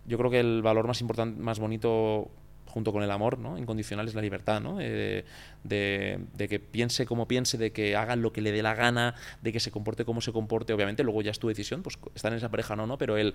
yo 0.07 0.19
creo 0.19 0.31
que 0.31 0.41
el 0.41 0.63
valor 0.63 0.89
más 0.89 1.01
importante, 1.01 1.41
más 1.41 1.61
bonito 1.61 2.29
junto 2.69 2.93
con 2.93 3.03
el 3.03 3.11
amor 3.11 3.39
¿no? 3.39 3.59
incondicional 3.59 4.07
es 4.07 4.15
la 4.15 4.21
libertad, 4.21 4.61
¿no? 4.61 4.77
de, 4.77 5.25
que 5.65 6.61
piense 6.61 7.07
como 7.07 7.27
piense, 7.27 7.59
de 7.59 7.73
que 7.73 7.97
hagan 7.97 8.23
lo 8.23 8.33
que 8.33 8.41
le 8.41 8.53
dé 8.53 8.63
la 8.63 8.75
gana, 8.75 9.15
de 9.43 9.53
que 9.53 9.61
se 9.61 9.71
comporte 9.71 10.05
como 10.05 10.21
se 10.21 10.33
comporte, 10.33 10.73
obviamente, 10.73 11.03
luego 11.03 11.23
ya 11.23 11.31
es 11.31 11.39
tu 11.39 11.49
decisión, 11.49 11.83
pues 11.83 11.99
estar 12.15 12.31
en 12.33 12.39
esa 12.39 12.51
pareja 12.51 12.77
no, 12.77 12.87
¿no? 12.87 12.99
Pero 12.99 13.17
él, 13.17 13.35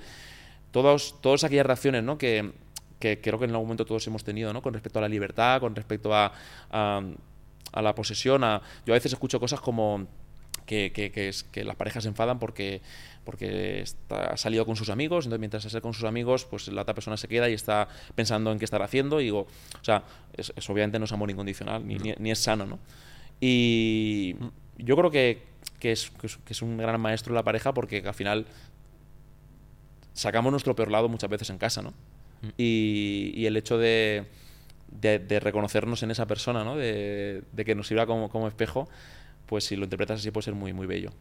todos, 0.71 1.19
todas 1.21 1.43
aquellas 1.43 1.65
reacciones 1.65 2.03
¿no? 2.03 2.17
que, 2.17 2.53
que 2.99 3.19
creo 3.21 3.39
que 3.39 3.45
en 3.45 3.51
algún 3.51 3.67
momento 3.67 3.85
todos 3.85 4.05
hemos 4.07 4.23
tenido, 4.23 4.53
¿no? 4.53 4.61
Con 4.61 4.73
respecto 4.73 4.99
a 4.99 5.01
la 5.01 5.09
libertad, 5.09 5.59
con 5.59 5.75
respecto 5.75 6.13
a, 6.13 6.31
a, 6.71 7.81
la 7.81 7.95
posesión, 7.95 8.43
a, 8.43 8.61
yo 8.85 8.93
a 8.93 8.97
veces 8.97 9.13
escucho 9.13 9.39
cosas 9.39 9.59
como 9.59 10.07
que, 10.65 10.91
que, 10.93 11.27
es, 11.27 11.43
que 11.43 11.63
las 11.63 11.75
parejas 11.75 12.03
se 12.03 12.09
enfadan 12.09 12.39
porque 12.39 12.81
porque 13.23 13.81
está, 13.81 14.33
ha 14.33 14.37
salido 14.37 14.65
con 14.65 14.75
sus 14.75 14.89
amigos, 14.89 15.25
entonces 15.25 15.39
mientras 15.39 15.65
está 15.65 15.81
con 15.81 15.93
sus 15.93 16.03
amigos, 16.03 16.45
pues 16.45 16.67
la 16.67 16.81
otra 16.81 16.93
persona 16.93 17.17
se 17.17 17.27
queda 17.27 17.49
y 17.49 17.53
está 17.53 17.87
pensando 18.15 18.51
en 18.51 18.59
qué 18.59 18.65
estar 18.65 18.81
haciendo, 18.81 19.21
y 19.21 19.25
digo, 19.25 19.47
o 19.79 19.83
sea, 19.83 20.03
eso 20.35 20.73
obviamente 20.73 20.99
no 20.99 21.05
es 21.05 21.11
amor 21.11 21.31
incondicional, 21.31 21.87
ni, 21.87 21.97
ni, 21.97 22.31
es 22.31 22.39
sano, 22.39 22.65
¿no? 22.65 22.79
Y 23.39 24.35
yo 24.77 24.95
creo 24.97 25.11
que, 25.11 25.41
que, 25.79 25.91
es, 25.91 26.11
que, 26.11 26.27
es, 26.53 26.61
un 26.61 26.77
gran 26.77 26.99
maestro 26.99 27.33
la 27.33 27.43
pareja 27.43 27.73
porque 27.73 28.03
al 28.05 28.13
final 28.13 28.45
sacamos 30.13 30.51
nuestro 30.51 30.75
peor 30.75 30.91
lado 30.91 31.09
muchas 31.09 31.29
veces 31.29 31.49
en 31.49 31.57
casa, 31.57 31.81
¿no? 31.81 31.93
Mm. 32.43 32.47
Y, 32.57 33.33
y 33.35 33.45
el 33.47 33.57
hecho 33.57 33.77
de, 33.77 34.27
de, 35.01 35.39
reconocernos 35.39 36.03
en 36.03 36.11
esa 36.11 36.27
persona, 36.27 36.63
¿no? 36.63 36.75
De, 36.75 37.41
de 37.51 37.65
que 37.65 37.75
nos 37.75 37.87
sirva 37.87 38.05
como, 38.05 38.29
como 38.29 38.47
espejo, 38.47 38.87
pues 39.45 39.65
si 39.65 39.75
lo 39.75 39.83
interpretas 39.85 40.19
así 40.19 40.31
puede 40.31 40.45
ser 40.45 40.55
muy, 40.55 40.73
muy 40.73 40.87
bello. 40.87 41.11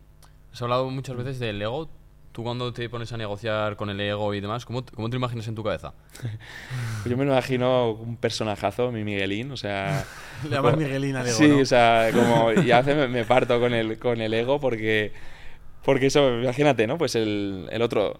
Has 0.53 0.61
hablado 0.63 0.89
muchas 0.91 1.17
veces 1.17 1.39
del 1.39 1.61
ego. 1.61 1.89
Tú 2.33 2.43
cuando 2.43 2.73
te 2.73 2.89
pones 2.89 3.13
a 3.13 3.19
negociar 3.19 3.77
con 3.77 3.91
el 3.91 4.01
ego 4.01 4.33
y 4.33 4.41
demás, 4.41 4.65
¿cómo, 4.65 4.83
cómo 4.95 5.11
te 5.11 5.17
imaginas 5.17 5.47
en 5.49 5.55
tu 5.55 5.63
cabeza? 5.63 5.93
Yo 7.05 7.17
me 7.17 7.25
imagino 7.25 7.91
un 7.91 8.17
personajazo, 8.17 8.91
mi 8.91 9.05
Miguelín, 9.05 9.51
o 9.51 9.57
sea... 9.59 10.07
Le 10.45 10.51
llamas 10.51 10.79
Miguelín 10.79 11.15
al 11.17 11.27
ego, 11.27 11.37
Sí, 11.37 11.51
o 11.51 11.67
sea, 11.67 12.09
como 12.13 12.53
ya 12.53 12.79
hace 12.79 12.95
me, 12.95 13.07
me, 13.07 13.25
parto 13.27 13.61
con 13.61 13.75
el, 13.75 13.99
con 13.99 14.21
el 14.21 14.33
ego 14.33 14.59
porque... 14.61 15.13
Porque 15.85 16.07
eso, 16.07 16.41
imagínate, 16.41 16.87
¿no? 16.87 16.97
Pues 16.97 17.17
el, 17.17 17.69
el 17.71 17.83
otro... 17.83 18.19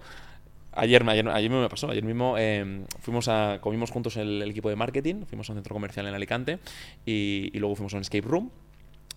Ayer, 0.75 1.07
ayer, 1.09 1.29
ayer, 1.29 1.51
mismo 1.51 1.63
me 1.63 1.69
pasó, 1.69 1.91
ayer 1.91 2.03
mismo 2.03 2.37
eh, 2.39 2.85
fuimos 3.01 3.29
a, 3.29 3.59
comimos 3.61 3.91
juntos 3.91 4.17
el, 4.17 4.41
el, 4.41 4.51
equipo 4.51 4.71
de 4.71 4.77
marketing, 4.77 5.27
fuimos 5.27 5.49
a 5.51 5.53
un 5.53 5.59
centro 5.59 5.75
comercial 5.75 6.07
en 6.07 6.15
Alicante 6.15 6.59
y, 7.05 7.51
y 7.53 7.59
luego 7.59 7.77
fuimos 7.77 7.93
a 7.93 7.97
un 7.97 8.03
escape 8.03 8.27
room 8.27 8.51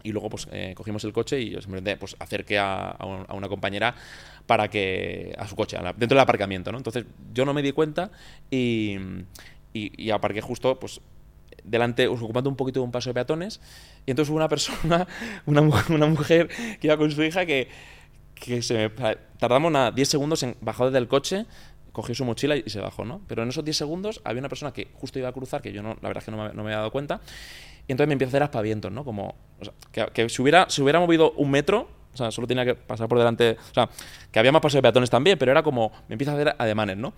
y 0.06 0.12
luego 0.12 0.30
pues 0.30 0.48
eh, 0.52 0.74
cogimos 0.76 1.04
el 1.04 1.14
coche 1.14 1.42
y 1.42 1.50
yo 1.50 1.62
simplemente 1.62 1.98
pues 1.98 2.16
acerqué 2.20 2.60
a, 2.60 2.92
a, 2.92 3.34
una 3.34 3.50
compañera 3.50 3.96
para 4.46 4.70
que 4.70 5.34
a 5.38 5.48
su 5.48 5.56
coche, 5.56 5.78
dentro 5.98 6.16
del 6.16 6.20
aparcamiento, 6.20 6.72
¿no? 6.72 6.78
Entonces 6.78 7.06
yo 7.34 7.44
no 7.44 7.54
me 7.54 7.64
di 7.64 7.72
cuenta 7.72 8.12
y, 8.52 8.98
y, 9.74 10.12
aparqué 10.12 10.42
justo 10.42 10.80
pues 10.80 11.02
delante, 11.64 12.08
ocupando 12.08 12.52
un 12.52 12.56
poquito 12.56 12.82
de 12.82 12.86
un 12.86 12.92
paso 12.92 13.10
de 13.10 13.16
peatones 13.16 13.60
y 14.06 14.12
entonces 14.12 14.30
hubo 14.30 14.38
una 14.38 14.48
persona, 14.48 15.08
una, 15.48 15.62
una 15.62 16.06
mujer 16.06 16.50
que 16.80 16.88
iba 16.88 16.98
con 16.98 17.10
su 17.10 17.24
hija 17.24 17.48
que, 17.48 17.68
que 18.36 18.62
se 18.62 18.92
tardamos 19.40 19.72
nada, 19.72 19.92
10 19.92 20.08
segundos 20.08 20.44
en 20.44 20.56
bajar 20.62 20.92
del 20.92 21.08
coche 21.08 21.46
cogió 21.92 22.14
su 22.14 22.26
mochila 22.26 22.58
y 22.58 22.70
se 22.70 22.82
bajó, 22.82 23.06
¿no? 23.06 23.22
Pero 23.26 23.44
en 23.44 23.50
esos 23.50 23.64
10 23.64 23.78
segundos 23.78 24.22
había 24.26 24.42
una 24.42 24.50
persona 24.50 24.74
que 24.74 24.90
justo 24.96 25.18
iba 25.18 25.30
a 25.30 25.32
cruzar, 25.32 25.62
que 25.62 25.72
yo 25.72 25.82
no, 25.82 25.96
la 26.02 26.10
verdad 26.10 26.18
es 26.18 26.26
que 26.26 26.32
no 26.32 26.38
me, 26.38 26.50
no 26.50 26.62
me 26.62 26.70
había 26.70 26.78
dado 26.78 26.92
cuenta, 26.92 27.22
y 27.88 27.92
entonces 27.94 28.08
me 28.08 28.14
empieza 28.14 28.30
a 28.30 28.32
hacer 28.32 28.44
aspavientos, 28.44 28.92
¿no? 28.92 29.06
Como, 29.06 29.34
o 29.60 29.64
sea, 29.64 29.74
que, 29.92 30.06
que 30.14 30.30
si, 30.30 30.42
hubiera, 30.42 30.70
si 30.70 30.82
hubiera 30.82 31.00
movido 31.00 31.32
un 31.38 31.50
metro, 31.50 31.88
o 32.14 32.18
sea, 32.18 32.32
solo 32.32 32.48
tenía 32.48 32.66
que 32.66 32.76
pasar 32.76 33.08
por 33.08 33.18
delante, 33.18 33.58
o 33.72 33.74
sea, 33.74 33.90
que 34.30 34.40
había 34.40 34.52
más 34.52 34.62
pasos 34.62 34.76
de 34.76 34.82
peatones 34.82 35.10
también, 35.10 35.38
pero 35.38 35.52
era 35.52 35.64
como, 35.64 35.92
me 36.10 36.16
empieza 36.16 36.34
a 36.34 36.36
hacer 36.36 36.56
ademanes, 36.58 36.98
¿no? 36.98 37.14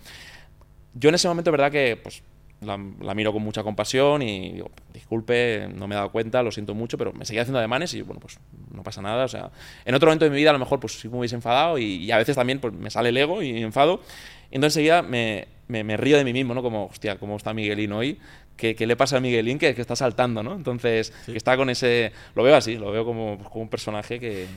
Yo 0.94 1.10
en 1.10 1.16
ese 1.16 1.28
momento, 1.28 1.52
verdad 1.52 1.72
que, 1.72 2.00
pues, 2.02 2.22
la, 2.62 2.80
la, 3.02 3.14
miro 3.14 3.32
con 3.32 3.44
mucha 3.44 3.64
compasión 3.64 4.22
y 4.22 4.54
digo, 4.54 4.72
disculpe, 4.94 5.70
no 5.74 5.88
me 5.88 5.96
he 5.96 5.98
dado 5.98 6.12
cuenta, 6.12 6.42
lo 6.42 6.52
siento 6.52 6.74
mucho, 6.74 6.98
pero 6.98 7.14
me 7.14 7.26
seguía 7.26 7.42
haciendo 7.44 7.60
ademanes 7.60 7.94
y 7.94 8.02
bueno, 8.02 8.20
pues 8.20 8.40
no 8.72 8.84
pasa 8.84 9.02
nada. 9.02 9.26
O 9.26 9.28
sea, 9.28 9.52
en 9.86 9.96
otro 9.96 10.08
momento 10.08 10.26
de 10.26 10.32
mi 10.32 10.38
vida 10.38 10.50
a 10.50 10.54
lo 10.54 10.60
mejor 10.60 10.80
pues 10.80 10.94
sí 11.00 11.08
me 11.08 11.18
hubiese 11.18 11.36
enfadado 11.36 11.78
y, 11.78 11.84
y 11.84 12.12
a 12.12 12.18
veces 12.18 12.36
también 12.36 12.60
pues 12.60 12.74
me 12.74 12.90
sale 12.90 13.10
el 13.10 13.18
ego 13.18 13.42
y 13.42 13.62
enfado. 13.62 14.02
Y 14.50 14.56
entonces 14.56 14.78
enseguida 14.78 15.02
me, 15.02 15.48
me, 15.68 15.84
me, 15.84 15.98
río 15.98 16.18
de 16.18 16.24
mí 16.24 16.34
mismo, 16.34 16.54
¿no? 16.54 16.62
Como, 16.64 16.86
hostia, 16.86 17.18
¿cómo 17.18 17.36
está 17.36 17.54
Miguelín 17.54 17.92
hoy? 17.92 18.20
¿Qué, 18.56 18.76
qué 18.76 18.88
le 18.88 18.96
pasa 18.96 19.18
a 19.18 19.20
Miguelín 19.20 19.60
que, 19.60 19.76
que 19.76 19.82
está 19.82 19.96
saltando, 19.96 20.42
¿no? 20.42 20.56
Entonces, 20.56 21.14
sí. 21.26 21.34
que 21.34 21.38
está 21.38 21.56
con 21.58 21.70
ese... 21.70 22.12
Lo 22.34 22.44
veo 22.44 22.56
así, 22.56 22.76
lo 22.78 22.92
veo 22.92 23.06
como, 23.06 23.38
como 23.44 23.64
un 23.64 23.70
personaje 23.70 24.20
que, 24.20 24.48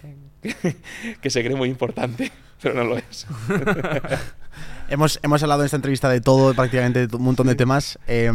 que, 0.42 0.76
que 1.20 1.30
se 1.30 1.44
cree 1.44 1.56
muy 1.56 1.68
importante, 1.68 2.32
pero 2.62 2.74
no 2.74 2.84
lo 2.84 2.96
es. 2.96 3.26
hemos, 4.90 5.18
hemos 5.22 5.42
hablado 5.42 5.62
en 5.62 5.66
esta 5.66 5.76
entrevista 5.76 6.08
de 6.08 6.20
todo, 6.20 6.52
prácticamente 6.54 7.06
de 7.06 7.16
un 7.16 7.22
montón 7.22 7.46
de 7.46 7.54
temas. 7.54 7.98
Eh, 8.06 8.30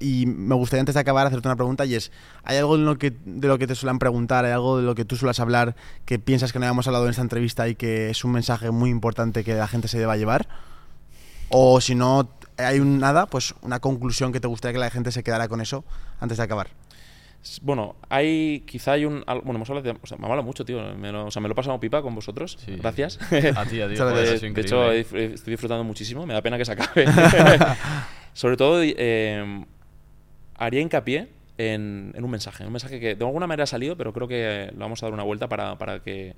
y 0.00 0.26
me 0.26 0.54
gustaría 0.54 0.80
antes 0.80 0.94
de 0.94 1.00
acabar 1.00 1.26
hacerte 1.26 1.46
una 1.46 1.56
pregunta 1.56 1.84
y 1.84 1.94
es, 1.94 2.10
¿hay 2.42 2.56
algo 2.56 2.76
de 2.76 2.84
lo, 2.84 2.98
que, 2.98 3.12
de 3.24 3.46
lo 3.48 3.58
que 3.58 3.66
te 3.66 3.74
suelen 3.74 3.98
preguntar, 3.98 4.44
hay 4.44 4.52
algo 4.52 4.78
de 4.78 4.82
lo 4.82 4.94
que 4.94 5.04
tú 5.04 5.16
suelas 5.16 5.38
hablar 5.38 5.76
que 6.04 6.18
piensas 6.18 6.52
que 6.52 6.58
no 6.58 6.64
hayamos 6.64 6.86
hablado 6.86 7.04
en 7.04 7.10
esta 7.10 7.22
entrevista 7.22 7.68
y 7.68 7.74
que 7.74 8.10
es 8.10 8.24
un 8.24 8.32
mensaje 8.32 8.70
muy 8.70 8.90
importante 8.90 9.44
que 9.44 9.54
la 9.54 9.68
gente 9.68 9.88
se 9.88 9.98
deba 9.98 10.16
llevar? 10.16 10.48
O 11.50 11.80
si 11.80 11.94
no 11.94 12.28
hay 12.56 12.80
un 12.80 12.98
nada, 12.98 13.26
pues 13.26 13.54
una 13.62 13.78
conclusión 13.80 14.32
que 14.32 14.40
te 14.40 14.48
gustaría 14.48 14.72
que 14.74 14.80
la 14.80 14.90
gente 14.90 15.12
se 15.12 15.22
quedara 15.22 15.48
con 15.48 15.60
eso 15.60 15.84
antes 16.20 16.38
de 16.38 16.44
acabar. 16.44 16.68
Bueno, 17.62 17.96
hay 18.08 18.64
quizá 18.66 18.92
hay 18.92 19.04
un 19.04 19.24
bueno, 19.26 19.56
hemos 19.56 19.70
hablado 19.70 19.92
de, 19.92 19.98
o 20.00 20.06
sea, 20.06 20.18
me 20.18 20.28
mola 20.28 20.42
mucho, 20.42 20.64
tío, 20.64 20.94
me 20.96 21.12
lo, 21.12 21.26
o 21.26 21.30
sea, 21.30 21.40
me 21.40 21.48
lo 21.48 21.52
he 21.52 21.54
pasado 21.54 21.78
pipa 21.80 22.02
con 22.02 22.14
vosotros. 22.14 22.58
Sí. 22.64 22.76
Gracias. 22.76 23.18
A 23.56 23.64
ti, 23.64 23.80
a 23.80 23.88
ti. 23.88 23.94
Pues, 23.96 24.40
de 24.40 24.60
hecho, 24.60 24.92
estoy 24.92 25.50
disfrutando 25.52 25.84
muchísimo, 25.84 26.26
me 26.26 26.34
da 26.34 26.42
pena 26.42 26.58
que 26.58 26.64
se 26.64 26.72
acabe. 26.72 27.06
Sobre 28.32 28.56
todo 28.56 28.80
eh, 28.82 29.64
haría 30.56 30.80
hincapié 30.80 31.28
en, 31.58 32.12
en, 32.14 32.24
un 32.24 32.30
mensaje, 32.30 32.64
un 32.64 32.72
mensaje 32.72 33.00
que 33.00 33.14
de 33.14 33.24
alguna 33.24 33.46
manera 33.46 33.64
ha 33.64 33.66
salido, 33.66 33.96
pero 33.96 34.12
creo 34.12 34.28
que 34.28 34.70
lo 34.72 34.80
vamos 34.80 35.02
a 35.02 35.06
dar 35.06 35.12
una 35.12 35.24
vuelta 35.24 35.48
para, 35.48 35.76
para 35.76 36.00
que 36.00 36.34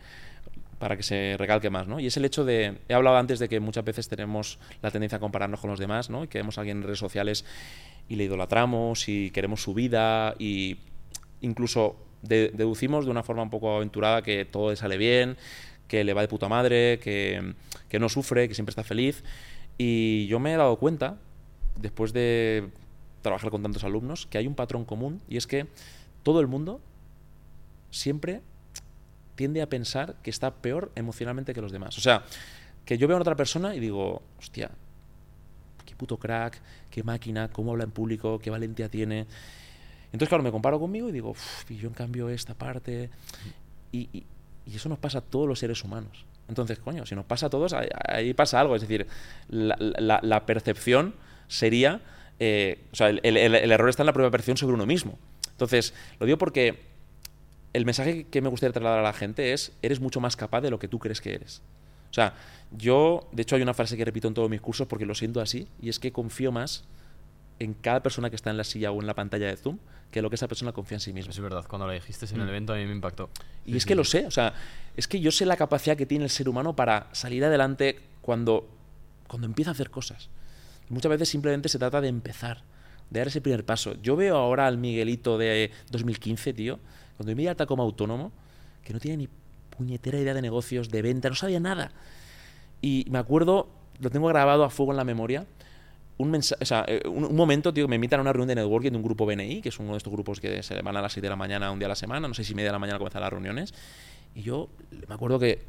para 0.80 0.96
que 0.96 1.02
se 1.02 1.36
recalque 1.38 1.68
más, 1.68 1.86
¿no? 1.86 2.00
Y 2.00 2.06
es 2.06 2.16
el 2.16 2.24
hecho 2.24 2.42
de, 2.42 2.78
he 2.88 2.94
hablado 2.94 3.18
antes 3.18 3.38
de 3.38 3.50
que 3.50 3.60
muchas 3.60 3.84
veces 3.84 4.08
tenemos 4.08 4.58
la 4.80 4.90
tendencia 4.90 5.16
a 5.16 5.20
compararnos 5.20 5.60
con 5.60 5.68
los 5.68 5.78
demás, 5.78 6.08
¿no? 6.08 6.24
Y 6.24 6.28
que 6.28 6.38
vemos 6.38 6.56
a 6.56 6.62
alguien 6.62 6.78
en 6.78 6.84
redes 6.84 6.98
sociales 6.98 7.44
y 8.08 8.16
le 8.16 8.24
idolatramos 8.24 9.06
y 9.10 9.30
queremos 9.30 9.62
su 9.62 9.74
vida 9.74 10.34
y 10.38 10.78
incluso 11.40 11.96
de, 12.22 12.50
deducimos 12.54 13.04
de 13.04 13.10
una 13.10 13.22
forma 13.22 13.42
un 13.42 13.50
poco 13.50 13.76
aventurada 13.76 14.22
que 14.22 14.44
todo 14.44 14.70
le 14.70 14.76
sale 14.76 14.96
bien, 14.96 15.36
que 15.88 16.04
le 16.04 16.14
va 16.14 16.22
de 16.22 16.28
puta 16.28 16.48
madre, 16.48 16.98
que, 17.00 17.54
que 17.88 17.98
no 17.98 18.08
sufre, 18.08 18.48
que 18.48 18.54
siempre 18.54 18.70
está 18.70 18.84
feliz. 18.84 19.24
Y 19.78 20.26
yo 20.26 20.38
me 20.38 20.52
he 20.52 20.56
dado 20.56 20.76
cuenta, 20.76 21.18
después 21.76 22.12
de 22.12 22.68
trabajar 23.22 23.50
con 23.50 23.62
tantos 23.62 23.84
alumnos, 23.84 24.26
que 24.26 24.38
hay 24.38 24.46
un 24.46 24.54
patrón 24.54 24.84
común 24.84 25.20
y 25.28 25.36
es 25.36 25.46
que 25.46 25.66
todo 26.22 26.40
el 26.40 26.46
mundo 26.46 26.80
siempre 27.90 28.42
tiende 29.34 29.62
a 29.62 29.68
pensar 29.68 30.16
que 30.22 30.30
está 30.30 30.54
peor 30.54 30.92
emocionalmente 30.94 31.54
que 31.54 31.60
los 31.60 31.72
demás. 31.72 31.96
O 31.98 32.00
sea, 32.00 32.24
que 32.84 32.98
yo 32.98 33.08
veo 33.08 33.16
a 33.16 33.20
otra 33.20 33.36
persona 33.36 33.74
y 33.74 33.80
digo, 33.80 34.22
hostia, 34.38 34.70
puto 36.00 36.16
crack, 36.16 36.58
qué 36.90 37.02
máquina, 37.02 37.48
cómo 37.48 37.72
habla 37.72 37.84
en 37.84 37.90
público, 37.90 38.38
qué 38.38 38.48
valentía 38.48 38.88
tiene. 38.88 39.26
Entonces, 40.12 40.28
claro, 40.28 40.42
me 40.42 40.50
comparo 40.50 40.80
conmigo 40.80 41.08
y 41.08 41.12
digo, 41.12 41.34
y 41.68 41.76
yo 41.76 41.88
en 41.88 41.94
cambio 41.94 42.28
esta 42.28 42.54
parte. 42.54 43.10
Y, 43.92 44.24
eso 44.66 44.88
nos 44.88 44.98
pasa 44.98 45.18
a 45.18 45.20
todos 45.20 45.48
los 45.48 45.58
seres 45.58 45.82
humanos. 45.82 46.24
Entonces, 46.48 46.78
coño, 46.78 47.06
si 47.06 47.14
nos 47.14 47.24
pasa 47.24 47.46
a 47.46 47.50
todos, 47.50 47.72
ahí, 47.72 48.34
pasa 48.34 48.60
algo. 48.60 48.76
Es 48.76 48.82
decir, 48.82 49.06
la, 49.48 50.46
percepción 50.46 51.14
sería. 51.48 52.00
Eh, 52.38 52.84
o 52.92 52.96
sea, 52.96 53.10
el, 53.10 53.20
el, 53.22 53.36
el, 53.36 53.72
error 53.72 53.88
está 53.88 54.02
en 54.02 54.06
la 54.06 54.12
propia 54.12 54.30
percepción 54.30 54.56
sobre 54.56 54.74
uno 54.74 54.86
mismo. 54.86 55.18
Entonces, 55.50 55.94
lo 56.18 56.26
digo 56.26 56.38
porque 56.38 56.80
el 57.72 57.84
mensaje 57.84 58.24
que 58.24 58.40
me 58.40 58.48
gustaría 58.48 58.72
trasladar 58.72 59.00
a 59.00 59.02
la 59.02 59.12
gente 59.12 59.52
es: 59.52 59.72
eres 59.82 60.00
mucho 60.00 60.20
más 60.20 60.36
capaz 60.36 60.60
de 60.60 60.70
lo 60.70 60.78
que 60.78 60.88
tú 60.88 60.98
crees 60.98 61.20
que 61.20 61.34
eres. 61.34 61.62
O 62.10 62.14
sea, 62.14 62.34
yo, 62.72 63.28
de 63.32 63.42
hecho, 63.42 63.56
hay 63.56 63.62
una 63.62 63.74
frase 63.74 63.96
que 63.96 64.04
repito 64.04 64.26
en 64.26 64.34
todos 64.34 64.50
mis 64.50 64.60
cursos 64.60 64.86
porque 64.86 65.06
lo 65.06 65.14
siento 65.14 65.40
así, 65.40 65.68
y 65.80 65.88
es 65.88 65.98
que 65.98 66.12
confío 66.12 66.50
más 66.50 66.84
en 67.60 67.74
cada 67.74 68.02
persona 68.02 68.30
que 68.30 68.36
está 68.36 68.50
en 68.50 68.56
la 68.56 68.64
silla 68.64 68.90
o 68.90 69.00
en 69.00 69.06
la 69.06 69.14
pantalla 69.14 69.46
de 69.46 69.56
Zoom 69.56 69.78
que 70.10 70.22
lo 70.22 70.28
que 70.28 70.36
esa 70.36 70.48
persona 70.48 70.72
confía 70.72 70.96
en 70.96 71.00
sí 71.00 71.12
misma. 71.12 71.30
Es 71.30 71.40
verdad, 71.40 71.64
cuando 71.68 71.86
lo 71.86 71.92
dijiste 71.92 72.26
en 72.26 72.40
el 72.40 72.46
mm. 72.46 72.48
evento 72.48 72.72
a 72.72 72.76
mí 72.76 72.86
me 72.86 72.92
impactó. 72.92 73.30
Y 73.64 73.76
es 73.76 73.86
que 73.86 73.94
lo 73.94 74.04
sé, 74.04 74.26
o 74.26 74.30
sea, 74.30 74.54
es 74.96 75.06
que 75.06 75.20
yo 75.20 75.30
sé 75.30 75.46
la 75.46 75.56
capacidad 75.56 75.96
que 75.96 76.06
tiene 76.06 76.24
el 76.24 76.30
ser 76.30 76.48
humano 76.48 76.74
para 76.74 77.08
salir 77.12 77.44
adelante 77.44 78.00
cuando, 78.20 78.68
cuando 79.28 79.46
empieza 79.46 79.70
a 79.70 79.74
hacer 79.74 79.90
cosas. 79.90 80.28
Muchas 80.88 81.10
veces 81.10 81.28
simplemente 81.28 81.68
se 81.68 81.78
trata 81.78 82.00
de 82.00 82.08
empezar, 82.08 82.62
de 83.10 83.20
dar 83.20 83.28
ese 83.28 83.40
primer 83.40 83.64
paso. 83.64 83.94
Yo 84.02 84.16
veo 84.16 84.36
ahora 84.36 84.66
al 84.66 84.76
Miguelito 84.76 85.38
de 85.38 85.70
2015, 85.90 86.52
tío, 86.52 86.80
cuando 87.16 87.36
me 87.36 87.48
alta 87.48 87.66
como 87.66 87.84
autónomo, 87.84 88.32
que 88.82 88.92
no 88.92 88.98
tiene 88.98 89.18
ni 89.18 89.28
puñetera 89.76 90.18
idea 90.18 90.34
de 90.34 90.42
negocios, 90.42 90.90
de 90.90 91.02
venta, 91.02 91.28
no 91.28 91.36
sabía 91.36 91.60
nada. 91.60 91.92
Y 92.82 93.06
me 93.08 93.18
acuerdo, 93.18 93.68
lo 94.00 94.10
tengo 94.10 94.26
grabado 94.26 94.64
a 94.64 94.70
fuego 94.70 94.92
en 94.92 94.96
la 94.96 95.04
memoria, 95.04 95.46
un, 96.20 96.42
sea, 96.42 96.84
eh, 96.86 97.02
un, 97.08 97.34
momento, 97.34 97.72
tío, 97.72 97.88
me 97.88 97.96
invitan 97.96 98.20
a 98.20 98.22
una 98.22 98.32
reunión 98.32 98.48
de 98.48 98.54
networking 98.56 98.90
de 98.90 98.96
un 98.96 99.02
grupo 99.02 99.26
BNI, 99.26 99.62
que 99.62 99.70
es 99.70 99.78
uno 99.78 99.92
de 99.92 99.98
estos 99.98 100.12
grupos 100.12 100.40
que 100.40 100.62
se 100.62 100.80
van 100.82 100.96
a 100.96 101.02
las 101.02 101.12
6 101.12 101.22
de 101.22 101.28
la 101.28 101.36
mañana 101.36 101.70
un 101.70 101.78
día 101.78 101.86
a 101.86 101.90
la 101.90 101.96
semana, 101.96 102.28
no 102.28 102.34
sé 102.34 102.44
si 102.44 102.54
media 102.54 102.68
de 102.68 102.72
la 102.72 102.78
mañana 102.78 102.98
comienzan 102.98 103.22
las 103.22 103.30
reuniones. 103.30 103.74
Y 104.34 104.42
yo 104.42 104.68
me 105.08 105.14
acuerdo 105.14 105.38
que 105.38 105.64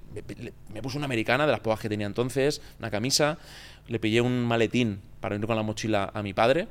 me, 0.73 0.81
puse 0.81 0.97
una 0.97 1.05
americana 1.05 1.45
de 1.45 1.51
las 1.51 1.61
pocas 1.61 1.79
que 1.79 1.89
tenía 1.89 2.05
entonces, 2.05 2.61
una 2.79 2.91
camisa, 2.91 3.39
le 3.87 3.99
pillé 3.99 4.21
un 4.21 4.43
maletín 4.43 5.01
para 5.19 5.35
ir 5.35 5.45
con 5.45 5.55
la 5.55 5.63
mochila 5.63 6.11
a 6.13 6.21
mi 6.21 6.33
padre 6.33 6.67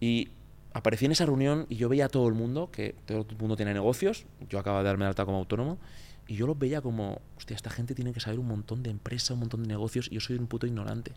y 0.00 0.28
aparecí 0.72 1.04
en 1.04 1.12
esa 1.12 1.26
reunión 1.26 1.66
y 1.68 1.76
yo 1.76 1.88
veía 1.88 2.06
a 2.06 2.08
todo 2.08 2.26
el 2.28 2.34
mundo, 2.34 2.70
que 2.70 2.94
todo 3.06 3.26
el 3.28 3.36
mundo 3.36 3.56
tiene 3.56 3.74
negocios, 3.74 4.24
yo 4.48 4.58
acababa 4.58 4.82
de 4.82 4.88
darme 4.88 5.04
alta 5.04 5.26
como 5.26 5.38
autónomo, 5.38 5.78
y 6.26 6.36
yo 6.36 6.46
los 6.46 6.58
veía 6.58 6.80
como, 6.80 7.20
hostia, 7.36 7.56
esta 7.56 7.70
gente 7.70 7.94
tiene 7.94 8.12
que 8.12 8.20
saber 8.20 8.38
un 8.38 8.46
montón 8.46 8.82
de 8.82 8.90
empresas, 8.90 9.30
un 9.30 9.40
montón 9.40 9.62
de 9.62 9.68
negocios, 9.68 10.08
y 10.10 10.14
yo 10.14 10.20
soy 10.20 10.36
un 10.36 10.46
puto 10.46 10.66
ignorante. 10.66 11.12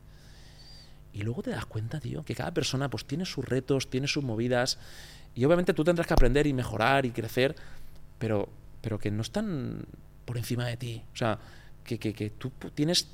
Y 1.14 1.22
luego 1.22 1.44
te 1.44 1.52
das 1.52 1.65
cuenta, 1.65 1.99
tío, 1.99 2.23
que 2.26 2.35
cada 2.35 2.53
persona 2.53 2.90
pues 2.90 3.06
tiene 3.06 3.26
sus 3.26 3.45
retos, 3.45 3.90
tiene 3.90 4.07
sus 4.07 4.23
movidas, 4.23 4.80
y 5.35 5.45
obviamente 5.45 5.73
tú 5.73 5.84
tendrás 5.84 6.07
que 6.07 6.14
aprender 6.14 6.48
y 6.48 6.53
mejorar 6.53 7.06
y 7.06 7.11
crecer, 7.11 7.56
pero, 8.19 8.49
pero 8.81 8.99
que 8.99 9.11
no 9.11 9.22
están 9.22 9.85
por 10.26 10.38
encima 10.38 10.65
de 10.65 10.77
ti. 10.77 11.03
O 11.14 11.15
sea, 11.15 11.40
que, 11.84 11.99
que, 11.99 12.14
que 12.14 12.30
tú 12.30 12.52
tienes 12.73 13.10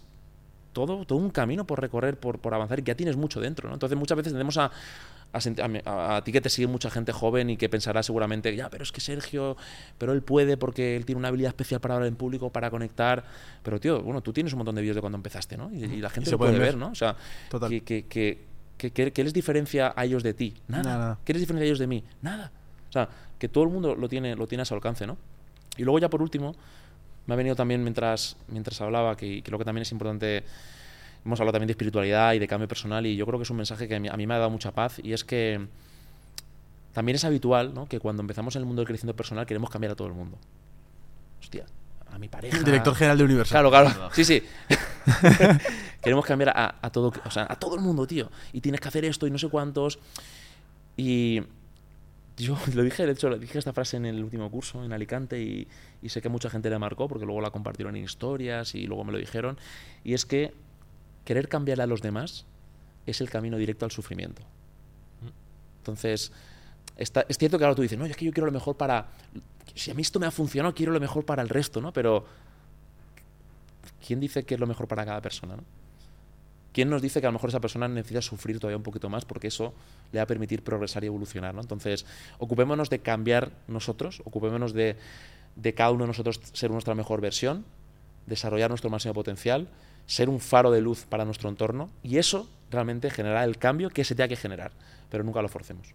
todo, 0.74 1.06
todo 1.06 1.18
un 1.20 1.30
camino 1.30 1.66
por 1.66 1.82
recorrer, 1.82 2.20
por, 2.20 2.40
por 2.40 2.54
avanzar 2.54 2.80
y 2.80 2.84
que 2.84 2.92
ya 2.92 2.96
tienes 2.96 3.18
mucho 3.18 3.40
dentro. 3.40 3.70
¿no? 3.70 3.76
Entonces 3.76 3.98
muchas 3.98 4.18
veces 4.18 4.34
tendemos 4.34 4.58
a, 4.58 4.72
a, 5.32 6.22
ti 6.24 6.32
que 6.32 6.42
te 6.42 6.50
sigue 6.50 6.68
mucha 6.68 6.90
gente 6.90 7.12
joven 7.12 7.50
y 7.50 7.58
que 7.58 7.70
pensará 7.70 8.02
seguramente, 8.04 8.56
ya, 8.56 8.70
pero 8.70 8.84
es 8.84 8.92
que 8.92 9.02
Sergio, 9.02 9.58
pero 9.98 10.14
él 10.14 10.22
puede 10.22 10.58
porque 10.58 10.96
él 10.96 11.06
tiene 11.06 11.20
una 11.20 11.28
habilidad 11.28 11.50
especial 11.50 11.80
para 11.80 11.96
hablar 11.96 12.08
en 12.08 12.16
público, 12.16 12.52
para 12.52 12.70
conectar. 12.70 13.24
Pero, 13.64 13.80
tío, 13.80 14.02
bueno, 14.02 14.22
tú 14.22 14.34
tienes 14.34 14.54
un 14.54 14.58
montón 14.58 14.76
de 14.76 14.82
vídeos 14.82 14.96
de 14.96 15.02
cuando 15.02 15.18
empezaste, 15.18 15.58
¿no? 15.58 15.72
Y, 15.72 16.02
la 16.02 16.10
gente 16.10 16.30
se 16.30 16.32
lo 16.32 16.40
puede 16.40 16.58
ver, 16.58 16.78
¿no? 16.78 16.90
O 16.90 16.96
sea, 16.96 17.16
Que, 17.70 18.06
que, 18.08 19.12
¿qué 19.12 19.24
les 19.24 19.34
diferencia 19.34 19.94
a 19.96 20.06
ellos 20.06 20.24
de 20.24 20.34
ti? 20.34 20.56
Nada. 20.68 21.20
¿Qué 21.26 21.34
les 21.34 21.42
diferencia 21.42 21.66
a 21.66 21.68
ellos 21.68 21.80
de 21.80 21.88
mí? 21.88 22.04
Nada. 22.22 22.52
O 22.90 22.92
sea, 22.92 23.10
que 23.38 23.50
todo 23.50 23.64
el 23.66 23.70
mundo 23.70 23.96
lo 23.96 24.10
tiene, 24.10 24.36
lo 24.36 24.48
tiene 24.48 24.64
a 24.64 24.66
su 24.66 24.74
alcance, 24.74 25.06
¿no? 25.06 25.18
Y 25.78 25.84
luego 25.84 26.00
ya 26.00 26.10
por 26.10 26.22
último, 26.22 26.56
me 27.28 27.34
ha 27.34 27.38
venido 27.38 27.56
también 27.56 27.84
mientras, 27.84 28.36
mientras 28.48 28.82
hablaba, 28.82 29.16
que 29.16 29.44
creo 29.44 29.60
que 29.60 29.66
también 29.66 29.84
es 29.84 29.92
importante 29.92 30.44
hemos 31.26 31.40
hablado 31.40 31.54
también 31.54 31.68
de 31.68 31.74
espiritualidad 31.74 32.34
y 32.34 32.40
de 32.40 32.48
cambio 32.48 32.68
personal 32.68 33.06
y 33.06 33.16
yo 33.16 33.26
creo 33.26 33.40
que 33.40 33.44
es 33.44 33.50
un 33.50 33.58
mensaje 33.58 33.88
que 33.88 33.96
a 33.96 34.00
mí, 34.00 34.28
me 34.28 34.34
ha 34.34 34.38
dado 34.38 34.50
mucha 34.50 34.72
paz 34.72 35.00
y 35.04 35.14
es 35.14 35.24
que 35.24 35.68
también 36.94 37.16
es 37.16 37.26
habitual 37.26 37.74
¿no? 37.74 37.88
que 37.88 38.00
cuando 38.00 38.22
empezamos 38.22 38.56
en 38.56 38.62
el 38.62 38.66
mundo 38.66 38.82
del 38.82 38.88
crecimiento 38.88 39.16
personal 39.16 39.46
queremos 39.46 39.70
cambiar 39.70 39.94
a 39.94 39.96
todo 39.96 40.08
el 40.08 40.14
mundo. 40.14 40.38
Hostia, 41.42 41.66
a 42.12 42.20
mi 42.20 42.28
pareja. 42.28 42.58
El 42.58 42.64
director 42.64 42.96
general 42.96 43.18
de 43.18 43.24
Universal. 43.24 43.70
Claro, 43.70 43.70
claro. 43.70 44.10
Sí, 44.14 44.26
sí. 44.26 44.44
queremos 46.02 46.26
cambiar 46.26 46.54
a, 46.56 46.90
todo, 46.92 47.14
o 47.26 47.32
sea, 47.32 47.48
a 47.50 47.58
todo 47.58 47.76
el 47.76 47.82
mundo, 47.82 48.08
tío. 48.08 48.30
Y 48.54 48.62
tienes 48.62 48.82
que 48.82 48.88
hacer 48.88 49.06
esto 49.06 49.28
y 49.28 49.32
no 49.32 49.38
sé 49.38 49.50
cuántos. 49.50 50.00
Y 50.98 51.42
yo 52.38 52.58
lo 52.74 52.84
dije, 52.84 53.06
de 53.06 53.14
hecho, 53.14 53.30
dije 53.38 53.58
esta 53.58 53.74
frase 53.74 53.98
en 53.98 54.06
el 54.06 54.24
último 54.24 54.50
curso 54.50 54.84
en 54.84 54.94
Alicante 54.94 55.42
y, 55.42 55.68
y 56.02 56.10
sé 56.10 56.22
que 56.22 56.30
mucha 56.30 56.50
gente 56.50 56.70
la 56.70 56.80
marcó 56.80 57.08
porque 57.08 57.26
luego 57.26 57.42
la 57.42 57.52
compartieron 57.52 57.96
en 57.96 58.04
historias 58.04 58.76
y 58.76 58.86
luego 58.86 59.04
me 59.04 59.12
lo 59.12 59.18
dijeron. 59.18 59.58
Y 60.04 60.14
es 60.14 60.26
que 60.26 60.54
querer 61.26 61.48
cambiar 61.48 61.82
a 61.82 61.86
los 61.86 62.02
demás 62.02 62.46
es 63.06 63.22
el 63.22 63.30
camino 63.30 63.58
directo 63.58 63.86
al 63.86 63.92
sufrimiento. 63.92 64.42
Entonces, 65.80 66.32
está, 66.98 67.26
es 67.28 67.38
cierto 67.38 67.58
que 67.58 67.64
ahora 67.64 67.76
tú 67.76 67.82
dices, 67.82 67.98
no, 67.98 68.06
es 68.06 68.16
que 68.16 68.26
yo 68.26 68.32
quiero 68.32 68.46
lo 68.46 68.52
mejor 68.52 68.76
para... 68.76 69.08
Si 69.76 69.92
a 69.92 69.94
mí 69.94 70.02
esto 70.02 70.20
me 70.20 70.26
ha 70.26 70.32
funcionado, 70.32 70.74
quiero 70.74 70.92
lo 70.92 71.00
mejor 71.00 71.26
para 71.26 71.42
el 71.42 71.50
resto, 71.50 71.82
¿no? 71.82 71.94
Pero, 71.94 72.26
¿quién 74.06 74.20
dice 74.20 74.44
que 74.44 74.56
es 74.56 74.60
lo 74.60 74.68
mejor 74.68 74.88
para 74.88 75.06
cada 75.06 75.22
persona, 75.22 75.56
¿no? 75.56 75.64
¿Quién 76.72 76.90
nos 76.90 77.02
dice 77.02 77.20
que 77.20 77.28
a 77.28 77.30
lo 77.30 77.34
mejor 77.34 77.50
esa 77.50 77.60
persona 77.60 77.88
necesita 77.88 78.22
sufrir 78.22 78.60
todavía 78.60 78.78
un 78.78 78.84
poquito 78.84 79.10
más 79.10 79.26
porque 79.26 79.48
eso 79.48 79.74
le 80.12 80.20
va 80.20 80.24
a 80.24 80.28
permitir 80.28 80.64
progresar 80.64 81.04
y 81.04 81.08
evolucionar? 81.08 81.56
¿no? 81.56 81.62
Entonces, 81.62 82.06
ocupémonos 82.38 82.92
de 82.92 83.00
cambiar 83.00 83.52
nosotros, 83.68 84.22
ocupémonos 84.24 84.74
de, 84.74 84.96
de 85.56 85.74
cada 85.74 85.92
uno 85.92 86.04
de 86.04 86.10
nosotros 86.10 86.40
ser 86.54 86.70
nuestra 86.70 86.94
mejor 86.94 87.22
versión, 87.22 87.66
desarrollar 88.28 88.70
nuestro 88.70 88.92
máximo 88.92 89.16
potencial 89.16 89.68
ser 90.10 90.28
un 90.28 90.40
faro 90.40 90.72
de 90.72 90.82
luz 90.82 91.06
para 91.08 91.24
nuestro 91.24 91.50
entorno 91.50 91.90
y 92.02 92.18
eso 92.18 92.50
realmente 92.72 93.12
generará 93.12 93.44
el 93.44 93.58
cambio 93.58 93.90
que 93.90 94.04
se 94.04 94.16
tenga 94.16 94.28
que 94.28 94.36
generar, 94.36 94.72
pero 95.10 95.24
nunca 95.24 95.42
lo 95.42 95.50
forcemos. 95.50 95.94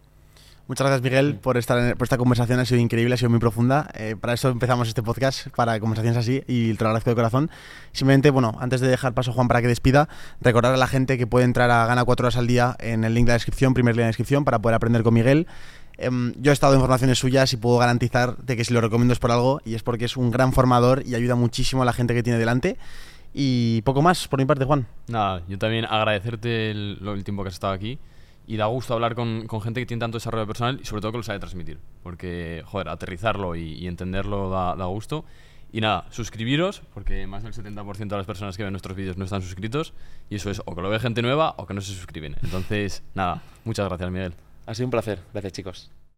Muchas 0.68 0.86
gracias, 0.86 1.02
Miguel, 1.02 1.34
por, 1.34 1.58
estar 1.58 1.94
por 1.96 2.06
esta 2.06 2.16
conversación. 2.16 2.58
Ha 2.58 2.64
sido 2.64 2.80
increíble, 2.80 3.14
ha 3.14 3.18
sido 3.18 3.28
muy 3.28 3.38
profunda. 3.38 3.90
Eh, 3.94 4.16
para 4.18 4.32
eso 4.32 4.48
empezamos 4.48 4.88
este 4.88 5.02
podcast, 5.02 5.48
para 5.48 5.78
conversaciones 5.78 6.16
así, 6.16 6.42
y 6.46 6.72
te 6.72 6.84
lo 6.84 6.88
agradezco 6.88 7.10
de 7.10 7.16
corazón. 7.16 7.50
Simplemente, 7.92 8.30
bueno, 8.30 8.56
antes 8.60 8.80
de 8.80 8.88
dejar 8.88 9.12
paso 9.12 9.32
a 9.32 9.34
Juan 9.34 9.46
para 9.46 9.60
que 9.60 9.68
despida, 9.68 10.08
recordar 10.40 10.72
a 10.72 10.78
la 10.78 10.86
gente 10.86 11.18
que 11.18 11.26
puede 11.26 11.44
entrar 11.44 11.70
a 11.70 11.84
Gana 11.84 12.04
4 12.04 12.24
horas 12.24 12.36
al 12.36 12.46
día 12.46 12.76
en 12.78 13.04
el 13.04 13.12
link 13.12 13.26
de 13.26 13.32
la 13.32 13.34
descripción, 13.34 13.74
primer 13.74 13.94
link 13.94 14.00
de 14.00 14.04
la 14.04 14.08
descripción, 14.08 14.46
para 14.46 14.60
poder 14.60 14.76
aprender 14.76 15.02
con 15.02 15.12
Miguel. 15.12 15.48
Em, 15.98 16.32
yo 16.38 16.50
he 16.50 16.54
estado 16.54 16.72
en 16.74 16.80
formaciones 16.80 17.18
suyas 17.18 17.52
y 17.52 17.58
puedo 17.58 17.76
garantizar 17.76 18.38
de 18.38 18.56
que 18.56 18.64
si 18.64 18.72
lo 18.72 18.80
recomiendo 18.80 19.12
es 19.12 19.18
por 19.18 19.32
algo, 19.32 19.60
y 19.66 19.74
es 19.74 19.82
porque 19.82 20.06
es 20.06 20.16
un 20.16 20.30
gran 20.30 20.54
formador 20.54 21.02
y 21.04 21.14
ayuda 21.14 21.34
muchísimo 21.34 21.82
a 21.82 21.84
la 21.84 21.92
gente 21.92 22.14
que 22.14 22.22
tiene 22.22 22.38
delante. 22.38 22.78
Y 23.34 23.82
poco 23.82 24.00
más 24.00 24.28
por 24.28 24.38
mi 24.38 24.46
parte, 24.46 24.64
Juan. 24.64 24.86
Nada, 25.08 25.42
yo 25.48 25.58
también 25.58 25.84
agradecerte 25.84 26.70
el, 26.70 26.98
el 27.04 27.24
tiempo 27.24 27.42
que 27.42 27.48
has 27.48 27.54
estado 27.54 27.72
aquí 27.72 27.98
y 28.46 28.56
da 28.56 28.66
gusto 28.66 28.94
hablar 28.94 29.14
con, 29.14 29.46
con, 29.46 29.60
gente 29.60 29.80
que 29.80 29.86
tiene 29.86 30.00
tanto 30.00 30.18
desarrollo 30.18 30.46
personal 30.46 30.78
y 30.80 30.84
sobre 30.84 31.00
todo 31.00 31.12
que 31.12 31.18
lo 31.18 31.24
sabe 31.24 31.38
transmitir. 31.38 31.78
Porque, 32.02 32.62
joder, 32.66 32.88
aterrizarlo 32.88 33.56
y, 33.56 33.86
entenderlo 33.86 34.50
da, 34.50 34.76
da, 34.76 34.84
gusto. 34.86 35.24
Y 35.72 35.80
nada, 35.80 36.06
suscribiros, 36.10 36.82
porque 36.92 37.26
más 37.26 37.42
del 37.42 37.52
70% 37.52 38.08
de 38.08 38.16
las 38.16 38.26
personas 38.26 38.56
que 38.56 38.62
ven 38.62 38.72
nuestros 38.72 38.96
vídeos 38.96 39.16
no 39.16 39.24
están 39.24 39.42
suscritos. 39.42 39.94
Y 40.30 40.36
eso 40.36 40.50
es 40.50 40.62
o 40.64 40.74
que 40.74 40.82
lo 40.82 40.88
ve 40.88 41.00
gente 41.00 41.22
nueva 41.22 41.54
o 41.56 41.66
que 41.66 41.74
no 41.74 41.80
se 41.80 41.92
suscriben. 41.92 42.36
Entonces, 42.42 43.02
nada, 43.14 43.42
muchas 43.64 43.88
gracias, 43.88 44.10
Miguel. 44.10 44.34
Ha 44.66 44.74
sido 44.74 44.86
un 44.86 44.90
placer. 44.90 45.18
Gracias, 45.32 45.52
chicos. 45.52 46.03